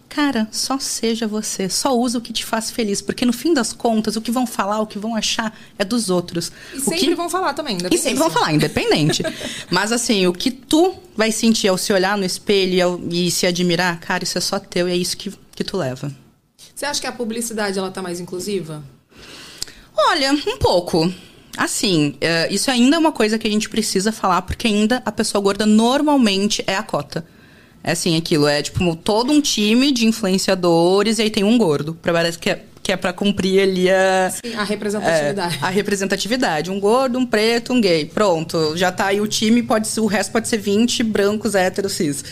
Cara, 0.08 0.48
só 0.50 0.78
seja 0.78 1.26
você, 1.28 1.68
só 1.68 1.94
usa 1.96 2.16
o 2.18 2.20
que 2.20 2.32
te 2.32 2.44
faz 2.44 2.70
feliz, 2.70 3.02
porque 3.02 3.26
no 3.26 3.32
fim 3.32 3.52
das 3.52 3.72
contas, 3.74 4.16
o 4.16 4.22
que 4.22 4.30
vão 4.30 4.46
falar, 4.46 4.80
o 4.80 4.86
que 4.86 4.98
vão 4.98 5.14
achar 5.14 5.56
é 5.78 5.84
dos 5.84 6.08
outros. 6.08 6.50
E 6.72 6.78
O 6.78 6.80
sempre 6.80 6.98
que... 7.08 7.14
vão 7.14 7.28
falar 7.28 7.52
também, 7.52 7.76
ainda 7.76 7.94
E 7.94 7.98
sempre 7.98 8.18
vão 8.18 8.30
falar, 8.30 8.52
independente. 8.54 9.22
Mas 9.70 9.92
assim, 9.92 10.26
o 10.26 10.32
que 10.32 10.50
tu 10.50 10.94
vai 11.14 11.30
sentir 11.30 11.68
ao 11.68 11.76
se 11.76 11.92
olhar 11.92 12.16
no 12.16 12.24
espelho 12.24 12.74
e, 12.74 12.80
ao- 12.80 13.00
e 13.10 13.30
se 13.30 13.46
admirar, 13.46 14.00
cara, 14.00 14.24
isso 14.24 14.38
é 14.38 14.40
só 14.40 14.58
teu 14.58 14.88
e 14.88 14.92
é 14.92 14.96
isso 14.96 15.16
que, 15.16 15.30
que 15.54 15.62
tu 15.62 15.76
leva. 15.76 16.10
Você 16.74 16.86
acha 16.86 17.00
que 17.00 17.06
a 17.06 17.12
publicidade 17.12 17.78
ela 17.78 17.90
tá 17.90 18.00
mais 18.00 18.18
inclusiva? 18.18 18.82
Olha, 19.96 20.32
um 20.32 20.58
pouco. 20.58 21.12
Assim, 21.56 22.14
é, 22.20 22.52
isso 22.52 22.70
ainda 22.70 22.96
é 22.96 22.98
uma 22.98 23.12
coisa 23.12 23.38
que 23.38 23.46
a 23.46 23.50
gente 23.50 23.68
precisa 23.68 24.12
falar, 24.12 24.42
porque 24.42 24.66
ainda 24.68 25.02
a 25.04 25.10
pessoa 25.12 25.42
gorda 25.42 25.66
normalmente 25.66 26.62
é 26.66 26.76
a 26.76 26.82
cota. 26.82 27.26
É 27.88 27.92
assim, 27.92 28.18
aquilo, 28.18 28.46
é 28.46 28.60
tipo 28.60 28.94
todo 28.96 29.32
um 29.32 29.40
time 29.40 29.90
de 29.90 30.04
influenciadores 30.04 31.18
e 31.18 31.22
aí 31.22 31.30
tem 31.30 31.42
um 31.42 31.56
gordo. 31.56 31.98
Parece 32.02 32.38
que 32.38 32.50
é, 32.50 32.62
que 32.82 32.92
é 32.92 32.98
pra 32.98 33.14
cumprir 33.14 33.62
ali 33.62 33.88
a. 33.88 34.30
Sim, 34.30 34.54
a 34.54 34.62
representatividade. 34.62 35.54
É, 35.56 35.64
a 35.64 35.70
representatividade. 35.70 36.70
Um 36.70 36.78
gordo, 36.78 37.18
um 37.18 37.24
preto, 37.24 37.72
um 37.72 37.80
gay. 37.80 38.04
Pronto. 38.04 38.76
Já 38.76 38.92
tá 38.92 39.06
aí 39.06 39.22
o 39.22 39.26
time, 39.26 39.62
pode 39.62 39.88
ser, 39.88 40.00
o 40.00 40.06
resto 40.06 40.32
pode 40.32 40.48
ser 40.48 40.58
20 40.58 41.02
brancos, 41.02 41.54
héteros, 41.54 41.92
cis. 41.92 42.22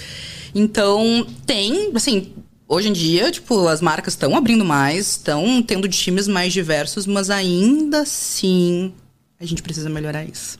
Então, 0.54 1.26
tem, 1.46 1.90
assim, 1.94 2.34
Hoje 2.68 2.88
em 2.88 2.92
dia, 2.92 3.30
tipo, 3.30 3.68
as 3.68 3.80
marcas 3.80 4.12
estão 4.12 4.36
abrindo 4.36 4.64
mais, 4.64 5.10
estão 5.12 5.62
tendo 5.62 5.88
times 5.88 6.26
mais 6.26 6.52
diversos, 6.52 7.06
mas 7.06 7.30
ainda 7.30 8.00
assim 8.00 8.92
a 9.38 9.46
gente 9.46 9.62
precisa 9.62 9.88
melhorar 9.88 10.24
isso. 10.24 10.58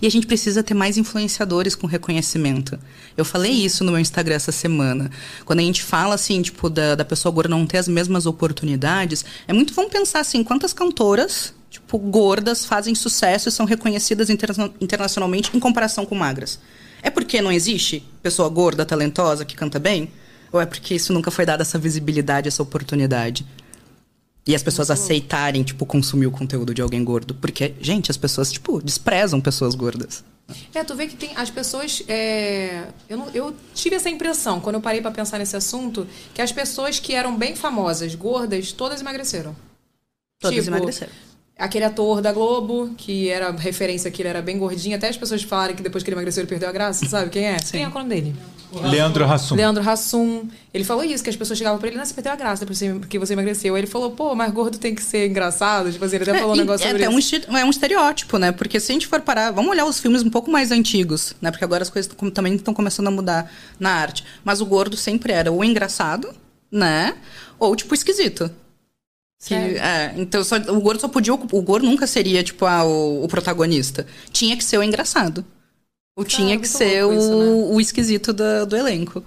E 0.00 0.06
a 0.06 0.10
gente 0.10 0.26
precisa 0.26 0.62
ter 0.62 0.74
mais 0.74 0.96
influenciadores 0.96 1.74
com 1.74 1.86
reconhecimento. 1.86 2.78
Eu 3.16 3.24
falei 3.24 3.52
isso 3.52 3.84
no 3.84 3.92
meu 3.92 4.00
Instagram 4.00 4.34
essa 4.34 4.52
semana. 4.52 5.10
Quando 5.44 5.60
a 5.60 5.62
gente 5.62 5.82
fala, 5.82 6.14
assim, 6.14 6.42
tipo, 6.42 6.68
da, 6.68 6.94
da 6.94 7.04
pessoa 7.04 7.32
gorda 7.32 7.48
não 7.48 7.66
ter 7.66 7.78
as 7.78 7.88
mesmas 7.88 8.26
oportunidades, 8.26 9.24
é 9.46 9.52
muito, 9.52 9.74
vamos 9.74 9.90
pensar 9.90 10.20
assim, 10.20 10.44
quantas 10.44 10.72
cantoras, 10.72 11.54
tipo, 11.70 11.98
gordas 11.98 12.64
fazem 12.64 12.94
sucesso 12.94 13.48
e 13.48 13.52
são 13.52 13.66
reconhecidas 13.66 14.30
interna- 14.30 14.70
internacionalmente 14.80 15.50
em 15.54 15.60
comparação 15.60 16.04
com 16.04 16.14
magras? 16.14 16.58
É 17.02 17.10
porque 17.10 17.40
não 17.40 17.52
existe 17.52 18.02
pessoa 18.22 18.48
gorda, 18.48 18.84
talentosa, 18.84 19.44
que 19.44 19.54
canta 19.54 19.78
bem? 19.78 20.10
Ou 20.52 20.60
é 20.60 20.66
porque 20.66 20.94
isso 20.94 21.12
nunca 21.12 21.30
foi 21.30 21.44
dada 21.44 21.62
essa 21.62 21.78
visibilidade, 21.78 22.48
essa 22.48 22.62
oportunidade? 22.62 23.46
E 24.46 24.54
as 24.54 24.62
pessoas 24.62 24.90
aceitarem, 24.90 25.62
tipo, 25.64 25.84
consumir 25.84 26.26
o 26.26 26.30
conteúdo 26.30 26.72
de 26.72 26.80
alguém 26.80 27.02
gordo. 27.02 27.34
Porque, 27.34 27.74
gente, 27.80 28.10
as 28.10 28.16
pessoas, 28.16 28.52
tipo, 28.52 28.80
desprezam 28.80 29.40
pessoas 29.40 29.74
gordas. 29.74 30.22
É, 30.72 30.84
tu 30.84 30.94
vê 30.94 31.08
que 31.08 31.16
tem 31.16 31.36
as 31.36 31.50
pessoas. 31.50 32.04
é, 32.06 32.84
eu, 33.08 33.18
não- 33.18 33.28
eu 33.30 33.52
tive 33.74 33.96
essa 33.96 34.08
impressão, 34.08 34.60
quando 34.60 34.76
eu 34.76 34.80
parei 34.80 35.00
pra 35.00 35.10
pensar 35.10 35.38
nesse 35.38 35.56
assunto, 35.56 36.06
que 36.32 36.40
as 36.40 36.52
pessoas 36.52 37.00
que 37.00 37.12
eram 37.12 37.36
bem 37.36 37.56
famosas, 37.56 38.14
gordas, 38.14 38.70
todas 38.70 39.00
emagreceram. 39.00 39.56
Todas 40.40 40.56
Tipo, 40.64 40.68
emagreceram. 40.76 41.12
Aquele 41.58 41.86
ator 41.86 42.20
da 42.20 42.32
Globo, 42.32 42.90
que 42.98 43.30
era 43.30 43.50
referência 43.50 44.10
que 44.10 44.20
ele 44.20 44.28
era 44.28 44.42
bem 44.42 44.58
gordinho, 44.58 44.94
até 44.94 45.08
as 45.08 45.16
pessoas 45.16 45.42
falarem 45.42 45.74
que 45.74 45.82
depois 45.82 46.04
que 46.04 46.10
ele 46.10 46.16
emagreceu 46.16 46.42
ele 46.42 46.48
perdeu 46.48 46.68
a 46.68 46.72
graça, 46.72 47.06
sabe 47.08 47.30
quem 47.30 47.46
é? 47.46 47.56
Quem 47.56 47.82
é 47.82 47.88
o 47.88 47.90
nome 47.90 48.08
dele? 48.10 48.36
Leandro 48.82 49.24
Hassum. 49.24 49.54
Leandro 49.54 49.88
Hassum. 49.88 50.48
Ele 50.74 50.84
falou 50.84 51.02
isso, 51.02 51.24
que 51.24 51.30
as 51.30 51.36
pessoas 51.36 51.58
chegavam 51.58 51.78
pra 51.78 51.88
ele, 51.88 51.96
não, 51.96 52.04
você 52.04 52.12
perdeu 52.12 52.32
a 52.32 52.36
graça 52.36 52.64
depois 52.64 52.78
que 53.08 53.18
você 53.18 53.32
emagreceu. 53.32 53.74
Aí 53.74 53.80
ele 53.80 53.86
falou, 53.86 54.10
pô, 54.10 54.34
mas 54.34 54.52
gordo 54.52 54.76
tem 54.76 54.94
que 54.94 55.02
ser 55.02 55.28
engraçado. 55.28 55.90
Tipo 55.90 56.04
assim, 56.04 56.16
ele 56.16 56.30
até 56.30 56.38
falou 56.38 56.54
um 56.54 56.58
negócio 56.58 56.84
é 56.84 56.90
sobre 56.90 57.04
até 57.04 57.16
isso. 57.16 57.50
um, 57.50 57.56
é 57.56 57.64
um 57.64 57.70
estereótipo, 57.70 58.38
né? 58.38 58.52
Porque 58.52 58.78
se 58.78 58.92
a 58.92 58.94
gente 58.94 59.06
for 59.06 59.20
parar, 59.20 59.50
vamos 59.50 59.70
olhar 59.70 59.86
os 59.86 59.98
filmes 59.98 60.22
um 60.22 60.30
pouco 60.30 60.50
mais 60.50 60.70
antigos, 60.70 61.34
né? 61.40 61.50
Porque 61.50 61.64
agora 61.64 61.82
as 61.82 61.90
coisas 61.90 62.10
também 62.34 62.54
estão 62.54 62.74
começando 62.74 63.06
a 63.06 63.10
mudar 63.10 63.50
na 63.80 63.90
arte. 63.90 64.24
Mas 64.44 64.60
o 64.60 64.66
gordo 64.66 64.96
sempre 64.96 65.32
era 65.32 65.50
ou 65.50 65.64
engraçado, 65.64 66.34
né? 66.70 67.14
Ou, 67.58 67.74
tipo, 67.74 67.94
esquisito. 67.94 68.50
Que, 69.44 69.54
é, 69.54 70.14
então 70.16 70.42
só- 70.42 70.56
o 70.56 70.80
gordo 70.80 71.00
só 71.00 71.08
podia. 71.08 71.32
O 71.34 71.62
gordo 71.62 71.86
nunca 71.86 72.06
seria, 72.06 72.42
tipo, 72.42 72.64
ah, 72.64 72.84
o, 72.84 73.24
o 73.24 73.28
protagonista. 73.28 74.06
Tinha 74.32 74.56
que 74.56 74.64
ser 74.64 74.78
o 74.78 74.82
engraçado. 74.82 75.44
Ou 76.18 76.24
tinha 76.24 76.58
que 76.58 76.66
ser 76.66 77.04
o, 77.04 77.12
isso, 77.12 77.30
né? 77.38 77.44
o 77.74 77.80
esquisito 77.80 78.32
da- 78.32 78.64
do 78.64 78.74
elenco. 78.76 79.22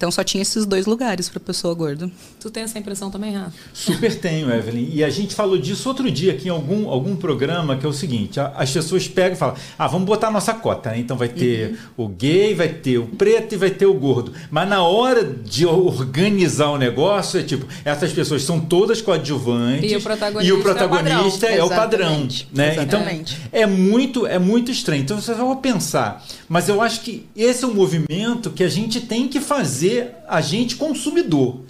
Então 0.00 0.10
só 0.10 0.24
tinha 0.24 0.40
esses 0.40 0.64
dois 0.64 0.86
lugares 0.86 1.28
pra 1.28 1.38
pessoa 1.38 1.74
gorda. 1.74 2.10
Tu 2.40 2.50
tem 2.50 2.62
essa 2.62 2.78
impressão 2.78 3.10
também, 3.10 3.34
Rafa? 3.34 3.52
Super 3.74 4.18
tenho, 4.18 4.50
Evelyn. 4.50 4.88
E 4.90 5.04
a 5.04 5.10
gente 5.10 5.34
falou 5.34 5.58
disso 5.58 5.86
outro 5.90 6.10
dia 6.10 6.32
aqui 6.32 6.48
em 6.48 6.50
algum, 6.50 6.88
algum 6.88 7.14
programa, 7.14 7.76
que 7.76 7.84
é 7.84 7.88
o 7.88 7.92
seguinte: 7.92 8.40
a- 8.40 8.50
as 8.56 8.70
pessoas 8.70 9.06
pegam 9.06 9.34
e 9.34 9.36
falam, 9.38 9.56
ah, 9.78 9.86
vamos 9.86 10.06
botar 10.06 10.28
a 10.28 10.30
nossa 10.30 10.54
cota, 10.54 10.88
né? 10.92 10.98
Então 11.00 11.18
vai 11.18 11.28
ter 11.28 11.78
Uhum. 11.98 12.06
o 12.06 12.08
gay, 12.08 12.54
vai 12.54 12.68
ter 12.70 12.96
o 12.96 13.08
preto 13.08 13.52
e 13.54 13.58
vai 13.58 13.68
ter 13.68 13.84
o 13.84 13.92
gordo. 13.92 14.32
Mas 14.50 14.66
na 14.66 14.82
hora 14.82 15.22
de 15.22 15.66
organizar 15.66 16.70
o 16.70 16.78
negócio, 16.78 17.38
é 17.38 17.42
tipo, 17.42 17.66
essas 17.84 18.10
pessoas 18.10 18.42
são 18.42 18.58
todas 18.58 19.02
coadjuvantes 19.02 19.92
E 19.92 19.96
o 19.96 20.00
protagonista 20.00 20.48
e 20.48 20.52
o 20.58 20.62
protagonista 20.62 21.46
é 21.46 21.58
é 21.58 21.62
o 21.62 21.66
o 21.66 21.68
padrão. 21.68 21.80
padrão. 21.80 22.08
Exatamente. 22.08 22.48
Né? 22.54 22.72
Exatamente. 22.72 23.36
Então, 23.48 23.60
é 23.60 23.66
muito, 23.66 24.26
é 24.26 24.38
muito 24.38 24.70
estranho. 24.70 25.02
Então 25.02 25.20
você 25.20 25.34
vai 25.34 25.56
pensar, 25.56 26.24
mas 26.48 26.70
eu 26.70 26.80
acho 26.80 27.02
que 27.02 27.26
esse 27.36 27.64
é 27.64 27.68
um 27.68 27.74
movimento 27.74 28.48
que 28.50 28.64
a 28.64 28.68
gente 28.70 28.98
tem 29.02 29.28
que 29.28 29.40
fazer 29.40 29.89
a 30.28 30.40
gente 30.40 30.76
consumidor. 30.76 31.60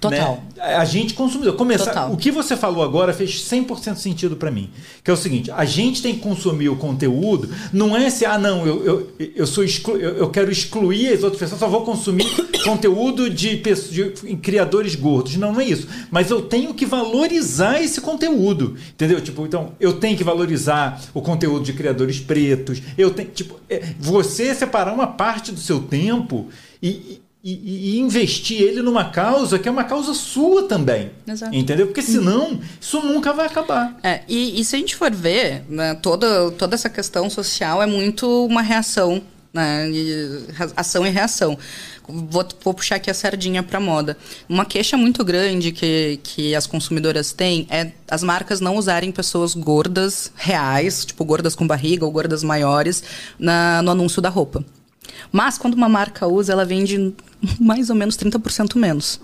Total. 0.00 0.42
né? 0.56 0.74
A 0.76 0.84
gente 0.86 1.12
consumidor. 1.12 1.54
Começar, 1.56 1.88
Total. 1.88 2.12
O 2.12 2.16
que 2.16 2.30
você 2.30 2.56
falou 2.56 2.82
agora 2.82 3.12
fez 3.12 3.42
100% 3.42 3.96
sentido 3.96 4.34
para 4.34 4.50
mim. 4.50 4.70
Que 5.04 5.10
é 5.10 5.14
o 5.14 5.16
seguinte: 5.16 5.50
a 5.50 5.66
gente 5.66 6.00
tem 6.00 6.14
que 6.14 6.20
consumir 6.20 6.70
o 6.70 6.76
conteúdo, 6.76 7.50
não 7.70 7.94
é 7.94 8.08
se, 8.08 8.24
ah, 8.24 8.38
não, 8.38 8.66
eu, 8.66 8.82
eu, 8.82 9.12
eu, 9.36 9.46
sou 9.46 9.62
exclu, 9.62 9.98
eu, 9.98 10.16
eu 10.16 10.30
quero 10.30 10.50
excluir 10.50 11.12
as 11.12 11.22
outras 11.22 11.38
pessoas, 11.38 11.60
só 11.60 11.68
vou 11.68 11.82
consumir 11.84 12.24
conteúdo 12.64 13.28
de, 13.28 13.58
pessoas- 13.58 13.94
de 13.94 14.36
criadores 14.36 14.94
gordos. 14.94 15.36
Não, 15.36 15.52
não 15.52 15.60
é 15.60 15.66
isso. 15.66 15.86
Mas 16.10 16.30
eu 16.30 16.40
tenho 16.40 16.72
que 16.72 16.86
valorizar 16.86 17.82
esse 17.82 18.00
conteúdo. 18.00 18.76
Entendeu? 18.94 19.20
Tipo, 19.20 19.44
então, 19.44 19.72
eu 19.78 19.92
tenho 19.92 20.16
que 20.16 20.24
valorizar 20.24 20.98
o 21.12 21.20
conteúdo 21.20 21.62
de 21.62 21.74
criadores 21.74 22.18
pretos. 22.18 22.80
Eu 22.96 23.10
tenho, 23.10 23.28
tipo, 23.28 23.60
é, 23.68 23.82
você 23.98 24.54
separar 24.54 24.94
uma 24.94 25.08
parte 25.08 25.52
do 25.52 25.60
seu 25.60 25.78
tempo 25.80 26.48
e. 26.82 27.20
e- 27.42 27.96
e 27.96 27.98
investir 28.00 28.60
ele 28.60 28.82
numa 28.82 29.04
causa 29.10 29.58
que 29.58 29.68
é 29.68 29.70
uma 29.70 29.84
causa 29.84 30.12
sua 30.14 30.64
também. 30.68 31.10
Exato. 31.26 31.54
Entendeu? 31.54 31.86
Porque 31.86 32.02
senão 32.02 32.60
isso 32.80 33.00
nunca 33.02 33.32
vai 33.32 33.46
acabar. 33.46 33.98
É, 34.02 34.20
e, 34.28 34.60
e 34.60 34.64
se 34.64 34.76
a 34.76 34.78
gente 34.78 34.94
for 34.96 35.10
ver, 35.10 35.64
né, 35.68 35.94
toda, 35.94 36.50
toda 36.52 36.74
essa 36.74 36.90
questão 36.90 37.30
social 37.30 37.82
é 37.82 37.86
muito 37.86 38.46
uma 38.46 38.60
reação, 38.62 39.22
né, 39.54 39.86
ação 40.76 41.06
e 41.06 41.10
reação. 41.10 41.58
Vou, 42.06 42.44
vou 42.64 42.74
puxar 42.74 42.96
aqui 42.96 43.08
a 43.10 43.14
sardinha 43.14 43.62
para 43.62 43.78
moda. 43.78 44.16
Uma 44.48 44.64
queixa 44.64 44.96
muito 44.96 45.24
grande 45.24 45.70
que, 45.70 46.18
que 46.24 46.54
as 46.56 46.66
consumidoras 46.66 47.32
têm 47.32 47.66
é 47.70 47.92
as 48.10 48.22
marcas 48.22 48.60
não 48.60 48.76
usarem 48.76 49.12
pessoas 49.12 49.54
gordas 49.54 50.32
reais, 50.34 51.04
tipo 51.04 51.24
gordas 51.24 51.54
com 51.54 51.66
barriga 51.66 52.04
ou 52.04 52.10
gordas 52.10 52.42
maiores, 52.42 53.02
na, 53.38 53.80
no 53.82 53.92
anúncio 53.92 54.20
da 54.20 54.28
roupa. 54.28 54.64
Mas 55.32 55.58
quando 55.58 55.74
uma 55.74 55.88
marca 55.88 56.26
usa, 56.26 56.52
ela 56.52 56.64
vende 56.64 57.14
mais 57.58 57.90
ou 57.90 57.96
menos 57.96 58.16
30% 58.16 58.76
menos. 58.76 59.20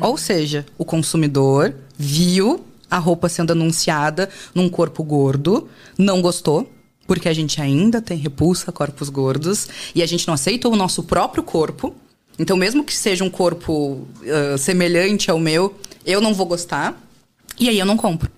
Ou 0.00 0.16
seja, 0.16 0.66
o 0.76 0.84
consumidor 0.84 1.74
viu 1.96 2.64
a 2.90 2.98
roupa 2.98 3.28
sendo 3.28 3.52
anunciada 3.52 4.28
num 4.54 4.68
corpo 4.68 5.02
gordo, 5.04 5.68
não 5.96 6.20
gostou, 6.20 6.70
porque 7.06 7.28
a 7.28 7.32
gente 7.32 7.60
ainda 7.60 8.02
tem 8.02 8.18
repulsa 8.18 8.70
a 8.70 8.72
corpos 8.72 9.08
gordos 9.08 9.68
e 9.94 10.02
a 10.02 10.06
gente 10.06 10.26
não 10.26 10.34
aceita 10.34 10.68
o 10.68 10.76
nosso 10.76 11.04
próprio 11.04 11.42
corpo. 11.42 11.94
Então, 12.38 12.56
mesmo 12.56 12.84
que 12.84 12.94
seja 12.94 13.22
um 13.22 13.30
corpo 13.30 14.08
ah, 14.26 14.58
semelhante 14.58 15.30
ao 15.30 15.38
meu, 15.38 15.74
eu 16.04 16.20
não 16.20 16.34
vou 16.34 16.46
gostar 16.46 17.00
e 17.58 17.68
aí 17.68 17.78
eu 17.78 17.86
não 17.86 17.96
compro. 17.96 18.30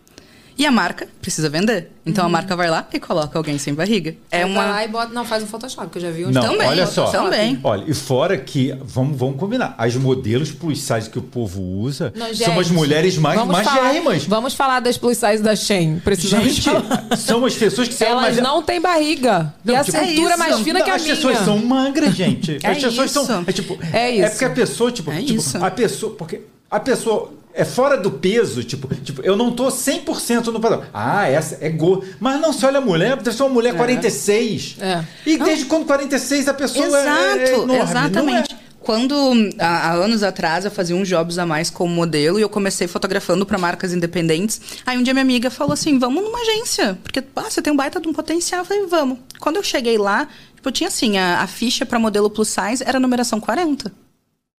E 0.58 0.66
a 0.66 0.70
marca 0.72 1.08
precisa 1.20 1.48
vender. 1.48 1.90
Então 2.04 2.26
a 2.26 2.28
marca 2.28 2.54
vai 2.56 2.68
lá 2.68 2.86
e 2.92 2.98
coloca 3.00 3.38
alguém 3.38 3.56
sem 3.58 3.72
barriga. 3.74 4.14
É 4.30 4.42
Aí 4.42 4.52
vai 4.52 4.66
lá 4.66 4.72
uma. 4.72 4.84
e 4.84 4.88
bota. 4.88 5.12
Não, 5.14 5.24
faz 5.24 5.42
um 5.42 5.46
Photoshop, 5.46 5.88
que 5.90 5.98
eu 5.98 6.02
já 6.02 6.10
vi 6.10 6.26
uns 6.26 6.34
Não, 6.34 6.42
Também, 6.42 6.68
olha 6.68 6.86
só. 6.86 7.06
também. 7.06 7.58
Olha, 7.62 7.84
e 7.86 7.94
fora 7.94 8.36
que, 8.36 8.76
vamos, 8.82 9.16
vamos 9.16 9.38
combinar, 9.38 9.74
as 9.78 9.94
modelos 9.96 10.50
plus 10.50 10.80
size 10.82 11.08
que 11.08 11.18
o 11.18 11.22
povo 11.22 11.62
usa 11.62 12.12
Não, 12.16 12.34
são 12.34 12.58
as 12.58 12.70
mulheres 12.70 13.16
mais 13.16 13.38
vamos 13.38 13.56
falar, 13.60 13.82
magérrimas. 13.84 14.24
Vamos 14.24 14.54
falar 14.54 14.80
das 14.80 14.98
plus 14.98 15.16
size 15.18 15.42
da 15.42 15.54
Shein. 15.56 16.00
Precisamos 16.04 16.46
Gente, 16.54 16.62
falar. 16.62 17.16
são 17.16 17.44
as 17.44 17.54
pessoas 17.54 17.88
que... 17.88 18.02
Elas 18.04 18.20
mas- 18.22 18.36
não 18.38 18.62
têm 18.62 18.80
barriga. 18.80 19.54
e 19.64 19.74
a 19.74 19.84
tipo, 19.84 19.98
cintura 19.98 20.34
é 20.34 20.36
mais 20.36 20.58
fina 20.60 20.78
Não, 20.80 20.84
que 20.84 20.90
a 20.90 20.94
as 20.96 21.02
minha. 21.02 21.14
pessoas 21.14 21.38
são 21.38 21.58
magras, 21.58 22.14
gente. 22.14 22.58
É 22.62 22.68
as 22.70 22.78
pessoas 22.78 23.10
isso. 23.10 23.24
são. 23.24 23.44
É, 23.46 23.52
tipo, 23.52 23.78
É 23.92 24.10
isso. 24.10 24.24
É 24.24 24.28
porque 24.30 24.44
a 24.44 24.50
pessoa, 24.50 24.90
tipo, 24.92 25.10
É 25.12 25.20
tipo, 25.22 25.34
isso. 25.38 25.64
a 25.64 25.70
pessoa. 25.70 26.14
Porque 26.14 26.40
a 26.70 26.80
pessoa 26.80 27.32
é 27.54 27.64
fora 27.64 27.96
do 27.96 28.10
peso, 28.10 28.64
tipo, 28.64 28.92
tipo, 28.96 29.22
eu 29.22 29.36
não 29.36 29.52
tô 29.52 29.68
100% 29.68 30.46
no 30.46 30.60
padrão. 30.60 30.84
Ah, 30.92 31.28
essa 31.28 31.58
é 31.60 31.68
gorda. 31.68 32.06
Mas 32.18 32.40
não, 32.40 32.52
se 32.52 32.64
olha 32.64 32.78
a 32.78 32.80
mulher, 32.80 33.16
deve 33.16 33.36
ser 33.36 33.42
uma 33.42 33.50
mulher 33.50 33.74
46. 33.76 34.76
É. 34.80 35.04
E 35.26 35.38
desde 35.38 35.66
quando 35.66 35.84
46 35.86 36.48
a 36.48 36.54
pessoa 36.54 36.84
é- 36.84 37.02
Exato, 37.02 37.38
é, 37.38 37.52
enorme, 37.54 37.76
exatamente. 37.78 38.54
não 38.54 38.58
é? 38.58 38.62
Quando, 38.80 39.14
há, 39.60 39.90
há 39.90 39.92
anos 39.92 40.24
atrás, 40.24 40.64
eu 40.64 40.70
fazia 40.70 40.96
uns 40.96 41.06
jobs 41.06 41.38
a 41.38 41.46
mais 41.46 41.70
como 41.70 41.94
modelo 41.94 42.38
e 42.38 42.42
eu 42.42 42.48
comecei 42.48 42.88
fotografando 42.88 43.46
para 43.46 43.56
marcas 43.56 43.92
independentes. 43.92 44.60
Aí 44.84 44.98
um 44.98 45.04
dia 45.04 45.14
minha 45.14 45.22
amiga 45.22 45.50
falou 45.50 45.72
assim: 45.72 45.98
vamos 46.00 46.22
numa 46.24 46.40
agência, 46.40 46.98
porque 47.00 47.22
ah, 47.36 47.48
você 47.48 47.62
tem 47.62 47.72
um 47.72 47.76
baita 47.76 48.00
de 48.00 48.08
um 48.08 48.12
potencial. 48.12 48.62
Eu 48.62 48.64
falei: 48.64 48.86
vamos. 48.86 49.18
Quando 49.38 49.56
eu 49.56 49.62
cheguei 49.62 49.96
lá, 49.96 50.26
tipo, 50.56 50.68
tinha 50.72 50.88
assim: 50.88 51.16
a, 51.16 51.42
a 51.42 51.46
ficha 51.46 51.86
para 51.86 51.96
modelo 51.98 52.28
plus 52.28 52.48
size 52.48 52.82
era 52.84 52.98
numeração 52.98 53.38
40 53.38 53.92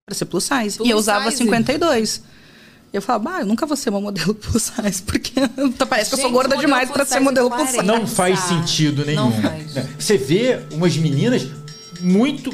para 0.07 0.15
ser 0.15 0.27
plus 0.27 0.45
size. 0.45 0.77
Plus 0.77 0.89
e 0.89 0.93
eu 0.93 0.99
usava 0.99 1.31
size? 1.31 1.39
52. 1.39 2.23
E 2.93 2.97
eu 2.97 3.01
falava, 3.03 3.37
ah, 3.37 3.41
eu 3.41 3.47
nunca 3.47 3.65
vou 3.65 3.77
ser 3.77 3.89
uma 3.89 4.01
modelo 4.01 4.35
plus 4.37 4.65
size, 4.65 5.03
porque 5.03 5.33
parece 5.89 6.11
que 6.11 6.17
eu 6.17 6.21
sou 6.21 6.31
gorda 6.31 6.57
demais 6.57 6.91
para 6.91 7.05
ser 7.05 7.21
modelo 7.21 7.49
40. 7.49 7.65
plus 7.65 7.75
size. 7.81 7.87
Não 7.87 8.07
faz 8.07 8.39
sentido 8.41 9.05
nenhum. 9.05 9.31
não 9.31 9.43
faz. 9.43 9.75
né? 9.75 9.89
Você 9.99 10.19
vê 10.19 10.61
umas 10.73 10.97
meninas 10.97 11.47
muito. 12.01 12.53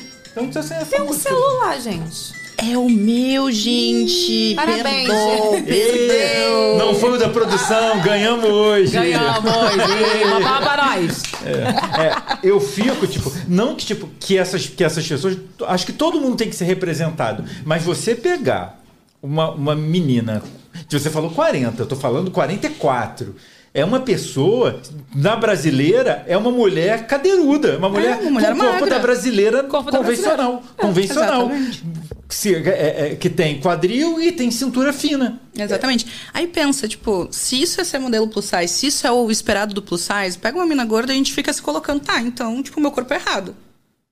Ser 0.52 0.58
essa 0.58 0.84
Tem 0.84 1.02
um 1.02 1.12
celular, 1.12 1.80
gente. 1.80 2.38
É 2.58 2.76
o 2.76 2.88
meu, 2.88 3.50
gente. 3.50 4.54
Parabéns. 4.54 5.08
Perdão, 5.08 5.64
perdão. 5.64 6.78
Não 6.78 6.94
foi 6.94 7.12
o 7.12 7.18
da 7.18 7.28
produção, 7.28 8.00
ganhamos 8.02 8.48
hoje. 8.48 8.92
Ganhamos 8.92 9.52
hoje. 9.52 10.22
Uma 10.26 10.40
palma 10.40 10.60
pra 10.60 10.96
nós. 10.96 11.22
É, 11.44 12.38
eu 12.42 12.60
fico, 12.60 13.06
tipo, 13.06 13.32
não 13.48 13.74
que, 13.74 13.86
tipo, 13.86 14.08
que 14.20 14.36
essas, 14.36 14.66
que 14.66 14.82
essas 14.84 15.06
pessoas. 15.06 15.36
Acho 15.66 15.86
que 15.86 15.92
todo 15.92 16.20
mundo 16.20 16.36
tem 16.36 16.48
que 16.48 16.54
ser 16.56 16.64
representado. 16.64 17.44
Mas 17.64 17.82
você 17.82 18.14
pegar 18.14 18.77
uma, 19.22 19.50
uma 19.50 19.74
menina. 19.74 20.42
Você 20.90 21.10
falou 21.10 21.30
40, 21.30 21.82
eu 21.82 21.86
tô 21.86 21.96
falando 21.96 22.30
44. 22.30 23.34
É 23.74 23.84
uma 23.84 24.00
pessoa, 24.00 24.80
na 25.14 25.36
brasileira, 25.36 26.24
é 26.26 26.36
uma 26.36 26.50
mulher 26.50 27.06
cadeiruda. 27.06 27.76
Uma 27.78 27.88
mulher, 27.88 28.18
uma 28.20 28.30
mulher 28.30 28.48
com 28.52 28.56
o 28.56 28.60
corpo 28.60 28.72
magra. 28.80 28.90
da 28.90 28.98
brasileira 28.98 29.62
Corpo 29.64 29.90
da 29.90 29.98
convencional. 29.98 30.52
brasileira. 30.52 30.76
convencional. 30.82 31.40
exatamente. 31.50 31.84
que, 32.28 32.34
se- 32.34 32.54
é- 32.54 33.12
é- 33.12 33.16
que 33.16 33.30
tem 33.30 33.60
quadril 33.60 34.20
e 34.20 34.32
tem 34.32 34.50
cintura 34.50 34.92
fina. 34.92 35.40
Exatamente. 35.56 36.06
Aí 36.34 36.46
pensa, 36.46 36.86
tipo, 36.88 37.28
se 37.30 37.60
isso 37.60 37.80
é 37.80 37.84
ser 37.84 37.98
modelo 37.98 38.28
plus 38.28 38.46
size, 38.46 38.68
se 38.68 38.86
isso 38.86 39.06
é 39.06 39.12
o 39.12 39.30
esperado 39.30 39.74
do 39.74 39.82
plus 39.82 40.00
size, 40.02 40.36
pega 40.38 40.56
uma 40.58 40.66
mina 40.66 40.84
gorda 40.84 41.12
e 41.12 41.14
a 41.14 41.16
gente 41.16 41.32
fica 41.32 41.52
se 41.52 41.60
colocando, 41.62 42.00
tá, 42.00 42.20
então, 42.20 42.62
tipo, 42.62 42.80
meu 42.80 42.90
corpo 42.90 43.12
é 43.14 43.16
errado. 43.16 43.54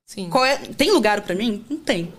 Sim. 0.07 0.29
Qual 0.31 0.45
é- 0.45 0.57
tem 0.57 0.93
lugar 0.93 1.21
pra 1.23 1.35
mim? 1.35 1.65
Não 1.69 1.77
tem. 1.79 2.13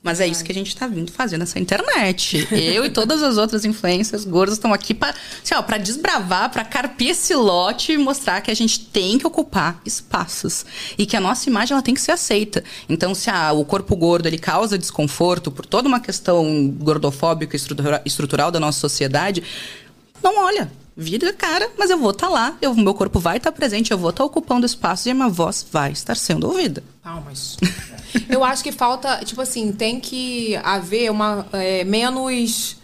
Mas 0.00 0.20
é 0.20 0.26
isso 0.28 0.44
que 0.44 0.52
a 0.52 0.54
gente 0.54 0.76
tá 0.76 0.86
vindo 0.86 1.10
fazer 1.10 1.36
nessa 1.38 1.58
internet. 1.58 2.46
Eu 2.52 2.84
e 2.86 2.90
todas 2.90 3.20
as 3.20 3.36
outras 3.36 3.64
influências 3.64 4.24
gordas 4.24 4.54
estão 4.56 4.72
aqui 4.72 4.94
pra, 4.94 5.10
assim, 5.10 5.54
ó, 5.54 5.60
pra 5.60 5.76
desbravar, 5.76 6.50
pra 6.50 6.64
carpir 6.64 7.10
esse 7.10 7.34
lote 7.34 7.92
e 7.92 7.98
mostrar 7.98 8.40
que 8.40 8.50
a 8.50 8.54
gente 8.54 8.78
tem 8.78 9.18
que 9.18 9.26
ocupar 9.26 9.80
espaços. 9.84 10.64
E 10.96 11.04
que 11.04 11.16
a 11.16 11.20
nossa 11.20 11.50
imagem 11.50 11.74
ela 11.74 11.82
tem 11.82 11.94
que 11.94 12.00
ser 12.00 12.12
aceita. 12.12 12.62
Então, 12.88 13.12
se 13.12 13.28
ah, 13.28 13.52
o 13.52 13.64
corpo 13.64 13.96
gordo 13.96 14.26
ele 14.26 14.38
causa 14.38 14.78
desconforto 14.78 15.50
por 15.50 15.66
toda 15.66 15.88
uma 15.88 15.98
questão 15.98 16.68
gordofóbica 16.78 17.56
estrutura- 17.56 18.00
estrutural 18.04 18.52
da 18.52 18.60
nossa 18.60 18.78
sociedade, 18.78 19.42
não 20.22 20.38
olha. 20.38 20.70
Vira 21.00 21.32
cara, 21.32 21.70
mas 21.78 21.90
eu 21.90 21.96
vou 21.96 22.10
estar 22.10 22.28
lá, 22.28 22.58
eu, 22.60 22.74
meu 22.74 22.92
corpo 22.92 23.20
vai 23.20 23.36
estar 23.36 23.52
presente, 23.52 23.92
eu 23.92 23.98
vou 23.98 24.10
estar 24.10 24.24
ocupando 24.24 24.66
espaço 24.66 25.08
e 25.08 25.12
a 25.12 25.14
minha 25.14 25.28
voz 25.28 25.64
vai 25.70 25.92
estar 25.92 26.16
sendo 26.16 26.48
ouvida. 26.48 26.82
Palmas. 27.00 27.56
Eu 28.28 28.42
acho 28.42 28.64
que 28.64 28.72
falta, 28.72 29.22
tipo 29.24 29.40
assim, 29.40 29.70
tem 29.70 30.00
que 30.00 30.56
haver 30.56 31.10
uma 31.10 31.46
é, 31.52 31.84
menos 31.84 32.78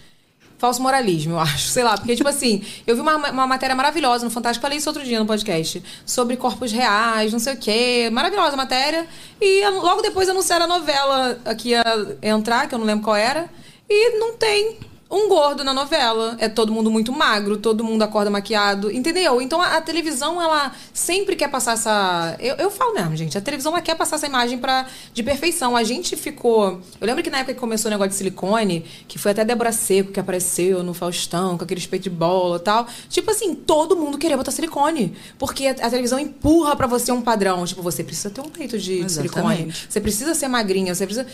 falso 0.59 0.82
moralismo, 0.82 1.32
eu 1.32 1.41
acho. 1.41 1.66
Sei 1.69 1.82
lá, 1.82 1.97
porque, 1.97 2.15
tipo 2.15 2.28
assim, 2.28 2.62
eu 2.86 2.95
vi 2.95 3.01
uma, 3.01 3.16
uma 3.16 3.47
matéria 3.47 3.74
maravilhosa 3.74 4.24
no 4.24 4.31
Fantástico, 4.31 4.62
falei 4.62 4.78
isso 4.78 4.89
outro 4.89 5.03
dia 5.03 5.19
no 5.19 5.27
podcast, 5.27 5.82
sobre 6.05 6.36
corpos 6.36 6.73
reais, 6.73 7.32
não 7.32 7.39
sei 7.39 7.55
o 7.55 7.57
quê. 7.57 8.11
Maravilhosa 8.12 8.53
a 8.53 8.57
matéria. 8.57 9.07
E 9.41 9.66
logo 9.69 10.03
depois 10.03 10.28
anunciaram 10.28 10.66
a 10.66 10.69
novela 10.69 11.39
que 11.59 11.70
ia 11.70 11.82
entrar, 12.23 12.69
que 12.69 12.74
eu 12.74 12.78
não 12.78 12.86
lembro 12.86 13.03
qual 13.03 13.16
era, 13.16 13.49
e 13.89 14.19
não 14.19 14.36
tem. 14.36 14.78
Um 15.11 15.29
gordo 15.29 15.63
na 15.63 15.73
novela. 15.73 16.37
É 16.41 16.49
todo 16.49 16.73
mundo 16.73 16.91
muito 16.91 17.13
magro, 17.13 17.57
todo 17.59 17.85
mundo 17.85 18.03
acorda 18.03 18.31
maquiado, 18.31 18.91
entendeu? 18.91 19.41
Então 19.41 19.61
a, 19.61 19.77
a 19.77 19.81
televisão, 19.81 20.41
ela 20.43 20.73
sempre 20.93 21.37
quer 21.37 21.49
passar 21.49 21.75
essa. 21.75 22.37
Eu, 22.41 22.57
eu 22.57 22.71
falo 22.71 22.95
mesmo, 22.95 23.15
gente. 23.17 23.37
A 23.39 23.41
televisão 23.41 23.71
ela 23.73 23.81
quer 23.83 23.95
passar 23.95 24.17
essa 24.17 24.27
imagem 24.27 24.59
pra, 24.59 24.87
de 25.13 25.23
perfeição. 25.23 25.77
A 25.77 25.85
gente 25.85 26.17
ficou. 26.17 26.81
Eu 27.01 27.07
lembro 27.07 27.23
que 27.23 27.31
na 27.31 27.39
época 27.39 27.55
que 27.55 27.61
começou 27.61 27.89
o 27.89 27.93
negócio 27.93 28.11
de 28.11 28.17
silicone, 28.17 28.85
que 29.07 29.19
foi 29.19 29.31
até 29.33 29.45
Débora 29.45 29.71
Seco 29.73 30.11
que 30.11 30.19
apareceu 30.19 30.83
no 30.83 30.93
Faustão, 30.95 31.57
com 31.59 31.65
aquele 31.65 31.81
peito 31.87 32.05
de 32.05 32.11
bola 32.11 32.57
e 32.57 32.61
tal. 32.61 32.87
Tipo 33.09 33.31
assim, 33.31 33.55
todo 33.55 33.95
mundo 33.97 34.19
queria 34.19 34.37
botar 34.37 34.51
silicone. 34.51 35.15
Porque 35.39 35.67
a, 35.69 35.71
a 35.73 35.91
televisão 35.91 36.19
empurra 36.19 36.75
pra 36.75 36.87
você 36.89 37.13
um 37.13 37.21
padrão. 37.23 37.65
Tipo, 37.67 37.83
você 37.83 38.03
precisa 38.03 38.31
ter 38.31 38.41
um 38.41 38.49
peito 38.49 38.77
de, 38.79 39.05
de 39.05 39.13
silicone. 39.13 39.73
Você 39.89 40.01
precisa 40.01 40.35
ser 40.35 40.49
magrinha, 40.49 40.93
você 40.95 41.05
precisa. 41.07 41.27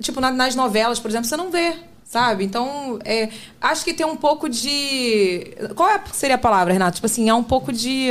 Tipo, 0.00 0.20
na- 0.20 0.30
nas 0.30 0.54
novelas, 0.54 1.00
por 1.00 1.08
exemplo, 1.10 1.26
você 1.26 1.36
não 1.36 1.50
vê. 1.50 1.74
Sabe? 2.04 2.44
Então, 2.44 2.98
é, 3.04 3.28
acho 3.60 3.84
que 3.84 3.92
tem 3.94 4.06
um 4.06 4.16
pouco 4.16 4.48
de. 4.48 5.52
Qual 5.74 5.88
é- 5.88 6.00
seria 6.12 6.36
a 6.36 6.38
palavra, 6.38 6.72
Renato? 6.72 6.96
Tipo 6.96 7.06
assim, 7.06 7.28
é 7.28 7.34
um 7.34 7.42
pouco 7.42 7.72
de. 7.72 8.08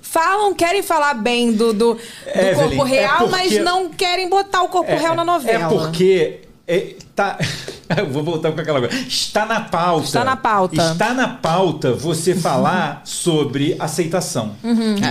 Falam, 0.00 0.54
querem 0.54 0.82
falar 0.82 1.14
bem 1.14 1.52
do, 1.52 1.72
do, 1.72 1.94
do 1.94 2.00
Evelyn, 2.26 2.76
corpo 2.76 2.86
é 2.86 2.88
real, 3.00 3.16
porque- 3.18 3.30
mas 3.30 3.58
não 3.64 3.88
querem 3.88 4.28
botar 4.28 4.62
o 4.62 4.68
corpo 4.68 4.94
real 4.94 5.14
na 5.16 5.24
novela. 5.24 5.64
É 5.64 5.68
porque. 5.68 6.40
é, 6.68 6.94
tá, 7.16 7.38
eu 7.98 8.08
vou 8.10 8.22
voltar 8.22 8.52
com 8.52 8.60
aquela 8.60 8.80
coisa. 8.80 8.94
Está 8.96 9.44
na 9.46 9.60
pauta. 9.60 10.04
Está 10.06 10.24
na 10.24 10.36
pauta. 10.36 10.92
Está 10.92 11.14
na 11.14 11.28
pauta 11.28 11.92
você 11.92 12.34
falar 12.34 13.02
sobre 13.04 13.76
aceitação. 13.78 14.52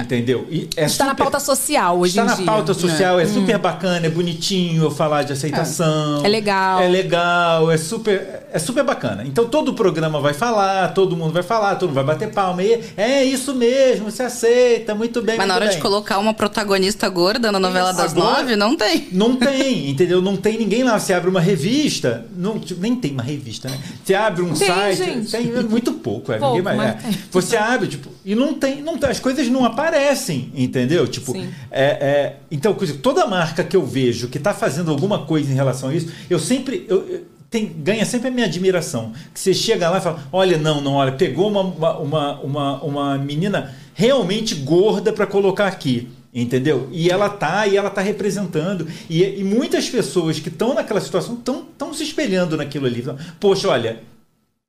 Entendeu? 0.01 0.47
E 0.49 0.69
é 0.75 0.81
Uhum. 0.81 0.87
Está 0.87 1.05
na 1.05 1.11
super- 1.11 1.23
pauta 1.23 1.39
social 1.39 1.99
hoje 1.99 2.11
Está 2.11 2.23
em 2.23 2.25
na 2.27 2.35
dia. 2.35 2.45
pauta 2.45 2.73
social, 2.73 3.19
é, 3.19 3.25
super 3.25 3.57
bacana, 3.57 4.05
é 4.07 4.09
bonitinho 4.09 4.83
eu 4.83 4.91
falar 4.91 5.23
de 5.23 5.33
aceitação. 5.33 6.23
É 6.23 6.27
legal. 6.27 6.81
É 6.81 6.87
legal, 6.87 7.71
é 7.71 7.77
super, 7.77 8.42
é 8.53 8.59
super 8.59 8.83
bacana. 8.83 9.23
Então 9.25 9.45
todo 9.45 9.69
o 9.69 9.73
programa 9.73 10.21
vai 10.21 10.33
falar, 10.33 10.93
todo 10.93 11.17
mundo 11.17 11.33
vai 11.33 11.43
falar, 11.43 11.75
todo 11.75 11.89
mundo 11.89 11.95
vai 11.95 12.03
bater 12.05 12.31
palma. 12.31 12.61
E 12.63 12.81
é 12.95 13.23
isso 13.23 13.53
mesmo, 13.55 14.09
você 14.11 14.23
aceita, 14.23 14.93
muito 14.95 15.21
bem. 15.21 15.37
Mas 15.37 15.47
na 15.47 15.55
hora 15.55 15.65
bem. 15.65 15.75
de 15.75 15.81
colocar 15.81 16.19
uma 16.19 16.33
protagonista 16.33 17.09
gorda 17.09 17.51
na 17.51 17.59
novela 17.59 17.89
Isso. 17.89 17.97
das 17.97 18.11
Agora- 18.11 18.37
nove, 18.41 18.55
não 18.55 18.77
tem. 18.77 19.07
Não 19.11 19.35
tem, 19.37 19.89
entendeu? 19.89 20.21
Não 20.21 20.37
tem 20.37 20.57
ninguém 20.57 20.83
lá. 20.83 20.99
Você 20.99 21.13
abre 21.13 21.29
uma 21.29 21.41
revista, 21.41 22.25
não, 22.37 22.59
tipo, 22.59 22.79
nem 22.79 22.95
tem 22.95 23.11
uma 23.11 23.23
revista, 23.23 23.67
né? 23.69 23.79
Você 24.03 24.13
abre 24.13 24.41
um 24.43 24.53
Tem, 24.53 24.67
site, 24.67 24.97
gente. 25.03 25.31
tem 25.31 25.45
muito 25.63 25.91
pouco, 25.93 26.31
é, 26.31 26.37
Pouco, 26.37 26.55
ninguém 26.57 26.63
mais. 26.75 26.77
mas 26.77 26.89
é. 27.05 27.07
tem. 27.09 27.19
Você 27.31 27.57
abre, 27.57 27.87
tipo, 27.87 28.09
e 28.23 28.35
não 28.35 28.53
tem, 28.53 28.81
não 28.81 28.97
tem, 28.97 29.09
as 29.09 29.19
coisas 29.19 29.47
não 29.49 29.65
aparecem, 29.65 30.51
entendeu? 30.55 31.07
Tipo, 31.07 31.31
Sim. 31.33 31.49
é, 31.71 31.83
é, 31.85 32.35
então, 32.51 32.73
coisa- 32.73 32.93
toda 33.01 33.25
marca 33.25 33.63
que 33.63 33.75
eu 33.75 33.85
vejo 33.85 34.27
que 34.27 34.37
está 34.37 34.53
fazendo 34.53 34.91
alguma 34.91 35.25
coisa 35.25 35.51
em 35.51 35.55
relação 35.55 35.89
a 35.89 35.95
isso, 35.95 36.07
eu 36.29 36.37
sempre. 36.39 36.85
Eu, 36.87 37.07
eu- 37.09 37.32
tem, 37.53 37.67
ganha 37.67 38.03
sempre 38.03 38.29
a 38.29 38.31
minha 38.31 38.47
admiração. 38.47 39.13
Que 39.31 39.39
você 39.39 39.53
chega 39.53 39.87
lá 39.87 39.99
e 39.99 40.01
fala: 40.01 40.27
olha, 40.31 40.57
não, 40.57 40.81
não, 40.81 40.93
olha, 40.95 41.11
pegou 41.11 41.49
uma, 41.49 41.61
uma, 41.61 42.39
uma, 42.39 42.83
uma, 42.83 43.17
menina 43.19 43.75
realmente 43.93 44.55
gorda 44.55 45.13
para 45.13 45.27
colocar 45.27 45.67
aqui. 45.67 46.09
Entendeu? 46.33 46.89
E 46.91 47.11
ela 47.11 47.29
tá, 47.29 47.67
e 47.67 47.77
ela 47.77 47.91
tá 47.91 48.01
representando. 48.01 48.87
E, 49.07 49.23
e 49.23 49.43
muitas 49.43 49.87
pessoas 49.87 50.39
que 50.39 50.49
estão 50.49 50.73
naquela 50.73 50.99
situação 50.99 51.35
estão 51.35 51.93
se 51.93 52.01
espelhando 52.01 52.57
naquilo 52.57 52.87
ali. 52.87 53.05
Poxa, 53.39 53.67
olha, 53.67 53.99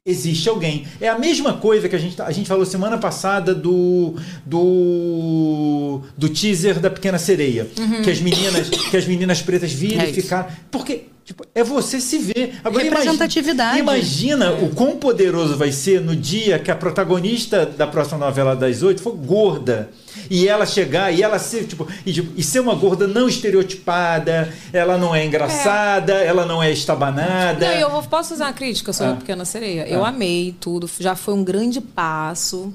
existe 0.06 0.46
alguém. 0.46 0.86
É 1.00 1.08
a 1.08 1.18
mesma 1.18 1.54
coisa 1.54 1.88
que 1.88 1.96
a 1.96 1.98
gente, 1.98 2.16
tá- 2.16 2.26
a 2.26 2.32
gente 2.32 2.46
falou 2.46 2.66
semana 2.66 2.98
passada 2.98 3.54
do, 3.54 4.14
do, 4.44 6.02
do 6.18 6.28
teaser 6.28 6.78
da 6.78 6.90
Pequena 6.90 7.16
Sereia. 7.18 7.66
Que 8.02 8.10
as 8.10 8.20
meninas 8.20 8.68
que 8.68 8.96
as 8.98 9.06
meninas 9.06 9.40
pretas 9.40 9.72
viram 9.72 10.02
É 10.02 10.10
e 10.10 10.12
ficaram. 10.12 10.48
Porque 10.70 11.13
tipo, 11.24 11.44
é 11.54 11.64
você 11.64 12.00
se 12.00 12.18
ver. 12.18 12.56
Agora, 12.62 12.84
Representatividade. 12.84 13.78
Imagina, 13.78 14.46
imagina 14.48 14.64
o 14.66 14.74
quão 14.74 14.96
poderoso 14.96 15.56
vai 15.56 15.72
ser 15.72 16.00
no 16.00 16.14
dia 16.14 16.58
que 16.58 16.70
a 16.70 16.76
protagonista 16.76 17.64
da 17.66 17.86
próxima 17.86 18.18
novela 18.18 18.54
das 18.54 18.82
oito 18.82 19.00
for 19.02 19.12
gorda. 19.16 19.90
E 20.30 20.46
ela 20.48 20.64
chegar 20.64 21.10
e 21.12 21.22
ela 21.22 21.38
ser, 21.38 21.64
tipo, 21.66 21.88
e, 22.06 22.12
tipo, 22.12 22.32
e 22.36 22.42
ser 22.42 22.60
uma 22.60 22.74
gorda 22.74 23.06
não 23.06 23.28
estereotipada, 23.28 24.52
ela 24.72 24.96
não 24.96 25.14
é 25.14 25.24
engraçada, 25.26 26.12
ela 26.14 26.46
não 26.46 26.62
é 26.62 26.70
estabanada. 26.70 27.66
Não, 27.66 27.74
eu 27.74 27.90
vou- 27.90 28.02
posso 28.04 28.30
fazer 28.30 28.44
uma 28.44 28.52
crítica 28.52 28.92
sobre 28.92 29.12
Ah. 29.12 29.14
a 29.14 29.18
Pequena 29.18 29.44
Sereia? 29.44 29.88
Eu 29.88 30.04
Ah. 30.04 30.08
amei 30.08 30.54
tudo, 30.60 30.88
já 31.00 31.16
foi 31.16 31.34
um 31.34 31.42
grande 31.42 31.80
passo. 31.80 32.72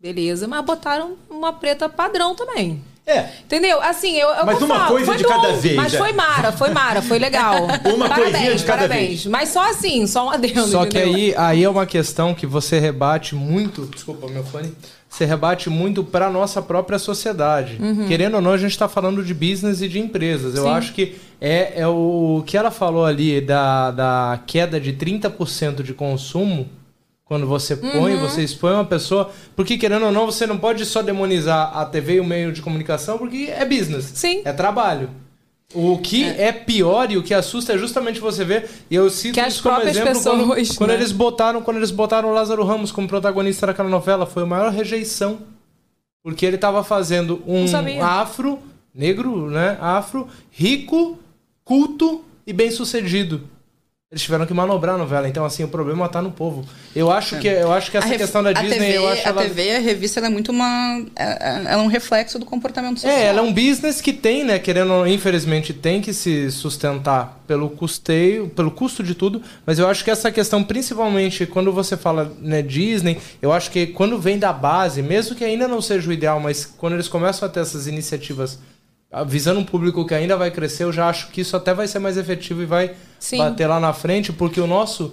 Beleza, 0.00 0.46
mas 0.46 0.64
botaram 0.64 1.16
uma 1.28 1.52
preta 1.52 1.88
padrão 1.88 2.34
também. 2.34 2.80
É. 3.08 3.30
Entendeu? 3.44 3.80
Assim, 3.80 4.16
eu, 4.16 4.28
eu 4.28 4.44
Mas 4.44 4.58
vou 4.58 4.68
uma 4.68 4.74
falar, 4.76 4.88
coisa 4.88 5.06
foi 5.06 5.16
de 5.16 5.22
bom, 5.22 5.28
cada 5.30 5.52
vez, 5.54 5.74
Mas 5.76 5.94
é. 5.94 5.98
foi 5.98 6.12
mara, 6.12 6.52
foi 6.52 6.70
mara, 6.70 7.00
foi 7.02 7.18
legal. 7.18 7.66
Uma 7.94 8.08
parabéns, 8.08 8.32
coisinha 8.32 8.54
de 8.54 8.64
cada 8.64 8.82
parabéns. 8.82 9.08
vez. 9.08 9.26
Mas 9.26 9.48
só 9.48 9.70
assim, 9.70 10.06
só 10.06 10.26
um 10.26 10.30
adendo, 10.30 10.66
Só 10.68 10.84
que 10.84 10.98
entendeu? 10.98 11.14
aí, 11.14 11.34
aí 11.36 11.64
é 11.64 11.68
uma 11.70 11.86
questão 11.86 12.34
que 12.34 12.46
você 12.46 12.78
rebate 12.78 13.34
muito. 13.34 13.86
Desculpa, 13.86 14.28
meu 14.28 14.44
fone. 14.44 14.74
Você 15.08 15.24
rebate 15.24 15.70
muito 15.70 16.04
para 16.04 16.28
nossa 16.28 16.60
própria 16.60 16.98
sociedade. 16.98 17.78
Querendo 18.06 18.34
ou 18.34 18.42
não, 18.42 18.52
a 18.52 18.58
gente 18.58 18.72
está 18.72 18.88
falando 18.88 19.24
de 19.24 19.32
business 19.32 19.80
e 19.80 19.88
de 19.88 19.98
empresas. 19.98 20.54
Eu 20.54 20.64
Sim. 20.64 20.68
acho 20.70 20.92
que 20.92 21.16
é, 21.40 21.80
é 21.80 21.86
o 21.88 22.42
que 22.46 22.58
ela 22.58 22.70
falou 22.70 23.06
ali 23.06 23.40
da, 23.40 23.90
da 23.90 24.40
queda 24.46 24.78
de 24.78 24.92
30% 24.92 25.82
de 25.82 25.94
consumo. 25.94 26.68
Quando 27.28 27.46
você 27.46 27.76
põe, 27.76 28.16
você 28.16 28.42
expõe 28.42 28.72
uma 28.72 28.86
pessoa. 28.86 29.30
Porque, 29.54 29.76
querendo 29.76 30.06
ou 30.06 30.10
não, 30.10 30.24
você 30.24 30.46
não 30.46 30.56
pode 30.56 30.86
só 30.86 31.02
demonizar 31.02 31.76
a 31.76 31.84
TV 31.84 32.14
e 32.14 32.20
o 32.20 32.24
meio 32.24 32.52
de 32.52 32.62
comunicação, 32.62 33.18
porque 33.18 33.50
é 33.54 33.66
business. 33.66 34.10
Sim. 34.14 34.40
É 34.46 34.52
trabalho. 34.52 35.10
O 35.74 35.98
que 35.98 36.24
é. 36.24 36.50
pior 36.50 37.10
e 37.12 37.18
o 37.18 37.22
que 37.22 37.34
assusta 37.34 37.74
é 37.74 37.78
justamente 37.78 38.18
você 38.18 38.42
ver, 38.42 38.70
e 38.90 38.94
eu 38.94 39.10
cito 39.10 39.34
Que 39.34 39.46
isso 39.46 39.62
como 39.62 39.82
exemplo 39.82 40.22
quando, 40.22 40.54
pessoas, 40.54 40.78
quando 40.78 40.88
né? 40.88 40.96
eles 40.96 41.12
botaram, 41.12 41.60
quando 41.60 41.76
eles 41.76 41.90
botaram 41.90 42.30
o 42.30 42.32
Lázaro 42.32 42.64
Ramos 42.64 42.90
como 42.90 43.06
protagonista 43.06 43.66
daquela 43.66 43.90
novela, 43.90 44.24
foi 44.24 44.44
a 44.44 44.46
maior 44.46 44.72
rejeição. 44.72 45.40
Porque 46.22 46.46
ele 46.46 46.56
tava 46.56 46.82
fazendo 46.82 47.42
um 47.46 47.66
afro, 48.02 48.58
negro, 48.94 49.50
né? 49.50 49.76
Afro, 49.78 50.26
rico, 50.50 51.18
culto 51.62 52.24
e 52.46 52.52
bem-sucedido. 52.54 53.42
Eles 54.10 54.22
tiveram 54.22 54.46
que 54.46 54.54
manobrar 54.54 54.94
a 54.94 54.98
novela, 54.98 55.28
então 55.28 55.44
assim, 55.44 55.62
o 55.62 55.68
problema 55.68 56.08
tá 56.08 56.22
no 56.22 56.30
povo. 56.30 56.64
Eu 56.96 57.10
acho 57.10 57.38
que 57.38 57.46
eu 57.46 57.70
acho 57.70 57.90
que 57.90 57.96
essa 57.98 58.16
questão 58.16 58.42
da 58.42 58.54
Disney, 58.54 58.78
TV, 58.78 58.96
eu 58.96 59.06
acho 59.06 59.26
a 59.26 59.28
ela 59.28 59.42
TV, 59.42 59.76
a 59.76 59.80
revista, 59.80 60.18
ela 60.18 60.28
é 60.28 60.30
muito 60.30 60.50
uma. 60.50 61.04
é- 61.14 61.24
é- 61.24 61.56
Ela 61.66 61.72
é 61.72 61.76
um 61.76 61.88
reflexo 61.88 62.38
do 62.38 62.46
comportamento 62.46 63.00
social. 63.00 63.14
É, 63.14 63.26
ela 63.26 63.40
é 63.40 63.42
um 63.42 63.52
business 63.52 64.00
que 64.00 64.14
tem, 64.14 64.44
né, 64.44 64.58
querendo, 64.58 65.06
infelizmente, 65.06 65.74
tem 65.74 66.00
que 66.00 66.14
se 66.14 66.50
sustentar 66.50 67.38
pelo 67.46 67.68
custeio, 67.68 68.48
pelo 68.48 68.70
custo 68.70 69.02
de 69.02 69.14
tudo, 69.14 69.42
mas 69.66 69.78
eu 69.78 69.86
acho 69.86 70.02
que 70.02 70.10
essa 70.10 70.32
questão, 70.32 70.64
principalmente 70.64 71.44
quando 71.44 71.70
você 71.70 71.94
fala, 71.94 72.32
né, 72.40 72.62
Disney, 72.62 73.18
eu 73.42 73.52
acho 73.52 73.70
que 73.70 73.88
quando 73.88 74.18
vem 74.18 74.38
da 74.38 74.54
base, 74.54 75.02
mesmo 75.02 75.36
que 75.36 75.44
ainda 75.44 75.68
não 75.68 75.82
seja 75.82 76.08
o 76.08 76.12
ideal, 76.14 76.40
mas 76.40 76.64
quando 76.64 76.94
eles 76.94 77.08
começam 77.08 77.46
a 77.46 77.50
ter 77.50 77.60
essas 77.60 77.86
iniciativas 77.86 78.58
visando 79.26 79.60
um 79.60 79.64
público 79.64 80.04
que 80.06 80.14
ainda 80.14 80.36
vai 80.36 80.50
crescer, 80.50 80.84
eu 80.84 80.92
já 80.92 81.08
acho 81.08 81.28
que 81.30 81.40
isso 81.40 81.56
até 81.56 81.72
vai 81.74 81.86
ser 81.88 81.98
mais 81.98 82.16
efetivo 82.16 82.62
e 82.62 82.66
vai 82.66 82.92
Sim. 83.18 83.38
bater 83.38 83.66
lá 83.66 83.80
na 83.80 83.92
frente, 83.92 84.32
porque 84.32 84.60
o 84.60 84.66
nosso 84.66 85.12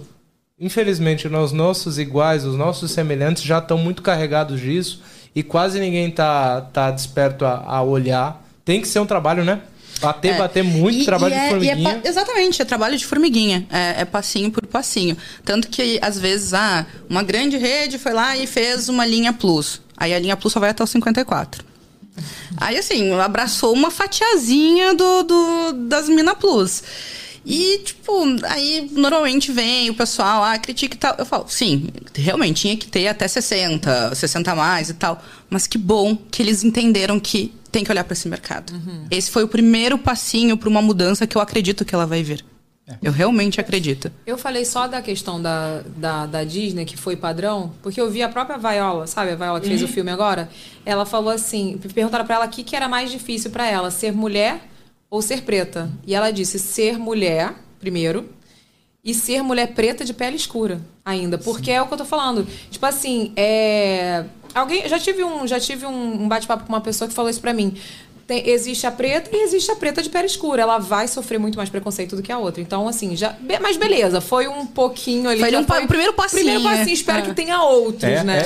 Infelizmente, 0.57 1.27
os 1.27 1.51
nossos 1.51 1.99
iguais, 1.99 2.45
os 2.45 2.55
nossos 2.55 2.89
semelhantes 2.91 3.43
já 3.43 3.57
estão 3.57 3.77
muito 3.77 4.01
carregados 4.01 4.61
disso 4.61 5.01
e 5.35 5.43
quase 5.43 5.81
ninguém 5.81 6.09
tá, 6.09 6.61
tá 6.61 6.89
desperto 6.91 7.43
a, 7.43 7.61
a 7.67 7.81
olhar. 7.83 8.41
Tem 8.63 8.79
que 8.79 8.87
ser 8.87 8.99
um 8.99 9.05
trabalho, 9.05 9.43
né? 9.43 9.59
Bater, 9.99 10.33
É. 10.33 10.37
bater 10.37 10.63
muito, 10.63 10.99
E- 10.99 11.03
trabalho 11.03 11.33
e 11.33 11.37
de 11.37 11.41
é- 11.41 11.43
e 11.43 11.47
é 11.47 11.49
formiguinha. 11.49 11.99
pa- 12.01 12.07
exatamente, 12.09 12.61
é 12.61 12.65
trabalho 12.65 12.97
de 12.97 13.05
formiguinha. 13.05 13.67
É, 13.69 14.01
é 14.01 14.05
passinho 14.05 14.49
por 14.49 14.65
passinho. 14.65 15.17
Tanto 15.43 15.67
que, 15.67 15.99
às 16.01 16.17
vezes, 16.17 16.53
ah, 16.53 16.85
uma 17.09 17.21
grande 17.21 17.57
rede 17.57 17.97
foi 17.97 18.13
lá 18.13 18.37
e 18.37 18.47
fez 18.47 18.87
uma 18.87 19.05
linha 19.05 19.33
plus. 19.33 19.81
Aí 19.97 20.13
a 20.13 20.19
linha 20.19 20.37
plus 20.37 20.53
só 20.53 20.59
vai 20.61 20.69
até 20.69 20.81
o 20.81 20.87
54. 20.87 21.65
Aí, 22.57 22.77
assim, 22.77 23.11
abraçou 23.13 23.73
uma 23.73 23.91
fatiazinha 23.91 24.93
do, 24.93 25.23
do- 25.23 25.73
das 25.87 26.07
Mina 26.09 26.33
Plus. 26.35 26.83
E, 27.45 27.79
tipo, 27.85 28.11
aí 28.45 28.89
normalmente 28.93 29.51
vem 29.51 29.89
o 29.89 29.93
pessoal, 29.93 30.43
ah, 30.43 30.57
critica 30.57 30.95
e 30.95 30.97
tal. 30.97 31.15
Eu 31.19 31.25
falo, 31.25 31.45
sim, 31.47 31.89
realmente 32.15 32.61
tinha 32.61 32.75
que 32.77 32.87
ter 32.87 33.07
até 33.07 33.27
60, 33.27 34.15
60 34.15 34.51
a 34.51 34.55
mais 34.55 34.89
e 34.89 34.93
tal. 34.95 35.23
Mas 35.49 35.67
que 35.67 35.77
bom 35.77 36.15
que 36.15 36.41
eles 36.41 36.63
entenderam 36.63 37.19
que 37.19 37.53
tem 37.71 37.83
que 37.83 37.91
olhar 37.91 38.03
para 38.03 38.13
esse 38.13 38.27
mercado. 38.27 38.73
Esse 39.11 39.29
foi 39.29 39.43
o 39.43 39.47
primeiro 39.47 39.97
passinho 39.97 40.57
para 40.57 40.69
uma 40.69 40.81
mudança 40.81 41.27
que 41.27 41.37
eu 41.37 41.41
acredito 41.41 41.85
que 41.85 41.93
ela 41.93 42.07
vai 42.07 42.23
vir. 42.23 42.43
Eu 43.01 43.11
realmente 43.11 43.59
acredito. 43.59 44.11
Eu 44.27 44.37
falei 44.37 44.63
só 44.63 44.87
da 44.87 45.01
questão 45.01 45.41
da, 45.41 45.81
da, 45.97 46.25
da 46.27 46.43
Disney, 46.43 46.85
que 46.85 46.95
foi 46.95 47.15
padrão, 47.15 47.73
porque 47.81 47.99
eu 47.99 48.09
vi 48.11 48.21
a 48.21 48.29
própria 48.29 48.57
Viola, 48.57 49.07
sabe? 49.07 49.31
A 49.31 49.35
Viola 49.35 49.59
que 49.59 49.67
fez 49.67 49.81
o 49.81 49.87
filme 49.87 50.11
agora. 50.11 50.49
Ela 50.85 51.05
falou 51.05 51.31
assim: 51.31 51.79
perguntaram 51.93 52.25
pra 52.25 52.35
ela 52.35 52.45
o 52.45 52.49
que, 52.49 52.63
que 52.63 52.75
era 52.75 52.87
mais 52.87 53.09
difícil 53.09 53.49
pra 53.49 53.67
ela, 53.67 53.89
ser 53.89 54.11
mulher 54.11 54.61
ou 55.09 55.21
ser 55.21 55.41
preta. 55.41 55.89
E 56.05 56.13
ela 56.13 56.29
disse: 56.29 56.59
ser 56.59 56.99
mulher, 56.99 57.55
primeiro, 57.79 58.29
e 59.03 59.13
ser 59.13 59.41
mulher 59.41 59.73
preta 59.73 60.05
de 60.05 60.13
pele 60.13 60.35
escura 60.35 60.81
ainda. 61.03 61.37
Porque 61.37 61.71
é 61.71 61.81
o 61.81 61.87
que 61.87 61.93
eu 61.93 61.97
tô 61.97 62.05
falando. 62.05 62.47
Tipo 62.71 62.85
assim, 62.85 63.31
é. 63.35 64.25
Alguém. 64.53 64.87
Já 64.89 64.99
tive 64.99 65.23
um, 65.23 65.47
já 65.47 65.59
tive 65.59 65.85
um, 65.85 66.23
um 66.23 66.27
bate-papo 66.27 66.65
com 66.65 66.73
uma 66.73 66.81
pessoa 66.81 67.07
que 67.07 67.13
falou 67.13 67.29
isso 67.29 67.41
pra 67.41 67.53
mim. 67.53 67.75
Tem- 68.27 68.49
existe 68.49 68.87
a 68.87 68.91
preta 68.91 69.29
e 69.31 69.43
existe 69.43 69.69
a 69.69 69.75
preta 69.75 70.01
de 70.01 70.09
pele 70.09 70.25
escura. 70.25 70.61
Ela 70.63 70.79
vai 70.79 71.07
sofrer 71.07 71.37
muito 71.37 71.57
mais 71.57 71.69
preconceito 71.69 72.15
do 72.15 72.23
que 72.23 72.31
a 72.31 72.39
outra. 72.39 72.59
Então, 72.59 72.87
assim, 72.87 73.15
já. 73.15 73.29
be- 73.39 73.59
Mas 73.59 73.77
beleza, 73.77 74.19
foi 74.19 74.47
um 74.47 74.65
pouquinho 74.65 75.29
ali. 75.29 75.39
Foi 75.39 75.55
um 75.55 75.63
pa- 75.63 75.79
o 75.81 75.87
primeiro 75.87 76.13
passinho, 76.13 76.41
Primeiro 76.41 76.63
passinho, 76.63 76.85
né? 76.87 76.93
espero 76.93 77.17
É. 77.19 77.21
que 77.21 77.33
tenha 77.35 77.61
outros, 77.61 78.03
É, 78.03 78.23
né? 78.23 78.39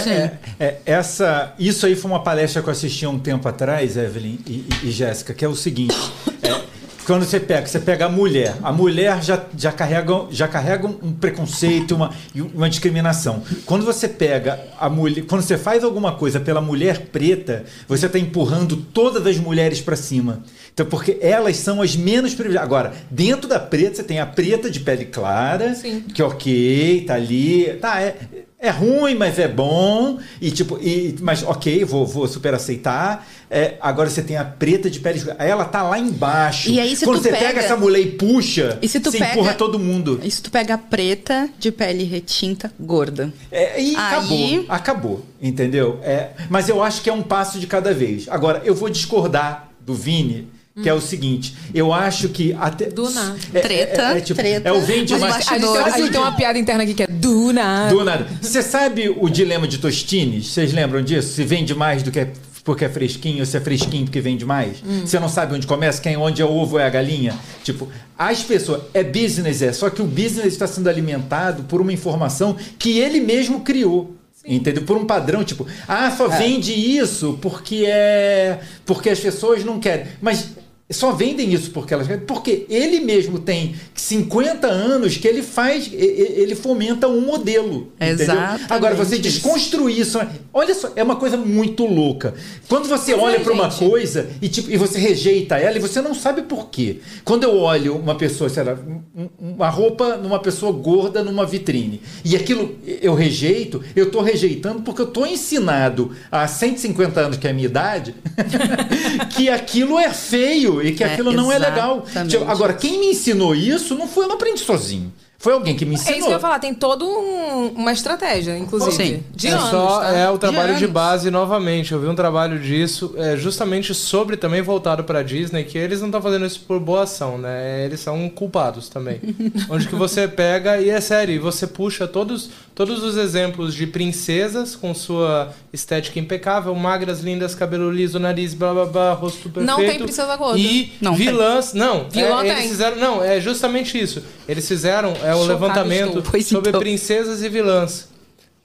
é, 0.60 0.64
é, 0.66 0.66
é, 0.68 0.78
essa, 0.86 1.54
isso 1.58 1.86
aí 1.86 1.96
foi 1.96 2.12
uma 2.12 2.22
palestra 2.22 2.62
que 2.62 2.68
eu 2.68 2.72
assisti 2.74 3.06
há 3.06 3.10
um 3.10 3.20
tempo 3.20 3.48
atrás, 3.48 3.96
Evelyn 3.96 4.38
e, 4.46 4.52
e- 4.52 4.68
e 4.84 4.92
Jéssica, 4.92 5.34
que 5.34 5.46
é 5.46 5.48
o 5.48 5.56
seguinte: 5.56 5.96
é, 6.44 6.62
quando 7.10 7.26
você 7.26 7.40
pega, 7.40 7.66
você 7.66 7.80
pega 7.80 8.06
a 8.06 8.10
mulher, 8.10 8.56
a 8.62 8.72
mulher 8.72 9.24
já, 9.24 9.44
já, 9.58 9.72
carrega, 9.72 10.28
já 10.30 10.48
carrega 10.48 10.86
um 10.86 11.12
preconceito, 11.12 11.96
uma, 11.96 12.12
uma 12.54 12.70
discriminação. 12.70 13.42
Quando 13.66 13.84
você 13.84 14.08
pega 14.08 14.60
a 14.80 14.88
mulher, 14.88 15.26
quando 15.26 15.42
você 15.42 15.58
faz 15.58 15.84
alguma 15.84 16.12
coisa 16.16 16.40
pela 16.40 16.62
mulher 16.62 17.08
preta, 17.08 17.66
você 17.88 18.06
está 18.06 18.20
empurrando 18.20 18.76
todas 18.78 19.26
as 19.26 19.40
mulheres 19.40 19.82
para 19.82 19.96
cima. 19.96 20.44
Então, 20.72 20.86
porque 20.86 21.18
elas 21.20 21.58
são 21.58 21.82
as 21.82 21.96
menos 21.96 22.36
privilegiadas. 22.36 22.68
Agora, 22.68 22.94
dentro 23.10 23.50
da 23.50 23.60
preta, 23.60 23.96
você 23.96 24.04
tem 24.04 24.20
a 24.20 24.28
preta 24.28 24.70
de 24.70 24.80
pele 24.80 25.06
clara, 25.06 25.74
Sim. 25.74 26.02
que 26.02 26.22
ok, 26.22 27.06
tá 27.08 27.16
ali, 27.16 27.74
tá, 27.82 28.00
é, 28.00 28.18
é 28.62 28.70
ruim, 28.70 29.16
mas 29.16 29.40
é 29.40 29.48
bom, 29.48 30.20
e 30.42 30.52
tipo, 30.52 30.78
e, 30.82 31.16
mas 31.22 31.44
ok, 31.44 31.86
vou, 31.86 32.06
vou 32.06 32.28
super 32.28 32.54
aceitar. 32.54 33.26
É, 33.50 33.76
agora 33.82 34.10
você 34.10 34.22
tem 34.22 34.36
a 34.38 34.44
preta 34.46 34.90
de 34.90 35.00
pele 35.00 35.22
ela 35.40 35.66
tá 35.66 35.82
lá 35.82 35.98
embaixo. 35.98 36.70
E 36.70 36.80
aí, 36.80 36.96
se 36.96 37.06
Quando 37.06 37.22
você 37.22 37.32
pega... 37.32 37.46
pega 37.48 37.60
essa 37.62 37.76
mulher 37.78 38.00
e 38.02 38.12
puxa, 38.12 38.78
E 38.82 38.88
se 38.88 39.00
tu 39.00 39.10
você 39.10 39.18
pega- 39.18 39.32
empurra 39.32 39.54
todo 39.54 39.80
mundo. 39.80 40.20
E 40.22 40.30
se 40.30 40.42
tu 40.42 40.52
pega 40.52 40.74
a 40.76 40.78
preta 40.78 41.50
de 41.58 41.72
pele 41.72 42.04
retinta, 42.04 42.72
gorda. 42.80 43.34
É, 43.52 43.82
e 43.82 43.96
Aí- 43.96 43.96
acabou, 43.96 44.66
acabou, 44.70 45.26
entendeu? 45.42 46.00
É, 46.04 46.32
mas 46.50 46.68
eu 46.70 46.84
acho 46.84 47.02
que 47.02 47.10
é 47.10 47.14
um 47.14 47.24
passo 47.24 47.60
de 47.60 47.66
cada 47.66 47.94
vez. 47.94 48.28
Agora, 48.30 48.62
eu 48.66 48.76
vou 48.76 48.90
discordar 48.90 49.70
do 49.80 49.96
Vini, 49.96 50.48
que 50.82 50.90
é 50.90 50.94
o 50.94 51.02
seguinte, 51.02 51.56
eu 51.74 51.94
acho 51.94 52.30
que 52.30 52.56
até... 52.60 52.86
Do 52.86 53.10
nada. 53.10 53.38
É, 53.54 53.60
Treta, 53.60 54.02
é, 54.02 54.18
é, 54.18 54.22
tipo, 54.22 54.40
treta. 54.40 54.70
É 54.70 54.72
o 54.72 54.82
vende 54.82 55.18
mais... 55.18 55.36
A 55.36 55.40
gente, 55.40 55.68
tem, 55.68 55.78
a 55.78 55.90
gente 55.90 56.12
tem 56.12 56.22
uma 56.22 56.32
piada 56.32 56.60
interna 56.60 56.84
aqui 56.84 56.94
que 56.94 57.04
é 57.04 57.08
do 57.08 57.54
nada. 57.54 57.94
Do 57.94 58.04
nada. 58.04 58.28
Você 58.42 58.62
sabe 58.62 59.10
o 59.10 59.30
dilema 59.30 59.68
de 59.68 59.78
Tostines? 59.78 60.48
Vocês 60.48 60.74
lembram 60.74 61.02
disso? 61.02 61.34
Se 61.34 61.44
vende 61.44 61.74
mais 61.76 62.04
do 62.04 62.12
que 62.12 62.20
é 62.20 62.32
porque 62.64 62.86
é 62.86 62.90
fresquinho, 62.90 63.40
ou 63.40 63.46
se 63.46 63.58
é 63.58 63.60
fresquinho 63.60 64.06
porque 64.06 64.22
vende 64.22 64.46
mais? 64.46 64.78
Você 65.04 65.20
não 65.20 65.28
sabe 65.28 65.56
onde 65.56 65.66
começa, 65.66 66.00
quem 66.00 66.16
onde 66.18 66.40
é 66.42 66.46
o 66.46 66.52
ovo 66.52 66.78
é 66.78 66.86
a 66.86 66.90
galinha? 66.90 67.34
Tipo, 67.64 67.88
as 68.16 68.44
pessoas. 68.44 68.84
É 68.94 69.04
business, 69.04 69.64
é. 69.64 69.74
Só 69.74 69.90
que 69.90 70.02
o 70.04 70.06
business 70.06 70.54
está 70.54 70.68
sendo 70.68 70.88
alimentado 70.88 71.64
por 71.64 71.82
uma 71.82 71.92
informação 71.92 72.56
que 72.78 73.00
ele 73.00 73.22
mesmo 73.22 73.62
criou. 73.62 74.14
Entendeu? 74.46 74.84
Por 74.84 74.98
um 74.98 75.06
padrão, 75.06 75.44
tipo, 75.44 75.66
ah, 75.88 76.12
só 76.12 76.28
vende 76.28 76.74
isso 76.74 77.38
porque 77.42 77.86
é. 77.88 78.60
Porque 78.86 79.10
as 79.10 79.20
pessoas 79.20 79.64
não 79.64 79.80
querem. 79.80 80.08
Mas 80.22 80.50
só 80.92 81.12
vendem 81.12 81.54
isso 81.54 81.70
porque 81.72 81.94
elas. 81.94 82.08
Porque 82.26 82.66
ele 82.70 83.00
mesmo 83.00 83.38
tem 83.40 83.76
50 83.94 84.66
anos 84.68 85.18
que 85.18 85.28
ele 85.28 85.44
faz, 85.44 85.90
ele 85.94 86.56
fomenta 86.56 87.08
um 87.08 87.22
modelo. 87.22 87.92
Exatamente 88.00 88.66
Agora, 88.74 88.96
você 88.96 89.16
isso. 89.16 89.22
desconstruir 89.24 90.00
isso. 90.00 90.20
Olha 90.52 90.74
só, 90.74 90.92
é 90.96 91.04
uma 91.04 91.16
coisa 91.16 91.38
muito 91.38 91.86
louca. 91.86 92.34
Quando 92.68 92.88
você 92.88 93.12
Mas 93.16 93.24
olha 93.24 93.36
é, 93.36 93.40
para 93.40 93.54
uma 93.54 93.70
coisa 93.70 94.30
e, 94.42 94.50
tipo, 94.50 94.72
e 94.72 94.78
você 94.78 94.98
rejeita 94.98 95.58
ela 95.58 95.78
e 95.78 95.80
você 95.80 96.02
não 96.02 96.16
sabe 96.16 96.42
por 96.44 96.70
quê. 96.70 96.98
Quando 97.24 97.44
eu 97.44 97.56
olho 97.58 97.96
uma 97.96 98.16
pessoa, 98.16 98.50
sei 98.50 98.64
lá, 98.64 98.74
um- 98.74 99.02
um- 99.24 99.30
uma 99.56 99.70
roupa 99.70 100.18
numa 100.18 100.40
pessoa 100.40 100.72
gorda 100.72 101.24
numa 101.24 101.46
vitrine 101.46 102.02
e 102.26 102.36
aquilo 102.36 102.76
eu 103.02 103.14
rejeito, 103.14 103.84
eu 103.96 104.06
estou 104.06 104.22
rejeitando 104.24 104.82
porque 104.82 105.02
eu 105.02 105.08
estou 105.08 105.28
ensinado 105.28 106.12
há 106.32 106.48
150 106.48 107.20
anos, 107.20 107.38
que 107.38 107.46
é 107.48 107.52
a 107.52 107.54
minha 107.54 107.68
idade, 107.68 108.16
que 109.36 109.50
aquilo 109.50 110.00
é 110.00 110.10
feio 110.12 110.79
e 110.82 110.94
que 110.94 111.04
É, 111.04 111.14
aquilo 111.14 111.32
não 111.32 111.52
é 111.52 111.58
legal. 111.58 112.06
Tipo, 112.28 112.46
Agora, 112.46 112.74
quem 112.74 113.00
me 113.00 113.08
ensinou 113.08 113.56
isso 113.56 113.96
não 113.96 114.08
foi, 114.08 114.26
eu 114.26 114.30
não 114.30 114.36
aprendi 114.36 114.62
sozinho. 114.62 115.12
Foi 115.42 115.54
alguém 115.54 115.74
que 115.74 115.86
me 115.86 115.92
É 115.92 115.94
ensinou. 115.96 116.18
isso 116.18 116.28
que 116.28 116.34
eu 116.34 116.36
ia 116.36 116.40
falar, 116.40 116.60
tem 116.60 116.74
toda 116.74 117.06
um- 117.06 117.70
uma 117.70 117.94
estratégia, 117.94 118.58
inclusive. 118.58 118.92
Sim. 118.92 119.24
De 119.34 119.48
é 119.48 119.52
anos, 119.52 119.70
só 119.70 120.02
tá? 120.02 120.10
é 120.12 120.30
o 120.30 120.38
trabalho 120.38 120.76
de, 120.76 120.84
anos. 120.84 120.94
base 120.94 121.32
novamente. 121.32 121.94
Eu 121.94 122.00
vi 122.02 122.08
um 122.08 122.14
trabalho 122.16 122.60
disso, 122.60 123.14
é, 123.18 123.38
justamente 123.38 123.94
sobre 123.96 124.36
também 124.36 124.62
voltado 124.62 125.06
para 125.06 125.24
Disney, 125.24 125.64
que 125.64 125.78
eles 125.78 126.02
não 126.02 126.10
estão 126.10 126.22
fazendo 126.22 126.46
isso 126.46 126.60
por 126.68 126.78
boa 126.78 127.04
ação, 127.04 127.38
né? 127.38 127.86
Eles 127.86 128.02
são 128.02 128.28
culpados 128.30 128.90
também. 128.90 129.22
Onde 129.70 129.88
que 129.88 129.96
você 129.96 130.28
pega 130.28 130.78
e 130.82 130.90
é 130.90 131.00
sério, 131.00 131.34
e 131.34 131.40
você 131.40 131.66
puxa 131.66 132.06
todos 132.06 132.50
todos 132.76 133.04
os 133.04 133.18
exemplos 133.18 133.74
de 133.74 133.86
princesas 133.88 134.74
com 134.76 134.94
sua 134.94 135.54
estética 135.72 136.18
impecável, 136.20 136.74
magras, 136.76 137.20
lindas, 137.22 137.54
cabelo 137.54 137.92
liso, 137.92 138.18
nariz, 138.20 138.54
blá 138.54 138.74
blá 138.74 138.86
blá, 138.86 139.14
rosto 139.14 139.50
perfeito. 139.50 139.66
Não 139.68 139.78
tem 139.78 140.00
princesa 140.00 140.36
gorda. 140.38 140.58
E 140.60 140.94
Não 141.02 141.14
tem. 141.16 141.26
vilãs, 141.28 141.74
não. 141.74 142.10
Vilã 142.10 142.42
é, 142.42 142.48
eles 142.48 142.60
tem. 142.60 142.70
fizeram, 142.70 142.96
não, 142.98 143.24
é 143.24 143.40
justamente 143.42 144.00
isso. 144.02 144.24
Eles 144.48 144.66
fizeram 144.68 145.14
é 145.30 145.36
o 145.36 145.44
levantamento 145.44 146.20
estou. 146.20 146.42
Sobre 146.42 146.70
então. 146.70 146.82
princesas 146.82 147.44
e 147.44 147.50
vilãs. 147.50 148.10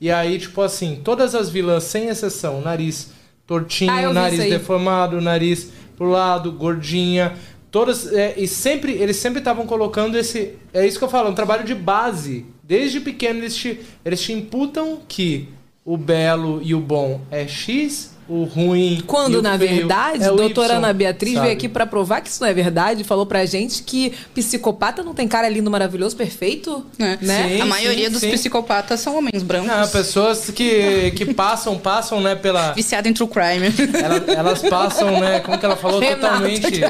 E 0.00 0.10
aí, 0.10 0.38
tipo 0.38 0.60
assim, 0.60 1.00
todas 1.02 1.34
as 1.34 1.48
vilãs, 1.48 1.84
sem 1.84 2.08
exceção, 2.08 2.60
nariz 2.60 3.10
tortinho, 3.46 3.92
Ah, 3.92 4.12
nariz 4.12 4.40
deformado, 4.40 5.20
nariz 5.20 5.70
pro 5.96 6.08
lado, 6.08 6.52
gordinha. 6.52 7.34
Todas. 7.70 8.12
é, 8.12 8.34
e 8.36 8.46
sempre, 8.46 8.92
eles 8.92 9.16
sempre 9.16 9.38
estavam 9.40 9.66
colocando 9.66 10.16
esse. 10.16 10.54
É 10.72 10.86
isso 10.86 10.98
que 10.98 11.04
eu 11.04 11.08
falo, 11.08 11.30
um 11.30 11.34
trabalho 11.34 11.64
de 11.64 11.74
base. 11.74 12.46
Desde 12.62 13.00
pequeno 13.00 13.40
eles 13.40 13.56
te, 13.56 13.80
eles 14.04 14.20
te 14.22 14.32
imputam 14.32 15.00
que 15.06 15.48
o 15.84 15.96
belo 15.96 16.60
e 16.62 16.74
o 16.74 16.80
bom 16.80 17.20
é 17.30 17.46
X, 17.46 18.13
o 18.28 18.44
ruim. 18.44 19.02
Quando, 19.06 19.42
na 19.42 19.58
feio 19.58 19.76
verdade, 19.80 20.24
é 20.24 20.30
o 20.30 20.36
doutora 20.36 20.74
Y, 20.74 20.76
Ana 20.78 20.92
Beatriz 20.92 21.34
sabe? 21.34 21.46
veio 21.46 21.56
aqui 21.56 21.68
pra 21.68 21.86
provar 21.86 22.20
que 22.22 22.28
isso 22.30 22.40
não 22.42 22.48
é 22.48 22.54
verdade 22.54 23.02
e 23.02 23.04
falou 23.04 23.26
pra 23.26 23.44
gente 23.44 23.82
que 23.82 24.12
psicopata 24.34 25.02
não 25.02 25.12
tem 25.14 25.28
cara 25.28 25.48
lindo, 25.48 25.70
maravilhoso, 25.70 26.16
perfeito, 26.16 26.84
É. 26.98 27.18
né? 27.20 27.48
Sim, 27.48 27.60
a 27.60 27.66
maioria 27.66 28.06
sim, 28.06 28.12
dos 28.12 28.20
sim. 28.20 28.30
psicopatas 28.30 29.00
são 29.00 29.16
homens 29.18 29.42
brancos. 29.42 29.68
Não, 29.68 29.86
pessoas 29.88 30.50
que, 30.50 31.10
que 31.12 31.26
passam, 31.34 31.78
passam, 31.78 32.20
né, 32.20 32.34
pela. 32.34 32.72
Viciado 32.72 33.08
em 33.08 33.12
true 33.12 33.28
crime. 33.28 33.72
Ela- 34.02 34.24
elas 34.38 34.62
passam, 34.62 35.20
né? 35.20 35.40
Como 35.40 35.58
que 35.58 35.64
ela 35.66 35.76
falou? 35.76 36.00
Renata, 36.00 36.20
totalmente. 36.20 36.80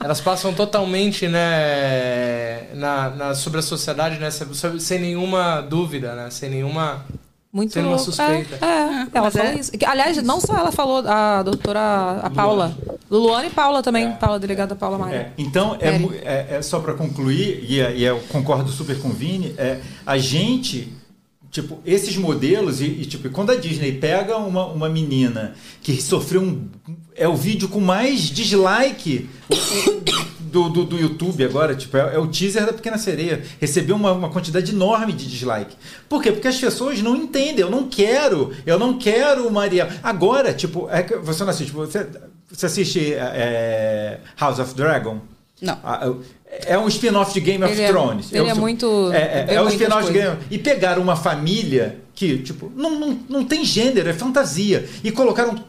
Elas 0.00 0.20
passam 0.20 0.52
totalmente, 0.54 1.26
né? 1.28 2.68
Na, 2.74 3.10
na- 3.10 3.34
sobre 3.34 3.58
a 3.58 3.62
sociedade, 3.62 4.18
né? 4.18 4.30
Sem, 4.30 4.78
sem 4.78 4.98
nenhuma 5.00 5.60
dúvida, 5.60 6.14
né? 6.14 6.28
Sem 6.30 6.50
nenhuma. 6.50 7.04
Muito 7.58 7.72
Sendo 7.72 7.88
uma 7.88 7.98
suspeita. 7.98 8.64
É, 8.64 8.66
é, 8.68 9.06
ela 9.12 9.24
mas 9.24 9.32
falou 9.34 9.48
é- 9.48 9.58
isso. 9.58 9.72
Aliás, 9.84 10.22
não 10.22 10.40
só 10.40 10.56
ela 10.56 10.70
falou, 10.70 11.02
a 11.04 11.42
doutora 11.42 12.20
a 12.22 12.30
Paula. 12.30 12.78
Luana 13.10 13.46
e 13.46 13.50
Paula 13.50 13.82
também. 13.82 14.12
Paula, 14.12 14.38
delegada 14.38 14.76
Paula 14.76 14.96
Maia. 14.96 15.16
É, 15.16 15.32
então, 15.36 15.76
é, 15.80 15.88
é- 16.22 16.56
é 16.58 16.62
só 16.62 16.78
para 16.78 16.94
concluir, 16.94 17.64
e, 17.68 17.80
é- 17.80 17.96
e 17.96 18.04
eu 18.04 18.20
concordo 18.28 18.70
super 18.70 18.96
com 19.00 19.08
o 19.08 19.12
Vini, 19.12 19.56
é, 19.58 19.80
a 20.06 20.16
gente, 20.18 20.92
tipo, 21.50 21.80
esses 21.84 22.16
modelos, 22.16 22.80
e, 22.80 22.84
e, 22.84 23.06
tipo, 23.06 23.28
quando 23.30 23.50
a 23.50 23.56
Disney 23.56 23.90
pega 23.90 24.36
uma, 24.36 24.66
uma 24.66 24.88
menina 24.88 25.54
que 25.82 26.00
sofreu 26.00 26.42
um. 26.42 26.68
É 27.16 27.26
o 27.26 27.34
vídeo 27.34 27.68
com 27.68 27.80
mais 27.80 28.20
dislike 28.20 29.28
do, 30.50 30.68
do, 30.68 30.84
do 30.84 30.98
YouTube 30.98 31.44
agora, 31.44 31.74
tipo, 31.74 31.96
é, 31.96 32.14
é 32.14 32.18
o 32.18 32.26
teaser 32.26 32.66
da 32.66 32.72
Pequena 32.72 32.98
Sereia. 32.98 33.42
Recebeu 33.60 33.96
uma, 33.96 34.12
uma 34.12 34.30
quantidade 34.30 34.72
enorme 34.72 35.12
de 35.12 35.26
dislike. 35.26 35.76
Por 36.08 36.22
quê? 36.22 36.32
Porque 36.32 36.48
as 36.48 36.56
pessoas 36.58 37.00
não 37.02 37.14
entendem. 37.16 37.60
Eu 37.60 37.70
não 37.70 37.88
quero, 37.88 38.52
eu 38.66 38.78
não 38.78 38.98
quero 38.98 39.50
Maria. 39.50 39.88
Agora, 40.02 40.52
tipo, 40.52 40.88
é 40.90 41.02
que 41.02 41.16
você 41.16 41.42
não 41.44 41.50
assiste, 41.50 41.72
você. 41.72 42.06
Você 42.50 42.64
assiste 42.66 43.12
é, 43.14 44.20
House 44.40 44.58
of 44.58 44.74
Dragon? 44.74 45.18
Não. 45.60 45.78
Ah, 45.84 46.12
É 46.50 46.78
um 46.78 46.88
spin-off 46.88 47.34
de 47.34 47.40
Game 47.40 47.62
of 47.62 47.70
Ele 47.74 47.82
é- 47.82 47.88
Thrones. 47.88 48.32
ele 48.32 48.48
é 48.48 48.54
um- 48.54 48.56
muito- 48.56 49.12
É, 49.12 49.46
é, 49.50 49.54
é 49.56 49.62
um 49.62 49.68
spin-off 49.68 50.06
de. 50.06 50.12
Game 50.14 50.36
E 50.50 50.56
pegaram 50.58 51.02
uma 51.02 51.14
família 51.14 51.98
que, 52.14 52.38
tipo, 52.38 52.72
não, 52.74 52.98
não, 52.98 53.18
não 53.28 53.44
tem 53.44 53.62
gênero, 53.66 54.08
é 54.08 54.14
fantasia. 54.14 54.88
E 55.04 55.12
colocaram 55.12 55.62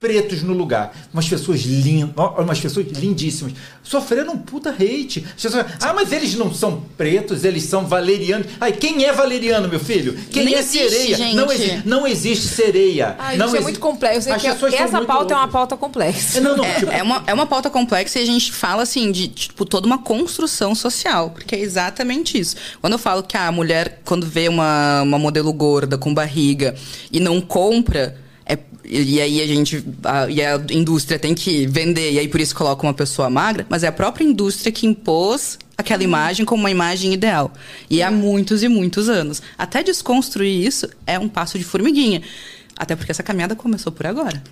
pretos 0.00 0.42
no 0.42 0.54
lugar. 0.54 0.96
Umas 1.12 1.28
pessoas 1.28 1.60
lindas, 1.60 2.14
umas 2.38 2.58
pessoas 2.58 2.86
lindíssimas. 2.86 3.52
Sofreram 3.82 4.32
um 4.32 4.38
puta 4.38 4.70
hate. 4.70 5.26
As 5.36 5.42
pessoas, 5.42 5.66
ah, 5.78 5.92
mas 5.92 6.10
eles 6.10 6.34
não 6.36 6.54
são 6.54 6.82
pretos, 6.96 7.44
eles 7.44 7.64
são 7.64 7.86
valerianos. 7.86 8.46
Ai, 8.58 8.72
quem 8.72 9.04
é 9.04 9.12
valeriano, 9.12 9.68
meu 9.68 9.78
filho? 9.78 10.18
Quem 10.30 10.46
Nem 10.46 10.54
é 10.54 10.58
existe, 10.60 10.88
sereia? 10.88 11.16
gente. 11.18 11.36
Não, 11.36 11.52
exi 11.52 11.82
não 11.84 12.06
existe 12.06 12.48
sereia. 12.48 13.14
Ai, 13.18 13.36
não 13.36 13.48
gente, 13.48 13.58
é 13.58 13.60
muito 13.60 13.78
complexo. 13.78 14.16
Eu 14.20 14.22
sei 14.22 14.32
As 14.32 14.42
pessoas 14.54 14.74
são 14.74 14.84
essa 14.84 15.04
pauta 15.04 15.34
é 15.34 15.36
uma 15.36 15.40
loucas. 15.42 15.52
pauta 15.52 15.76
complexa. 15.76 16.40
Não, 16.40 16.56
não, 16.56 16.64
É, 16.64 16.78
tipo, 16.78 16.90
é 16.90 17.02
uma, 17.02 17.22
é 17.26 17.34
uma 17.34 17.46
pauta 17.46 17.68
complexa 17.68 18.18
e 18.18 18.22
a 18.22 18.26
gente 18.26 18.52
fala 18.52 18.82
assim 18.82 19.12
de 19.12 19.28
tipo, 19.28 19.66
toda 19.66 19.86
uma 19.86 19.98
construção 19.98 20.74
social, 20.74 21.28
porque 21.30 21.54
é 21.54 21.60
exatamente 21.60 22.40
isso. 22.40 22.56
Quando 22.80 22.94
eu 22.94 22.98
falo 22.98 23.22
que 23.22 23.36
a 23.36 23.52
mulher, 23.52 24.00
quando 24.06 24.26
vê 24.26 24.48
uma, 24.48 25.02
uma 25.02 25.18
modelo 25.18 25.52
gorda 25.52 25.98
com 25.98 26.14
barriga 26.14 26.74
e 27.12 27.20
não 27.20 27.38
compra, 27.38 28.16
e 28.90 29.20
aí 29.20 29.40
a 29.40 29.46
gente. 29.46 29.84
A, 30.02 30.28
e 30.28 30.42
a 30.42 30.60
indústria 30.70 31.18
tem 31.18 31.34
que 31.34 31.66
vender, 31.66 32.12
e 32.12 32.18
aí 32.18 32.26
por 32.26 32.40
isso 32.40 32.54
coloca 32.54 32.84
uma 32.84 32.92
pessoa 32.92 33.30
magra, 33.30 33.64
mas 33.68 33.84
é 33.84 33.86
a 33.86 33.92
própria 33.92 34.24
indústria 34.24 34.72
que 34.72 34.84
impôs 34.84 35.56
aquela 35.78 36.02
imagem 36.02 36.44
como 36.44 36.62
uma 36.62 36.70
imagem 36.70 37.14
ideal. 37.14 37.52
E 37.88 38.02
há 38.02 38.10
muitos 38.10 38.62
e 38.62 38.68
muitos 38.68 39.08
anos. 39.08 39.40
Até 39.56 39.82
desconstruir 39.82 40.66
isso 40.66 40.88
é 41.06 41.18
um 41.18 41.28
passo 41.28 41.56
de 41.56 41.64
formiguinha. 41.64 42.20
Até 42.76 42.96
porque 42.96 43.12
essa 43.12 43.22
caminhada 43.22 43.54
começou 43.54 43.92
por 43.92 44.06
agora. 44.06 44.42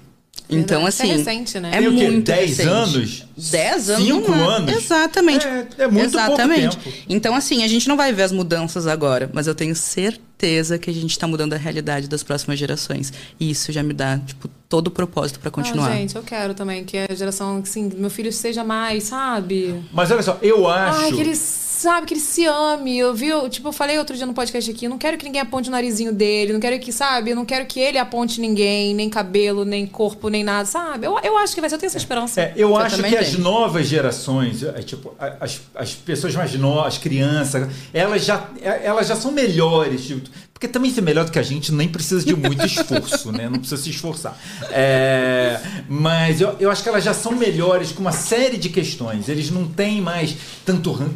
Então, 0.51 0.89
Isso 0.89 1.03
é 1.03 1.05
assim. 1.07 1.17
recente, 1.19 1.61
né? 1.61 1.71
É 1.75 1.79
Tem 1.79 1.89
o 1.89 1.95
quê? 1.97 2.09
muito 2.11 2.25
10 2.25 2.51
recente. 2.51 2.69
anos? 2.69 3.25
10 3.37 3.91
anos. 3.91 4.07
Cinco 4.07 4.31
não 4.31 4.51
é. 4.53 4.57
anos? 4.57 4.73
Exatamente. 4.77 5.47
É- 5.47 5.67
é 5.79 5.87
muito 5.89 6.11
pouco 6.11 6.33
Exatamente. 6.33 6.77
tempo. 6.79 6.97
Então, 7.09 7.35
assim, 7.35 7.63
a 7.65 7.69
gente 7.69 7.87
não 7.87 7.97
vai 7.97 8.13
ver 8.13 8.23
as 8.23 8.33
mudanças 8.33 8.87
agora, 8.87 9.31
mas 9.35 9.47
eu 9.47 9.55
tenho 9.55 9.77
certeza 9.77 10.79
que 10.79 10.89
a 10.89 10.93
gente 10.95 11.19
tá 11.19 11.27
mudando 11.27 11.53
a 11.53 11.57
realidade 11.57 12.09
das 12.09 12.23
próximas 12.23 12.59
gerações. 12.59 13.13
E 13.39 13.51
isso 13.51 13.71
já 13.73 13.83
me 13.83 13.93
dá, 13.93 14.19
tipo, 14.19 14.49
todo 14.69 14.89
o 14.89 14.91
propósito 14.91 15.39
pra 15.39 15.51
continuar. 15.51 15.91
Ah, 15.91 15.97
gente, 15.97 16.17
eu 16.17 16.23
quero 16.23 16.55
também 16.55 16.83
que 16.85 16.97
a 16.97 17.15
geração, 17.15 17.59
assim, 17.63 17.91
meu 17.97 18.09
filho 18.11 18.33
seja 18.33 18.65
mais, 18.65 19.05
sabe? 19.05 19.75
mas 19.93 20.11
olha 20.11 20.23
só, 20.23 20.39
eu 20.41 20.67
acho. 20.69 21.01
Ai, 21.01 21.13
que 21.13 21.21
ele 21.21 21.35
sabe, 21.79 22.07
que 22.07 22.15
ele 22.15 22.21
se 22.21 22.45
ame. 22.45 22.99
Eu 22.99 23.15
vi, 23.15 23.29
eu, 23.29 23.49
tipo, 23.49 23.69
eu 23.69 23.73
falei 23.73 23.99
outro 23.99 24.17
dia 24.17 24.27
no 24.27 24.35
podcast 24.35 24.71
aqui, 24.71 24.87
eu 24.87 24.91
não 24.91 24.99
quero 24.99 25.17
que 25.17 25.25
ninguém 25.25 25.41
aponte 25.41 25.69
o 25.69 25.73
narizinho 25.73 26.13
dele, 26.13 26.53
não 26.53 26.61
quero 26.61 26.79
que, 26.79 26.93
sabe, 26.93 27.31
eu 27.31 27.37
não 27.37 27.45
quero 27.45 27.67
que 27.67 27.79
ele 27.81 27.99
aponte 27.99 28.41
ninguém, 28.41 28.95
nem 28.95 29.09
cabelo, 29.09 29.65
nem 29.65 29.87
corpo, 29.87 30.29
nem 30.29 30.43
nada, 30.45 30.67
sabe? 30.67 31.07
Eu, 31.07 31.19
eu 31.23 31.37
acho 31.39 31.55
que 31.55 31.61
vai 31.61 31.71
ser, 31.71 31.77
eu 31.77 31.79
tenho 31.81 31.89
essa 31.89 31.99
esperança. 31.99 32.41
É, 32.41 32.53
eu, 32.57 32.77
acho 32.77 32.97
também 32.97 33.11
que 33.11 33.17
as 33.17 33.37
novas 33.39 33.87
gerações, 33.87 34.63
é, 34.63 34.83
tipo, 34.83 35.15
as, 35.41 35.61
as 35.75 35.95
pessoas 35.95 36.35
mais 36.35 36.53
novas, 36.55 36.95
as 36.95 36.99
crianças, 36.99 37.69
elas 37.93 38.25
já, 38.25 38.49
é, 38.61 38.81
elas 38.85 39.07
já 39.07 39.17
são 39.17 39.31
melhores. 39.33 40.07
tipo, 40.07 40.29
porque 40.53 40.67
também 40.67 40.91
ser 40.91 41.03
melhor 41.03 41.25
do 41.25 41.31
que 41.31 41.39
a 41.39 41.43
gente 41.43 41.71
nem 41.71 41.87
precisa 41.89 42.25
de 42.25 42.35
muito 42.35 42.61
esforço, 42.67 43.31
né? 43.31 43.49
Não 43.49 43.61
precisa 43.61 43.81
se 43.81 43.91
esforçar. 43.91 44.37
É, 44.73 45.61
mas 45.89 46.41
eu, 46.41 46.57
eu 46.59 46.69
acho 46.69 46.83
que 46.83 46.89
elas 46.89 47.05
já 47.05 47.15
são 47.15 47.33
melhores 47.33 47.93
com 47.93 48.01
uma 48.01 48.11
série 48.11 48.57
de 48.57 48.69
questões. 48.69 49.29
Eles 49.29 49.53
não 49.53 49.69
têm 49.69 50.01
mais 50.01 50.35
tanto 50.67 50.91
ran- 50.91 51.11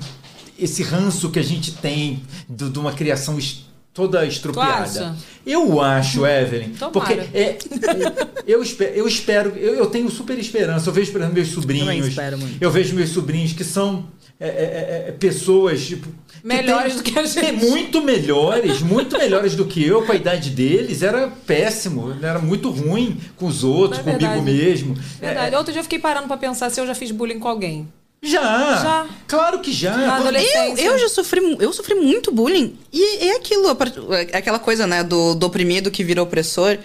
esse 0.58 0.82
ranço 0.82 1.30
que 1.30 1.38
a 1.38 1.42
gente 1.42 1.72
tem 1.72 2.22
de 2.48 2.78
uma 2.78 2.92
criação 2.92 3.38
toda 3.94 4.24
estropiada. 4.26 4.82
acha? 4.82 5.16
Eu 5.46 5.80
acho, 5.80 6.26
Evelyn. 6.26 6.70
Tomara. 6.70 6.92
Porque 6.92 7.14
é, 7.36 7.58
eu, 8.46 8.62
espero, 8.62 8.94
eu 8.94 9.06
espero, 9.06 9.50
eu, 9.56 9.74
eu 9.74 9.86
tenho 9.86 10.10
super 10.10 10.38
esperança. 10.38 10.88
Eu 10.88 10.92
vejo, 10.92 11.12
por 11.12 11.18
exemplo, 11.20 11.34
meus 11.34 11.48
sobrinhos. 11.48 12.14
Muito. 12.14 12.56
Eu 12.60 12.70
vejo 12.70 12.94
meus 12.94 13.10
sobrinhos 13.10 13.52
que 13.52 13.64
são 13.64 14.06
é, 14.40 14.48
é, 14.48 14.50
é, 14.50 15.04
é, 15.08 15.12
pessoas, 15.12 15.84
tipo. 15.84 16.08
que 16.08 16.46
Melhores 16.46 16.94
têm- 16.94 17.02
do 17.02 17.02
que 17.04 17.18
a 17.18 17.24
gente. 17.24 17.52
Muito 17.52 18.02
melhores, 18.02 18.80
muito 18.80 19.16
melhores 19.16 19.54
do 19.54 19.64
que 19.66 19.84
eu, 19.84 20.04
com 20.04 20.12
a 20.12 20.16
idade 20.16 20.50
deles. 20.50 21.02
Era 21.02 21.28
péssimo, 21.28 22.16
era 22.22 22.38
muito 22.38 22.70
ruim 22.70 23.18
com 23.36 23.46
os 23.46 23.62
outros, 23.62 24.04
é 24.06 24.12
comigo 24.12 24.42
mesmo. 24.42 24.96
Verdade. 25.20 25.54
Outro 25.54 25.72
dia 25.72 25.80
eu 25.80 25.84
fiquei 25.84 25.98
parando 25.98 26.26
pra 26.26 26.36
pensar 26.36 26.70
se 26.70 26.80
eu 26.80 26.86
já 26.86 26.94
fiz 26.94 27.10
bullying 27.10 27.38
com 27.38 27.48
alguém. 27.48 27.86
Já, 28.24 28.40
Já. 28.40 29.06
Claro 29.26 29.58
que 29.58 29.72
já. 29.72 29.96
Na 29.96 30.16
Porque- 30.16 30.28
adolescência. 30.28 30.82
Eu, 30.84 30.92
eu 30.92 30.98
já 30.98 31.08
sofri, 31.08 31.56
eu 31.58 31.72
sofri 31.72 31.94
muito 31.96 32.30
bullying. 32.30 32.78
E 32.92 33.26
é 33.28 33.36
aquilo, 33.36 33.68
a 33.68 33.76
é 34.32 34.36
aquela 34.38 34.60
coisa, 34.60 34.86
né, 34.86 35.02
do, 35.02 35.34
do 35.34 35.46
oprimido 35.46 35.90
que 35.90 36.04
vira 36.04 36.22
opressor. 36.22 36.78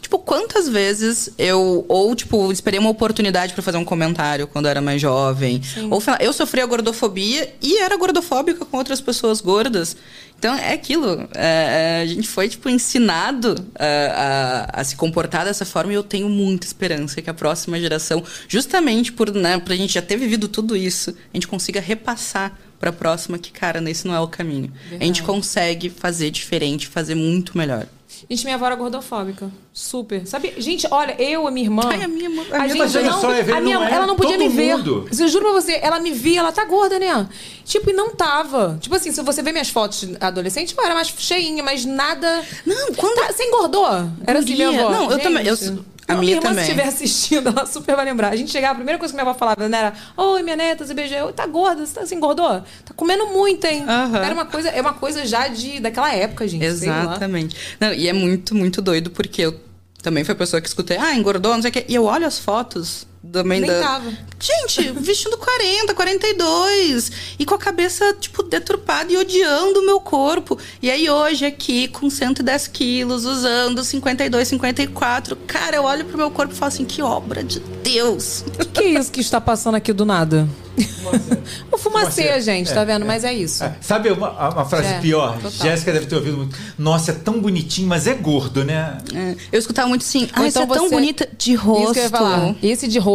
Tipo, 0.00 0.18
quantas 0.18 0.68
vezes 0.68 1.30
eu, 1.38 1.84
ou, 1.88 2.14
tipo, 2.16 2.50
esperei 2.50 2.80
uma 2.80 2.90
oportunidade 2.90 3.54
pra 3.54 3.62
fazer 3.62 3.78
um 3.78 3.84
comentário 3.84 4.48
quando 4.48 4.64
eu 4.66 4.70
era 4.72 4.80
mais 4.80 5.00
jovem. 5.00 5.62
Ou 5.88 6.00
falar, 6.00 6.20
eu 6.20 6.32
sofria 6.32 6.66
gordofobia 6.66 7.54
e 7.62 7.78
era 7.78 7.96
gordofóbica 7.96 8.64
com 8.64 8.76
outras 8.76 9.00
pessoas 9.00 9.40
gordas. 9.40 9.96
Então, 10.42 10.56
é 10.56 10.72
aquilo. 10.72 11.28
é, 11.36 12.00
é, 12.00 12.02
a 12.02 12.06
gente 12.06 12.26
foi, 12.26 12.48
tipo, 12.48 12.68
ensinado 12.68 13.54
a, 13.78 14.66
a- 14.74 14.80
a 14.80 14.84
se 14.84 14.96
comportar 14.96 15.44
dessa 15.44 15.64
forma 15.64 15.92
e 15.92 15.94
eu 15.94 16.02
tenho 16.02 16.28
muita 16.28 16.66
esperança 16.66 17.22
que 17.22 17.30
a 17.30 17.34
próxima 17.34 17.78
geração, 17.78 18.24
justamente 18.48 19.12
por, 19.12 19.32
né, 19.32 19.56
pra 19.60 19.76
gente 19.76 19.94
já 19.94 20.02
ter 20.02 20.16
vivido 20.16 20.48
tudo 20.48 20.76
isso, 20.76 21.10
a 21.32 21.36
gente 21.36 21.46
consiga 21.46 21.80
repassar 21.80 22.58
pra 22.80 22.90
próxima 22.92 23.38
que, 23.38 23.52
cara, 23.52 23.80
nesse 23.80 24.04
não 24.04 24.16
é 24.16 24.18
o 24.18 24.26
caminho. 24.26 24.72
A 25.00 25.04
gente 25.04 25.22
consegue 25.22 25.88
fazer 25.88 26.32
diferente, 26.32 26.88
fazer 26.88 27.14
muito 27.14 27.56
melhor. 27.56 27.86
Gente, 28.28 28.44
minha 28.44 28.56
avó 28.56 28.66
era 28.66 28.74
gordofóbica. 28.76 29.50
Super. 29.72 30.26
Sabe? 30.26 30.54
Gente, 30.58 30.86
olha, 30.90 31.20
eu 31.20 31.48
e 31.48 31.50
minha 31.50 31.66
irmã. 31.66 31.82
Ai, 31.86 32.02
a 32.02 32.08
minha 32.08 32.24
irmã- 32.28 32.44
a 32.52 32.56
a 32.56 32.68
minha 32.68 32.86
gente 32.88 33.04
não, 33.04 33.20
só, 33.20 33.34
Evelyn, 33.34 33.56
a 33.56 33.60
minha, 33.60 33.78
não 33.78 33.86
é 33.86 33.92
ela 33.92 34.06
não 34.06 34.16
podia 34.16 34.36
todo 34.38 34.48
me 34.48 34.54
ver. 34.54 34.76
mundo. 34.76 35.08
Eu 35.18 35.28
juro 35.28 35.44
pra 35.46 35.52
você, 35.54 35.78
ela 35.82 35.98
me 35.98 36.12
via, 36.12 36.40
ela 36.40 36.52
tá 36.52 36.64
gorda, 36.64 36.98
né? 36.98 37.26
Tipo, 37.64 37.90
e 37.90 37.92
não 37.92 38.14
tava. 38.14 38.78
Tipo 38.80 38.94
assim, 38.96 39.12
se 39.12 39.22
você 39.22 39.42
ver 39.42 39.52
minhas 39.52 39.68
fotos 39.68 40.08
adolescente, 40.20 40.74
eu 40.76 40.84
era 40.84 40.94
mais 40.94 41.08
cheinha, 41.16 41.62
mas 41.62 41.84
nada. 41.84 42.42
Não, 42.66 42.92
quando- 42.94 43.14
Tá, 43.16 43.32
você 43.32 43.44
engordou? 43.44 43.86
Era 44.26 44.38
assim, 44.40 44.54
minha 44.54 44.68
avó. 44.68 44.90
Não, 44.90 45.04
eu 45.04 45.10
Gente, 45.12 45.22
também, 45.22 45.46
eu- 45.46 45.84
a 46.08 46.14
não, 46.14 46.20
minha 46.20 46.32
irmã, 46.32 46.48
também. 46.48 46.64
se 46.64 46.70
estiver 46.70 46.88
assistindo, 46.88 47.48
ela 47.56 47.64
super 47.64 47.94
vai 47.94 48.04
lembrar. 48.04 48.32
A 48.32 48.36
gente 48.36 48.50
chegava, 48.50 48.72
a 48.72 48.76
primeira 48.76 48.98
coisa 48.98 49.12
que 49.12 49.16
minha 49.16 49.28
avó 49.30 49.38
falava 49.38 49.68
né, 49.68 49.78
era: 49.78 49.92
Oi, 50.16 50.42
minha 50.42 50.56
neta, 50.56 50.84
você 50.84 50.92
beijou. 50.92 51.16
Eu, 51.16 51.32
Tá 51.32 51.46
gorda, 51.46 51.86
você, 51.86 51.94
tá, 51.94 52.04
você 52.04 52.14
engordou? 52.14 52.48
Tá 52.84 52.92
comendo 52.96 53.26
muito, 53.28 53.64
hein? 53.66 53.84
Aham. 53.88 54.18
Era 54.18 54.34
uma 54.34 54.44
coisa, 54.44 54.68
é 54.68 54.80
uma 54.80 54.94
coisa 54.94 55.24
já 55.24 55.46
de, 55.48 55.78
daquela 55.80 56.12
época, 56.12 56.46
gente. 56.48 56.64
Exatamente. 56.64 57.56
Não, 57.80 57.92
e 57.92 58.08
é 58.08 58.12
muito, 58.12 58.54
muito 58.54 58.82
doido, 58.82 59.10
porque 59.10 59.42
eu 59.42 59.58
também 60.02 60.24
fui 60.24 60.32
a 60.32 60.36
pessoa 60.36 60.60
que 60.60 60.66
escutei, 60.68 60.96
ah, 60.98 61.14
engordou, 61.14 61.54
não 61.54 61.62
sei 61.62 61.70
o 61.70 61.72
quê. 61.72 61.84
E 61.88 61.94
eu 61.94 62.04
olho 62.04 62.26
as 62.26 62.38
fotos 62.38 63.06
também 63.30 63.60
Nem 63.60 63.70
da. 63.70 63.80
tava. 63.80 64.10
Gente, 64.40 64.90
vestindo 64.92 65.36
40, 65.38 65.94
42. 65.94 67.12
E 67.38 67.44
com 67.44 67.54
a 67.54 67.58
cabeça, 67.58 68.12
tipo, 68.18 68.42
deturpada 68.42 69.12
e 69.12 69.16
odiando 69.16 69.80
o 69.80 69.86
meu 69.86 70.00
corpo. 70.00 70.58
E 70.80 70.90
aí 70.90 71.08
hoje, 71.08 71.44
aqui, 71.44 71.88
com 71.88 72.08
110 72.10 72.68
quilos, 72.68 73.24
usando 73.24 73.84
52, 73.84 74.48
54. 74.48 75.36
Cara, 75.46 75.76
eu 75.76 75.84
olho 75.84 76.04
pro 76.04 76.16
meu 76.18 76.30
corpo 76.30 76.52
e 76.52 76.56
falo 76.56 76.68
assim, 76.72 76.84
que 76.84 77.00
obra 77.02 77.42
de 77.44 77.60
Deus. 77.82 78.44
O 78.60 78.64
que 78.66 78.80
é 78.80 78.88
isso 78.98 79.10
que 79.12 79.20
está 79.20 79.40
passando 79.40 79.76
aqui 79.76 79.92
do 79.92 80.04
nada? 80.04 80.48
o 81.70 81.76
fumacê, 81.76 82.40
gente, 82.40 82.72
tá 82.72 82.82
vendo? 82.82 83.04
Mas 83.04 83.24
é 83.24 83.32
isso. 83.32 83.62
É, 83.62 83.76
Sabe 83.82 84.10
uma, 84.10 84.30
uma 84.50 84.64
frase 84.64 84.88
É, 84.94 85.00
pior? 85.00 85.34
total. 85.36 85.50
Jéssica 85.50 85.92
deve 85.92 86.06
ter 86.06 86.14
ouvido 86.16 86.38
muito. 86.38 86.56
Nossa, 86.78 87.10
é 87.10 87.14
tão 87.14 87.40
bonitinho, 87.40 87.86
mas 87.86 88.06
é 88.06 88.14
gordo, 88.14 88.64
né? 88.64 88.96
É, 89.14 89.36
eu 89.52 89.58
escutava 89.58 89.86
muito 89.88 90.00
assim, 90.02 90.28
ah, 90.32 90.40
Ou 90.40 90.50
você 90.50 90.58
é 90.60 90.66
tão 90.66 90.84
você- 90.88 90.94
bonita 90.94 91.28
de 91.36 91.54
rosto. 91.54 91.82
Isso 91.84 91.92
que 91.92 91.98
eu 91.98 92.02
ia 92.04 92.10
falar. 92.10 92.54
Esse 92.62 92.88
de 92.88 92.98
rosto, 92.98 93.11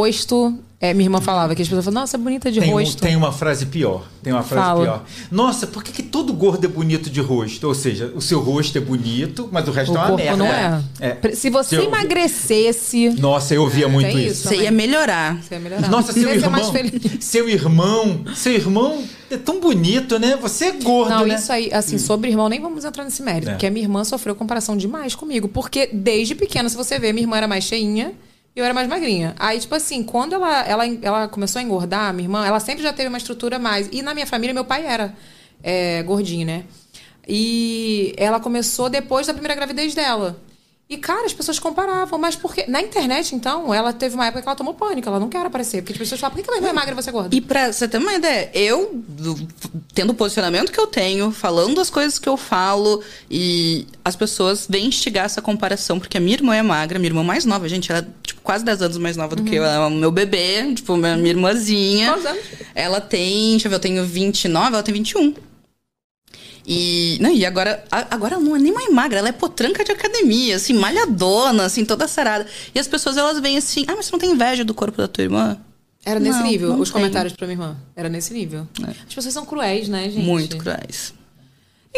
é, 0.80 0.94
minha 0.94 1.07
irmã 1.07 1.19
falava, 1.19 1.56
que 1.56 1.61
as 1.64 1.68
pessoas 1.68 1.86
falavam, 1.86 2.02
nossa, 2.02 2.18
é 2.18 2.19
bonita 2.19 2.52
de 2.52 2.60
Tem, 2.60 2.69
um- 2.72 2.74
rosto. 2.78 3.02
tem 3.02 3.15
uma 3.15 3.32
frase 3.32 3.65
pior. 3.65 4.06
Tem 4.22 4.32
uma 4.32 4.44
frase 4.44 4.64
Fala. 4.68 4.82
pior. 4.84 5.03
Nossa, 5.32 5.65
por 5.65 5.84
que, 5.84 5.91
que 5.91 6.03
todo 6.03 6.32
gordo 6.34 6.64
é 6.65 6.68
bonito 6.68 7.10
de 7.10 7.19
rosto? 7.19 7.65
Ou 7.68 7.74
seja, 7.74 8.11
o 8.15 8.22
seu 8.22 8.40
rosto 8.40 8.78
é 8.78 8.82
bonito, 8.82 9.49
mas 9.52 9.68
o 9.68 9.72
resto 9.72 9.91
O 9.94 9.95
é 9.95 9.99
uma 9.99 10.07
corpo 10.10 10.24
merda. 10.24 10.38
não 10.38 10.45
é. 10.45 10.84
É. 10.99 11.32
Se 11.36 11.49
você 11.49 11.69
Se 11.69 11.76
eu- 11.82 11.86
emagrecesse, 11.86 13.10
Nossa, 13.19 13.53
eu 13.56 13.61
ouvia 13.64 13.88
muito 13.88 14.07
tem 14.11 14.18
isso. 14.28 14.41
isso. 14.41 14.49
Você 14.49 14.57
ia 14.64 14.72
melhorar. 14.72 15.41
você 15.41 15.56
ia 15.56 15.60
melhorar. 15.60 15.90
Nossa, 15.90 16.14
você 16.14 16.19
seu 16.22 16.34
ia 16.34 16.40
ser 16.41 16.49
mais 16.49 16.68
irmão, 16.68 16.91
feliz. 16.91 17.24
seu 17.24 17.49
irmão, 17.49 18.22
seu 18.36 18.52
irmão 18.53 19.03
é 19.32 19.38
tão 19.38 19.60
bonito, 19.60 20.19
né? 20.19 20.38
Você 20.41 20.65
é 20.65 20.72
gordo, 20.74 21.10
Não, 21.10 21.26
né? 21.26 21.36
isso 21.36 21.52
aí, 21.52 21.74
assim, 21.74 21.98
sobre 21.98 22.30
irmão, 22.30 22.48
nem 22.49 22.61
vamos 22.61 22.86
entrar 22.86 23.03
nesse 23.03 23.22
mérito, 23.24 23.49
É. 23.49 23.53
porque 23.53 23.65
a 23.65 23.72
minha 23.72 23.84
irmã 23.86 24.03
sofreu 24.03 24.36
comparação 24.36 24.78
demais 24.78 25.15
comigo. 25.15 25.48
Porque 25.48 25.90
desde 25.91 26.36
pequena, 26.36 26.69
se 26.69 26.76
você 26.76 26.99
vê, 26.99 27.11
minha 27.11 27.24
irmã 27.24 27.38
era 27.38 27.48
mais 27.48 27.64
cheinha 27.64 28.11
eu 28.60 28.66
era 28.66 28.74
mais 28.74 28.88
magrinha. 28.88 29.36
Aí, 29.38 29.60
tipo 29.60 29.74
assim, 29.76 30.04
quando 30.04 30.34
ela, 30.34 30.62
ela, 30.64 30.84
ela 31.02 31.28
começou 31.28 31.60
a 31.60 31.64
engordar, 31.64 32.14
minha 32.14 32.26
irmã, 32.26 32.46
ela 32.46 32.60
sempre 32.60 32.84
já 32.84 32.92
teve 32.92 33.08
uma 33.10 33.18
estrutura 33.18 33.60
mais. 33.60 33.90
E 33.92 34.02
na 34.02 34.14
minha 34.14 34.26
família, 34.26 34.54
meu 34.54 34.66
pai 34.66 34.86
era 34.86 35.14
é, 35.64 36.02
gordinho, 36.04 36.46
né? 36.46 36.64
E 37.28 38.14
ela 38.18 38.40
começou 38.40 38.90
depois 38.90 39.28
da 39.28 39.34
primeira 39.34 39.56
gravidez 39.56 39.94
dela. 39.94 40.40
E, 40.90 40.96
cara, 40.96 41.26
as 41.26 41.34
pessoas 41.34 41.60
comparavam, 41.60 42.18
mas 42.18 42.38
porque. 42.38 42.66
Na 42.66 42.82
internet, 42.82 43.36
então, 43.36 43.74
ela 43.74 43.92
teve 43.92 44.16
uma 44.16 44.26
época 44.28 44.42
que 44.42 44.48
ela 44.48 44.56
tomou 44.56 44.74
pânico, 44.74 45.10
ela 45.10 45.20
não 45.20 45.28
quer 45.28 45.46
aparecer. 45.46 45.82
Porque 45.82 45.92
as 45.92 46.00
pessoas 46.00 46.22
falam, 46.22 46.34
por 46.34 46.42
que 46.42 46.50
ela 46.50 46.70
é 46.70 46.72
magra 46.72 46.92
e 46.92 46.96
você 46.96 47.10
é 47.10 47.12
gorda? 47.12 47.36
E 47.36 47.42
pra 47.42 47.74
você 47.74 47.90
ter 47.90 47.98
uma 47.98 48.14
ideia, 48.14 48.50
eu, 48.54 48.92
do- 49.06 49.36
tendo 49.94 50.12
o 50.12 50.14
posicionamento 50.14 50.72
que 50.72 50.80
eu 50.80 50.88
tenho, 50.88 51.30
falando 51.30 51.82
as 51.82 51.90
coisas 51.90 52.18
que 52.18 52.30
eu 52.30 52.38
falo, 52.38 53.04
e 53.30 53.86
as 54.06 54.16
pessoas 54.16 54.66
vêm 54.70 54.86
instigar 54.86 55.26
essa 55.26 55.42
comparação, 55.42 56.00
porque 56.00 56.18
a 56.18 56.22
minha 56.22 56.36
irmã 56.36 56.56
é 56.56 56.62
magra, 56.62 56.98
minha 56.98 57.10
irmã 57.10 57.22
mais 57.22 57.44
nova, 57.44 57.68
gente, 57.68 57.92
ela 57.92 58.00
é 58.00 58.08
tipo, 58.26 58.40
quase 58.42 58.64
10 58.64 58.82
anos 58.82 58.98
mais 58.98 59.18
nova 59.18 59.36
do 59.36 59.44
que 59.44 59.56
eu, 59.56 59.66
ela 59.66 59.84
é 59.86 59.88
o 59.88 59.92
meu 59.92 60.10
bebê, 60.10 60.74
tipo, 60.74 60.96
minha, 60.96 61.18
minha 61.18 61.32
irmãzinha. 61.32 62.12
Quantos 62.14 62.26
anos? 62.28 62.44
Ela 62.74 63.02
tem, 63.02 63.50
deixa 63.52 63.68
eu 63.68 63.72
ver, 63.72 63.76
eu 63.76 63.80
tenho 63.82 64.06
29, 64.06 64.68
ela 64.74 64.84
tem 64.84 64.94
21. 64.94 65.34
E, 66.69 67.18
não, 67.22 67.31
e 67.31 67.45
agora, 67.45 67.81
agora 67.89 68.35
ela 68.35 68.44
não 68.44 68.53
é 68.53 68.60
nem 68.60 68.73
mais 68.73 68.91
magra, 68.91 69.19
ela 69.19 69.30
é 69.30 69.31
potranca 69.31 69.85
de 69.85 69.91
academia, 69.94 70.57
assim, 70.57 70.73
malhadona, 70.73 71.64
assim, 71.64 71.85
toda 71.85 72.10
sarada. 72.10 72.45
E 72.76 72.80
as 72.80 72.88
pessoas, 72.89 73.15
elas 73.15 73.39
vêm 73.39 73.57
assim, 73.57 73.85
ah, 73.88 73.94
mas 73.95 74.06
você 74.07 74.11
não 74.11 74.19
tem 74.19 74.31
inveja 74.31 74.65
do 74.65 74.73
corpo 74.73 74.98
da 74.98 75.07
tua 75.07 75.23
irmã? 75.23 75.57
Era 76.03 76.19
nesse 76.19 76.39
Não, 76.39 76.45
nível, 76.48 76.69
não 76.69 76.80
os 76.81 76.89
tem. 76.89 76.99
comentários 77.02 77.34
pra 77.34 77.48
minha 77.48 77.56
irmã. 77.56 77.77
Era 77.95 78.10
nesse 78.10 78.34
nível. 78.34 78.68
As 79.07 79.14
pessoas 79.14 79.34
são 79.34 79.45
cruéis, 79.45 79.88
né, 79.88 80.10
gente? 80.10 80.26
Muito 80.26 80.57
cruéis. 80.57 81.14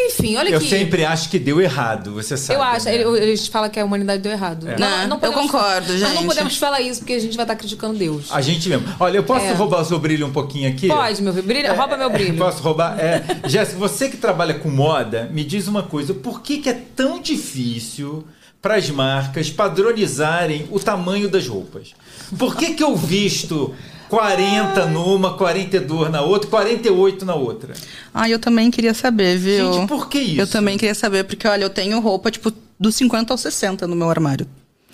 Enfim, 0.06 0.36
olha 0.36 0.48
Eu 0.50 0.58
aqui. 0.58 0.68
sempre 0.68 1.04
acho 1.04 1.28
que 1.28 1.38
deu 1.38 1.60
errado, 1.60 2.14
você 2.14 2.36
sabe. 2.36 2.58
Eu 2.58 2.62
acho, 2.62 2.84
né? 2.86 2.94
ele- 2.94 3.18
eles 3.18 3.46
falam 3.46 3.68
que 3.68 3.78
a 3.78 3.84
humanidade 3.84 4.22
deu 4.22 4.32
errado. 4.32 4.68
É. 4.68 4.76
Não, 4.78 5.18
eu 5.22 5.32
concordo, 5.32 5.92
Nós 5.92 6.00
não 6.00 6.08
gente. 6.22 6.26
podemos 6.26 6.56
falar 6.56 6.80
isso 6.80 7.00
porque 7.00 7.12
a 7.14 7.18
gente 7.18 7.36
vai 7.36 7.44
estar 7.44 7.56
criticando 7.56 7.98
Deus. 7.98 8.26
A 8.30 8.40
gente 8.40 8.68
mesmo. 8.68 8.86
Olha, 8.98 9.16
eu 9.18 9.24
posso 9.24 9.46
É. 9.46 9.52
roubar 9.52 9.80
o 9.82 9.84
seu 9.84 9.98
brilho 9.98 10.26
um 10.26 10.32
pouquinho 10.32 10.68
aqui? 10.70 10.88
Pode, 10.88 11.22
meu 11.22 11.32
filho. 11.32 11.46
Brilha, 11.46 11.72
rouba 11.72 11.96
meu 11.96 12.10
brilho. 12.10 12.36
Posso 12.38 12.62
roubar? 12.62 12.98
É. 12.98 13.22
Jéssica, 13.48 13.78
você 13.78 14.08
que 14.08 14.16
trabalha 14.16 14.54
com 14.54 14.70
moda, 14.70 15.28
me 15.32 15.44
diz 15.44 15.68
uma 15.68 15.82
coisa: 15.82 16.14
por 16.14 16.40
que, 16.42 16.58
que 16.58 16.68
é 16.68 16.74
tão 16.96 17.20
difícil 17.20 18.24
para 18.62 18.76
as 18.76 18.88
marcas 18.90 19.50
padronizarem 19.50 20.66
o 20.70 20.78
tamanho 20.78 21.28
das 21.28 21.46
roupas? 21.46 21.94
Por 22.38 22.56
que, 22.56 22.74
que 22.74 22.82
eu 22.82 22.94
visto 22.96 23.74
40 24.10 24.86
numa, 24.86 25.36
42 25.36 26.10
na 26.10 26.20
outra, 26.20 26.50
48 26.50 27.24
na 27.24 27.34
outra? 27.34 27.74
Ah, 28.12 28.28
eu 28.28 28.38
também 28.38 28.70
queria 28.70 28.92
saber, 28.92 29.38
viu? 29.38 29.72
Gente, 29.72 29.86
por 29.88 30.08
que 30.08 30.18
isso? 30.18 30.40
Eu 30.40 30.46
também 30.48 30.76
queria 30.76 30.94
saber, 30.94 31.24
porque 31.24 31.46
olha, 31.46 31.62
eu 31.62 31.70
tenho 31.70 31.98
roupa, 32.00 32.30
tipo, 32.30 32.52
dos 32.78 32.96
50 32.96 33.32
aos 33.32 33.40
60 33.40 33.86
no 33.86 33.94
meu 33.94 34.10
armário. 34.10 34.46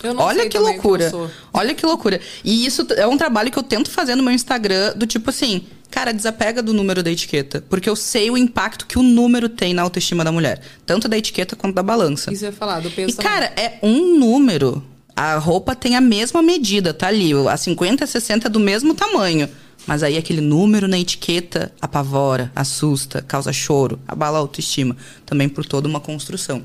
Eu 0.03 0.13
não 0.13 0.23
Olha 0.23 0.41
sei 0.41 0.49
que 0.49 0.57
que 0.57 0.63
loucura. 0.63 1.09
sou. 1.09 1.29
Olha 1.51 1.73
que 1.73 1.83
loucura. 1.85 2.21
E 2.43 2.65
isso 2.65 2.85
é 2.95 3.07
um 3.07 3.17
trabalho 3.17 3.51
que 3.51 3.57
eu 3.57 3.63
tento 3.63 3.89
fazer 3.89 4.13
no 4.13 4.21
meu 4.21 4.31
Instagram, 4.31 4.93
do 4.95 5.07
tipo 5.07 5.31
assim, 5.31 5.63
cara, 5.89 6.13
desapega 6.13 6.61
do 6.61 6.71
número 6.71 7.01
da 7.01 7.09
etiqueta. 7.09 7.63
Porque 7.67 7.89
eu 7.89 7.95
sei 7.95 8.29
o 8.29 8.37
impacto 8.37 8.85
que 8.85 8.99
o 8.99 9.03
número 9.03 9.49
tem 9.49 9.73
na 9.73 9.81
autoestima 9.81 10.23
da 10.23 10.31
mulher. 10.31 10.61
Tanto 10.85 11.07
da 11.07 11.17
etiqueta 11.17 11.55
quanto 11.55 11.73
da 11.73 11.81
balança. 11.81 12.31
Isso 12.31 12.45
eu 12.45 12.49
ia 12.49 12.55
falar, 12.55 12.79
do 12.81 12.91
peso 12.91 13.09
E, 13.09 13.13
cara, 13.23 13.45
é 13.55 13.79
um 13.81 14.19
número. 14.19 14.83
A 15.17 15.35
roupa 15.39 15.75
tem 15.75 15.95
a 15.95 16.01
mesma 16.01 16.43
medida, 16.43 16.93
tá 16.93 17.07
ali. 17.07 17.31
A 17.49 17.57
50 17.57 18.03
e 18.03 18.05
a 18.05 18.07
60 18.07 18.47
é 18.47 18.49
do 18.51 18.59
mesmo 18.59 18.93
tamanho. 18.93 19.49
Mas 19.87 20.03
aí 20.03 20.15
aquele 20.15 20.41
número 20.41 20.87
na 20.87 20.99
etiqueta 20.99 21.71
apavora, 21.81 22.51
assusta, 22.55 23.19
causa 23.23 23.51
choro, 23.51 23.99
abala 24.07 24.37
a 24.37 24.41
autoestima. 24.41 24.95
Também 25.25 25.49
por 25.49 25.65
toda 25.65 25.87
uma 25.87 25.99
construção. 25.99 26.61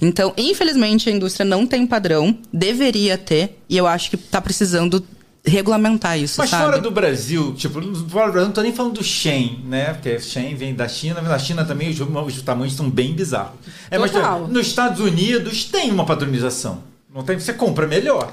Então, 0.00 0.32
infelizmente, 0.36 1.08
a 1.08 1.12
indústria 1.12 1.44
não 1.44 1.66
tem 1.66 1.84
padrão. 1.84 2.38
Deveria 2.52 3.18
ter. 3.18 3.58
E 3.68 3.76
eu 3.76 3.88
acho 3.88 4.10
que 4.10 4.16
tá 4.16 4.40
precisando 4.40 5.04
regulamentar 5.44 6.16
isso, 6.16 6.36
Mas 6.38 6.50
sabe? 6.50 6.64
fora 6.64 6.80
do 6.80 6.92
Brasil, 6.92 7.54
tipo, 7.54 7.74
fora 8.08 8.26
do 8.26 8.32
Brasil, 8.32 8.42
não 8.42 8.52
tô 8.52 8.62
nem 8.62 8.72
falando 8.72 8.94
do 8.94 9.04
Shein, 9.04 9.64
né? 9.66 9.94
Porque 9.94 10.20
Shein 10.20 10.54
vem 10.54 10.74
da 10.74 10.86
China, 10.86 11.16
mas 11.16 11.28
na 11.30 11.38
China 11.38 11.64
também 11.64 11.90
os, 11.90 12.00
os 12.00 12.42
tamanhos 12.42 12.74
são 12.74 12.88
bem 12.88 13.14
bizarros. 13.14 13.54
É, 13.90 13.98
mas 13.98 14.12
Total. 14.12 14.46
nos 14.46 14.66
Estados 14.66 15.00
Unidos 15.00 15.64
tem 15.64 15.90
uma 15.90 16.04
padronização. 16.04 16.82
Não 17.16 17.24
tem, 17.24 17.38
você 17.38 17.54
compra 17.54 17.86
melhor. 17.86 18.30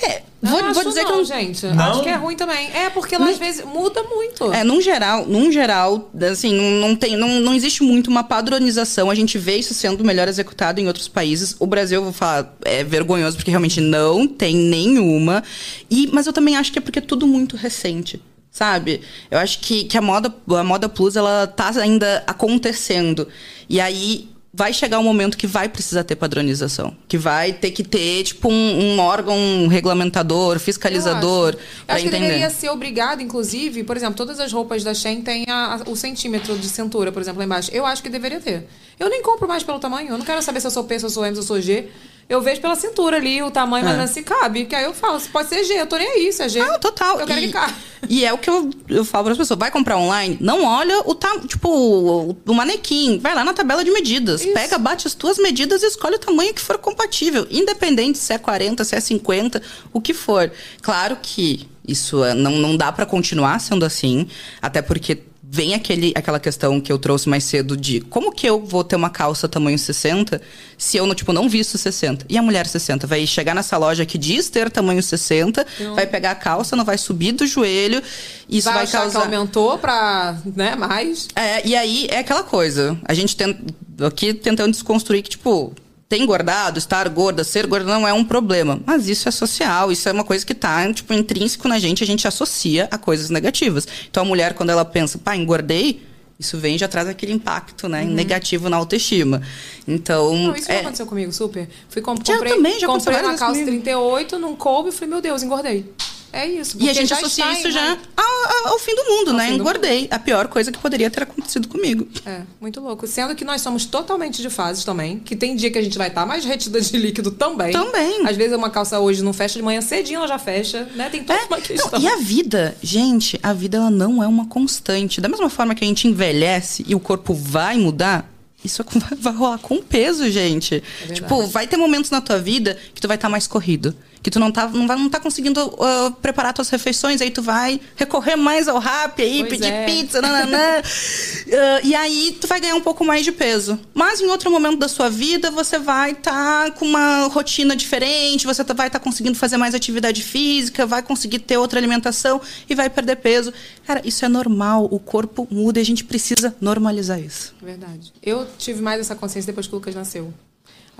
É, 0.00 0.22
Não 0.40 0.52
vou, 0.52 0.60
acho 0.60 0.74
vou 0.74 0.84
dizer 0.84 1.02
não, 1.02 1.12
que 1.12 1.18
eu 1.18 1.24
gente. 1.24 1.66
Não? 1.66 1.90
Acho 1.90 2.02
que 2.02 2.08
é 2.08 2.14
ruim 2.14 2.36
também. 2.36 2.70
É, 2.72 2.88
porque 2.88 3.18
lá 3.18 3.28
às 3.28 3.38
vezes 3.38 3.64
muda 3.64 4.04
muito. 4.04 4.52
É, 4.52 4.62
num 4.62 4.80
geral, 4.80 5.26
num 5.26 5.50
geral, 5.50 6.08
assim, 6.30 6.54
não, 6.54 6.88
não 6.88 6.96
tem, 6.96 7.16
não, 7.16 7.40
não 7.40 7.52
existe 7.52 7.82
muito 7.82 8.08
uma 8.08 8.22
padronização. 8.22 9.10
A 9.10 9.16
gente 9.16 9.36
vê 9.36 9.56
isso 9.56 9.74
sendo 9.74 10.04
melhor 10.04 10.28
executado 10.28 10.80
em 10.80 10.86
outros 10.86 11.08
países. 11.08 11.56
O 11.58 11.66
Brasil, 11.66 11.98
eu 11.98 12.04
vou 12.04 12.12
falar, 12.12 12.56
é 12.64 12.84
vergonhoso 12.84 13.36
porque 13.36 13.50
realmente 13.50 13.80
não 13.80 14.28
tem 14.28 14.54
nenhuma. 14.54 15.42
E, 15.90 16.08
mas 16.12 16.28
eu 16.28 16.32
também 16.32 16.56
acho 16.56 16.72
que 16.72 16.78
é 16.78 16.82
porque 16.82 17.00
é 17.00 17.02
tudo 17.02 17.26
muito 17.26 17.56
recente. 17.56 18.22
Sabe? 18.52 19.02
Eu 19.28 19.38
acho 19.38 19.58
que, 19.60 19.84
que 19.84 19.98
a 19.98 20.02
moda 20.02 20.32
a 20.50 20.64
moda 20.64 20.88
plus 20.88 21.16
ela 21.16 21.48
tá 21.48 21.70
ainda 21.80 22.22
acontecendo. 22.26 23.28
E 23.68 23.80
aí 23.80 24.28
vai 24.52 24.72
chegar 24.72 24.98
um 24.98 25.02
momento 25.04 25.36
que 25.38 25.46
vai 25.46 25.68
precisar 25.68 26.02
ter 26.02 26.16
padronização, 26.16 26.96
que 27.06 27.16
vai 27.16 27.52
ter 27.52 27.70
que 27.70 27.84
ter 27.84 28.24
tipo 28.24 28.48
um, 28.50 28.94
um 28.96 28.98
órgão 28.98 29.68
regulamentador, 29.68 30.58
fiscalizador 30.58 31.54
Eu 31.54 31.58
para 31.86 31.94
acho 31.96 32.04
que 32.04 32.10
deveria 32.10 32.50
ser 32.50 32.68
obrigado, 32.70 33.20
inclusive, 33.22 33.84
por 33.84 33.96
exemplo, 33.96 34.16
todas 34.16 34.40
as 34.40 34.52
roupas 34.52 34.82
da 34.82 34.92
Shein 34.92 35.20
têm 35.22 35.44
a- 35.48 35.76
a- 35.86 35.90
o 35.90 35.94
centímetro 35.96 36.58
de 36.58 36.68
cintura, 36.68 37.12
por 37.12 37.22
exemplo, 37.22 37.38
lá 37.38 37.44
embaixo. 37.44 37.70
Eu 37.72 37.86
acho 37.86 38.02
que 38.02 38.08
deveria 38.08 38.40
ter. 38.40 38.66
Eu 38.98 39.08
nem 39.08 39.22
compro 39.22 39.46
mais 39.46 39.62
pelo 39.62 39.78
tamanho. 39.78 40.10
Eu 40.10 40.18
não 40.18 40.24
quero 40.24 40.42
saber 40.42 40.60
se 40.60 40.66
eu 40.66 40.70
sou 40.70 40.84
P, 40.84 40.98
se 40.98 41.06
eu 41.06 41.10
sou 41.10 41.24
M, 41.24 41.34
se 41.34 41.40
eu 41.40 41.44
sou 41.46 41.60
G. 41.60 41.86
Eu 42.30 42.40
vejo 42.40 42.60
pela 42.60 42.76
cintura 42.76 43.16
ali 43.16 43.42
o 43.42 43.50
tamanho, 43.50 43.84
É. 43.84 43.88
mas 43.92 44.10
assim 44.10 44.22
cabe. 44.22 44.64
Que 44.64 44.74
aí 44.76 44.84
eu 44.84 44.94
falo, 44.94 45.20
pode 45.32 45.48
ser 45.48 45.64
G, 45.64 45.74
eu 45.74 45.86
tô 45.86 45.96
nem 45.96 46.06
aí, 46.08 46.32
se 46.32 46.42
é 46.42 46.48
G. 46.48 46.60
Ah, 46.60 46.78
total. 46.78 47.18
Eu 47.20 47.26
quero 47.26 47.40
e, 47.40 47.46
que 47.48 47.52
cabe. 47.52 47.74
e 48.08 48.24
é 48.24 48.32
o 48.32 48.38
que 48.38 48.48
eu, 48.48 48.70
eu 48.88 49.04
falo 49.04 49.24
para 49.24 49.32
as 49.32 49.38
pessoas. 49.38 49.58
Vai 49.58 49.70
comprar 49.70 49.96
online, 49.98 50.38
não 50.40 50.64
olha 50.64 51.00
o 51.06 51.14
tam, 51.14 51.40
tipo 51.40 51.68
o, 51.68 52.36
o 52.46 52.54
manequim. 52.54 53.18
Vai 53.18 53.34
lá 53.34 53.44
na 53.44 53.52
tabela 53.52 53.84
de 53.84 53.90
medidas. 53.90 54.42
Isso. 54.42 54.54
Pega, 54.54 54.78
bate 54.78 55.08
as 55.08 55.14
tuas 55.14 55.38
medidas 55.38 55.82
e 55.82 55.86
escolhe 55.86 56.14
o 56.14 56.18
tamanho 56.20 56.54
que 56.54 56.60
for 56.60 56.78
compatível. 56.78 57.46
Independente 57.50 58.16
se 58.16 58.32
é 58.32 58.38
40, 58.38 58.84
se 58.84 58.94
é 58.94 59.00
50, 59.00 59.60
o 59.92 60.00
que 60.00 60.14
for. 60.14 60.52
Claro 60.80 61.18
que 61.20 61.68
isso 61.86 62.22
é- 62.22 62.32
não, 62.34 62.52
não 62.52 62.76
dá 62.76 62.92
para 62.92 63.04
continuar 63.04 63.58
sendo 63.60 63.84
assim. 63.84 64.28
Até 64.62 64.80
porque 64.80 65.18
vem 65.52 65.74
aquele, 65.74 66.12
aquela 66.14 66.38
questão 66.38 66.80
que 66.80 66.92
eu 66.92 66.98
trouxe 66.98 67.28
mais 67.28 67.42
cedo 67.42 67.76
de 67.76 68.00
como 68.02 68.30
que 68.30 68.48
eu 68.48 68.64
vou 68.64 68.84
ter 68.84 68.94
uma 68.94 69.10
calça 69.10 69.48
tamanho 69.48 69.76
60 69.76 70.40
se 70.78 70.96
eu 70.96 71.04
não, 71.04 71.14
tipo, 71.14 71.32
não 71.32 71.48
visto 71.48 71.76
60? 71.76 72.24
E 72.28 72.38
a 72.38 72.42
mulher 72.42 72.68
60 72.68 73.04
vai 73.04 73.26
chegar 73.26 73.52
nessa 73.52 73.76
loja 73.76 74.06
que 74.06 74.16
diz 74.16 74.48
ter 74.48 74.70
tamanho 74.70 75.02
60, 75.02 75.66
vai 75.96 76.06
pegar 76.06 76.30
a 76.30 76.34
calça, 76.36 76.76
não 76.76 76.84
vai 76.84 76.96
subir 76.96 77.32
do 77.32 77.44
joelho, 77.46 78.00
isso 78.48 78.66
vai 78.66 78.86
vai, 78.86 78.86
causar 78.86 79.22
aumentou 79.22 79.76
pra, 79.76 80.38
né, 80.54 80.76
mais. 80.76 81.26
é, 81.34 81.66
e 81.66 81.74
aí 81.74 82.06
é 82.08 82.18
aquela 82.18 82.44
coisa. 82.44 82.96
A 83.04 83.12
gente 83.12 83.36
tem, 83.36 83.58
aqui 84.06 84.32
tentando 84.32 84.70
desconstruir 84.70 85.22
que, 85.22 85.30
tipo, 85.30 85.74
ter 86.10 86.18
engordado, 86.18 86.76
estar 86.76 87.08
gorda, 87.08 87.44
ser 87.44 87.68
gorda 87.68 87.86
não 87.86 88.06
é 88.06 88.12
um 88.12 88.24
problema. 88.24 88.80
Mas 88.84 89.08
isso 89.08 89.28
é 89.28 89.30
social, 89.30 89.92
isso 89.92 90.08
é 90.08 90.12
uma 90.12 90.24
coisa 90.24 90.44
que 90.44 90.52
tá, 90.52 90.92
tipo, 90.92 91.14
intrínseco 91.14 91.68
na 91.68 91.78
gente, 91.78 92.02
a 92.02 92.06
gente 92.06 92.26
associa 92.26 92.88
a 92.90 92.98
coisas 92.98 93.30
negativas. 93.30 93.86
Então 94.10 94.24
a 94.24 94.26
mulher, 94.26 94.54
quando 94.54 94.70
ela 94.70 94.84
pensa, 94.84 95.18
pá, 95.18 95.36
engordei, 95.36 96.02
isso 96.36 96.58
vem 96.58 96.74
e 96.74 96.78
já 96.78 96.88
traz 96.88 97.06
aquele 97.06 97.32
impacto, 97.32 97.88
né, 97.88 98.02
negativo 98.02 98.68
na 98.68 98.76
autoestima. 98.76 99.40
Então. 99.86 100.32
Uhum. 100.32 100.46
Não, 100.48 100.56
isso 100.56 100.66
já 100.66 100.74
é, 100.74 100.80
aconteceu 100.80 101.06
comigo, 101.06 101.32
super. 101.32 101.68
Fui 101.88 102.02
comp 102.02 102.26
Já 102.26 102.34
comprei, 102.34 102.54
também, 102.54 102.80
já 102.80 102.86
comprei 102.88 103.16
uma 103.16 103.36
calça 103.36 103.52
vezes 103.52 103.64
comigo. 103.66 103.84
38, 103.84 104.36
não 104.36 104.56
coube 104.56 104.88
e 104.88 104.92
falei, 104.92 105.10
meu 105.10 105.20
Deus, 105.20 105.44
engordei. 105.44 105.88
É 106.32 106.46
isso. 106.46 106.76
E 106.80 106.88
a 106.88 106.92
gente 106.92 107.12
associa 107.12 107.44
está 107.44 107.54
em- 107.54 107.58
isso 107.60 107.70
já 107.70 107.98
ao, 108.16 108.68
ao 108.72 108.78
fim 108.78 108.94
do 108.94 109.04
mundo, 109.04 109.30
Ao 109.32 109.36
né? 109.36 109.50
Engordei. 109.50 110.06
A 110.10 110.18
pior 110.18 110.46
coisa 110.48 110.70
que 110.70 110.78
poderia 110.78 111.10
ter 111.10 111.22
acontecido 111.24 111.66
comigo. 111.68 112.06
É, 112.24 112.42
muito 112.60 112.80
louco. 112.80 113.06
Sendo 113.06 113.34
que 113.34 113.44
nós 113.44 113.60
somos 113.60 113.84
totalmente 113.84 114.40
de 114.40 114.48
fases 114.50 114.84
também. 114.84 115.18
Que 115.18 115.34
tem 115.34 115.56
dia 115.56 115.70
que 115.70 115.78
a 115.78 115.82
gente 115.82 115.98
vai 115.98 116.08
estar 116.08 116.24
mais 116.26 116.44
retida 116.44 116.80
de 116.80 116.96
líquido 116.96 117.30
também. 117.32 117.72
Também. 117.72 118.26
Às 118.26 118.36
vezes 118.36 118.56
uma 118.56 118.70
calça 118.70 118.98
hoje 119.00 119.22
não 119.22 119.32
fecha 119.32 119.58
de 119.58 119.62
manhã 119.62 119.80
cedinho, 119.80 120.18
ela 120.18 120.28
já 120.28 120.38
fecha, 120.38 120.88
né? 120.94 121.08
Tem 121.10 121.24
toda 121.24 121.44
uma 121.46 121.60
questão. 121.60 121.90
Não, 121.92 122.00
e 122.00 122.06
a 122.06 122.16
vida, 122.16 122.76
gente, 122.82 123.38
a 123.42 123.52
vida 123.52 123.78
ela 123.78 123.90
não 123.90 124.22
é 124.22 124.26
uma 124.26 124.46
constante. 124.46 125.20
Da 125.20 125.28
mesma 125.28 125.50
forma 125.50 125.74
que 125.74 125.84
a 125.84 125.86
gente 125.86 126.06
envelhece 126.06 126.84
e 126.86 126.94
o 126.94 127.00
corpo 127.00 127.34
vai 127.34 127.76
mudar, 127.76 128.30
isso 128.64 128.84
vai, 128.84 129.10
vai 129.18 129.32
rolar 129.34 129.58
com 129.58 129.82
peso, 129.82 130.30
gente. 130.30 130.82
tipo, 131.12 131.46
vai 131.46 131.66
ter 131.66 131.76
momentos 131.76 132.10
na 132.10 132.20
tua 132.20 132.38
vida 132.38 132.76
que 132.94 133.00
tu 133.00 133.08
vai 133.08 133.16
estar 133.16 133.28
mais 133.28 133.46
corrido. 133.46 133.94
Que 134.22 134.30
tu 134.30 134.38
não 134.38 134.52
tá, 134.52 134.68
não 134.68 134.86
vai, 134.86 134.98
não 134.98 135.08
tá 135.08 135.18
conseguindo 135.18 135.60
ah, 135.80 136.12
preparar 136.20 136.52
tuas 136.52 136.68
refeições, 136.68 137.22
aí 137.22 137.30
tu 137.30 137.40
vai 137.40 137.80
recorrer 137.96 138.36
mais 138.36 138.68
ao 138.68 138.78
rap 138.78 139.22
aí, 139.22 139.38
Pois 139.38 139.50
pedir 139.50 139.72
é. 139.72 139.86
pizza, 139.86 140.20
nananã. 140.20 140.82
Ah, 141.52 141.80
e 141.82 141.94
aí 141.96 142.36
tu 142.40 142.46
vai 142.46 142.60
ganhar 142.60 142.76
um 142.76 142.80
pouco 142.80 143.04
mais 143.04 143.24
de 143.24 143.32
peso. 143.32 143.78
Mas 143.92 144.20
em 144.20 144.26
outro 144.26 144.50
momento 144.50 144.78
da 144.78 144.88
sua 144.88 145.08
vida, 145.10 145.50
você 145.50 145.78
vai 145.78 146.12
estar 146.12 146.70
com 146.72 146.84
uma 146.84 147.26
rotina 147.26 147.74
diferente, 147.74 148.46
você 148.46 148.62
tá- 148.62 148.72
vai 148.74 148.86
estar 148.86 149.00
conseguindo 149.00 149.36
fazer 149.36 149.56
mais 149.56 149.74
atividade 149.74 150.22
física, 150.22 150.86
vai 150.86 151.02
conseguir 151.02 151.40
ter 151.40 151.56
outra 151.56 151.78
alimentação 151.80 152.40
e 152.68 152.74
vai 152.74 152.88
perder 152.88 153.16
peso. 153.16 153.52
Cara, 153.86 154.00
isso 154.04 154.24
é 154.24 154.28
normal, 154.28 154.86
o 154.90 154.98
corpo 155.00 155.48
muda 155.50 155.80
e 155.80 155.82
a 155.82 155.84
gente 155.84 156.04
precisa 156.04 156.54
normalizar 156.60 157.18
isso. 157.20 157.52
Verdade. 157.60 158.12
Eu 158.22 158.46
tive 158.58 158.80
mais 158.80 159.00
essa 159.00 159.16
consciência 159.16 159.50
depois 159.50 159.66
que 159.66 159.72
o 159.72 159.76
Lucas 159.76 159.94
nasceu. 159.94 160.32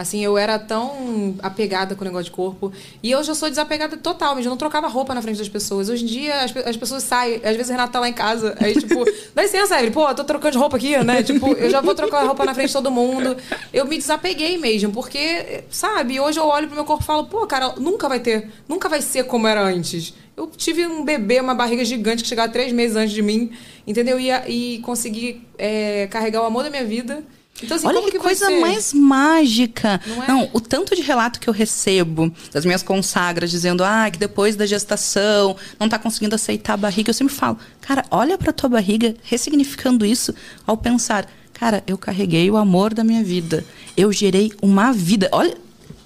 Assim, 0.00 0.24
eu 0.24 0.38
era 0.38 0.58
tão 0.58 1.34
apegada 1.42 1.94
com 1.94 2.00
o 2.00 2.04
negócio 2.06 2.24
de 2.24 2.30
corpo. 2.30 2.72
E 3.02 3.10
eu 3.10 3.22
já 3.22 3.34
sou 3.34 3.50
desapegada 3.50 3.98
total, 3.98 4.34
mas 4.34 4.46
eu 4.46 4.48
não 4.48 4.56
trocava 4.56 4.88
roupa 4.88 5.14
na 5.14 5.20
frente 5.20 5.36
das 5.36 5.48
pessoas. 5.48 5.90
Hoje 5.90 6.04
em 6.04 6.06
dia, 6.06 6.42
as, 6.42 6.56
as 6.56 6.74
pessoas 6.74 7.02
saem. 7.02 7.34
Às 7.44 7.54
vezes 7.54 7.68
o 7.68 7.72
Renato 7.72 7.92
tá 7.92 8.00
lá 8.00 8.08
em 8.08 8.12
casa. 8.14 8.56
Aí, 8.64 8.72
tipo, 8.72 9.04
dá 9.34 9.42
licença, 9.42 9.74
Evelyn. 9.74 9.92
Pô, 9.92 10.08
eu 10.08 10.14
tô 10.14 10.24
trocando 10.24 10.52
de 10.52 10.58
roupa 10.58 10.78
aqui, 10.78 10.96
né? 11.04 11.22
Tipo, 11.30 11.52
eu 11.52 11.68
já 11.68 11.82
vou 11.82 11.94
trocar 11.94 12.22
a 12.22 12.24
roupa 12.24 12.46
na 12.46 12.54
frente 12.54 12.68
de 12.68 12.72
todo 12.72 12.90
mundo. 12.90 13.36
Eu 13.74 13.84
me 13.84 13.98
desapeguei 13.98 14.56
mesmo, 14.56 14.90
porque, 14.90 15.64
sabe, 15.68 16.18
hoje 16.18 16.40
eu 16.40 16.46
olho 16.46 16.66
pro 16.66 16.76
meu 16.76 16.84
corpo 16.86 17.02
e 17.02 17.06
falo, 17.06 17.26
pô, 17.26 17.46
cara, 17.46 17.74
nunca 17.76 18.08
vai 18.08 18.20
ter, 18.20 18.48
nunca 18.66 18.88
vai 18.88 19.02
ser 19.02 19.24
como 19.24 19.46
era 19.46 19.60
antes. 19.62 20.14
Eu 20.34 20.46
tive 20.46 20.86
um 20.86 21.04
bebê, 21.04 21.40
uma 21.40 21.54
barriga 21.54 21.84
gigante 21.84 22.22
que 22.22 22.28
chegava 22.28 22.50
três 22.50 22.72
meses 22.72 22.96
antes 22.96 23.12
de 23.12 23.20
mim, 23.20 23.52
entendeu? 23.86 24.18
E, 24.18 24.30
e 24.48 24.78
consegui 24.78 25.42
é, 25.58 26.06
carregar 26.06 26.40
o 26.40 26.46
amor 26.46 26.64
da 26.64 26.70
minha 26.70 26.86
vida. 26.86 27.22
Então, 27.62 27.76
assim, 27.76 27.86
Olha 27.86 28.02
que, 28.02 28.10
vai 28.12 28.20
coisa 28.20 28.50
mais 28.60 28.92
mágica. 28.92 30.00
Não 30.06 30.42
é? 30.42 30.50
o 30.52 30.60
tanto 30.60 30.94
de 30.94 31.02
relato 31.02 31.38
que 31.40 31.48
eu 31.48 31.54
recebo 31.54 32.32
das 32.52 32.64
minhas 32.64 32.82
consagras 32.82 33.50
dizendo, 33.50 33.84
ah, 33.84 34.10
que 34.10 34.18
depois 34.18 34.56
da 34.56 34.66
gestação 34.66 35.56
não 35.78 35.88
tá 35.88 35.98
conseguindo 35.98 36.34
aceitar 36.34 36.74
a 36.74 36.76
barriga. 36.76 37.10
Eu 37.10 37.14
sempre 37.14 37.34
falo, 37.34 37.58
cara, 37.80 38.04
olha 38.10 38.38
pra 38.38 38.52
tua 38.52 38.68
barriga, 38.68 39.14
ressignificando 39.22 40.04
isso 40.04 40.34
ao 40.66 40.76
pensar, 40.76 41.26
cara, 41.52 41.82
eu 41.86 41.98
carreguei 41.98 42.50
o 42.50 42.56
amor 42.56 42.94
da 42.94 43.04
minha 43.04 43.22
vida. 43.22 43.64
Eu 43.96 44.12
gerei 44.12 44.52
uma 44.62 44.92
vida. 44.92 45.28
Olha, 45.32 45.56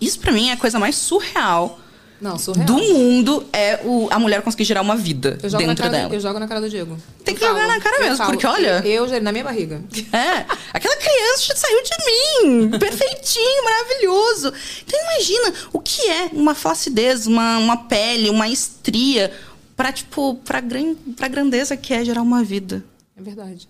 isso 0.01 0.19
pra 0.19 0.33
mim 0.33 0.49
é 0.49 0.53
a 0.53 0.57
coisa 0.57 0.79
mais 0.79 0.97
surreal. 0.97 1.81
Não, 2.25 2.39
surreal. 2.39 2.65
Do 2.67 2.73
mundo 2.79 3.45
é 3.53 3.81
o, 3.85 4.09
a 4.11 4.19
mulher 4.19 4.41
conseguir 4.41 4.65
gerar 4.65 4.81
uma 4.81 4.97
vida 4.97 5.33
dentro 5.33 5.77
cara, 5.77 5.91
dela. 5.91 6.15
eu 6.15 6.19
jogo 6.21 6.39
na 6.39 6.49
cara 6.49 6.59
do 6.63 6.71
Diego. 6.71 6.97
Tem 7.23 7.35
Eu 7.35 7.39
que 7.39 7.47
jogar 7.47 7.61
falo, 7.61 7.73
na 7.75 7.81
cara 7.81 7.99
mesmo, 7.99 8.17
falo, 8.17 8.31
porque 8.31 8.47
olha- 8.47 8.81
Eu, 8.83 9.07
eu 9.07 9.23
na 9.23 9.31
minha 9.31 9.45
barriga. 9.45 9.83
É, 10.11 10.47
aquela 10.73 10.97
criança 10.97 11.55
saiu 11.55 11.83
de 11.83 11.91
mim, 12.07 12.71
perfeitinho, 12.81 13.63
maravilhoso. 13.65 14.55
Então 14.87 14.99
imagina 15.03 15.53
o 15.71 15.81
que 15.81 16.01
é 16.09 16.31
uma 16.33 16.55
flacidez, 16.55 17.27
uma, 17.27 17.59
uma 17.59 17.77
pele, 17.77 18.31
uma 18.31 18.49
estria 18.49 19.31
pra, 19.77 19.93
tipo, 19.93 20.37
pra, 20.47 20.61
gran, 20.61 20.95
pra 21.15 21.29
grandeza 21.29 21.77
que 21.77 21.93
é 21.93 22.03
gerar 22.03 22.23
uma 22.23 22.43
vida. 22.43 22.83
É 23.19 23.23
verdade. 23.23 23.69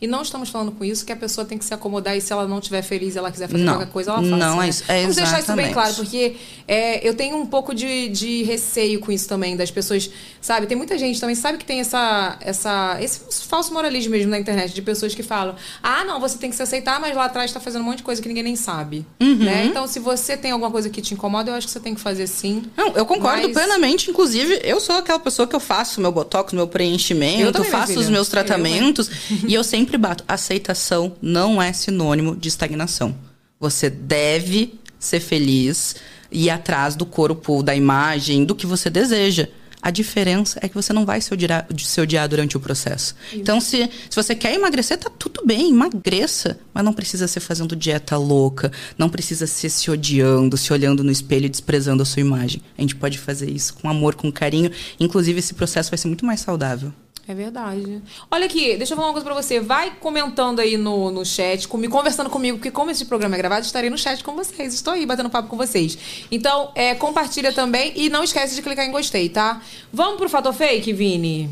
E 0.00 0.06
não 0.06 0.22
estamos 0.22 0.48
falando 0.50 0.72
com 0.72 0.84
isso 0.84 1.04
que 1.06 1.12
a 1.12 1.16
pessoa 1.16 1.44
tem 1.44 1.56
que 1.56 1.64
se 1.64 1.72
acomodar 1.72 2.16
e 2.16 2.20
se 2.20 2.32
ela 2.32 2.46
não 2.46 2.58
estiver 2.58 2.82
feliz 2.82 3.14
e 3.14 3.18
ela 3.18 3.30
quiser 3.30 3.48
fazer 3.48 3.62
Não. 3.64 3.74
qualquer 3.74 3.92
coisa, 3.92 4.10
ela 4.10 4.22
faça. 4.22 4.36
Não, 4.36 4.60
é 4.62 4.64
né? 4.64 4.68
isso- 4.68 4.84
é 4.88 5.00
Vamos 5.02 5.16
deixar 5.16 5.40
isso 5.40 5.52
bem 5.54 5.66
exatamente. 5.66 5.72
claro, 5.72 5.94
porque 5.94 6.36
é, 6.68 7.08
eu 7.08 7.14
tenho 7.14 7.36
um 7.36 7.46
pouco 7.46 7.74
de, 7.74 8.08
de 8.08 8.42
receio 8.42 9.00
com 9.00 9.10
isso 9.12 9.28
também, 9.28 9.56
das 9.56 9.70
pessoas, 9.70 10.10
sabe? 10.40 10.66
Tem 10.66 10.76
muita 10.76 10.98
gente 10.98 11.20
também, 11.20 11.34
sabe 11.34 11.58
que 11.58 11.64
tem 11.64 11.80
essa, 11.80 12.36
essa, 12.40 12.98
esse 13.00 13.20
falso 13.46 13.72
moralismo 13.72 14.10
mesmo 14.12 14.30
na 14.30 14.38
internet, 14.38 14.74
de 14.74 14.82
pessoas 14.82 15.14
que 15.14 15.22
falam, 15.22 15.54
ah, 15.82 16.04
não, 16.04 16.20
você 16.20 16.36
tem 16.38 16.50
que 16.50 16.56
se 16.56 16.62
aceitar, 16.62 17.00
mas 17.00 17.14
lá 17.16 17.24
atrás 17.26 17.52
tá 17.52 17.60
fazendo 17.60 17.82
um 17.82 17.84
monte 17.84 17.98
de 17.98 18.02
coisa 18.04 18.20
que 18.20 18.28
ninguém 18.28 18.42
nem 18.44 18.56
sabe. 18.56 19.04
Uhum. 19.20 19.36
Né? 19.36 19.66
Então, 19.66 19.86
se 19.86 19.98
você 20.00 20.36
tem 20.36 20.50
alguma 20.50 20.70
coisa 20.70 20.88
que 20.90 21.00
te 21.00 21.14
incomoda, 21.14 21.50
eu 21.50 21.54
acho 21.54 21.66
que 21.66 21.72
você 21.72 21.80
tem 21.80 21.94
que 21.94 22.00
fazer 22.00 22.26
sim. 22.26 22.62
Não, 22.76 22.88
eu 22.96 23.06
concordo 23.06 23.42
Mas- 23.44 23.52
plenamente. 23.52 24.10
Inclusive, 24.10 24.60
eu 24.64 24.80
sou 24.80 24.96
aquela 24.96 25.18
pessoa 25.18 25.46
que 25.46 25.54
eu 25.54 25.60
faço 25.60 26.00
meu 26.00 26.10
botox, 26.12 26.52
meu 26.52 26.64
Eu 26.64 26.68
preenchimento, 26.68 27.52
também, 27.52 27.68
minha 27.70 27.80
faço 27.80 27.98
os 27.98 28.08
meus 28.08 28.26
Eu, 28.26 28.30
tratamentos. 28.30 29.10
e 29.46 29.52
eu 29.54 29.62
sempre 29.64 29.83
bato. 29.98 30.24
Aceitação 30.26 31.16
não 31.20 31.60
é 31.60 31.72
sinônimo 31.72 32.36
de 32.36 32.48
estagnação. 32.48 33.14
Você 33.60 33.88
deve 33.88 34.78
ser 34.98 35.20
feliz 35.20 35.96
e 36.30 36.44
ir 36.44 36.50
atrás 36.50 36.96
do 36.96 37.06
corpo, 37.06 37.62
da 37.62 37.74
imagem, 37.74 38.44
do 38.44 38.54
que 38.54 38.66
você 38.66 38.90
deseja. 38.90 39.48
A 39.84 39.90
diferença 39.90 40.58
é 40.62 40.68
que 40.68 40.74
você 40.74 40.94
não 40.94 41.04
vai 41.04 41.20
se 41.20 41.30
odiar, 41.34 41.66
se 41.76 42.00
odiar 42.00 42.26
durante 42.26 42.56
o 42.56 42.60
processo. 42.60 43.14
Então, 43.34 43.60
se, 43.60 43.90
se 44.08 44.16
você 44.16 44.34
quer 44.34 44.54
emagrecer, 44.54 44.96
tá 44.96 45.10
tudo 45.10 45.44
bem, 45.44 45.68
emagreça. 45.68 46.58
Mas 46.72 46.82
não 46.82 46.94
precisa 46.94 47.28
ser 47.28 47.40
fazendo 47.40 47.76
dieta 47.76 48.16
louca, 48.16 48.72
não 48.96 49.10
precisa 49.10 49.46
ser 49.46 49.68
se 49.68 49.90
odiando, 49.90 50.56
se 50.56 50.72
olhando 50.72 51.04
no 51.04 51.12
espelho 51.12 51.44
e 51.44 51.50
desprezando 51.50 52.02
a 52.02 52.06
sua 52.06 52.20
imagem. 52.20 52.62
A 52.78 52.80
gente 52.80 52.96
pode 52.96 53.18
fazer 53.18 53.50
isso 53.50 53.74
com 53.74 53.86
amor, 53.86 54.14
com 54.14 54.32
carinho. 54.32 54.70
Inclusive, 54.98 55.38
esse 55.38 55.52
processo 55.52 55.90
vai 55.90 55.98
ser 55.98 56.08
muito 56.08 56.24
mais 56.24 56.40
saudável. 56.40 56.90
É 57.26 57.34
verdade. 57.34 58.02
Olha 58.30 58.44
aqui, 58.44 58.76
deixa 58.76 58.92
eu 58.92 58.96
falar 58.96 59.08
uma 59.08 59.14
coisa 59.14 59.24
pra 59.24 59.34
você. 59.34 59.58
Vai 59.58 59.92
comentando 59.92 60.60
aí 60.60 60.76
no, 60.76 61.10
no 61.10 61.24
chat, 61.24 61.66
comigo, 61.66 61.96
conversando 61.96 62.28
comigo, 62.28 62.58
porque 62.58 62.70
como 62.70 62.90
esse 62.90 63.06
programa 63.06 63.34
é 63.34 63.38
gravado, 63.38 63.64
estarei 63.64 63.88
no 63.88 63.96
chat 63.96 64.22
com 64.22 64.34
vocês. 64.34 64.74
Estou 64.74 64.92
aí 64.92 65.06
batendo 65.06 65.30
papo 65.30 65.48
com 65.48 65.56
vocês. 65.56 65.96
Então, 66.30 66.70
é, 66.74 66.94
compartilha 66.94 67.52
também 67.52 67.92
e 67.96 68.10
não 68.10 68.22
esquece 68.22 68.54
de 68.54 68.60
clicar 68.60 68.84
em 68.84 68.90
gostei, 68.90 69.30
tá? 69.30 69.62
Vamos 69.90 70.18
pro 70.18 70.28
Fator 70.28 70.52
Fake, 70.52 70.92
Vini? 70.92 71.50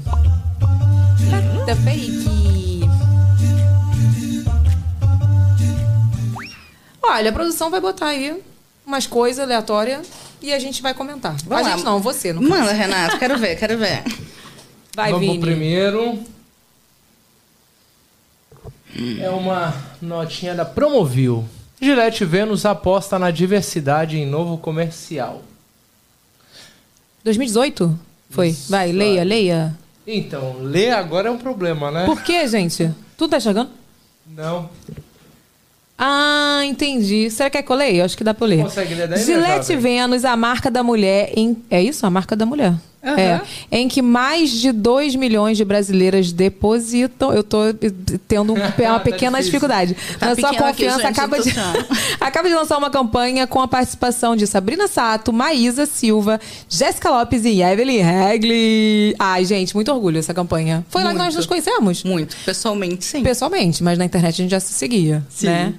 Fator 1.30 1.76
Fake. 1.76 2.22
Olha, 7.02 7.30
a 7.30 7.32
produção 7.32 7.70
vai 7.70 7.80
botar 7.80 8.08
aí 8.08 8.38
umas 8.86 9.06
coisas 9.06 9.42
aleatórias 9.42 10.06
e 10.42 10.52
a 10.52 10.58
gente 10.58 10.82
vai 10.82 10.92
comentar. 10.92 11.34
Vamos 11.46 11.66
a 11.66 11.70
lá. 11.70 11.76
gente 11.76 11.84
não, 11.84 11.98
você. 11.98 12.32
No. 12.32 12.42
Manda, 12.42 12.72
Renato, 12.72 13.18
quero 13.18 13.38
ver, 13.38 13.56
quero 13.56 13.78
ver. 13.78 14.02
Vai, 14.94 15.10
Vamos 15.12 15.26
Vini. 15.26 15.40
primeiro. 15.40 16.18
É 19.20 19.30
uma 19.30 19.74
notinha 20.02 20.54
da 20.54 20.64
Promovil. 20.64 21.44
Gillette 21.80 22.24
Vênus 22.24 22.66
aposta 22.66 23.18
na 23.18 23.30
diversidade 23.30 24.18
em 24.18 24.26
novo 24.26 24.58
comercial. 24.58 25.42
2018? 27.24 27.98
Foi. 28.30 28.54
Vai, 28.68 28.92
leia, 28.92 29.24
leia. 29.24 29.74
Então, 30.06 30.56
ler 30.60 30.90
agora 30.90 31.28
é 31.28 31.30
um 31.30 31.38
problema, 31.38 31.90
né? 31.90 32.04
Por 32.04 32.22
que, 32.22 32.46
gente? 32.46 32.90
Tu 33.16 33.28
tá 33.28 33.40
chegando? 33.40 33.70
Não. 34.26 34.68
Ah, 35.96 36.60
entendi. 36.64 37.30
Será 37.30 37.48
que 37.48 37.58
é 37.58 37.62
que 37.62 37.70
eu 37.70 37.76
leio? 37.76 38.04
Acho 38.04 38.16
que 38.16 38.24
dá 38.24 38.34
pra 38.34 38.44
eu 38.44 38.48
ler. 38.50 38.62
Consegue 38.64 38.94
ler 38.94 39.08
daí, 39.08 39.18
né, 39.18 39.24
Gillette 39.24 39.72
jovem? 39.74 39.78
Vênus, 39.78 40.24
a 40.24 40.36
marca 40.36 40.70
da 40.70 40.82
mulher 40.82 41.32
em... 41.36 41.56
É 41.70 41.80
isso? 41.82 42.04
A 42.04 42.10
marca 42.10 42.34
da 42.34 42.44
mulher. 42.44 42.74
Aham. 43.04 43.16
É. 43.18 43.40
Em 43.70 43.88
que 43.88 44.00
mais 44.00 44.50
de 44.50 44.70
2 44.70 45.16
milhões 45.16 45.56
de 45.56 45.64
brasileiras 45.64 46.30
depositam. 46.30 47.32
Eu 47.32 47.42
tô 47.42 47.58
tendo 48.28 48.52
um- 48.52 48.56
uma 48.62 48.70
Tá 48.70 49.00
pequena 49.00 49.38
difícil. 49.38 49.44
dificuldade. 49.58 49.96
Tá 50.18 50.26
Na 50.28 50.34
sua 50.36 50.50
aqui, 50.50 50.58
confiança, 50.58 50.98
gente, 50.98 51.06
acaba, 51.08 51.40
de, 51.40 51.50
acaba 52.20 52.48
de 52.48 52.54
lançar 52.54 52.78
uma 52.78 52.90
campanha 52.90 53.46
com 53.46 53.60
a 53.60 53.66
participação 53.68 54.36
de 54.36 54.46
Sabrina 54.46 54.86
Sato, 54.86 55.32
Maísa 55.32 55.84
Silva, 55.86 56.40
Jéssica 56.68 57.10
Lopes 57.10 57.44
e 57.44 57.60
Evelyn 57.62 58.02
Regli. 58.02 59.14
Ai, 59.18 59.44
gente, 59.44 59.74
muito 59.74 59.90
orgulho 59.92 60.18
essa 60.18 60.32
campanha. 60.32 60.84
Foi 60.88 61.02
lá 61.02 61.10
que 61.10 61.16
nós 61.16 61.24
Muito. 61.26 61.36
nos 61.38 61.46
conhecemos? 61.46 62.04
Muito. 62.04 62.36
Pessoalmente, 62.44 63.04
sim. 63.04 63.22
Pessoalmente, 63.22 63.82
mas 63.82 63.98
na 63.98 64.04
internet 64.04 64.34
a 64.34 64.36
gente 64.42 64.50
já 64.50 64.60
se 64.60 64.72
seguia, 64.72 65.24
Sim. 65.28 65.46
né? 65.46 65.74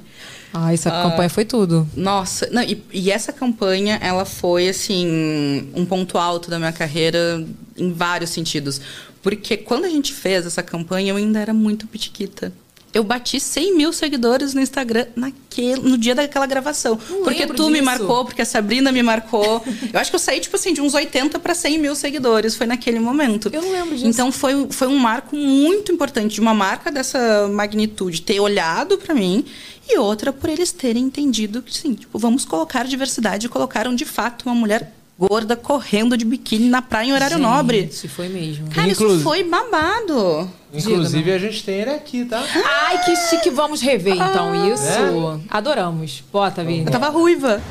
Ah, 0.53 0.71
essa 0.71 0.91
campanha 0.91 1.29
foi 1.29 1.45
tudo. 1.45 1.87
Nossa, 1.95 2.47
não, 2.51 2.61
e, 2.61 2.83
e 2.91 3.09
essa 3.11 3.33
campanha, 3.33 3.97
ela 4.01 4.23
foi, 4.23 4.69
assim, 4.69 5.71
um 5.73 5.83
ponto 5.85 6.17
alto 6.17 6.49
da 6.49 6.59
minha 6.59 6.71
carreira 6.71 7.43
em 7.75 7.91
vários 7.91 8.29
sentidos. 8.29 8.79
Porque 9.21 9.57
quando 9.57 9.85
a 9.85 9.89
gente 9.89 10.13
fez 10.13 10.45
essa 10.45 10.61
campanha, 10.61 11.11
eu 11.11 11.15
ainda 11.15 11.39
era 11.39 11.53
muito 11.53 11.87
pitiquita. 11.87 12.53
Eu 12.93 13.03
bati 13.03 13.39
100 13.39 13.75
mil 13.75 13.91
seguidores 13.91 14.53
no 14.53 14.61
Instagram 14.61 15.07
naquele, 15.15 15.81
no 15.81 15.97
dia 15.97 16.13
daquela 16.13 16.45
gravação. 16.45 16.99
Não 17.09 17.23
porque 17.23 17.47
tu 17.47 17.67
me 17.67 17.79
disso. 17.79 17.85
marcou, 17.85 18.25
porque 18.25 18.41
a 18.43 18.45
Sabrina 18.45 18.91
me 18.91 19.01
marcou. 19.01 19.63
eu 19.91 19.99
acho 19.99 20.11
que 20.11 20.15
eu 20.15 20.19
saí, 20.19 20.39
tipo 20.39 20.55
assim, 20.55 20.73
de 20.73 20.81
uns 20.81 20.93
80 20.93 21.39
para 21.39 21.55
100 21.55 21.79
mil 21.79 21.95
seguidores. 21.95 22.55
Foi 22.55 22.67
naquele 22.67 22.99
momento. 22.99 23.49
Eu 23.51 23.61
não 23.61 23.71
lembro 23.71 23.95
disso. 23.95 24.07
Então 24.07 24.31
foi, 24.31 24.67
foi 24.69 24.87
um 24.87 24.97
marco 24.97 25.35
muito 25.35 25.91
importante 25.91 26.35
de 26.35 26.41
uma 26.41 26.53
marca 26.53 26.91
dessa 26.91 27.47
magnitude 27.47 28.21
ter 28.21 28.39
olhado 28.39 28.97
para 28.97 29.15
mim 29.15 29.43
e 29.89 29.97
outra 29.97 30.31
por 30.31 30.49
eles 30.49 30.71
terem 30.71 31.03
entendido 31.03 31.61
que 31.61 31.75
sim, 31.75 31.93
tipo, 31.93 32.17
vamos 32.17 32.45
colocar 32.45 32.85
diversidade 32.85 33.47
e 33.47 33.49
colocaram 33.49 33.93
de 33.93 34.05
fato 34.05 34.43
uma 34.45 34.55
mulher 34.55 34.93
gorda 35.27 35.55
correndo 35.55 36.17
de 36.17 36.25
biquíni 36.25 36.69
na 36.69 36.81
praia 36.81 37.07
em 37.09 37.13
horário 37.13 37.37
nobre. 37.37 37.89
Isso 37.91 38.07
foi 38.09 38.29
mesmo. 38.29 38.67
Cara, 38.69 38.87
Inclusive- 38.89 39.15
isso 39.15 39.23
foi 39.23 39.43
babado. 39.43 40.49
Inclusive, 40.73 41.31
a 41.31 41.37
gente 41.37 41.63
tem 41.63 41.75
ele 41.81 41.91
aqui, 41.91 42.25
tá? 42.25 42.43
Ai, 42.87 43.03
que 43.03 43.15
chique. 43.15 43.49
Vamos 43.51 43.79
rever, 43.81 44.15
então, 44.15 44.73
isso. 44.73 44.83
Né? 44.83 45.39
Adoramos. 45.49 46.23
Bota, 46.31 46.63
Vini. 46.63 46.85
Eu 46.85 46.91
tava 46.91 47.09
ruiva. 47.09 47.61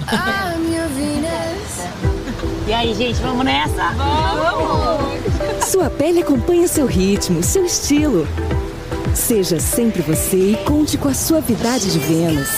E 2.69 2.73
aí, 2.73 2.95
gente, 2.95 3.21
vamos 3.21 3.45
nessa? 3.45 3.91
Sua 5.67 5.91
pele 5.91 6.21
acompanha 6.21 6.69
seu 6.69 6.87
ritmo, 6.87 7.43
seu 7.43 7.65
estilo. 7.67 8.27
Seja 9.15 9.59
sempre 9.59 10.01
você 10.01 10.53
e 10.53 10.57
conte 10.65 10.97
com 10.97 11.09
a 11.09 11.15
suavidade 11.15 11.91
de 11.93 11.99
Vênus. 11.99 12.49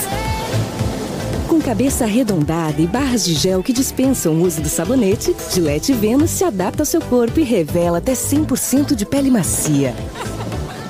Com 1.55 1.61
cabeça 1.63 2.03
arredondada 2.03 2.83
e 2.83 2.87
barras 2.87 3.25
de 3.25 3.33
gel 3.33 3.63
que 3.63 3.73
dispensam 3.73 4.35
o 4.35 4.43
uso 4.43 4.61
do 4.61 4.69
sabonete, 4.69 5.33
Gillette 5.53 5.93
Vênus 5.93 6.31
se 6.31 6.43
adapta 6.43 6.83
ao 6.83 6.85
seu 6.85 7.01
corpo 7.01 7.39
e 7.39 7.45
revela 7.45 7.99
até 7.99 8.13
100% 8.13 8.97
de 8.97 9.07
pele 9.07 9.31
macia. 9.31 9.95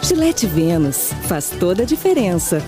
Gillette 0.02 0.46
Vênus 0.46 1.12
faz 1.28 1.50
toda 1.50 1.82
a 1.82 1.84
diferença. 1.84 2.62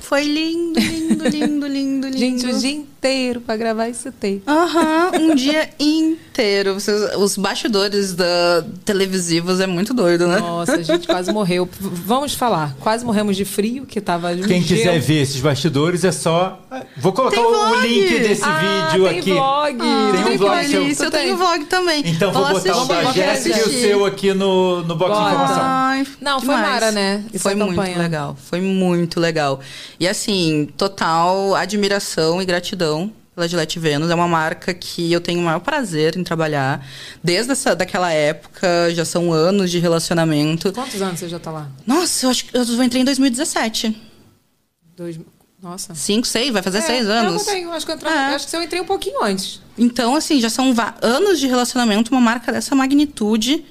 Foi 0.00 0.24
lindo, 0.24 0.80
lindo, 1.08 1.28
lindo, 1.28 1.66
lindo, 1.66 2.06
lindo. 2.08 2.18
Gente, 2.18 2.46
o 2.46 2.58
dia 2.58 2.70
inteiro 2.72 3.40
pra 3.40 3.56
gravar 3.56 3.88
esse 3.88 4.10
take. 4.10 4.42
Aham, 4.46 5.10
um 5.20 5.34
dia 5.34 5.68
inteiro. 5.78 6.74
Vocês- 6.74 7.14
os 7.16 7.36
bastidores 7.36 8.14
da 8.14 8.64
televisivos 8.84 9.60
é 9.60 9.66
muito 9.66 9.92
doido, 9.94 10.26
né? 10.26 10.38
Nossa, 10.38 10.76
a 10.76 10.82
gente 10.82 11.06
quase 11.06 11.32
morreu. 11.32 11.68
Vamos 11.80 12.34
falar. 12.34 12.74
Quase 12.80 13.04
morremos 13.04 13.36
de 13.36 13.44
frio, 13.44 13.86
que 13.86 14.00
tava 14.00 14.30
um 14.32 14.42
Quem 14.42 14.60
gelo. 14.62 14.80
quiser 14.80 15.00
ver 15.00 15.22
esses 15.22 15.40
bastidores 15.40 16.04
é 16.04 16.12
só. 16.12 16.60
Vou 16.96 17.12
colocar 17.12 17.36
Tem 17.36 17.44
o, 17.44 17.48
o 17.48 17.68
vlog. 17.68 17.86
link 17.86 18.18
desse 18.20 18.42
Ah, 18.44 18.88
vídeo 18.90 19.08
tem 19.08 19.18
aqui. 19.18 19.32
vlog. 19.32 19.78
Tem 19.78 20.34
um 20.34 20.38
vlog 20.38 20.66
seu. 20.68 20.82
eu 21.06 21.10
tem? 21.10 21.20
tenho 21.22 21.36
vlog 21.36 21.64
também. 21.66 22.02
Então 22.06 22.32
vou 22.32 22.42
botar 22.42 22.54
o 22.54 22.56
assistir, 22.56 22.88
da 22.88 23.02
vou 23.02 23.12
Jéssica 23.12 23.58
e 23.58 23.62
o 23.62 23.68
seu 23.80 24.04
aqui 24.04 24.34
no, 24.34 24.82
no 24.82 24.96
box 24.96 25.12
de 25.14 25.18
Bota. 25.20 25.32
informação. 25.34 25.62
Ai, 25.64 26.06
Não, 26.20 26.40
foi 26.40 26.54
demais. 26.54 26.70
Mara, 26.72 26.92
né? 26.92 27.24
Foi 27.38 27.54
muito 27.54 27.80
legal. 27.80 28.36
Foi 28.50 28.60
muito 28.60 29.20
legal. 29.20 29.60
E 29.98 30.06
assim, 30.06 30.68
total 30.96 31.54
admiração 31.54 32.40
e 32.40 32.44
gratidão 32.46 33.12
pela 33.34 33.46
Gillette 33.46 33.78
Venus. 33.78 34.10
É 34.10 34.14
uma 34.14 34.26
marca 34.26 34.72
que 34.72 35.12
eu 35.12 35.20
tenho 35.20 35.40
o 35.40 35.42
maior 35.42 35.60
prazer 35.60 36.16
em 36.16 36.24
trabalhar. 36.24 36.84
Desde 37.22 37.52
essa, 37.52 37.76
daquela 37.76 38.10
época, 38.10 38.66
já 38.94 39.04
são 39.04 39.30
anos 39.30 39.70
de 39.70 39.78
relacionamento. 39.78 40.72
Quantos 40.72 41.02
anos 41.02 41.20
você 41.20 41.28
já 41.28 41.38
tá 41.38 41.50
lá? 41.50 41.68
Nossa, 41.86 42.24
eu 42.26 42.30
acho 42.30 42.46
que 42.46 42.56
eu 42.56 42.82
entrei 42.82 43.02
em 43.02 43.04
2017. 43.04 43.94
Dois... 44.96 45.20
Nossa. 45.62 45.94
Cinco, 45.94 46.26
seis, 46.26 46.52
vai 46.52 46.62
fazer 46.62 46.78
É, 46.78 46.80
seis 46.82 47.06
Eu, 47.06 47.12
anos. 47.12 47.44
tenho, 47.44 47.72
acho, 47.72 47.84
que 47.84 47.90
eu 47.92 47.96
entrei, 47.96 48.12
É. 48.12 48.16
acho 48.34 48.46
que 48.46 48.54
eu 48.56 48.62
entrei 48.62 48.80
um 48.80 48.84
pouquinho 48.84 49.22
antes. 49.22 49.60
Então, 49.76 50.14
assim, 50.14 50.38
já 50.40 50.48
são 50.50 50.72
anos 51.02 51.40
de 51.40 51.46
relacionamento, 51.48 52.12
uma 52.12 52.20
marca 52.20 52.52
dessa 52.52 52.74
magnitude, 52.74 53.64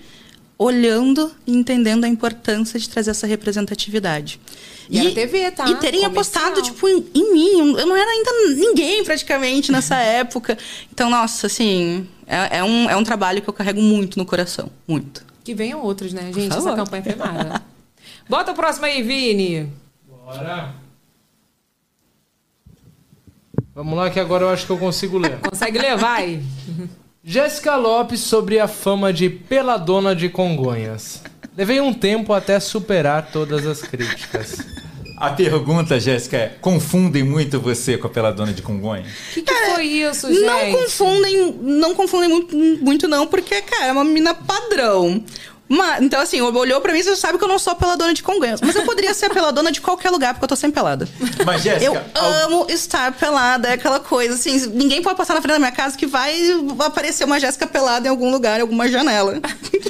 olhando 0.58 1.32
e 1.46 1.54
entendendo 1.54 2.06
a 2.06 2.08
importância 2.08 2.80
de 2.80 2.90
trazer 2.90 3.12
essa 3.12 3.28
representatividade. 3.28 4.40
E 4.90 5.00
era 5.00 5.12
TV, 5.12 5.52
tá? 5.52 5.70
E 5.70 5.76
terem 5.76 6.02
Comercial. 6.02 6.12
apostado, 6.12 6.62
tipo, 6.62 6.88
em, 6.88 7.06
em 7.14 7.34
mim. 7.34 7.76
Eu 7.78 7.88
não 7.88 7.96
era 7.96 8.10
ainda 8.10 8.32
ninguém, 8.56 9.04
praticamente, 9.04 9.72
nessa 9.72 9.96
época. 10.00 10.58
Então, 10.92 11.10
nossa, 11.10 11.48
assim, 11.48 12.08
é, 12.28 12.60
é 12.60 12.64
um, 12.64 12.90
é 12.90 12.96
um 12.96 13.04
trabalho 13.04 13.42
que 13.42 13.50
eu 13.50 13.54
carrego 13.54 13.82
muito 13.82 14.18
no 14.18 14.26
coração. 14.26 14.70
Muito. 14.88 15.26
Que 15.44 15.54
venham 15.54 15.82
outros, 15.82 16.14
né, 16.14 16.32
gente? 16.34 16.56
Essa 16.56 16.76
campanha 16.76 17.04
foi 17.04 17.16
mara. 17.16 17.62
Bota 18.30 18.52
o 18.52 18.56
próximo 18.56 18.86
aí, 18.86 19.02
Vini. 19.02 19.72
Bora. 20.08 20.74
Vamos 23.74 23.98
lá 23.98 24.10
que 24.10 24.20
agora 24.20 24.46
eu 24.46 24.50
acho 24.50 24.66
que 24.66 24.72
eu 24.72 24.78
consigo 24.78 25.18
ler. 25.18 25.40
Consegue 25.40 25.78
ler? 25.78 25.98
Vai. 25.98 26.42
Jéssica 27.28 27.76
Lopes 27.76 28.20
sobre 28.20 28.60
a 28.60 28.68
fama 28.68 29.12
de 29.12 29.32
peladona 29.32 30.16
de 30.16 30.30
Congonhas. 30.30 31.24
Levei 31.58 31.82
um 31.82 31.92
tempo 31.92 32.32
até 32.32 32.60
superar 32.60 33.32
todas 33.32 33.66
as 33.66 33.82
críticas. 33.82 34.60
A 35.18 35.32
pergunta, 35.32 36.00
Jéssica, 36.00 36.38
é: 36.38 36.56
confundem 36.62 37.24
muito 37.24 37.60
você 37.60 37.98
com 37.98 38.06
a 38.06 38.10
peladona 38.12 38.54
de 38.54 38.62
Congonha? 38.62 39.06
O 39.32 39.34
que, 39.34 39.42
que 39.42 39.54
foi 39.54 39.86
isso, 39.86 40.32
gente? 40.32 40.46
Não 40.46 40.72
confundem, 40.72 41.52
não 41.62 41.96
confundem 41.96 42.30
muito, 42.30 42.56
muito 42.56 43.08
não, 43.08 43.26
porque, 43.26 43.60
cara, 43.60 43.88
é 43.88 43.92
uma 43.92 44.04
menina 44.04 44.36
padrão. 44.36 45.24
Mas, 45.68 46.02
então, 46.04 46.22
assim, 46.22 46.40
olhou 46.42 46.80
pra 46.80 46.94
mim 46.94 47.00
e 47.00 47.04
você 47.04 47.16
sabe 47.16 47.38
que 47.40 47.44
eu 47.44 47.48
não 47.48 47.58
sou 47.58 47.74
a 47.74 47.76
peladona 47.76 48.14
de 48.14 48.22
Congonhas. 48.22 48.62
Mas 48.62 48.76
eu 48.76 48.84
poderia 48.84 49.14
ser 49.16 49.26
a 49.26 49.30
peladona 49.32 49.72
de 49.72 49.82
qualquer 49.82 50.12
lugar, 50.12 50.34
porque 50.34 50.44
eu 50.44 50.48
tô 50.50 50.56
sempre 50.56 50.76
pelada. 50.76 51.08
Mas, 51.46 51.66
Eu 51.66 51.74
Jéssica, 51.80 52.06
al- 52.14 52.32
amo 52.46 52.68
estar 52.70 53.12
pelada, 53.14 53.70
é 53.70 53.74
aquela 53.74 54.00
coisa 54.00 54.36
assim, 54.36 54.56
ninguém 54.68 55.02
pode 55.02 55.18
passar 55.18 55.34
na 55.34 55.42
frente 55.42 55.54
da 55.54 55.60
minha 55.60 55.72
casa 55.72 55.98
que 55.98 56.06
vai 56.06 56.36
aparecer 56.80 57.24
uma 57.24 57.40
Jéssica 57.40 57.66
pelada 57.66 58.08
em 58.08 58.10
algum 58.12 58.30
lugar, 58.32 58.60
em 58.60 58.62
alguma 58.62 58.88
janela. 58.88 59.40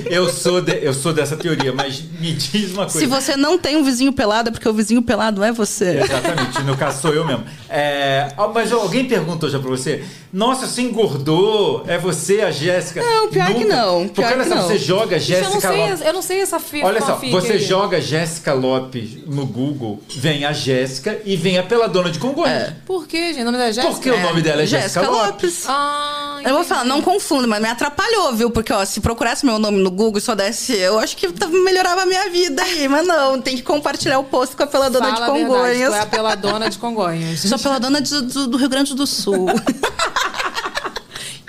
eu 0.09 0.29
sou, 0.29 0.61
de- 0.61 0.79
eu 0.81 0.93
sou 0.93 1.11
dessa 1.11 1.35
teoria, 1.35 1.73
mas 1.73 2.01
me 2.19 2.31
diz 2.31 2.71
uma 2.71 2.83
coisa. 2.85 2.99
Se 2.99 3.05
você 3.05 3.35
não 3.35 3.57
tem 3.57 3.75
um 3.75 3.83
vizinho 3.83 4.13
pelado, 4.13 4.49
é 4.49 4.51
porque 4.53 4.69
o 4.69 4.73
vizinho 4.73 5.01
pelado 5.01 5.43
é 5.43 5.51
você. 5.51 5.99
Exatamente, 5.99 6.61
no 6.63 6.77
caso 6.77 7.01
sou 7.01 7.13
eu 7.13 7.25
mesmo. 7.25 7.43
É, 7.69 8.31
ah, 8.37 8.47
mas 8.47 8.71
alguém 8.71 9.05
perguntou 9.07 9.49
já 9.49 9.59
pra 9.59 9.69
você: 9.69 10.03
Nossa, 10.31 10.67
você 10.67 10.81
engordou? 10.81 11.83
É 11.87 11.97
você, 11.97 12.41
a 12.41 12.51
Jéssica? 12.51 13.03
Não, 13.03 13.27
pior 13.29 13.53
que 13.53 13.65
não, 13.65 14.07
Porque 14.07 14.21
pior 14.21 14.31
olha 14.33 14.43
que 14.43 14.49
só, 14.49 14.61
você 14.61 14.77
joga 14.77 15.19
Gente, 15.19 15.43
eu 15.43 15.51
Jéssica 15.67 15.73
sei, 15.83 15.89
Lopes. 15.91 16.05
eu 16.07 16.13
não 16.13 16.21
sei 16.21 16.41
essa 16.41 16.59
fi 16.59 16.81
Olha 16.83 17.01
só, 17.01 17.15
você 17.15 17.53
aí. 17.53 17.59
joga 17.59 18.01
Jéssica 18.01 18.53
Lopes 18.53 19.25
no 19.25 19.45
Google, 19.45 20.01
vem 20.15 20.45
a 20.45 20.53
Jéssica 20.53 21.19
e 21.25 21.35
vem 21.35 21.57
a 21.57 21.63
peladona 21.63 22.09
de 22.11 22.19
Congonhas. 22.19 22.73
Por 22.85 23.07
quê, 23.07 23.33
gente? 23.33 23.41
O 23.41 23.45
nome 23.45 23.57
da 23.57 23.71
Jéssica? 23.71 23.93
Porque 23.93 24.09
o 24.11 24.19
nome 24.21 24.41
dela 24.41 24.61
é 24.63 24.65
Jéssica 24.65 25.07
Lopes. 25.09 25.63
Ah, 25.67 26.39
Eu 26.43 26.53
vou 26.55 26.63
falar, 26.63 26.83
não 26.83 27.01
confundo, 27.01 27.47
mas 27.47 27.61
me 27.61 27.67
atrapalhou, 27.67 28.33
viu? 28.33 28.51
Porque, 28.51 28.71
ó, 28.71 28.83
se 28.85 28.99
procurasse 29.01 29.45
meu 29.45 29.57
nome 29.57 29.77
no 29.79 29.89
Google 29.91 30.17
e 30.19 30.21
só 30.21 30.35
desse, 30.35 30.73
eu 30.77 30.99
acho 30.99 31.17
que 31.17 31.31
tá- 31.31 31.47
melhorava 31.47 32.01
a 32.03 32.05
minha 32.05 32.29
vida 32.29 32.61
aí. 32.61 32.87
Mas 32.87 33.05
não, 33.07 33.41
tem 33.41 33.55
que 33.55 33.63
compartilhar 33.63 34.19
o 34.19 34.23
post 34.23 34.55
com 34.55 34.63
a 34.63 34.67
peladona 34.67 35.05
Fala 35.05 35.15
de 35.15 35.21
a 35.23 35.25
verdade, 35.33 35.45
Congonhas. 35.49 35.89
tu 35.89 35.95
é 35.95 35.99
a 36.01 36.05
peladona 36.05 36.69
de 36.69 36.77
Congonhas. 36.77 37.39
Sou 37.41 37.57
peladona 37.59 38.01
de- 38.01 38.21
do, 38.21 38.47
do 38.47 38.57
Rio 38.57 38.69
Grande 38.69 38.93
do 38.93 39.07
Sul. 39.07 39.47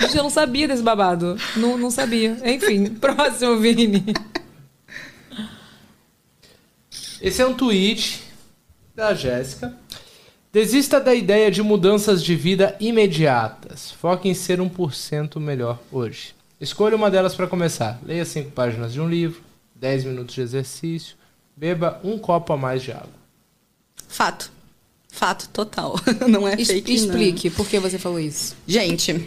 Gente, 0.07 0.19
eu 0.19 0.23
não 0.23 0.31
sabia 0.31 0.69
desse 0.69 0.83
babado. 0.83 1.37
Não, 1.57 1.77
não 1.77 1.91
sabia. 1.91 2.37
Enfim, 2.45 2.87
próximo, 2.95 3.59
Vini. 3.59 4.05
Esse 7.20 7.43
é 7.43 7.47
um 7.47 7.55
tweet 7.55 8.23
da 8.95 9.15
Jéssica. 9.15 9.77
Desista 10.53 11.01
da 11.01 11.15
ideia 11.15 11.51
de 11.51 11.62
mudanças 11.62 12.23
de 12.23 12.37
vida 12.37 12.77
imediatas. 12.78 13.91
Foque 13.91 14.28
em 14.28 14.35
ser 14.35 14.61
1% 14.61 15.41
melhor 15.41 15.81
hoje. 15.91 16.35
Escolha 16.61 16.97
uma 16.97 17.11
delas 17.11 17.35
para 17.35 17.47
começar. 17.47 17.99
Leia 18.05 18.24
cinco 18.24 18.53
páginas 18.53 18.93
de 18.93 19.01
um 19.01 19.09
livro, 19.09 19.43
10 19.74 20.05
minutos 20.05 20.35
de 20.35 20.41
exercício, 20.41 21.16
beba 21.55 22.01
um 22.03 22.16
copo 22.16 22.53
a 22.53 22.57
mais 22.57 22.83
de 22.83 22.93
água. 22.93 23.11
Fato. 24.09 24.56
Fato 25.16 25.48
total. 25.48 25.98
Não 26.28 26.47
é 26.47 26.60
Es- 26.60 26.68
fake, 26.68 26.90
não. 27.01 27.05
Explique 27.06 27.48
por 27.51 27.66
que 27.66 27.78
você 27.80 27.98
falou 27.98 28.20
isso. 28.20 28.55
Gente, 28.68 29.26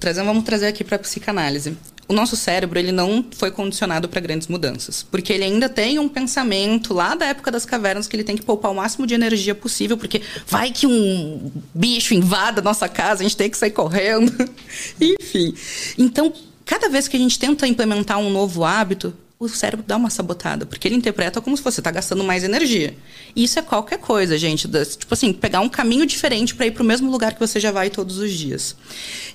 trazendo, 0.00 0.24
vamos 0.26 0.44
trazer 0.44 0.66
aqui 0.66 0.82
para 0.82 0.98
psicanálise. 0.98 1.76
O 2.08 2.14
nosso 2.14 2.36
cérebro 2.36 2.78
ele 2.78 2.92
não 2.92 3.24
foi 3.36 3.50
condicionado 3.50 4.08
para 4.08 4.20
grandes 4.20 4.46
mudanças, 4.46 5.02
porque 5.02 5.32
ele 5.32 5.42
ainda 5.42 5.68
tem 5.68 5.98
um 5.98 6.08
pensamento 6.08 6.94
lá 6.94 7.16
da 7.16 7.26
época 7.26 7.50
das 7.50 7.66
cavernas 7.66 8.06
que 8.06 8.14
ele 8.14 8.22
tem 8.22 8.36
que 8.36 8.44
poupar 8.44 8.70
o 8.70 8.74
máximo 8.76 9.06
de 9.08 9.12
energia 9.12 9.56
possível, 9.56 9.98
porque 9.98 10.22
vai 10.46 10.70
que 10.70 10.86
um 10.86 11.50
bicho 11.74 12.14
invada 12.14 12.60
a 12.60 12.64
nossa 12.64 12.88
casa, 12.88 13.22
a 13.22 13.24
gente 13.24 13.36
tem 13.36 13.50
que 13.50 13.58
sair 13.58 13.72
correndo. 13.72 14.32
Enfim. 15.00 15.52
Então, 15.98 16.32
cada 16.64 16.88
vez 16.88 17.08
que 17.08 17.16
a 17.16 17.20
gente 17.20 17.38
tenta 17.40 17.66
implementar 17.66 18.18
um 18.18 18.30
novo 18.30 18.64
hábito, 18.64 19.12
o 19.38 19.48
cérebro 19.48 19.84
dá 19.86 19.96
uma 19.98 20.08
sabotada, 20.08 20.64
porque 20.64 20.88
ele 20.88 20.94
interpreta 20.94 21.42
como 21.42 21.54
se 21.56 21.62
você 21.62 21.80
está 21.80 21.90
gastando 21.90 22.24
mais 22.24 22.42
energia. 22.42 22.96
E 23.34 23.44
isso 23.44 23.58
é 23.58 23.62
qualquer 23.62 23.98
coisa, 23.98 24.38
gente. 24.38 24.66
das- 24.66 24.96
Tipo 24.96 25.12
assim, 25.12 25.30
pegar 25.32 25.60
um 25.60 25.68
caminho 25.68 26.06
diferente 26.06 26.54
para 26.54 26.66
ir 26.66 26.70
para 26.70 26.82
o 26.82 26.86
mesmo 26.86 27.10
lugar 27.10 27.34
que 27.34 27.40
você 27.40 27.60
já 27.60 27.70
vai 27.70 27.90
todos 27.90 28.16
os 28.16 28.32
dias. 28.32 28.74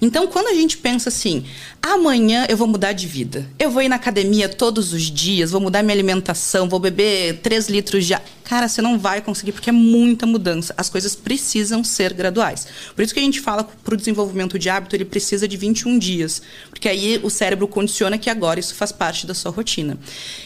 Então, 0.02 0.26
quando 0.26 0.48
a 0.48 0.53
gente 0.56 0.78
pensa 0.78 1.10
assim, 1.10 1.45
amanhã 1.82 2.48
eu 2.49 2.57
vou 2.57 2.68
mudar 2.68 2.94
de 2.94 3.06
vida, 3.06 3.48
eu 3.60 3.69
vou 3.69 3.82
ir 3.84 3.90
na 3.90 3.95
academia 3.98 4.49
todos 4.49 4.91
os 4.91 5.03
dias, 5.03 5.52
vou 5.52 5.61
mudar 5.61 5.84
minha 5.84 5.94
alimentação, 5.94 6.68
vou 6.68 6.80
beber 6.80 7.40
3 7.44 7.68
litros 7.69 8.06
de. 8.06 8.15
Cara, 8.52 8.68
você 8.68 8.82
não 8.82 8.99
vai 8.99 9.22
conseguir 9.22 9.53
porque 9.53 9.69
é 9.69 9.72
muita 9.72 10.26
mudança. 10.26 10.73
As 10.78 10.90
coisas 10.90 11.15
precisam 11.15 11.86
ser 11.86 12.11
graduais. 12.11 12.68
Por 12.94 13.02
isso 13.02 13.14
que 13.14 13.19
a 13.22 13.23
gente 13.23 13.40
fala 13.40 13.64
para 13.64 13.94
o 13.94 13.95
desenvolvimento 13.95 14.60
de 14.60 14.69
hábito, 14.69 14.94
ele 14.94 15.06
precisa 15.06 15.48
de 15.48 15.56
21 15.56 15.98
dias. 15.98 16.41
Porque 16.69 16.90
aí 16.90 17.18
o 17.23 17.30
cérebro 17.30 17.65
condiciona 17.65 18.18
que 18.18 18.30
agora 18.30 18.60
isso 18.60 18.76
faz 18.76 18.91
parte 18.91 19.26
da 19.26 19.34
sua 19.34 19.52
rotina. 19.52 19.98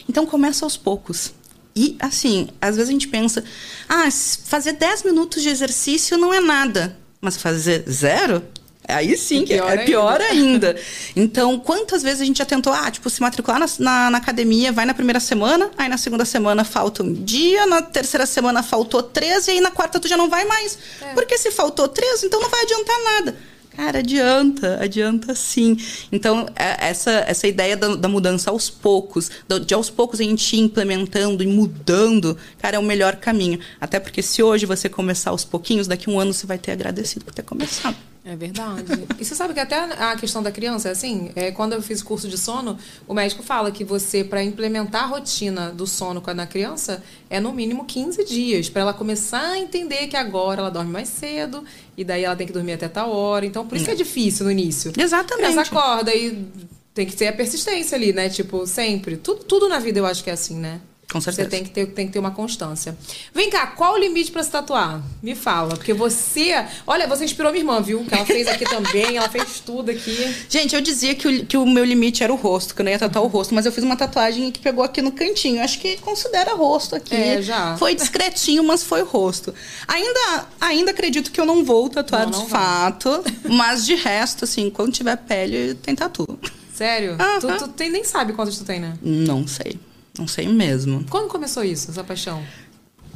Então 0.07 0.23
começa 0.23 0.63
aos 0.63 0.77
poucos. 0.77 1.33
E 1.75 1.95
assim, 1.99 2.47
às 2.61 2.75
vezes 2.75 2.89
a 2.89 2.93
gente 2.93 3.07
pensa, 3.07 3.43
ah, 3.89 4.07
fazer 4.43 4.73
10 4.73 5.01
minutos 5.01 5.41
de 5.41 5.49
exercício 5.49 6.15
não 6.15 6.31
é 6.31 6.39
nada. 6.39 6.95
Mas 7.19 7.37
fazer 7.37 7.89
zero? 7.89 8.43
Aí 8.87 9.17
sim, 9.17 9.43
É 9.43 9.45
que 9.45 9.53
pior 9.55 9.71
é 9.73 9.85
pior 9.85 10.21
ainda. 10.21 10.75
Então, 11.15 11.59
quantas 11.59 12.03
vezes 12.03 12.21
a 12.21 12.25
gente 12.25 12.37
já 12.37 12.45
tentou, 12.45 12.71
ah, 12.73 12.89
tipo, 12.91 13.09
se 13.09 13.21
matricular 13.21 13.59
na, 13.59 13.65
na, 13.79 14.11
na 14.11 14.17
academia, 14.17 14.71
vai 14.71 14.85
na 14.85 14.93
primeira 14.93 15.19
semana, 15.19 15.71
aí 15.77 15.89
na 15.89 15.97
segunda 15.97 16.25
semana 16.25 16.63
falta 16.63 17.03
um 17.03 17.11
dia, 17.13 17.65
na 17.65 17.81
terceira 17.81 18.25
semana 18.25 18.61
faltou 18.61 19.01
três, 19.01 19.47
e 19.47 19.51
aí 19.51 19.61
na 19.61 19.71
quarta 19.71 19.99
tu 19.99 20.07
já 20.07 20.17
não 20.17 20.29
vai 20.29 20.45
mais. 20.45 20.77
Porque 21.13 21.37
se 21.37 21.51
faltou 21.51 21.87
três, 21.87 22.23
então 22.23 22.39
não 22.41 22.49
vai 22.49 22.61
adiantar 22.61 22.95
nada. 23.03 23.35
Cara, 23.75 23.99
adianta, 23.99 24.79
adianta 24.81 25.35
sim. 25.35 25.75
Então, 26.09 26.47
é- 26.55 26.87
essa, 26.87 27.11
essa 27.27 27.45
ideia 27.45 27.75
da, 27.75 27.93
da 27.95 28.07
mudança 28.07 28.49
aos 28.49 28.69
poucos, 28.69 29.29
de 29.65 29.73
aos 29.73 29.89
poucos 29.89 30.21
a 30.21 30.23
gente 30.23 30.55
ir 30.55 30.59
implementando 30.61 31.43
e 31.43 31.47
mudando, 31.47 32.37
cara, 32.57 32.77
é 32.77 32.79
o 32.79 32.83
melhor 32.83 33.17
caminho. 33.17 33.59
Até 33.81 33.99
porque 33.99 34.21
se 34.21 34.41
hoje 34.41 34.65
você 34.65 34.87
começar 34.87 35.31
aos 35.31 35.43
pouquinhos, 35.43 35.87
daqui 35.87 36.09
a 36.09 36.13
um 36.13 36.17
ano 36.19 36.33
você 36.33 36.45
vai 36.47 36.57
ter 36.57 36.71
agradecido 36.71 37.25
por 37.25 37.33
ter 37.33 37.43
começado. 37.43 37.97
É 38.27 38.35
verdade. 38.35 38.85
E 39.19 39.23
você 39.23 39.35
sabe 39.35 39.53
que 39.53 39.59
até 39.59 39.75
a 39.77 40.15
questão 40.15 40.41
da 40.41 40.51
criança 40.51 40.89
é 40.89 40.91
assim? 40.93 41.29
É, 41.35 41.51
quando 41.51 41.73
eu 41.73 41.81
fiz 41.81 42.01
curso 42.01 42.27
de 42.27 42.39
sono, 42.39 42.75
o 43.07 43.13
médico 43.13 43.43
fala 43.43 43.69
que 43.71 43.83
você, 43.83 44.23
para 44.23 44.43
implementar 44.43 45.03
a 45.03 45.05
rotina 45.05 45.69
do 45.71 45.85
sono 45.85 46.19
com 46.19 46.31
a- 46.31 46.33
na 46.33 46.47
criança, 46.47 47.03
é 47.29 47.39
no 47.39 47.53
mínimo 47.53 47.85
15 47.85 48.25
dias, 48.25 48.67
para 48.67 48.81
ela 48.81 48.93
começar 48.93 49.51
a 49.51 49.59
entender 49.59 50.07
que 50.07 50.17
agora 50.17 50.59
ela 50.61 50.71
dorme 50.71 50.91
mais 50.91 51.07
cedo, 51.07 51.63
e 51.95 52.03
daí 52.03 52.23
ela 52.23 52.35
tem 52.35 52.47
que 52.47 52.53
dormir 52.53 52.73
até 52.73 52.87
tal 52.89 53.11
hora. 53.11 53.45
Então, 53.45 53.67
por 53.67 53.75
isso 53.75 53.85
que 53.85 53.91
é 53.91 53.95
difícil 53.95 54.45
no 54.45 54.51
início. 54.51 54.91
Exatamente. 54.97 55.51
Ela 55.51 55.61
acorda 55.61 56.11
e 56.15 56.47
tem 56.95 57.05
que 57.05 57.15
ter 57.15 57.27
a 57.27 57.33
persistência 57.33 57.95
ali, 57.95 58.11
né? 58.11 58.27
Tipo, 58.29 58.65
sempre. 58.65 59.17
Tudo, 59.17 59.43
tudo 59.43 59.69
na 59.69 59.77
vida 59.77 59.99
eu 59.99 60.05
acho 60.05 60.23
que 60.23 60.31
é 60.31 60.33
assim, 60.33 60.55
né? 60.55 60.81
Com 61.11 61.21
certeza. 61.21 61.49
Você 61.49 61.55
tem 61.55 61.63
que, 61.63 61.69
ter, 61.69 61.85
tem 61.87 62.07
que 62.07 62.13
ter 62.13 62.19
uma 62.19 62.31
constância. 62.31 62.97
Vem 63.33 63.49
cá, 63.49 63.67
qual 63.67 63.93
o 63.93 63.97
limite 63.97 64.31
pra 64.31 64.43
se 64.43 64.49
tatuar? 64.49 65.01
Me 65.21 65.35
fala. 65.35 65.75
Porque 65.75 65.93
você. 65.93 66.65
Olha, 66.85 67.07
você 67.07 67.23
inspirou 67.23 67.51
minha 67.51 67.61
irmã, 67.61 67.81
viu? 67.81 68.03
Que 68.03 68.15
ela 68.15 68.25
fez 68.25 68.47
aqui 68.47 68.65
também, 68.65 69.17
ela 69.17 69.29
fez 69.29 69.59
tudo 69.59 69.91
aqui. 69.91 70.35
Gente, 70.49 70.75
eu 70.75 70.81
dizia 70.81 71.15
que 71.15 71.27
o, 71.27 71.45
que 71.45 71.57
o 71.57 71.65
meu 71.65 71.85
limite 71.85 72.23
era 72.23 72.33
o 72.33 72.35
rosto, 72.35 72.73
que 72.73 72.81
eu 72.81 72.83
não 72.83 72.91
ia 72.91 72.99
tatuar 72.99 73.23
o 73.23 73.27
rosto, 73.27 73.53
mas 73.53 73.65
eu 73.65 73.71
fiz 73.71 73.83
uma 73.83 73.95
tatuagem 73.95 74.51
que 74.51 74.59
pegou 74.59 74.83
aqui 74.83 75.01
no 75.01 75.11
cantinho. 75.11 75.61
Acho 75.61 75.79
que 75.79 75.97
considera 75.97 76.53
rosto 76.55 76.95
aqui. 76.95 77.15
É, 77.15 77.41
já. 77.41 77.77
Foi 77.77 77.95
discretinho, 77.95 78.63
mas 78.63 78.83
foi 78.83 79.01
o 79.01 79.05
rosto. 79.05 79.53
Ainda, 79.87 80.45
ainda 80.59 80.91
acredito 80.91 81.31
que 81.31 81.39
eu 81.39 81.45
não 81.45 81.63
vou 81.63 81.89
tatuar 81.89 82.25
Não, 82.25 82.31
não 82.31 82.45
de 82.45 82.49
fato, 82.49 83.23
mas 83.47 83.85
de 83.85 83.95
resto, 83.95 84.45
assim, 84.45 84.69
quando 84.69 84.91
tiver 84.91 85.15
pele, 85.17 85.75
tem 85.75 85.95
tatu. 85.95 86.27
Sério? 86.73 87.15
Aham. 87.19 87.39
Tu, 87.39 87.57
tu 87.59 87.67
tem, 87.69 87.89
nem 87.89 88.03
sabe 88.03 88.33
quantos 88.33 88.57
tu 88.57 88.65
tem, 88.65 88.79
né? 88.79 88.97
Não 89.01 89.47
sei. 89.47 89.79
Não 90.17 90.27
sei 90.27 90.47
mesmo. 90.47 91.05
Quando 91.09 91.27
começou 91.27 91.63
isso, 91.63 91.91
essa 91.91 92.03
paixão? 92.03 92.43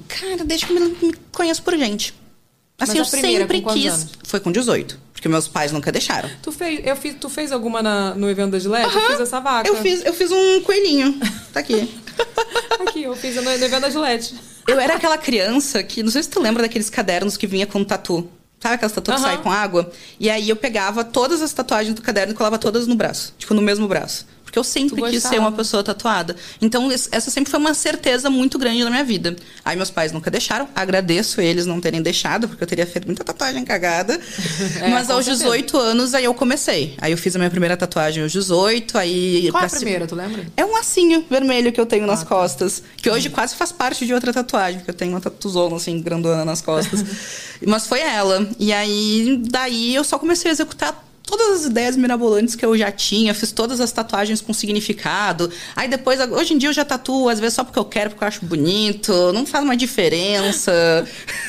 Cara, 0.08 0.44
desde 0.44 0.66
que 0.66 0.74
eu 0.74 0.80
me, 1.02 1.14
conheço 1.32 1.62
por 1.64 1.78
gente. 1.78 2.14
Assim, 2.80 2.98
eu 2.98 3.06
primeira, 3.06 3.40
sempre 3.48 3.62
quis. 3.62 3.92
anos? 3.94 4.10
Foi 4.24 4.40
com 4.40 4.52
18. 4.52 5.00
Porque 5.14 5.28
meus 5.28 5.48
pais 5.50 5.72
nunca 5.74 5.92
deixaram. 5.92 6.30
Tu 6.42 6.50
fez, 6.52 6.86
eu 6.86 6.96
fiz, 6.96 7.16
tu 7.20 7.30
fez 7.30 7.52
alguma 7.52 7.84
na- 7.84 8.16
no 8.16 8.30
evento 8.30 8.52
da 8.52 8.60
Gillette? 8.60 8.94
Eu 8.96 9.02
Aham. 9.02 9.12
fiz 9.12 9.20
essa 9.20 9.40
vaca. 9.42 9.68
Eu 9.70 9.76
fiz, 9.76 10.06
eu 10.06 10.14
fiz 10.14 10.32
um 10.32 10.62
coelhinho. 10.62 11.20
Tá 11.52 11.60
aqui. 11.60 11.94
Aqui, 12.80 13.04
eu 13.04 13.16
fiz 13.16 13.36
no, 13.36 13.42
no 13.44 13.50
evento 13.52 13.82
da 13.82 13.90
Gillette. 13.90 14.36
Eu 14.68 14.80
era 14.80 14.96
aquela 14.96 15.18
criança 15.18 15.82
que, 15.84 16.02
não 16.04 16.12
sei 16.12 16.24
se 16.24 16.30
tu 16.30 16.40
lembra 16.42 16.64
daqueles 16.64 16.90
cadernos 16.90 17.36
que 17.38 17.48
vinha 17.48 17.66
com 17.68 17.84
tatu. 17.84 18.30
Sabe 18.62 18.76
aquelas 18.76 18.92
tatu 18.94 19.12
que 19.12 19.18
Aham. 19.18 19.24
saem 19.26 19.38
com 19.42 19.52
água? 19.52 19.92
E 20.20 20.30
aí 20.30 20.48
eu 20.50 20.56
pegava 20.56 21.04
todas 21.04 21.42
as 21.42 21.52
tatuagens 21.54 21.96
do 21.96 22.02
caderno 22.02 22.34
e 22.34 22.36
colava 22.36 22.58
todas 22.58 22.88
no 22.88 22.96
braço. 22.96 23.34
Tipo, 23.38 23.54
no 23.54 23.62
mesmo 23.62 23.88
braço. 23.88 24.26
Porque 24.50 24.58
eu 24.58 24.64
sempre 24.64 25.00
quis 25.12 25.22
ser 25.22 25.38
uma 25.40 25.52
pessoa 25.52 25.84
tatuada. 25.84 26.36
Então, 26.60 26.92
es- 26.92 27.08
essa 27.12 27.30
sempre 27.30 27.52
foi 27.52 27.60
uma 27.60 27.76
certeza 27.76 28.32
muito 28.32 28.58
grande 28.58 28.84
na 28.84 28.90
minha 28.90 29.04
vida. 29.04 29.36
Aí 29.64 29.76
meus 29.78 29.92
pais 29.92 30.12
nunca 30.12 30.32
deixaram. 30.32 30.68
Agradeço 30.76 31.40
eles 31.40 31.68
não 31.68 31.80
terem 31.80 32.02
deixado, 32.02 32.48
porque 32.50 32.64
eu 32.64 32.68
teria 32.68 32.88
feito 32.88 33.06
muita 33.06 33.24
tatuagem 33.24 33.64
cagada. 33.64 34.20
É, 34.82 34.90
Mas 34.90 35.10
aos 35.10 35.26
certeza. 35.26 35.44
18 35.46 35.78
anos, 35.78 36.14
aí 36.14 36.24
eu 36.26 36.34
comecei. 36.34 36.96
Aí 37.00 37.12
eu 37.12 37.18
fiz 37.18 37.36
a 37.36 37.40
minha 37.40 37.50
primeira 37.52 37.76
tatuagem 37.78 38.24
aos 38.24 38.32
18, 38.32 38.98
aí... 38.98 39.50
Qual 39.52 39.62
é 39.64 39.66
a 39.66 39.70
primeira, 39.70 40.08
tu 40.08 40.16
lembra? 40.16 40.46
é 40.56 40.66
um 40.66 40.72
lacinho 40.72 41.26
vermelho 41.30 41.72
que 41.72 41.80
eu 41.80 41.86
tenho 41.86 42.06
Ah, 42.06 42.08
nas 42.08 42.20
tá. 42.22 42.26
costas. 42.26 42.82
Que 42.98 43.10
hoje 43.10 43.30
quase 43.30 43.56
faz 43.56 43.72
parte 43.72 44.06
de 44.06 44.14
outra 44.14 44.32
tatuagem, 44.34 44.80
porque 44.80 44.92
eu 44.92 44.96
tenho 44.96 45.12
uma 45.12 45.22
tatuzona, 45.22 45.76
assim, 45.76 46.02
grandona 46.02 46.44
nas 46.46 46.62
costas. 46.62 47.04
Mas 47.66 47.86
foi 47.88 48.00
ela. 48.00 48.48
E 48.58 48.72
aí, 48.74 49.40
daí 49.50 49.94
eu 49.94 50.04
só 50.04 50.18
comecei 50.18 50.50
a 50.50 50.54
executar 50.54 51.06
todas 51.30 51.60
as 51.62 51.66
ideias 51.66 51.96
mirabolantes 51.96 52.56
que 52.56 52.66
eu 52.66 52.78
já 52.78 52.92
tinha. 52.92 53.34
Fiz 53.34 53.52
todas 53.52 53.80
as 53.80 53.92
tatuagens 53.92 54.42
com 54.42 54.54
significado. 54.54 55.52
Aí 55.76 55.88
depois, 55.88 56.20
hoje 56.32 56.54
em 56.54 56.58
dia 56.58 56.70
eu 56.70 56.74
já 56.74 56.84
tatuo, 56.84 57.30
às 57.30 57.40
vezes 57.40 57.54
só 57.56 57.64
porque 57.64 57.80
eu 57.80 57.86
quero, 57.86 58.10
porque 58.10 58.24
eu 58.24 58.28
acho 58.28 58.46
bonito. 58.46 59.32
Não 59.34 59.46
faz 59.46 59.64
uma 59.64 59.78
diferença. 59.78 60.72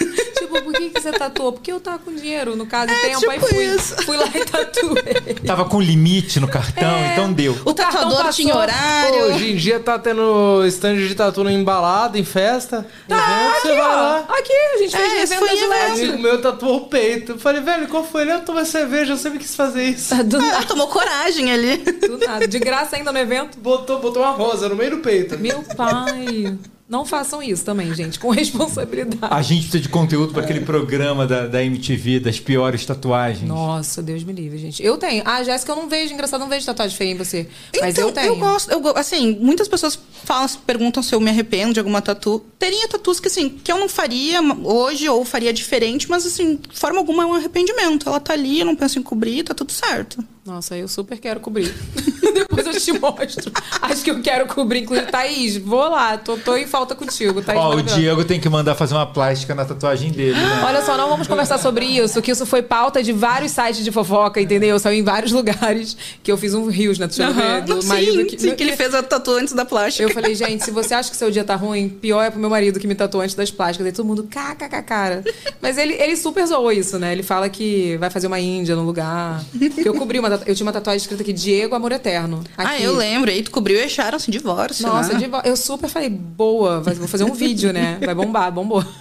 Tipo, 0.40 0.62
por 0.62 0.73
que, 0.73 0.89
que 0.90 1.01
você 1.01 1.12
tatuou? 1.12 1.52
Porque 1.52 1.70
eu 1.70 1.78
tava 1.78 1.98
com 1.98 2.15
dinheiro, 2.15 2.57
no 2.57 2.65
caso, 2.66 2.90
É, 2.90 3.09
aí 3.09 3.16
tipo 3.16 3.47
fui, 3.47 3.65
isso. 3.66 3.94
fui 4.05 4.16
lá 4.16 4.24
e 4.35 4.44
tatuei. 4.44 5.35
Tava 5.47 5.66
com 5.66 5.78
limite 5.81 6.40
no 6.40 6.48
cartão, 6.48 6.89
É. 6.97 7.12
então 7.12 7.31
deu. 7.32 7.52
O 7.65 7.74
cartão 7.74 8.09
tatuador 8.09 8.32
tinha 8.32 8.57
horário. 8.57 9.35
Hoje 9.35 9.52
em 9.52 9.57
dia 9.57 9.78
tá 9.78 9.98
tendo 9.98 10.65
stand 10.66 10.97
de 10.97 11.15
tatu 11.15 11.47
em 11.48 11.62
balada, 11.62 12.19
em 12.19 12.24
festa. 12.24 12.86
evento, 13.09 13.61
você 13.62 13.69
vai 13.69 13.78
lá. 13.78 14.19
Aqui, 14.31 14.52
a 14.52 14.78
gente 14.78 14.97
fez 14.97 15.12
É, 15.12 15.16
no 15.16 15.23
esse 15.23 15.35
evento 15.35 15.69
Um 15.69 15.93
amigo 15.93 16.19
meu 16.23 16.40
tatuou 16.40 16.77
o 16.78 16.86
peito. 16.89 17.32
Eu 17.32 17.39
falei, 17.39 17.61
velho, 17.61 17.86
qual 17.89 18.02
foi? 18.05 18.23
Ele, 18.23 18.32
eu 18.32 18.40
tomei 18.40 18.65
cerveja, 18.65 19.12
eu 19.12 19.16
sempre 19.19 19.39
quis 19.39 19.55
fazer 19.55 19.69
isso. 19.76 20.14
Do 20.24 20.36
Ah, 20.36 20.40
nada, 20.40 20.66
tomou 20.66 20.88
coragem 20.88 21.51
ali. 21.52 21.76
do 21.78 22.18
nada. 22.18 22.47
De 22.48 22.59
graça 22.59 22.97
ainda 22.97 23.12
no 23.12 23.18
evento. 23.18 23.59
Botou, 23.59 23.98
botou 24.01 24.22
uma 24.22 24.32
rosa 24.32 24.68
no 24.68 24.76
meio 24.76 24.92
do 24.92 24.98
peito. 24.98 25.38
Meu 25.38 25.62
pai. 25.76 26.56
Não 26.90 27.06
façam 27.06 27.40
isso 27.40 27.64
também, 27.64 27.94
gente, 27.94 28.18
com 28.18 28.30
responsabilidade. 28.34 29.32
A 29.32 29.40
gente 29.42 29.62
precisa 29.62 29.80
de 29.80 29.88
conteúdo 29.88 30.32
para 30.32 30.42
aquele 30.42 30.62
programa 30.62 31.24
da, 31.24 31.46
da 31.46 31.62
MTV, 31.62 32.18
das 32.18 32.40
piores 32.40 32.84
tatuagens. 32.84 33.48
Nossa, 33.48 34.02
Deus 34.02 34.24
me 34.24 34.32
livre, 34.32 34.58
gente. 34.58 34.82
Eu 34.82 34.98
tenho. 34.98 35.22
Ah, 35.24 35.40
Jéssica, 35.44 35.70
eu 35.70 35.76
não 35.76 35.88
vejo, 35.88 36.12
engraçado, 36.12 36.40
eu 36.40 36.46
não 36.46 36.50
vejo 36.50 36.66
tatuagem 36.66 36.96
feia 36.96 37.12
em 37.12 37.16
você. 37.16 37.46
Mas 37.80 37.96
então, 37.96 38.08
eu 38.08 38.12
tenho. 38.12 38.36
gosto, 38.36 38.72
eu 38.72 38.82
assim, 38.96 39.38
muitas 39.40 39.68
pessoas 39.68 39.96
falam, 40.24 40.48
perguntam 40.66 41.00
se 41.00 41.14
eu 41.14 41.20
me 41.20 41.30
arrependo 41.30 41.74
de 41.74 41.78
alguma 41.78 42.02
tatu. 42.02 42.44
Teria 42.58 42.88
tatus 42.88 43.20
que, 43.20 43.28
assim, 43.28 43.48
que 43.48 43.70
eu 43.70 43.78
não 43.78 43.88
faria 43.88 44.40
hoje 44.42 45.08
ou 45.08 45.24
faria 45.24 45.52
diferente, 45.52 46.10
mas, 46.10 46.26
assim, 46.26 46.56
de 46.56 46.76
forma 46.76 46.98
alguma 46.98 47.22
é 47.22 47.26
um 47.26 47.34
arrependimento. 47.34 48.08
Ela 48.08 48.18
tá 48.18 48.32
ali, 48.32 48.58
eu 48.58 48.66
não 48.66 48.74
penso 48.74 48.98
em 48.98 49.02
cobrir, 49.02 49.44
tá 49.44 49.54
tudo 49.54 49.70
certo. 49.70 50.24
Nossa, 50.44 50.76
eu 50.76 50.88
super 50.88 51.18
quero 51.18 51.40
cobrir. 51.40 51.72
Depois 52.32 52.66
eu 52.66 52.72
te 52.72 52.92
mostro. 52.98 53.52
Acho 53.82 54.02
que 54.02 54.10
eu 54.10 54.20
quero 54.22 54.46
cobrir. 54.46 54.80
Inclusive, 54.80 55.10
Thaís, 55.10 55.56
vou 55.56 55.88
lá. 55.88 56.16
Tô, 56.16 56.36
tô 56.36 56.56
em 56.56 56.66
falta 56.66 56.94
contigo. 56.94 57.42
Thaís 57.42 57.60
Ó, 57.60 57.74
o. 57.74 57.82
Diego 57.82 58.24
tem 58.24 58.40
que 58.40 58.48
mandar 58.48 58.74
fazer 58.74 58.94
uma 58.94 59.06
plástica 59.06 59.54
na 59.54 59.64
tatuagem 59.64 60.10
dele, 60.10 60.38
né? 60.38 60.62
Olha 60.64 60.82
só, 60.82 60.96
não 60.96 61.08
vamos 61.08 61.26
conversar 61.26 61.58
sobre 61.58 61.84
isso, 61.84 62.22
que 62.22 62.30
isso 62.30 62.46
foi 62.46 62.62
pauta 62.62 63.02
de 63.02 63.12
vários 63.12 63.52
sites 63.52 63.84
de 63.84 63.90
fofoca, 63.90 64.40
entendeu? 64.40 64.78
Saiu 64.78 64.98
em 64.98 65.02
vários 65.02 65.32
lugares 65.32 65.96
que 66.22 66.30
eu 66.30 66.38
fiz 66.38 66.54
um 66.54 66.68
rios, 66.68 66.98
né? 66.98 67.06
Tu 67.08 67.16
chama 67.16 67.42
Aham. 67.42 67.60
do 67.60 67.82
sim, 67.82 67.88
marido 67.88 68.24
que, 68.26 68.38
sim, 68.38 68.54
que 68.54 68.62
ele 68.62 68.76
fez 68.76 68.94
a 68.94 69.02
tatu 69.02 69.32
antes 69.32 69.52
da 69.52 69.64
plástica. 69.64 70.08
Eu 70.08 70.14
falei, 70.14 70.34
gente, 70.34 70.64
se 70.64 70.70
você 70.70 70.94
acha 70.94 71.10
que 71.10 71.16
seu 71.16 71.30
dia 71.30 71.44
tá 71.44 71.56
ruim, 71.56 71.88
pior 71.88 72.22
é 72.22 72.30
pro 72.30 72.40
meu 72.40 72.50
marido 72.50 72.78
que 72.78 72.86
me 72.86 72.94
tatuou 72.94 73.22
antes 73.22 73.34
das 73.34 73.50
plásticas. 73.50 73.86
Aí 73.86 73.92
todo 73.92 74.06
mundo, 74.06 74.24
kkk, 74.24 74.82
cara. 74.82 75.24
Mas 75.60 75.76
ele, 75.76 75.94
ele 75.94 76.16
super 76.16 76.46
zoou 76.46 76.72
isso, 76.72 76.98
né? 76.98 77.12
Ele 77.12 77.22
fala 77.22 77.48
que 77.48 77.96
vai 77.98 78.08
fazer 78.08 78.26
uma 78.26 78.40
índia 78.40 78.74
no 78.74 78.82
lugar. 78.84 79.44
Porque 79.74 79.88
eu 79.88 79.94
cobri 79.94 80.18
uma 80.18 80.30
Eu 80.47 80.55
tinha 80.55 80.66
uma 80.66 80.73
tatuagem 80.73 80.98
escrita 81.01 81.23
aqui, 81.23 81.32
Diego 81.32 81.74
Amor 81.74 81.93
Eterno. 81.93 82.43
Ah, 82.57 82.70
Aqui. 82.74 82.82
eu 82.85 82.94
lembro. 82.97 83.31
Aí 83.31 83.43
tu 83.43 83.51
cobriu 83.51 83.78
e 83.78 83.82
acharam, 83.85 84.16
assim, 84.16 84.31
divórcio, 84.31 84.86
Nossa, 84.86 85.12
né? 85.19 85.28
vo- 85.28 85.43
eu 85.44 85.57
super 85.57 85.89
falei, 85.89 86.09
boa, 86.11 86.81
vou 86.81 87.09
fazer 87.09 87.24
um 87.24 87.32
vídeo, 87.35 87.73
né? 87.73 87.98
Vai 88.05 88.15
bombar, 88.15 88.51
bombou. 88.52 88.85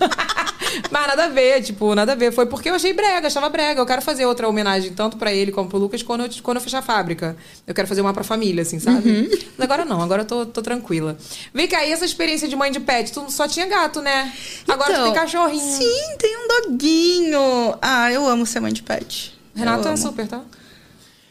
Mas 0.92 1.08
nada 1.08 1.26
a 1.26 1.28
ver, 1.30 1.62
tipo, 1.64 1.94
nada 1.96 2.12
a 2.12 2.16
ver. 2.16 2.32
Foi 2.32 2.46
porque 2.46 2.70
eu 2.70 2.76
achei 2.76 2.94
brega, 2.94 3.28
achava 3.28 3.50
brega. 3.50 3.82
Eu 3.82 3.86
quero 3.86 4.02
fazer 4.02 4.26
outra 4.26 4.48
homenagem, 4.48 4.92
tanto 4.94 5.18
pra 5.18 5.34
ele 5.34 5.52
como 5.52 5.68
pro 5.68 5.78
Lucas, 5.80 6.04
quando 6.04 6.24
eu, 6.24 6.30
quando 6.44 6.58
eu 6.58 6.62
fechar 6.62 6.80
a 6.80 6.82
fábrica. 6.82 7.36
Eu 7.66 7.74
quero 7.74 7.88
fazer 7.88 8.02
uma 8.02 8.14
pra 8.14 8.24
família, 8.24 8.62
assim, 8.62 8.80
sabe? 8.80 9.10
Uhum. 9.10 9.30
Mas 9.58 9.66
agora 9.66 9.84
não, 9.84 10.02
agora 10.02 10.22
eu 10.22 10.26
tô, 10.26 10.46
tô 10.46 10.62
tranquila. 10.62 11.18
Vem 11.54 11.68
cá, 11.68 11.84
e 11.86 11.92
essa 11.92 12.06
experiência 12.06 12.48
de 12.48 12.56
mãe 12.56 12.72
de 12.72 12.80
pet? 12.80 13.12
Tu 13.12 13.32
só 13.32 13.48
tinha 13.48 13.66
gato, 13.66 14.00
né? 14.02 14.32
Agora 14.68 14.86
tu 14.86 14.92
Então, 14.94 15.04
tem 15.06 15.14
cachorrinho. 15.14 15.78
Sim, 15.78 16.16
tem 16.20 16.38
um 16.38 16.48
doguinho. 16.48 17.76
Ah, 17.82 18.12
eu 18.12 18.28
amo 18.28 18.46
ser 18.46 18.60
mãe 18.60 18.72
de 18.72 18.84
pet. 18.84 19.38
Renato 19.56 19.88
é 19.88 19.96
super, 19.98 20.28
tá? 20.28 20.42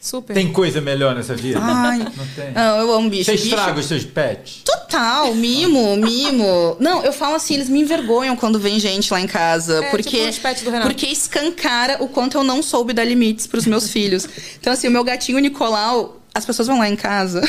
Super. 0.01 0.33
Tem 0.35 0.53
coisa 0.53 0.81
melhor 0.81 1.15
nessa 1.15 1.35
vida? 1.35 1.59
Ai. 1.61 1.99
Não 1.99 2.27
tem. 2.35 2.53
Não, 2.53 2.79
eu 2.79 2.93
amo 2.95 3.11
bicho. 3.11 3.25
Você 3.25 3.33
Bicho- 3.33 3.47
estraga 3.47 3.81
os 3.81 3.87
seus 3.87 4.05
pets? 4.05 4.63
Total, 4.65 5.35
mimo, 5.35 5.97
mimo. 5.97 6.77
Não, 6.79 7.03
eu 7.03 7.13
falo 7.13 7.35
assim, 7.35 7.55
eles 7.55 7.69
me 7.69 7.81
envergonham 7.81 8.37
quando 8.37 8.59
vem 8.61 8.79
gente 8.79 9.13
lá 9.13 9.21
em 9.21 9.27
casa. 9.27 9.85
É, 9.85 9.91
porque, 9.91 10.11
tipo 10.19 10.29
os 10.29 10.39
pets 10.39 10.63
do 10.63 10.71
Renato. 10.71 10.89
porque 10.91 11.07
escancara 11.07 11.97
o 12.03 12.09
quanto 12.09 12.37
eu 12.39 12.45
não 12.45 12.63
soube 12.63 12.93
dar 12.93 13.05
limites 13.05 13.47
pros 13.47 13.67
meus 13.67 13.91
filhos. 13.91 14.27
Então, 14.61 14.73
assim, 14.73 14.87
o 14.89 14.91
meu 14.91 15.03
gatinho 15.05 15.39
Nicolau, 15.41 16.21
as 16.33 16.47
pessoas 16.47 16.69
vão 16.69 16.79
lá 16.79 16.89
em 16.89 16.97
casa. 16.97 17.41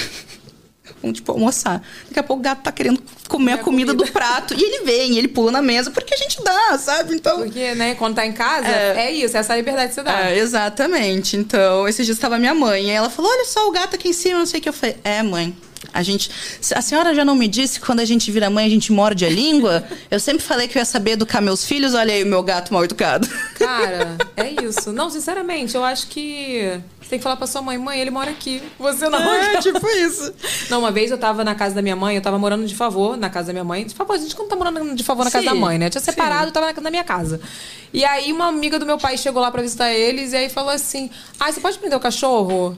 Vão, 1.01 1.13
tipo, 1.13 1.31
almoçar. 1.31 1.81
Daqui 2.07 2.19
a 2.19 2.23
pouco 2.23 2.41
o 2.41 2.43
gato 2.43 2.63
tá 2.63 2.71
querendo 2.71 3.01
comer 3.27 3.53
a 3.53 3.57
comida, 3.57 3.93
do 3.93 4.05
prato. 4.07 4.53
E 4.53 4.61
ele 4.61 4.83
vem, 4.83 5.17
ele 5.17 5.27
pula 5.27 5.51
na 5.51 5.61
mesa, 5.61 5.91
porque 5.91 6.13
a 6.13 6.17
gente 6.17 6.43
dá, 6.43 6.77
sabe? 6.77 7.15
Então. 7.15 7.37
Porque, 7.39 7.73
né, 7.75 7.95
quando 7.95 8.15
tá 8.15 8.25
em 8.25 8.33
casa, 8.33 8.67
é, 8.67 9.11
isso, 9.11 9.37
essa 9.37 9.55
liberdade 9.55 9.89
que 9.89 9.95
você 9.95 10.03
dá. 10.03 10.29
É, 10.29 10.37
exatamente. 10.37 11.37
Então, 11.37 11.87
esses 11.87 12.05
dias 12.05 12.17
estava 12.17 12.37
minha 12.37 12.53
mãe. 12.53 12.87
E 12.87 12.89
ela 12.89 13.09
falou: 13.09 13.31
Olha 13.31 13.45
só 13.45 13.67
o 13.67 13.71
gato 13.71 13.95
aqui 13.95 14.09
em 14.09 14.13
cima, 14.13 14.39
não 14.39 14.45
sei 14.45 14.59
o 14.59 14.63
que. 14.63 14.69
Eu 14.69 14.73
falei: 14.73 14.97
É, 15.03 15.23
mãe. 15.23 15.55
A 15.93 16.03
gente. 16.03 16.29
A 16.75 16.81
senhora 16.81 17.15
já 17.15 17.23
não 17.23 17.35
me 17.35 17.47
disse 17.47 17.79
que 17.79 17.85
quando 17.85 17.99
a 17.99 18.05
gente 18.05 18.31
vira 18.31 18.49
mãe, 18.49 18.65
a 18.65 18.69
gente 18.69 18.91
morde 18.91 19.25
a 19.25 19.29
língua? 19.29 19.83
Eu 20.11 20.19
sempre 20.19 20.43
falei 20.43 20.67
que 20.67 20.77
eu 20.77 20.81
ia 20.81 20.85
saber 20.85 21.11
educar 21.11 21.41
meus 21.41 21.65
filhos. 21.65 21.93
Olha 21.93 22.13
aí 22.13 22.23
o 22.23 22.27
meu 22.27 22.43
gato 22.43 22.73
mal 22.73 22.83
educado. 22.83 23.27
Cara, 23.57 24.17
é 24.35 24.49
isso. 24.63 24.91
Não, 24.91 25.09
sinceramente, 25.09 25.75
eu 25.75 25.83
acho 25.83 26.07
que 26.07 26.81
você 27.01 27.09
tem 27.11 27.19
que 27.19 27.23
falar 27.23 27.37
pra 27.37 27.47
sua 27.47 27.61
mãe, 27.61 27.77
mãe, 27.77 27.99
ele 27.99 28.11
mora 28.11 28.29
aqui. 28.29 28.61
Você 28.77 29.09
não. 29.09 29.19
É, 29.19 29.57
tipo 29.61 29.87
isso. 29.87 30.33
Não, 30.69 30.79
uma 30.79 30.91
vez 30.91 31.11
eu 31.11 31.17
tava 31.17 31.43
na 31.43 31.55
casa 31.55 31.73
da 31.75 31.81
minha 31.81 31.95
mãe, 31.95 32.15
eu 32.15 32.21
tava 32.21 32.37
morando 32.37 32.67
de 32.67 32.75
favor 32.75 33.17
na 33.17 33.29
casa 33.29 33.47
da 33.47 33.53
minha 33.53 33.63
mãe. 33.63 33.85
De 33.85 33.95
favor, 33.95 34.13
a 34.13 34.17
gente 34.17 34.35
quando 34.35 34.49
tá 34.49 34.55
morando 34.55 34.93
de 34.93 35.03
favor 35.03 35.23
na 35.23 35.31
casa 35.31 35.43
Sim, 35.43 35.49
da 35.49 35.55
mãe, 35.55 35.77
né? 35.77 35.87
Eu 35.87 35.89
tinha 35.89 36.01
sim. 36.01 36.11
separado, 36.11 36.51
tava 36.51 36.71
na, 36.73 36.81
na 36.81 36.91
minha 36.91 37.03
casa. 37.03 37.39
E 37.93 38.05
aí 38.05 38.31
uma 38.31 38.47
amiga 38.47 38.77
do 38.77 38.85
meu 38.85 38.97
pai 38.97 39.17
chegou 39.17 39.41
lá 39.41 39.49
pra 39.49 39.61
visitar 39.61 39.91
eles 39.91 40.33
e 40.33 40.35
aí 40.35 40.49
falou 40.49 40.71
assim: 40.71 41.09
Ah, 41.39 41.51
você 41.51 41.59
pode 41.59 41.79
prender 41.79 41.97
o 41.97 42.01
cachorro? 42.01 42.77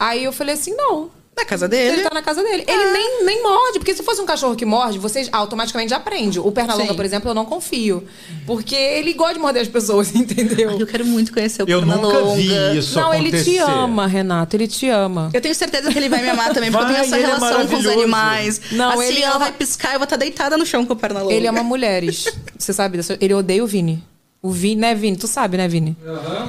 Aí 0.00 0.24
eu 0.24 0.32
falei 0.32 0.54
assim, 0.54 0.74
não. 0.74 1.10
Na 1.40 1.44
casa 1.46 1.66
dele. 1.66 1.94
Ele 1.94 2.02
tá 2.02 2.10
na 2.12 2.20
casa 2.22 2.42
dele. 2.42 2.64
Ele 2.68 2.90
nem, 2.92 3.24
nem 3.24 3.42
morde, 3.42 3.78
porque 3.78 3.94
se 3.94 4.02
fosse 4.02 4.20
um 4.20 4.26
cachorro 4.26 4.54
que 4.54 4.64
morde, 4.66 4.98
vocês 4.98 5.28
automaticamente 5.32 5.90
já 5.90 5.96
aprende. 5.96 6.38
O 6.38 6.52
Pernalonga, 6.52 6.90
Sim. 6.90 6.94
por 6.96 7.04
exemplo, 7.04 7.30
eu 7.30 7.34
não 7.34 7.44
confio. 7.46 8.04
Porque 8.46 8.74
ele 8.74 9.14
gosta 9.14 9.34
de 9.34 9.40
morder 9.40 9.62
as 9.62 9.68
pessoas, 9.68 10.12
entendeu? 10.14 10.72
Eu 10.78 10.86
quero 10.86 11.04
muito 11.06 11.32
conhecer 11.32 11.62
o 11.62 11.68
Eu 11.68 11.80
nunca 11.80 11.98
Pernalonga. 12.08 12.34
vi 12.36 12.78
isso 12.78 12.98
não, 12.98 13.14
ele 13.14 13.30
te 13.30 13.58
acontecer. 13.58 13.78
ama, 13.82 14.06
Renato, 14.06 14.54
ele 14.56 14.68
te 14.68 14.88
ama. 14.88 15.30
Eu 15.32 15.40
tenho 15.40 15.54
certeza 15.54 15.90
que 15.90 15.98
ele 15.98 16.08
vai 16.10 16.22
me 16.22 16.28
amar 16.28 16.52
também, 16.52 16.70
porque 16.70 16.84
eu 16.84 16.88
Vai, 16.88 16.94
tenho 17.02 17.06
essa 17.06 17.16
é 17.16 17.20
relação 17.26 17.66
com 17.66 17.76
os 17.76 17.86
animais. 17.86 18.60
Não, 18.72 18.90
assim, 18.90 19.04
ele 19.04 19.22
ela 19.22 19.36
ama- 19.36 19.44
vai 19.46 19.52
piscar 19.52 19.90
e 19.90 19.94
eu 19.94 19.98
vou 19.98 20.04
estar 20.04 20.16
deitada 20.16 20.56
no 20.58 20.66
chão 20.66 20.84
com 20.84 20.92
o 20.92 20.96
Pernalonga. 20.96 21.32
Ele 21.32 21.46
ama 21.46 21.62
mulheres. 21.62 22.26
Você 22.58 22.72
sabe? 22.72 23.00
Ele 23.20 23.32
odeia 23.34 23.64
o 23.64 23.66
Vini. 23.66 24.04
O 24.42 24.50
Vini, 24.50 24.80
né, 24.80 24.94
Vini? 24.94 25.18
Tu 25.18 25.26
sabe, 25.26 25.58
né, 25.58 25.68
Vini? 25.68 25.94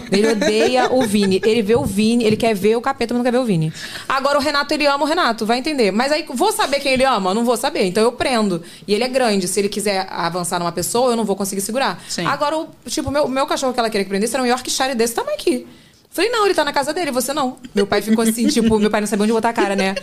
Ele 0.09 0.31
odeia 0.31 0.93
o 0.93 1.05
Vini. 1.05 1.41
Ele 1.43 1.61
vê 1.61 1.75
o 1.75 1.83
Vini, 1.83 2.23
ele 2.23 2.37
quer 2.37 2.53
ver 2.55 2.77
o 2.77 2.81
capeta, 2.81 3.13
mas 3.13 3.19
não 3.19 3.25
quer 3.25 3.31
ver 3.31 3.39
o 3.39 3.43
Vini. 3.43 3.73
Agora 4.07 4.37
o 4.37 4.41
Renato, 4.41 4.73
ele 4.73 4.85
ama 4.85 5.03
o 5.03 5.07
Renato, 5.07 5.45
vai 5.45 5.57
entender. 5.57 5.91
Mas 5.91 6.09
aí, 6.09 6.25
vou 6.29 6.53
saber 6.53 6.79
quem 6.79 6.93
ele 6.93 7.03
ama? 7.03 7.33
Não 7.33 7.43
vou 7.43 7.57
saber. 7.57 7.83
Então 7.83 8.01
eu 8.01 8.13
prendo. 8.13 8.63
E 8.87 8.93
ele 8.93 9.03
é 9.03 9.09
grande. 9.09 9.45
Se 9.45 9.59
ele 9.59 9.67
quiser 9.67 10.07
avançar 10.09 10.57
numa 10.57 10.71
pessoa, 10.71 11.11
eu 11.11 11.17
não 11.17 11.25
vou 11.25 11.35
conseguir 11.35 11.59
segurar. 11.59 12.01
Sim. 12.07 12.25
Agora, 12.25 12.59
o, 12.59 12.69
tipo, 12.85 13.09
o 13.09 13.11
meu, 13.11 13.27
meu 13.27 13.45
cachorro 13.45 13.73
que 13.73 13.79
ela 13.79 13.89
queria 13.89 14.05
que 14.05 14.09
prendesse 14.09 14.33
era 14.35 14.43
um 14.43 14.47
Yorkshire 14.47 14.95
desse 14.95 15.13
tamanho 15.13 15.35
aqui. 15.35 15.67
Falei, 16.13 16.29
não, 16.29 16.45
ele 16.45 16.53
tá 16.53 16.65
na 16.65 16.73
casa 16.73 16.93
dele, 16.93 17.09
você 17.09 17.33
não. 17.33 17.57
Meu 17.73 17.87
pai 17.87 18.01
ficou 18.01 18.23
assim, 18.23 18.45
tipo, 18.51 18.77
meu 18.77 18.89
pai 18.89 18.99
não 18.99 19.07
sabia 19.07 19.23
onde 19.23 19.31
botar 19.31 19.49
a 19.49 19.53
cara, 19.53 19.75
né? 19.75 19.95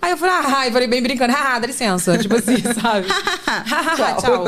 Aí 0.00 0.12
eu 0.12 0.16
falei, 0.16 0.34
ah, 0.36 0.66
eu 0.66 0.72
falei 0.72 0.86
bem 0.86 1.02
brincando, 1.02 1.34
ah, 1.36 1.58
dá 1.58 1.66
licença. 1.66 2.16
Tipo 2.18 2.36
assim, 2.36 2.56
sabe? 2.80 3.08
tchau. 4.20 4.44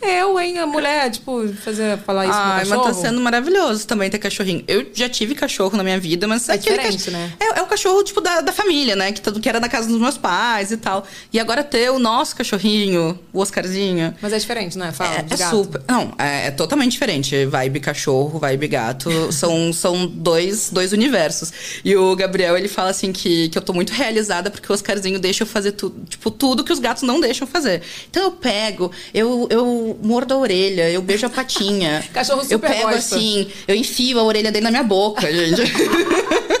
Eu, 0.00 0.40
hein, 0.40 0.58
a 0.58 0.66
mulher, 0.66 1.10
tipo, 1.10 1.46
fazer, 1.62 1.98
falar 1.98 2.24
isso 2.26 2.34
Ai, 2.34 2.60
pro 2.60 2.68
mas 2.70 2.78
cachorro. 2.78 2.84
tá 2.86 2.94
sendo 2.94 3.20
maravilhoso 3.20 3.86
também 3.86 4.08
ter 4.08 4.18
cachorrinho. 4.18 4.64
Eu 4.66 4.86
já 4.94 5.08
tive 5.08 5.34
cachorro 5.34 5.76
na 5.76 5.84
minha 5.84 5.98
vida, 5.98 6.26
mas 6.26 6.48
É 6.48 6.54
aquele 6.54 6.76
diferente, 6.76 7.10
né? 7.10 7.32
É, 7.38 7.58
é 7.58 7.62
o 7.62 7.66
cachorro, 7.66 8.02
tipo, 8.02 8.20
da, 8.20 8.40
da 8.40 8.52
família, 8.52 8.96
né? 8.96 9.12
Que, 9.12 9.20
que 9.40 9.48
era 9.48 9.60
na 9.60 9.68
casa 9.68 9.88
dos 9.88 10.00
meus 10.00 10.16
pais 10.16 10.70
e 10.72 10.76
tal. 10.76 11.04
E 11.32 11.38
agora 11.38 11.62
ter 11.62 11.90
o 11.90 11.98
nosso 11.98 12.34
cachorrinho, 12.36 13.18
o 13.32 13.40
Oscarzinho. 13.40 14.14
Mas 14.22 14.32
é 14.32 14.38
diferente, 14.38 14.78
não 14.78 14.86
é? 14.86 14.92
Fala, 14.92 15.16
É, 15.16 15.22
de 15.22 15.34
é 15.34 15.48
super. 15.48 15.82
Não, 15.88 16.12
é, 16.18 16.46
é 16.46 16.50
totalmente 16.50 16.92
diferente. 16.92 17.44
Vibe 17.46 17.80
cachorro, 17.80 18.38
vibe 18.38 18.68
gato. 18.68 19.10
são, 19.32 19.72
são 19.72 20.06
dois, 20.06 20.61
dois 20.70 20.92
universos. 20.92 21.52
E 21.84 21.96
o 21.96 22.14
Gabriel, 22.16 22.56
ele 22.56 22.68
fala 22.68 22.90
assim 22.90 23.12
que, 23.12 23.48
que 23.48 23.56
eu 23.58 23.62
tô 23.62 23.72
muito 23.72 23.92
realizada 23.92 24.50
porque 24.50 24.70
o 24.70 24.74
Oscarzinho 24.74 25.18
deixa 25.18 25.42
eu 25.42 25.46
fazer 25.46 25.72
tudo. 25.72 26.04
Tipo, 26.08 26.30
tudo 26.30 26.64
que 26.64 26.72
os 26.72 26.78
gatos 26.78 27.02
não 27.02 27.20
deixam 27.20 27.46
fazer. 27.46 27.82
Então 28.10 28.22
eu 28.24 28.30
pego, 28.32 28.90
eu, 29.14 29.46
eu 29.50 29.98
mordo 30.02 30.34
a 30.34 30.38
orelha, 30.38 30.90
eu 30.90 31.02
beijo 31.02 31.26
a 31.26 31.30
patinha. 31.30 32.04
Cachorro 32.12 32.40
Eu 32.42 32.44
super 32.58 32.70
pego 32.70 32.82
gosta. 32.90 32.98
assim, 32.98 33.50
eu 33.66 33.74
enfio 33.74 34.18
a 34.18 34.22
orelha 34.22 34.50
dele 34.52 34.64
na 34.64 34.70
minha 34.70 34.82
boca, 34.84 35.30
gente. 35.32 35.62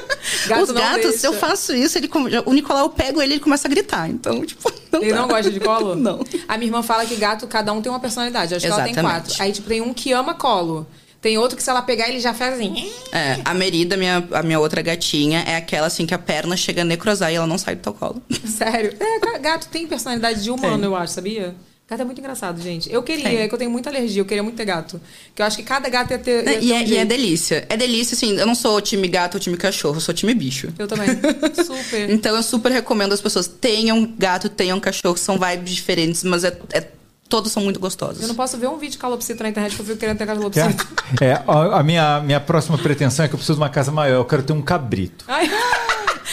Gato 0.46 0.62
os 0.62 0.70
gatos, 0.72 1.02
deixa. 1.02 1.18
se 1.18 1.26
eu 1.26 1.32
faço 1.32 1.74
isso, 1.74 1.98
ele, 1.98 2.10
o 2.46 2.52
Nicolau 2.52 2.84
eu 2.84 2.90
pego 2.90 3.20
ele 3.22 3.32
e 3.32 3.34
ele 3.34 3.40
começa 3.42 3.68
a 3.68 3.70
gritar. 3.70 4.08
Então, 4.08 4.44
tipo, 4.44 4.72
não 4.90 5.00
Ele 5.00 5.12
dá. 5.12 5.20
não 5.20 5.28
gosta 5.28 5.50
de 5.50 5.60
colo? 5.60 5.94
Não. 5.96 6.20
A 6.48 6.56
minha 6.58 6.68
irmã 6.68 6.82
fala 6.82 7.06
que 7.06 7.14
gato, 7.16 7.46
cada 7.46 7.72
um 7.72 7.80
tem 7.80 7.90
uma 7.90 8.00
personalidade. 8.00 8.54
Acho 8.54 8.66
que 8.66 8.72
ela 8.72 8.82
tem 8.82 8.92
Exatamente. 8.92 9.22
quatro. 9.24 9.42
Aí, 9.42 9.52
tipo, 9.52 9.68
tem 9.68 9.80
um 9.80 9.94
que 9.94 10.12
ama 10.12 10.34
colo. 10.34 10.86
Tem 11.22 11.38
outro 11.38 11.56
que 11.56 11.62
se 11.62 11.70
ela 11.70 11.80
pegar, 11.80 12.08
ele 12.08 12.18
já 12.20 12.34
faz 12.34 12.54
assim. 12.54 12.92
É, 13.12 13.38
a 13.44 13.54
Merida, 13.54 13.96
minha, 13.96 14.26
a 14.32 14.42
minha 14.42 14.58
outra 14.58 14.82
gatinha, 14.82 15.44
é 15.46 15.54
aquela 15.56 15.86
assim 15.86 16.04
que 16.04 16.12
a 16.12 16.18
perna 16.18 16.56
chega 16.56 16.82
a 16.82 16.84
necrosar 16.84 17.32
e 17.32 17.36
ela 17.36 17.46
não 17.46 17.56
sai 17.56 17.76
do 17.76 17.80
teu 17.82 17.94
colo. 17.94 18.20
Sério. 18.44 18.92
É, 18.98 19.20
ga- 19.24 19.38
gato 19.38 19.68
tem 19.68 19.86
personalidade 19.86 20.42
de 20.42 20.50
humano, 20.50 20.76
Tem. 20.78 20.84
eu 20.84 20.96
acho, 20.96 21.14
sabia? 21.14 21.54
Gato 21.88 22.00
é 22.02 22.04
muito 22.04 22.18
engraçado, 22.20 22.60
gente. 22.60 22.90
Eu 22.92 23.02
queria, 23.02 23.44
é 23.44 23.46
que 23.48 23.54
eu 23.54 23.58
tenho 23.58 23.70
muita 23.70 23.90
alergia, 23.90 24.20
eu 24.22 24.24
queria 24.24 24.42
muito 24.42 24.56
ter 24.56 24.64
gato. 24.64 24.98
Que 25.34 25.42
eu 25.42 25.46
acho 25.46 25.58
que 25.58 25.62
cada 25.62 25.88
gato 25.90 26.10
ia 26.12 26.18
ter. 26.18 26.38
ia 26.38 26.44
ter 26.44 26.62
E 26.64 26.72
um 26.72 26.76
é, 26.76 26.84
e 26.86 26.96
é 26.96 27.04
delícia. 27.04 27.66
É 27.68 27.76
delícia, 27.76 28.14
assim, 28.14 28.36
eu 28.38 28.46
não 28.46 28.54
sou 28.54 28.80
time 28.80 29.06
gato 29.06 29.34
ou 29.34 29.40
time 29.40 29.56
cachorro, 29.58 29.96
eu 29.96 30.00
sou 30.00 30.14
time 30.14 30.32
bicho. 30.34 30.72
Eu 30.78 30.88
também. 30.88 31.08
Super. 31.54 32.08
Então 32.10 32.34
eu 32.34 32.42
super 32.42 32.72
recomendo 32.72 33.12
as 33.12 33.20
pessoas 33.20 33.46
tenham 33.46 34.10
gato, 34.18 34.48
tenham 34.48 34.80
cachorro, 34.80 35.16
são 35.18 35.38
vibes 35.38 35.72
diferentes, 35.74 36.24
mas 36.24 36.44
é, 36.44 36.56
é- 36.72 36.88
todos 37.32 37.50
são 37.50 37.62
muito 37.62 37.80
gostosos. 37.80 38.20
Eu 38.20 38.28
não 38.28 38.34
posso 38.34 38.58
ver 38.58 38.66
um 38.68 38.76
vídeo 38.76 38.92
de 38.92 38.98
calopsita 38.98 39.42
na 39.42 39.48
internet 39.48 39.74
que 39.74 39.80
eu 39.80 39.86
fico 39.86 39.96
querendo 39.98 40.18
ter 40.18 40.24
É, 40.24 40.26
calopsita. 40.26 40.86
é, 41.18 41.32
a 41.48 41.78
a 41.78 41.82
minha, 41.82 42.20
minha 42.20 42.38
próxima 42.38 42.76
pretensão 42.76 43.24
é 43.24 43.28
que 43.28 43.34
eu 43.34 43.38
preciso 43.38 43.54
de 43.56 43.62
uma 43.62 43.70
casa 43.70 43.90
maior. 43.90 44.16
Eu 44.16 44.24
quero 44.26 44.42
ter 44.42 44.52
um 44.52 44.60
cabrito. 44.60 45.24
Ai, 45.26 45.50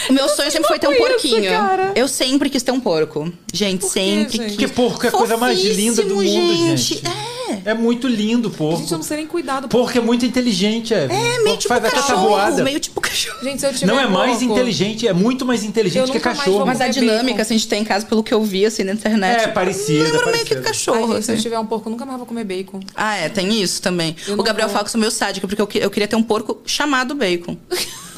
O 0.08 0.12
meu 0.12 0.28
sonho 0.28 0.50
sempre 0.50 0.68
foi 0.68 0.78
ter 0.78 0.88
um 0.88 0.96
porquinho. 0.98 1.50
cara? 1.50 1.92
Eu 1.94 2.08
sempre 2.08 2.48
quis 2.50 2.62
ter 2.62 2.72
um 2.72 2.80
porco. 2.80 3.32
Gente, 3.52 3.82
quê, 3.82 3.88
sempre 3.88 4.36
gente? 4.36 4.56
quis. 4.56 4.56
Porque 4.56 4.68
porco 4.68 5.04
é 5.06 5.08
a 5.08 5.12
coisa 5.12 5.36
mais 5.36 5.60
linda 5.60 6.02
do 6.02 6.16
mundo, 6.16 6.76
gente. 6.76 7.02
É. 7.26 7.30
É 7.64 7.74
muito 7.74 8.06
lindo, 8.06 8.48
porco. 8.48 8.78
gente, 8.80 8.92
eu 8.92 8.98
não 8.98 9.02
sei 9.04 9.16
nem 9.18 9.26
cuidar 9.26 9.58
do 9.60 9.68
Porco 9.68 9.98
é 9.98 10.00
muito 10.00 10.24
inteligente, 10.24 10.94
é. 10.94 11.08
É 11.10 11.42
meio 11.42 11.56
tipo 11.56 11.68
faz 11.68 11.84
até 11.84 11.96
cachorro, 11.96 12.22
tabuada. 12.22 12.62
meio 12.62 12.78
tipo 12.78 13.00
cachorro. 13.00 13.38
Gente, 13.42 13.58
se 13.60 13.66
eu 13.66 13.72
tiver 13.74 13.86
Não 13.92 13.98
é 14.00 14.06
mais 14.06 14.38
porco- 14.38 14.52
inteligente, 14.54 15.08
é 15.08 15.12
muito 15.12 15.44
mais 15.44 15.62
Eu 15.64 15.68
inteligente 15.68 16.06
que 16.06 16.14
nunca 16.14 16.28
mais 16.30 16.38
cachorro. 16.38 16.64
Mas 16.64 16.80
a 16.80 16.86
dinâmica 16.88 17.22
bacon. 17.38 17.42
assim, 17.42 17.54
a 17.54 17.58
gente 17.58 17.68
tem 17.68 17.82
em 17.82 17.84
casa, 17.84 18.06
pelo 18.06 18.22
que 18.22 18.32
eu 18.32 18.42
vi 18.44 18.64
assim 18.64 18.84
na 18.84 18.92
internet. 18.92 19.42
É, 19.44 19.48
parecida, 19.48 20.04
Lembra 20.04 20.20
meio 20.26 20.30
parecida. 20.38 20.60
que 20.60 20.66
cachorro. 20.68 20.96
Ai, 20.98 21.02
gente, 21.14 21.24
se 21.24 21.30
eu 21.30 21.34
assim. 21.34 21.42
tiver 21.42 21.58
um 21.58 21.66
porco, 21.66 21.88
eu 21.88 21.90
nunca 21.90 22.06
mais 22.06 22.18
vou 22.18 22.26
comer 22.26 22.44
bacon. 22.44 22.80
Ah, 22.94 23.16
é, 23.16 23.28
tem 23.28 23.60
isso 23.60 23.82
também. 23.82 24.14
Eu 24.28 24.38
O 24.38 24.42
Gabriel 24.44 24.68
vou. 24.68 24.72
fala 24.74 24.84
que 24.84 24.88
eu 24.88 24.92
sou 24.92 25.00
meio 25.00 25.10
sádico, 25.10 25.48
porque 25.48 25.60
eu, 25.60 25.66
que- 25.66 25.78
eu 25.78 25.90
queria 25.90 26.06
ter 26.06 26.16
um 26.16 26.22
porco 26.22 26.62
chamado 26.64 27.14
bacon. 27.16 27.56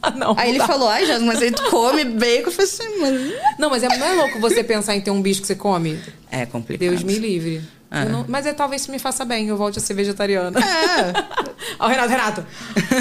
Ah, 0.02 0.10
não. 0.12 0.30
Aí 0.30 0.36
não 0.36 0.44
ele 0.48 0.58
dá. 0.58 0.66
falou, 0.66 0.88
ai, 0.88 1.04
Jasmine, 1.04 1.26
mas 1.26 1.42
aí 1.42 1.50
tu 1.52 1.62
come 1.70 2.04
bacon. 2.04 2.48
Eu 2.48 2.52
falei 2.52 2.70
assim, 2.70 2.98
mas... 3.00 3.58
Não, 3.58 3.68
mas 3.68 3.82
é, 3.82 3.88
não 3.98 4.06
é 4.06 4.12
louco 4.14 4.40
você 4.40 4.64
pensar 4.64 4.96
em 4.96 5.00
ter 5.00 5.10
um 5.10 5.20
bicho 5.20 5.40
que 5.42 5.46
você 5.46 5.54
come? 5.54 5.98
É 6.30 6.46
complicado. 6.46 6.88
Deus 6.88 7.02
me 7.02 7.18
livre. 7.18 7.60
É. 7.90 8.04
Não- 8.04 8.24
mas 8.28 8.46
é 8.46 8.52
talvez 8.52 8.82
isso 8.82 8.90
me 8.90 8.98
faça 8.98 9.24
bem, 9.24 9.48
eu 9.48 9.56
volte 9.56 9.78
a 9.78 9.82
ser 9.82 9.94
vegetariana. 9.94 10.58
É. 10.58 11.12
Ó, 11.78 11.86
o 11.86 11.88
Renato, 11.88 12.08
Renato. 12.08 12.46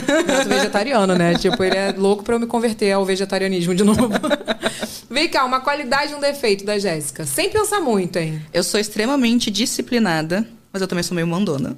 Renato 0.07 0.49
vegetariano, 0.49 1.15
né? 1.15 1.35
Tipo, 1.35 1.63
ele 1.63 1.77
é 1.77 1.93
louco 1.95 2.23
pra 2.23 2.35
eu 2.35 2.39
me 2.39 2.47
converter 2.47 2.91
ao 2.91 3.05
vegetarianismo 3.05 3.73
de 3.75 3.83
novo. 3.83 4.09
Vem 5.09 5.29
cá, 5.29 5.45
uma 5.45 5.61
qualidade 5.61 6.11
e 6.11 6.15
um 6.15 6.19
defeito 6.19 6.65
da 6.65 6.77
Jéssica. 6.77 7.25
Sem 7.25 7.49
pensar 7.49 7.79
muito, 7.79 8.17
hein? 8.17 8.41
Eu 8.53 8.63
sou 8.63 8.79
extremamente 8.79 9.49
disciplinada, 9.49 10.45
mas 10.73 10.81
eu 10.81 10.87
também 10.87 11.03
sou 11.03 11.15
meio 11.15 11.27
mandona. 11.27 11.77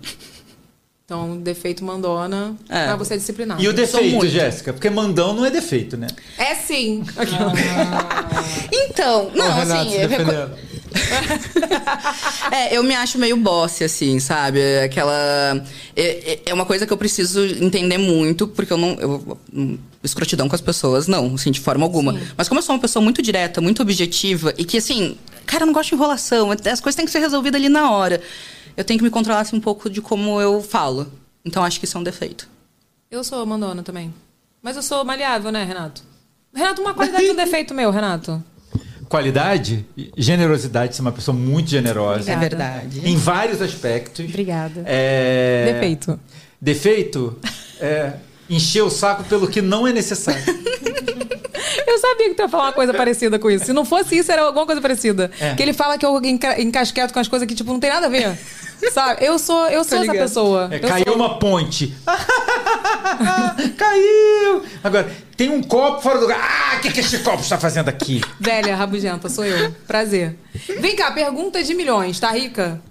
Então, 1.12 1.36
defeito 1.36 1.84
mandona, 1.84 2.56
É. 2.70 2.88
mas 2.88 2.98
você 3.00 3.16
é 3.16 3.18
disciplinado. 3.18 3.62
E 3.62 3.68
o 3.68 3.74
defeito. 3.74 4.26
Jéssica? 4.30 4.72
Porque 4.72 4.90
mandão 4.90 5.34
não 5.34 5.46
é 5.46 5.50
defeito, 5.50 5.98
né? 5.98 6.08
É 6.38 6.56
sim. 6.56 7.04
Então, 8.72 9.30
não, 9.36 9.46
Ó, 9.46 9.54
Renato, 9.54 9.90
assim. 9.90 9.98
É, 12.52 12.76
eu 12.78 12.84
me 12.84 12.96
acho 12.96 13.18
meio 13.18 13.36
boss, 13.38 13.82
assim, 13.82 14.20
sabe? 14.20 14.60
Aquela. 14.84 15.62
É, 15.96 16.34
é- 16.34 16.40
é 16.48 16.54
uma 16.54 16.66
coisa 16.66 16.86
que 16.88 16.94
eu 16.94 16.98
preciso 16.98 17.46
entender 17.46 17.98
muito, 17.98 18.48
porque 18.48 18.72
eu 18.72 18.78
não. 18.78 18.92
Eu, 19.00 19.38
hum, 19.54 19.78
escrotidão 20.04 20.48
com 20.50 20.56
as 20.56 20.62
pessoas, 20.62 21.08
não, 21.08 21.36
assim, 21.36 21.52
de 21.52 21.60
forma 21.60 21.86
alguma. 21.86 22.18
Mas 22.38 22.48
como 22.48 22.60
eu 22.60 22.64
sou 22.64 22.74
uma 22.76 22.82
pessoa 22.82 23.04
muito 23.04 23.22
direta, 23.22 23.60
muito 23.62 23.82
objetiva, 23.82 24.54
e 24.58 24.64
que, 24.66 24.78
assim, 24.78 25.18
cara, 25.46 25.64
eu 25.64 25.68
não 25.68 25.74
gosto 25.74 25.90
de 25.90 25.96
enrolação, 25.96 26.52
as 26.52 26.80
coisas 26.82 26.96
têm 26.96 27.06
que 27.06 27.12
ser 27.12 27.20
resolvidas 27.20 27.60
ali 27.60 27.70
na 27.70 27.92
hora. 27.92 28.22
Eu 28.76 28.84
tenho 28.84 28.98
que 28.98 29.04
me 29.04 29.10
controlar 29.10 29.42
assim, 29.42 29.56
um 29.56 29.62
pouco 29.62 29.90
de 29.90 30.02
como 30.02 30.40
eu 30.42 30.62
falo. 30.62 31.12
Então 31.44 31.64
acho 31.64 31.80
que 31.80 31.86
isso 31.86 31.98
é 31.98 32.00
um 32.00 32.04
defeito. 32.04 32.48
Eu 33.10 33.24
sou 33.24 33.46
mandona 33.46 33.84
também. 33.84 34.14
Mas 34.62 34.76
eu 34.76 34.82
sou 34.82 35.04
maleável, 35.04 35.52
né, 35.52 35.64
Renato? 35.64 36.04
Renato, 36.54 36.82
uma 36.82 36.94
qualidade 36.94 37.26
e 37.26 37.32
um 37.32 37.36
defeito 37.36 37.74
meu, 37.74 37.92
Renato. 37.92 38.44
Qualidade, 39.10 39.86
generosidade, 40.18 40.96
ser 40.96 41.02
uma 41.02 41.12
pessoa 41.12 41.36
muito 41.36 41.70
generosa. 41.70 42.32
É 42.32 42.36
verdade. 42.38 43.02
Em 43.04 43.18
vários 43.18 43.62
aspectos. 43.62 44.26
Obrigada. 44.26 44.84
É... 44.86 45.74
Defeito. 45.74 46.20
Defeito? 46.62 47.40
É 47.80 48.14
encher 48.52 48.82
o 48.82 48.90
saco 48.90 49.24
pelo 49.24 49.48
que 49.48 49.62
não 49.62 49.88
é 49.88 49.94
necessário. 49.94 50.44
Eu 51.88 51.98
sabia 52.00 52.30
que 52.30 52.36
tu 52.36 52.42
ia 52.42 52.50
falar 52.50 52.66
uma 52.66 52.74
coisa 52.74 52.94
parecida 52.94 53.38
com 53.40 53.50
isso. 53.50 53.66
Se 53.66 53.74
não 53.74 53.86
fosse 53.86 54.18
isso, 54.18 54.32
era 54.32 54.44
alguma 54.44 54.66
coisa 54.66 54.82
parecida. 54.82 55.32
É. 55.40 55.56
Que 55.56 55.64
ele 55.64 55.74
fala 55.74 55.98
que 55.98 56.06
eu 56.06 56.22
enca 56.24 56.62
encasqueto 56.62 57.14
com 57.14 57.20
as 57.20 57.28
coisas 57.28 57.48
que, 57.48 57.54
tipo, 57.54 57.72
não 57.72 57.80
tem 57.80 57.90
nada 57.90 58.06
a 58.08 58.10
ver. 58.10 58.38
Sabe? 58.92 59.26
Eu 59.26 59.38
sou, 59.38 59.68
eu 59.68 59.84
sou 59.84 59.98
essa 60.00 60.12
ligado. 60.12 60.18
pessoa. 60.28 60.68
É, 60.72 60.78
Eu 60.78 60.88
caiu 60.88 61.06
sou. 61.06 61.16
uma 61.16 61.38
ponte. 61.38 61.94
caiu! 63.78 64.64
Agora, 64.84 65.12
tem 65.38 65.50
um 65.50 65.62
copo 65.62 66.02
fora 66.02 66.16
do 66.18 66.22
lugar. 66.22 66.40
Ah, 66.42 66.78
o 66.78 66.82
que, 66.82 66.92
que 66.92 67.00
esse 67.00 67.20
copo 67.20 67.42
está 67.42 67.58
fazendo 67.58 67.90
aqui? 67.90 68.22
Velha, 68.40 68.76
rabugenta, 68.76 69.30
sou 69.30 69.46
eu. 69.46 69.72
Prazer. 69.88 70.36
Vem 70.80 70.96
cá, 70.96 71.12
pergunta 71.12 71.64
de 71.64 71.74
milhões, 71.74 72.20
tá 72.20 72.32
rica? 72.32 72.82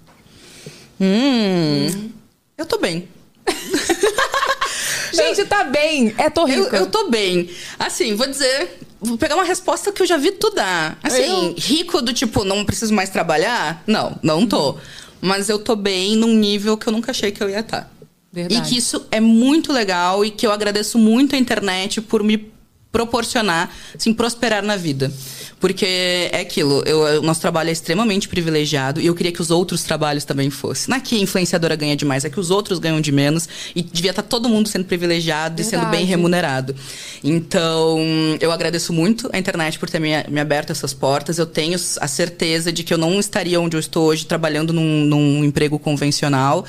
Hum. 0.99 2.09
Eu 2.57 2.65
tô 2.65 2.77
bem. 2.77 3.07
Gente, 5.13 5.43
tá 5.45 5.63
bem. 5.65 6.13
É, 6.17 6.29
tô 6.29 6.47
Eu, 6.47 6.63
rica. 6.63 6.77
eu 6.77 6.85
tô 6.87 7.09
bem. 7.09 7.49
Assim, 7.77 8.15
vou 8.15 8.27
dizer. 8.27 8.79
Vou 9.01 9.17
pegar 9.17 9.35
uma 9.35 9.43
resposta 9.43 9.91
que 9.91 10.01
eu 10.01 10.05
já 10.05 10.15
vi 10.15 10.31
tu 10.31 10.51
dar. 10.51 10.97
Assim, 11.03 11.47
Eu? 11.49 11.55
rico 11.57 12.01
do 12.01 12.13
tipo, 12.13 12.43
não 12.45 12.63
preciso 12.63 12.93
mais 12.93 13.09
trabalhar? 13.09 13.81
Não, 13.87 14.15
não 14.21 14.45
tô. 14.47 14.77
Mas 15.21 15.49
eu 15.49 15.59
tô 15.59 15.75
bem 15.75 16.15
num 16.15 16.35
nível 16.35 16.77
que 16.77 16.87
eu 16.87 16.93
nunca 16.93 17.11
achei 17.11 17.31
que 17.31 17.43
eu 17.43 17.49
ia 17.49 17.59
estar. 17.59 17.91
Verdade. 18.33 18.61
E 18.61 18.69
que 18.69 18.77
isso 18.77 19.05
é 19.11 19.19
muito 19.19 19.73
legal 19.73 20.23
e 20.23 20.31
que 20.31 20.47
eu 20.47 20.51
agradeço 20.51 20.97
muito 20.97 21.35
a 21.35 21.39
internet 21.39 22.01
por 22.01 22.23
me 22.23 22.51
proporcionar, 22.91 23.71
assim, 23.95 24.13
prosperar 24.13 24.61
na 24.61 24.75
vida. 24.75 25.11
Porque 25.59 25.85
é 26.31 26.41
aquilo, 26.41 26.83
eu, 26.87 27.19
o 27.19 27.21
nosso 27.21 27.39
trabalho 27.39 27.69
é 27.69 27.71
extremamente 27.71 28.27
privilegiado 28.27 28.99
e 28.99 29.05
eu 29.05 29.13
queria 29.13 29.31
que 29.31 29.41
os 29.41 29.51
outros 29.51 29.83
trabalhos 29.83 30.25
também 30.25 30.49
fossem. 30.49 30.89
Não 30.89 30.97
é 30.97 30.99
que 30.99 31.15
a 31.15 31.19
influenciadora 31.19 31.75
ganha 31.75 31.95
demais, 31.95 32.25
é 32.25 32.29
que 32.31 32.39
os 32.39 32.49
outros 32.49 32.79
ganham 32.79 32.99
de 32.99 33.11
menos 33.11 33.47
e 33.75 33.83
devia 33.83 34.09
estar 34.09 34.23
todo 34.23 34.49
mundo 34.49 34.67
sendo 34.67 34.85
privilegiado 34.85 35.61
e 35.61 35.63
sendo 35.63 35.81
bem 35.81 35.91
Verdade. 35.91 36.05
remunerado. 36.09 36.75
Então, 37.23 37.99
eu 38.39 38.51
agradeço 38.51 38.91
muito 38.91 39.29
a 39.31 39.37
internet 39.37 39.77
por 39.77 39.87
ter 39.87 39.99
me, 39.99 40.11
me 40.29 40.39
aberto 40.39 40.71
essas 40.71 40.95
portas. 40.95 41.37
Eu 41.37 41.45
tenho 41.45 41.75
a 41.75 42.07
certeza 42.07 42.71
de 42.71 42.83
que 42.83 42.91
eu 42.91 42.97
não 42.97 43.19
estaria 43.19 43.61
onde 43.61 43.77
eu 43.77 43.79
estou 43.79 44.07
hoje 44.07 44.25
trabalhando 44.25 44.73
num, 44.73 45.05
num 45.05 45.45
emprego 45.45 45.77
convencional. 45.77 46.65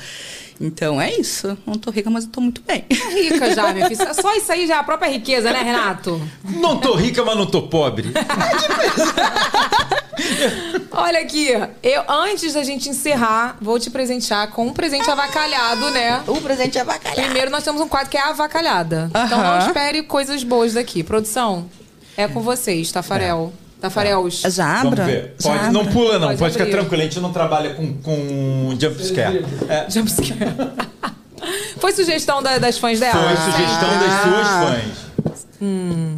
Então 0.59 1.01
é 1.01 1.11
isso. 1.13 1.57
Não 1.65 1.75
tô 1.75 1.91
rica, 1.91 2.09
mas 2.09 2.25
eu 2.25 2.31
tô 2.31 2.41
muito 2.41 2.61
bem. 2.61 2.81
Tá 2.81 3.09
rica 3.09 3.53
já, 3.53 3.73
minha 3.73 3.87
filha. 3.87 4.13
Só 4.13 4.33
isso 4.35 4.51
aí 4.51 4.67
já 4.67 4.75
é 4.75 4.77
a 4.79 4.83
própria 4.83 5.09
riqueza, 5.09 5.51
né, 5.51 5.61
Renato? 5.61 6.21
Não 6.43 6.79
tô 6.79 6.95
rica, 6.95 7.23
mas 7.23 7.37
não 7.37 7.45
tô 7.45 7.63
pobre. 7.63 8.11
Olha 10.91 11.19
aqui, 11.19 11.49
eu 11.81 12.03
antes 12.07 12.53
da 12.53 12.63
gente 12.63 12.87
encerrar, 12.87 13.57
vou 13.59 13.79
te 13.79 13.89
presentear 13.89 14.51
com 14.51 14.67
um 14.67 14.73
presente 14.73 15.09
avacalhado, 15.09 15.89
né? 15.89 16.23
O 16.27 16.39
presente 16.39 16.77
avacalhado. 16.77 17.21
Primeiro 17.23 17.49
nós 17.49 17.63
temos 17.63 17.81
um 17.81 17.87
quadro 17.87 18.09
que 18.09 18.17
é 18.17 18.21
avacalhada. 18.21 19.09
Então 19.25 19.43
não 19.43 19.59
espere 19.59 20.03
coisas 20.03 20.43
boas 20.43 20.73
daqui. 20.73 21.03
Produção, 21.03 21.69
é 22.15 22.27
com 22.27 22.41
vocês, 22.41 22.91
Tafarel. 22.91 23.51
Tafarels. 23.83 24.41
Já 24.47 24.81
Vamos 24.81 24.97
ver. 24.99 25.35
Já 25.37 25.49
Pode, 25.57 25.73
não 25.73 25.85
pula, 25.87 26.17
não. 26.17 26.27
Pode 26.29 26.39
Pode, 26.39 26.53
ficar 26.53 26.65
tranquilo. 26.67 27.01
A 27.01 27.05
gente 27.05 27.19
não 27.19 27.33
trabalha 27.33 27.73
com, 27.73 27.93
com 27.95 28.69
jumpscare. 28.79 29.45
É, 29.67 29.89
Jumpscare. 29.91 30.39
Foi 31.79 31.91
sugestão 31.91 32.41
da- 32.41 32.57
das 32.59 32.77
fãs 32.77 33.01
dela? 33.01 33.13
foi 33.35 33.35
sugestão 33.51 33.89
das 33.99 34.21
suas 34.23 34.47
fãs. 34.47 35.45
Hum. 35.61 36.15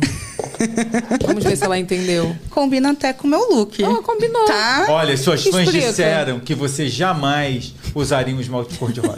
Vamos 1.25 1.43
ver 1.43 1.57
se 1.57 1.63
ela 1.63 1.79
entendeu. 1.79 2.35
Combina 2.51 2.91
até 2.91 3.11
com 3.13 3.25
o 3.27 3.31
meu 3.31 3.39
look. 3.49 3.83
Oh, 3.83 4.03
combinou. 4.03 4.45
Tá? 4.45 4.85
Olha, 4.89 5.17
suas 5.17 5.41
fãs 5.43 5.65
Explica. 5.65 5.87
disseram 5.87 6.39
que 6.39 6.53
você 6.53 6.87
jamais 6.87 7.73
usaria 7.95 8.35
um 8.35 8.39
esmalte 8.39 8.77
cor-de-rosa. 8.77 9.17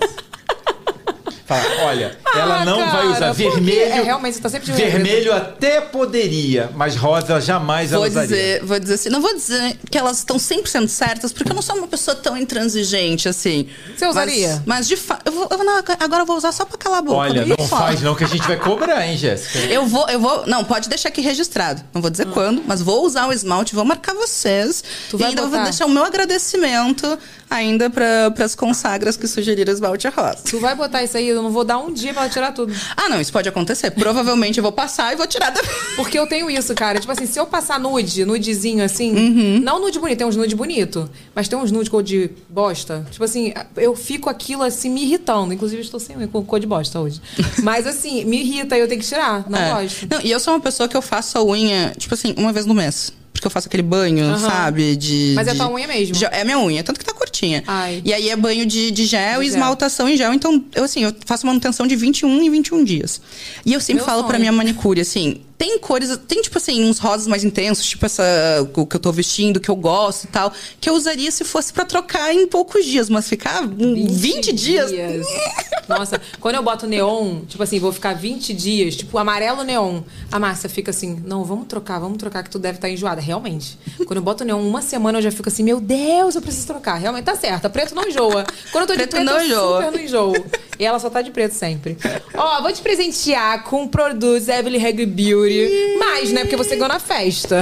Fala, 1.47 1.63
olha, 1.85 2.17
ela 2.35 2.61
Ah, 2.61 2.65
não 2.65 2.77
vai 2.77 2.91
cara, 2.91 3.07
usar 3.07 3.27
por 3.29 3.35
quê? 3.37 3.49
vermelho. 3.51 3.81
É, 3.81 4.01
realmente, 4.03 4.33
você 4.35 4.41
tá 4.41 4.49
sempre 4.49 4.65
de 4.65 4.73
Vermelho 4.73 5.33
até 5.33 5.79
poderia, 5.79 6.69
mas 6.75 6.95
rosa 6.97 7.39
jamais 7.39 7.91
ela 7.93 8.01
Vou 8.01 8.09
usaria. 8.09 8.27
dizer, 8.27 8.63
vou 8.65 8.77
dizer 8.79 8.93
assim, 8.95 9.09
não 9.09 9.21
vou 9.21 9.33
dizer 9.33 9.77
que 9.89 9.97
elas 9.97 10.17
estão 10.17 10.35
100% 10.35 10.87
certas, 10.89 11.31
porque 11.31 11.49
eu 11.49 11.55
não 11.55 11.61
sou 11.61 11.75
uma 11.77 11.87
pessoa 11.87 12.15
tão 12.15 12.35
intransigente 12.35 13.29
assim. 13.29 13.67
Você 13.95 14.05
usaria? 14.05 14.61
Mas, 14.65 14.77
mas 14.79 14.87
de 14.89 14.97
fato, 14.97 15.31
vou, 15.31 15.47
não, 15.63 15.77
agora 15.99 16.23
eu 16.23 16.25
vou 16.25 16.35
usar 16.35 16.51
só 16.51 16.65
pra 16.65 16.77
calar 16.77 16.99
a 16.99 17.01
boca. 17.01 17.15
Olha, 17.15 17.45
não 17.45 17.57
faz 17.67 18.01
não 18.01 18.13
que 18.13 18.25
a 18.25 18.27
gente 18.27 18.45
vai 18.45 18.57
cobrar, 18.57 19.07
hein, 19.07 19.15
Jéssica? 19.17 19.59
Eu 19.71 19.85
vou, 19.87 20.07
eu 20.09 20.19
vou. 20.19 20.45
Não, 20.47 20.65
pode 20.65 20.89
deixar 20.89 21.07
aqui 21.09 21.21
registrado. 21.21 21.81
Não 21.93 22.01
vou 22.01 22.11
dizer 22.11 22.25
quando, 22.27 22.61
mas 22.67 22.81
vou 22.81 23.05
usar 23.05 23.25
o 23.27 23.31
esmalte, 23.31 23.73
vou 23.73 23.85
marcar 23.85 24.13
vocês. 24.13 24.83
Tu 25.09 25.15
e 25.15 25.19
vai 25.19 25.29
ainda 25.29 25.43
vou 25.43 25.51
botar? 25.51 25.63
deixar 25.63 25.85
o 25.85 25.89
meu 25.89 26.03
agradecimento 26.03 27.17
ainda 27.49 27.89
para 27.89 28.33
as 28.43 28.53
consagras 28.55 29.15
que 29.15 29.25
sugeriram 29.27 29.71
esmalte 29.71 30.07
rosa. 30.09 30.39
Tu 30.49 30.59
vai 30.59 30.75
botar 30.75 31.03
isso 31.03 31.15
aí, 31.15 31.36
eu 31.37 31.43
não 31.43 31.51
vou 31.51 31.63
dar 31.63 31.77
um 31.77 31.91
dia 31.93 32.13
pra 32.13 32.23
ela 32.23 32.31
tirar 32.31 32.51
tudo. 32.51 32.73
Ah, 32.95 33.09
não, 33.09 33.19
isso 33.21 33.31
pode 33.31 33.47
acontecer. 33.47 33.91
Provavelmente 33.91 34.57
eu 34.57 34.63
vou 34.63 34.71
passar 34.71 35.13
e 35.13 35.15
vou 35.15 35.27
tirar 35.27 35.49
da. 35.51 35.61
Porque 35.95 36.17
eu 36.17 36.27
tenho 36.27 36.49
isso, 36.49 36.73
cara. 36.75 36.99
Tipo 36.99 37.11
assim, 37.11 37.25
se 37.25 37.39
eu 37.39 37.45
passar 37.45 37.79
nude, 37.79 38.25
nudezinho 38.25 38.83
assim, 38.83 39.11
Uhum. 39.15 39.59
não 39.59 39.79
nude 39.81 39.99
bonito, 39.99 40.17
tem 40.17 40.27
uns 40.27 40.35
nude 40.35 40.55
bonito, 40.55 41.09
mas 41.35 41.47
tem 41.47 41.57
uns 41.57 41.71
nude 41.71 41.89
cor 41.89 42.03
de 42.03 42.29
bosta. 42.49 43.05
Tipo 43.11 43.23
assim, 43.23 43.53
eu 43.75 43.95
fico 43.95 44.29
aquilo 44.29 44.63
assim 44.63 44.89
me 44.89 45.03
irritando. 45.03 45.53
Inclusive, 45.53 45.81
eu 45.81 45.85
estou 45.85 45.99
sem 45.99 46.15
cor 46.27 46.59
de 46.59 46.67
bosta 46.67 46.99
hoje. 46.99 47.21
Mas 47.63 47.85
assim, 47.87 48.23
me 48.25 48.39
irrita 48.41 48.77
e 48.77 48.79
eu 48.81 48.87
tenho 48.87 49.01
que 49.01 49.07
tirar. 49.07 49.45
Não 49.49 49.57
É. 49.59 49.69
gosto. 49.81 50.07
Não, 50.09 50.21
e 50.21 50.31
eu 50.31 50.39
sou 50.39 50.53
uma 50.53 50.59
pessoa 50.59 50.87
que 50.89 50.95
eu 50.97 51.01
faço 51.01 51.37
a 51.37 51.43
unha, 51.43 51.93
tipo 51.97 52.13
assim, 52.13 52.33
uma 52.37 52.51
vez 52.53 52.65
no 52.65 52.73
mês. 52.73 53.11
Porque 53.37 53.47
eu 53.47 53.51
faço 53.51 53.67
aquele 53.67 53.83
banho, 53.83 54.25
Aham. 54.25 54.39
sabe? 54.39 54.95
De, 54.95 55.33
Mas 55.35 55.47
é 55.47 55.51
de- 55.51 55.57
tua 55.57 55.69
unha 55.71 55.87
mesmo? 55.87 56.15
de- 56.15 56.25
é 56.25 56.43
minha 56.43 56.59
unha, 56.59 56.83
tanto 56.83 56.99
que 56.99 57.05
tá 57.05 57.13
curtinha. 57.13 57.63
Ai. 57.67 58.01
E 58.03 58.11
aí 58.13 58.29
é 58.29 58.35
banho 58.35 58.65
de, 58.65 58.89
de 58.91 59.05
gel 59.05 59.43
e 59.43 59.47
esmaltação 59.47 60.09
em 60.09 60.17
gel. 60.17 60.33
Então, 60.33 60.63
eu 60.75 60.83
assim, 60.83 61.03
eu 61.03 61.13
faço 61.25 61.45
manutenção 61.45 61.85
de 61.87 61.95
21 61.95 62.41
em 62.41 62.49
21 62.49 62.83
dias. 62.83 63.21
E 63.65 63.73
eu 63.73 63.79
sempre 63.79 63.97
Meu 64.01 64.05
falo 64.05 64.23
pra 64.23 64.31
sonho. 64.31 64.39
minha 64.41 64.51
manicure, 64.51 64.99
assim, 65.01 65.41
tem 65.57 65.79
cores, 65.79 66.15
tem 66.27 66.41
tipo 66.41 66.57
assim, 66.57 66.87
uns 66.87 66.99
rosas 66.99 67.25
mais 67.25 67.43
intensos, 67.43 67.85
tipo 67.85 68.05
essa 68.05 68.23
o 68.75 68.85
que 68.85 68.95
eu 68.95 68.99
tô 68.99 69.11
vestindo, 69.11 69.59
que 69.59 69.69
eu 69.69 69.75
gosto 69.75 70.25
e 70.25 70.27
tal, 70.27 70.53
que 70.79 70.89
eu 70.89 70.93
usaria 70.93 71.31
se 71.31 71.43
fosse 71.43 71.73
pra 71.73 71.83
trocar 71.83 72.33
em 72.33 72.47
poucos 72.47 72.85
dias, 72.85 73.09
mas 73.09 73.27
ficar 73.27 73.63
hum, 73.63 74.07
20, 74.07 74.53
dias. 74.53 74.91
Nossa, 75.87 76.21
quando 76.39 76.55
eu 76.55 76.63
boto 76.63 76.85
neon, 76.85 77.41
tipo 77.47 77.63
assim, 77.63 77.79
vou 77.79 77.91
ficar 77.91 78.13
20 78.13 78.53
dias, 78.53 78.95
tipo 78.95 79.17
amarelo 79.17 79.63
neon. 79.63 80.01
A 80.31 80.37
Márcia 80.37 80.69
fica 80.69 80.91
assim, 80.91 81.21
não, 81.25 81.43
vamos 81.43 81.65
trocar, 81.67 81.97
vamos 81.97 82.17
trocar 82.17 82.43
que 82.43 82.49
tu 82.49 82.59
deve 82.59 82.77
estar 82.77 82.89
enjoada. 82.89 83.21
Realmente. 83.21 83.79
Quando 84.05 84.17
eu 84.17 84.23
boto 84.23 84.43
neon 84.43 84.61
uma 84.61 84.81
semana, 84.81 85.17
eu 85.17 85.21
já 85.21 85.31
fico 85.31 85.49
assim, 85.49 85.63
meu 85.63 85.79
Deus, 85.79 86.35
eu 86.35 86.41
preciso 86.41 86.67
trocar. 86.67 86.95
Realmente 86.95 87.25
tá 87.25 87.35
certo, 87.35 87.69
preto 87.69 87.95
não 87.95 88.07
enjoa. 88.07 88.45
Quando 88.71 88.83
eu 88.83 88.87
tô 88.87 88.93
de 88.93 89.07
Preto 89.07 89.11
preto, 89.11 89.25
não 89.25 89.41
enjoa. 89.43 89.77
super 89.77 89.91
não 89.97 90.03
enjoo. 90.05 90.33
E 90.79 90.85
ela 90.85 90.99
só 90.99 91.09
tá 91.09 91.21
de 91.21 91.31
preto 91.31 91.53
sempre. 91.53 91.97
Ó, 92.35 92.61
vou 92.61 92.71
te 92.71 92.81
presentear 92.81 93.63
com 93.63 93.87
produtos 93.87 94.47
Evelyn 94.47 94.85
Hag 94.85 95.05
Beauty. 95.05 95.46
Mais, 95.99 96.31
né? 96.31 96.41
Porque 96.41 96.55
você 96.55 96.75
ganhou 96.75 96.89
na 96.89 96.99
festa. 96.99 97.61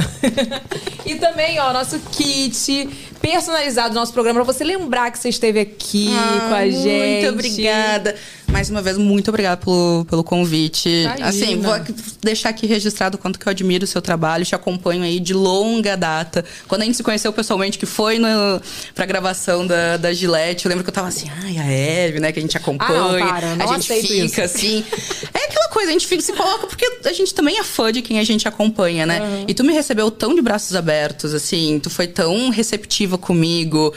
e 1.06 1.16
também, 1.16 1.60
ó, 1.60 1.72
nosso 1.74 2.00
kit 2.12 2.90
personalizado 3.22 3.90
do 3.90 3.96
nosso 3.96 4.14
programa 4.14 4.44
pra 4.44 4.54
você 4.54 4.64
lembrar 4.64 5.12
que 5.12 5.18
você 5.18 5.30
esteve 5.30 5.60
aqui 5.60 6.10
Ah, 6.16 6.46
com 6.50 6.56
a 6.56 6.70
gente. 6.70 7.24
Muito 7.24 7.34
obrigada. 7.34 8.16
Mais 8.48 8.70
uma 8.70 8.82
vez, 8.82 8.98
muito 8.98 9.30
obrigada 9.30 9.58
pelo, 9.58 10.06
pelo 10.10 10.24
convite. 10.24 10.88
Imagina. 10.90 11.28
Assim, 11.28 11.60
vou 11.60 11.74
aqui- 11.74 11.94
deixar 12.22 12.50
aqui 12.50 12.66
registrado 12.66 13.16
o 13.18 13.20
quanto 13.20 13.38
que 13.38 13.48
eu 13.48 13.52
admiro 13.52 13.84
o 13.84 13.88
seu 13.88 14.02
trabalho, 14.02 14.46
te 14.46 14.56
acompanho 14.56 15.04
aí 15.04 15.20
de 15.20 15.34
longa 15.34 15.98
data. 15.98 16.46
Quando 16.68 16.84
a 16.84 16.86
gente 16.86 16.96
se 16.96 17.04
conheceu 17.04 17.34
pessoalmente, 17.34 17.78
que 17.78 17.86
foi 17.86 18.18
no, 18.18 18.28
pra 18.94 19.06
gravação 19.06 19.66
da, 19.68 19.98
da 19.98 20.14
Gillette, 20.14 20.66
eu 20.66 20.70
lembro 20.70 20.84
que 20.84 20.90
eu 20.90 20.94
tava 20.94 21.08
assim, 21.08 21.28
ai, 21.44 21.58
a 21.58 21.66
Eve, 21.72 22.20
né, 22.20 22.32
que 22.32 22.40
a 22.40 22.42
gente 22.42 22.56
acompanha. 22.56 22.90
Ah, 22.98 23.12
não, 23.12 23.28
para, 23.28 23.56
não 23.56 23.70
a 23.72 23.74
gente 23.78 23.94
fica 24.02 24.14
isso. 24.26 24.42
assim. 24.42 24.84
É 25.34 25.46
aquela 25.46 25.68
coisa, 25.70 25.90
a 25.90 25.94
gente 25.94 26.08
fica, 26.08 26.22
se 26.22 26.32
coloca, 26.34 26.68
porque 26.68 26.86
a 27.04 27.14
gente 27.14 27.34
também 27.34 27.60
é 27.60 27.64
fã 27.64 27.92
de 27.92 28.02
quem 28.02 28.20
a 28.20 28.24
gente 28.24 28.48
acompanha, 28.48 29.06
né? 29.06 29.20
Uhum. 29.22 29.46
E 29.48 29.54
tu 29.54 29.64
me 29.64 29.74
recebeu 29.74 30.10
tão 30.10 30.34
de 30.34 30.42
braços 30.42 30.76
abertos, 30.76 31.34
assim, 31.34 31.80
tu 31.82 31.90
foi 31.90 32.08
tão 32.08 32.50
receptiva 32.50 33.18
comigo. 33.18 33.94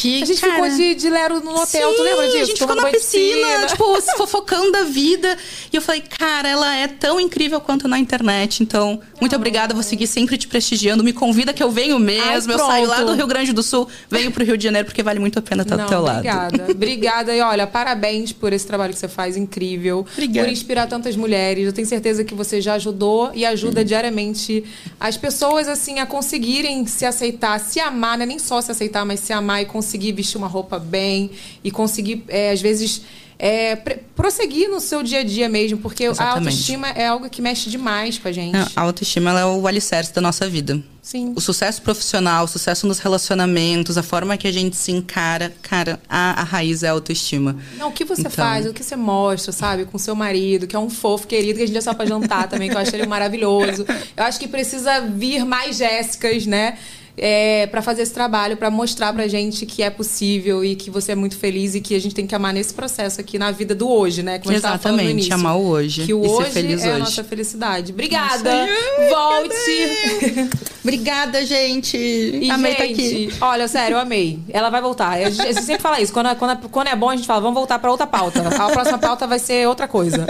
Que, 0.00 0.22
A 0.22 0.24
gente 0.24 0.40
cara, 0.40 0.54
ficou 0.54 0.70
de, 0.70 0.94
de 0.94 1.10
lero 1.10 1.40
no 1.40 1.50
hotel, 1.60 1.90
tu 1.90 1.96
Sim, 1.98 2.02
lembra 2.02 2.24
disso? 2.28 2.38
A 2.38 2.44
gente 2.46 2.58
ficou 2.58 2.74
na 2.74 2.84
de 2.84 2.96
piscina, 2.96 3.66
tipo, 3.66 3.84
se 4.00 4.16
fofocando 4.16 4.72
da 4.72 4.84
vida. 4.84 5.36
E 5.70 5.76
eu 5.76 5.82
falei, 5.82 6.00
cara, 6.00 6.48
ela 6.48 6.74
é 6.74 6.88
tão 6.88 7.20
incrível 7.20 7.60
quanto 7.60 7.86
na 7.86 7.98
internet. 7.98 8.62
Então, 8.62 8.98
muito 9.20 9.36
obrigada. 9.36 9.74
Vou 9.74 9.82
seguir 9.82 10.06
sempre 10.06 10.38
te 10.38 10.48
prestigiando. 10.48 11.04
Me 11.04 11.12
convida 11.12 11.52
que 11.52 11.62
eu 11.62 11.70
venho 11.70 11.98
mesmo. 11.98 12.50
eu 12.50 12.56
pronto. 12.56 12.70
saio 12.70 12.88
lá 12.88 13.02
do 13.02 13.12
Rio 13.12 13.26
Grande 13.26 13.52
do 13.52 13.62
Sul, 13.62 13.86
venho 14.08 14.30
pro 14.30 14.42
Rio 14.42 14.56
de 14.56 14.64
Janeiro, 14.64 14.86
porque 14.86 15.02
vale 15.02 15.18
muito 15.18 15.38
a 15.38 15.42
pena 15.42 15.64
estar 15.64 15.76
Não, 15.76 15.84
do 15.84 15.88
teu 15.90 16.00
lado. 16.00 16.16
obrigada. 16.16 16.66
Obrigada. 16.72 17.36
E 17.36 17.40
olha, 17.42 17.66
parabéns 17.66 18.32
por 18.32 18.54
esse 18.54 18.66
trabalho 18.66 18.94
que 18.94 18.98
você 18.98 19.08
faz, 19.08 19.36
incrível. 19.36 20.06
Obrigada. 20.14 20.46
Por 20.46 20.50
inspirar 20.52 20.86
tantas 20.86 21.14
mulheres. 21.14 21.66
Eu 21.66 21.74
tenho 21.74 21.86
certeza 21.86 22.24
que 22.24 22.34
você 22.34 22.58
já 22.58 22.72
ajudou 22.74 23.32
e 23.34 23.44
ajuda 23.44 23.84
diariamente 23.84 24.64
as 24.98 25.18
pessoas, 25.18 25.68
assim, 25.68 25.98
a 25.98 26.06
conseguirem 26.06 26.86
se 26.86 27.04
aceitar, 27.04 27.60
se 27.60 27.78
amar, 27.78 28.16
né? 28.16 28.24
Nem 28.24 28.38
só 28.38 28.62
se 28.62 28.70
aceitar, 28.70 29.04
mas 29.04 29.20
se 29.20 29.34
amar 29.34 29.60
e 29.60 29.66
conseguir 29.66 29.89
vestir 30.12 30.36
uma 30.38 30.48
roupa 30.48 30.78
bem 30.78 31.30
e 31.64 31.70
conseguir, 31.70 32.24
é, 32.28 32.50
às 32.52 32.60
vezes. 32.60 33.02
é, 33.42 33.74
prosseguir 34.14 34.68
no 34.68 34.80
seu 34.80 35.02
dia 35.02 35.20
a 35.20 35.24
dia 35.24 35.48
mesmo, 35.48 35.78
porque 35.78 36.04
a 36.04 36.10
Exatamente. 36.10 36.48
autoestima 36.48 36.88
é 36.90 37.06
algo 37.06 37.30
que 37.30 37.40
mexe 37.40 37.70
demais 37.70 38.18
com 38.18 38.28
a 38.28 38.32
gente. 38.32 38.52
Não, 38.52 38.66
a 38.76 38.82
autoestima 38.82 39.30
é 39.40 39.46
o 39.46 39.66
alicerce 39.66 40.12
da 40.12 40.20
nossa 40.20 40.46
vida. 40.46 40.78
Sim. 41.00 41.32
O 41.34 41.40
sucesso 41.40 41.80
profissional, 41.80 42.44
o 42.44 42.46
sucesso 42.46 42.86
nos 42.86 42.98
relacionamentos, 42.98 43.96
a 43.96 44.02
forma 44.02 44.36
que 44.36 44.46
a 44.46 44.52
gente 44.52 44.76
se 44.76 44.92
encara, 44.92 45.54
cara, 45.62 45.98
a, 46.06 46.42
a 46.42 46.44
raiz 46.44 46.82
é 46.82 46.88
a 46.88 46.92
autoestima. 46.92 47.56
Não, 47.78 47.88
o 47.88 47.92
que 47.92 48.04
você 48.04 48.20
Então- 48.20 48.30
faz, 48.30 48.66
o 48.66 48.74
que 48.74 48.84
você 48.84 48.94
mostra, 48.94 49.52
sabe, 49.52 49.86
com 49.86 49.96
seu 49.96 50.14
marido, 50.14 50.66
que 50.66 50.76
é 50.76 50.78
um 50.78 50.90
fofo 50.90 51.26
querido, 51.26 51.56
que 51.56 51.62
a 51.62 51.66
gente 51.66 51.74
já 51.76 51.80
saiu 51.80 51.96
pra 51.96 52.04
jantar 52.04 52.46
também, 52.46 52.68
que 52.68 52.74
eu 52.76 52.78
acho 52.80 52.94
ele 52.94 53.06
maravilhoso. 53.06 53.86
Eu 54.14 54.24
acho 54.24 54.38
que 54.38 54.46
precisa 54.48 55.00
vir 55.00 55.46
mais 55.46 55.78
Jéssicas, 55.78 56.44
né? 56.44 56.76
É, 57.16 57.66
para 57.66 57.82
fazer 57.82 58.02
esse 58.02 58.12
trabalho, 58.14 58.56
pra 58.56 58.70
mostrar 58.70 59.12
pra 59.12 59.26
gente 59.28 59.66
que 59.66 59.82
é 59.82 59.90
possível 59.90 60.64
e 60.64 60.74
que 60.74 60.90
você 60.90 61.12
é 61.12 61.14
muito 61.14 61.36
feliz 61.36 61.74
e 61.74 61.80
que 61.80 61.94
a 61.94 62.00
gente 62.00 62.14
tem 62.14 62.26
que 62.26 62.34
amar 62.34 62.52
nesse 62.54 62.72
processo 62.72 63.20
aqui 63.20 63.38
na 63.38 63.50
vida 63.50 63.74
do 63.74 63.88
hoje, 63.90 64.22
né? 64.22 64.38
Como 64.38 64.54
a 64.54 64.56
Exatamente, 64.56 65.10
início. 65.10 65.34
amar 65.34 65.56
o 65.56 65.66
hoje 65.66 66.06
Que 66.06 66.14
o 66.14 66.20
hoje 66.20 66.58
é 66.58 66.72
a 66.88 66.92
hoje. 66.92 66.98
nossa 66.98 67.24
felicidade. 67.24 67.92
Obrigada. 67.92 68.66
Nossa, 68.66 69.14
Volte. 69.14 70.50
Obrigada, 70.82 71.44
gente. 71.44 71.96
E, 71.96 72.50
Amei 72.50 72.72
gente, 72.72 73.02
estar 73.02 73.02
aqui. 73.02 73.32
olha, 73.42 73.68
sério, 73.68 73.96
eu 73.96 74.00
amei. 74.00 74.38
Ela 74.48 74.70
vai 74.70 74.80
voltar. 74.80 75.10
A 75.10 75.28
gente, 75.30 75.46
a 75.58 75.62
sempre 75.62 75.82
fala 75.82 76.00
isso. 76.00 76.12
Quando, 76.12 76.30
é- 76.30 76.34
quando, 76.34 76.68
quando 76.70 76.88
é 76.88 76.96
bom, 76.96 77.10
a 77.10 77.16
gente 77.16 77.26
fala, 77.26 77.40
vamos 77.40 77.54
voltar 77.56 77.78
pra 77.78 77.90
outra 77.90 78.06
pauta. 78.06 78.40
A 78.48 78.70
próxima 78.70 78.98
pauta 78.98 79.26
vai 79.26 79.38
ser 79.38 79.68
outra 79.68 79.86
coisa. 79.86 80.26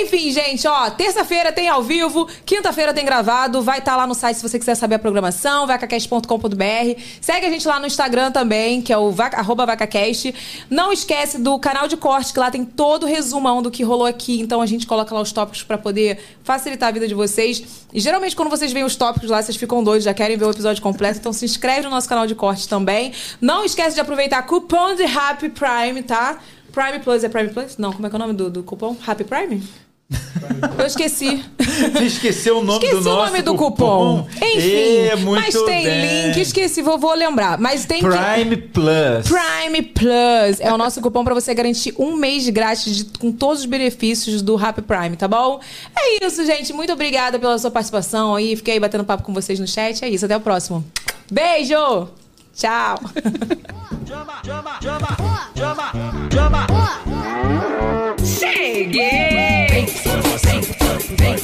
Enfim, 0.00 0.30
gente, 0.30 0.66
ó, 0.68 0.88
terça-feira 0.90 1.50
tem 1.50 1.68
ao 1.68 1.82
vivo, 1.82 2.28
quinta-feira 2.46 2.94
tem 2.94 3.04
gravado. 3.04 3.60
Vai 3.60 3.78
estar 3.80 3.96
lá 3.96 4.06
no 4.06 4.14
site 4.14 4.36
se 4.36 4.42
você 4.42 4.58
quiser 4.58 4.76
saber 4.76 4.96
a 4.96 4.98
programação, 4.98 5.66
vacacast.com.br. 6.18 7.00
Segue 7.20 7.46
a 7.46 7.50
gente 7.50 7.66
lá 7.66 7.78
no 7.80 7.86
Instagram 7.86 8.30
também, 8.30 8.82
que 8.82 8.92
é 8.92 8.98
o 8.98 9.10
vaca, 9.10 9.42
vacacast. 9.42 10.34
Não 10.68 10.92
esquece 10.92 11.38
do 11.38 11.58
canal 11.58 11.88
de 11.88 11.96
corte, 11.96 12.32
que 12.32 12.38
lá 12.38 12.50
tem 12.50 12.64
todo 12.64 13.04
o 13.04 13.06
resumão 13.06 13.62
do 13.62 13.70
que 13.70 13.82
rolou 13.82 14.06
aqui. 14.06 14.40
Então 14.40 14.60
a 14.60 14.66
gente 14.66 14.86
coloca 14.86 15.14
lá 15.14 15.20
os 15.20 15.32
tópicos 15.32 15.62
pra 15.62 15.78
poder 15.78 16.18
facilitar 16.42 16.88
a 16.88 16.92
vida 16.92 17.06
de 17.06 17.14
vocês. 17.14 17.62
E 17.92 18.00
geralmente 18.00 18.36
quando 18.36 18.50
vocês 18.50 18.72
veem 18.72 18.84
os 18.84 18.96
tópicos 18.96 19.30
lá, 19.30 19.42
vocês 19.42 19.56
ficam 19.56 19.82
doidos, 19.82 20.04
já 20.04 20.14
querem 20.14 20.36
ver 20.36 20.44
o 20.44 20.50
episódio 20.50 20.82
completo. 20.82 21.18
Então 21.18 21.32
se 21.32 21.44
inscreve 21.44 21.82
no 21.82 21.90
nosso 21.90 22.08
canal 22.08 22.26
de 22.26 22.34
corte 22.34 22.68
também. 22.68 23.12
Não 23.40 23.64
esquece 23.64 23.94
de 23.94 24.00
aproveitar 24.00 24.42
cupom 24.42 24.94
de 24.94 25.04
Happy 25.04 25.48
Prime, 25.48 26.02
tá? 26.02 26.38
Prime 26.72 26.98
Plus 27.00 27.24
é 27.24 27.28
Prime 27.28 27.48
Plus? 27.48 27.76
Não, 27.78 27.92
como 27.92 28.06
é 28.06 28.10
que 28.10 28.16
é 28.16 28.18
o 28.18 28.20
nome 28.20 28.34
do, 28.34 28.50
do 28.50 28.62
cupom? 28.62 28.96
Happy 29.06 29.24
Prime? 29.24 29.62
Eu 30.78 30.86
esqueci. 30.86 31.44
Você 31.92 32.04
esqueceu 32.04 32.58
o 32.58 32.62
nome 32.64 32.84
Esqueci 32.86 33.02
do 33.02 33.10
o 33.10 33.14
nosso 33.14 33.26
nome 33.30 33.42
do 33.42 33.54
cupom. 33.54 34.26
Enfim, 34.36 35.06
É, 35.10 35.16
muito 35.16 35.42
mas 35.44 35.54
tem 35.54 35.84
bem. 35.84 36.26
link, 36.28 36.40
esqueci, 36.40 36.80
vou, 36.80 36.98
vou 36.98 37.12
lembrar. 37.14 37.58
Mas 37.58 37.84
tem 37.84 38.00
que- 38.00 38.06
Prime 38.08 38.56
Plus. 38.56 39.26
Prime 39.28 39.82
Plus 39.82 40.60
é 40.60 40.72
o 40.72 40.78
nosso 40.78 41.00
cupom 41.02 41.22
pra 41.24 41.34
você 41.34 41.52
garantir 41.54 41.94
um 41.98 42.16
mês 42.16 42.48
grátis 42.48 42.96
de- 42.96 43.04
com 43.18 43.30
todos 43.30 43.60
os 43.60 43.66
benefícios 43.66 44.40
do 44.40 44.56
Happy 44.56 44.80
Prime, 44.80 45.14
tá 45.16 45.28
bom? 45.28 45.60
É 45.94 46.24
isso, 46.24 46.44
gente. 46.46 46.72
Muito 46.72 46.92
obrigada 46.92 47.38
pela 47.38 47.58
sua 47.58 47.70
participação 47.70 48.34
aí. 48.34 48.56
Fiquei 48.56 48.80
batendo 48.80 49.04
papo 49.04 49.22
com 49.22 49.34
vocês 49.34 49.60
no 49.60 49.66
chat. 49.68 50.02
É 50.04 50.08
isso. 50.08 50.24
Até 50.24 50.36
o 50.36 50.40
próximo. 50.40 50.82
Beijo! 51.30 52.08
Tchau. 52.58 52.98
Cheguei! 58.24 59.68
Vem, 59.68 59.86
vem, 60.42 61.16
vem. 61.16 61.38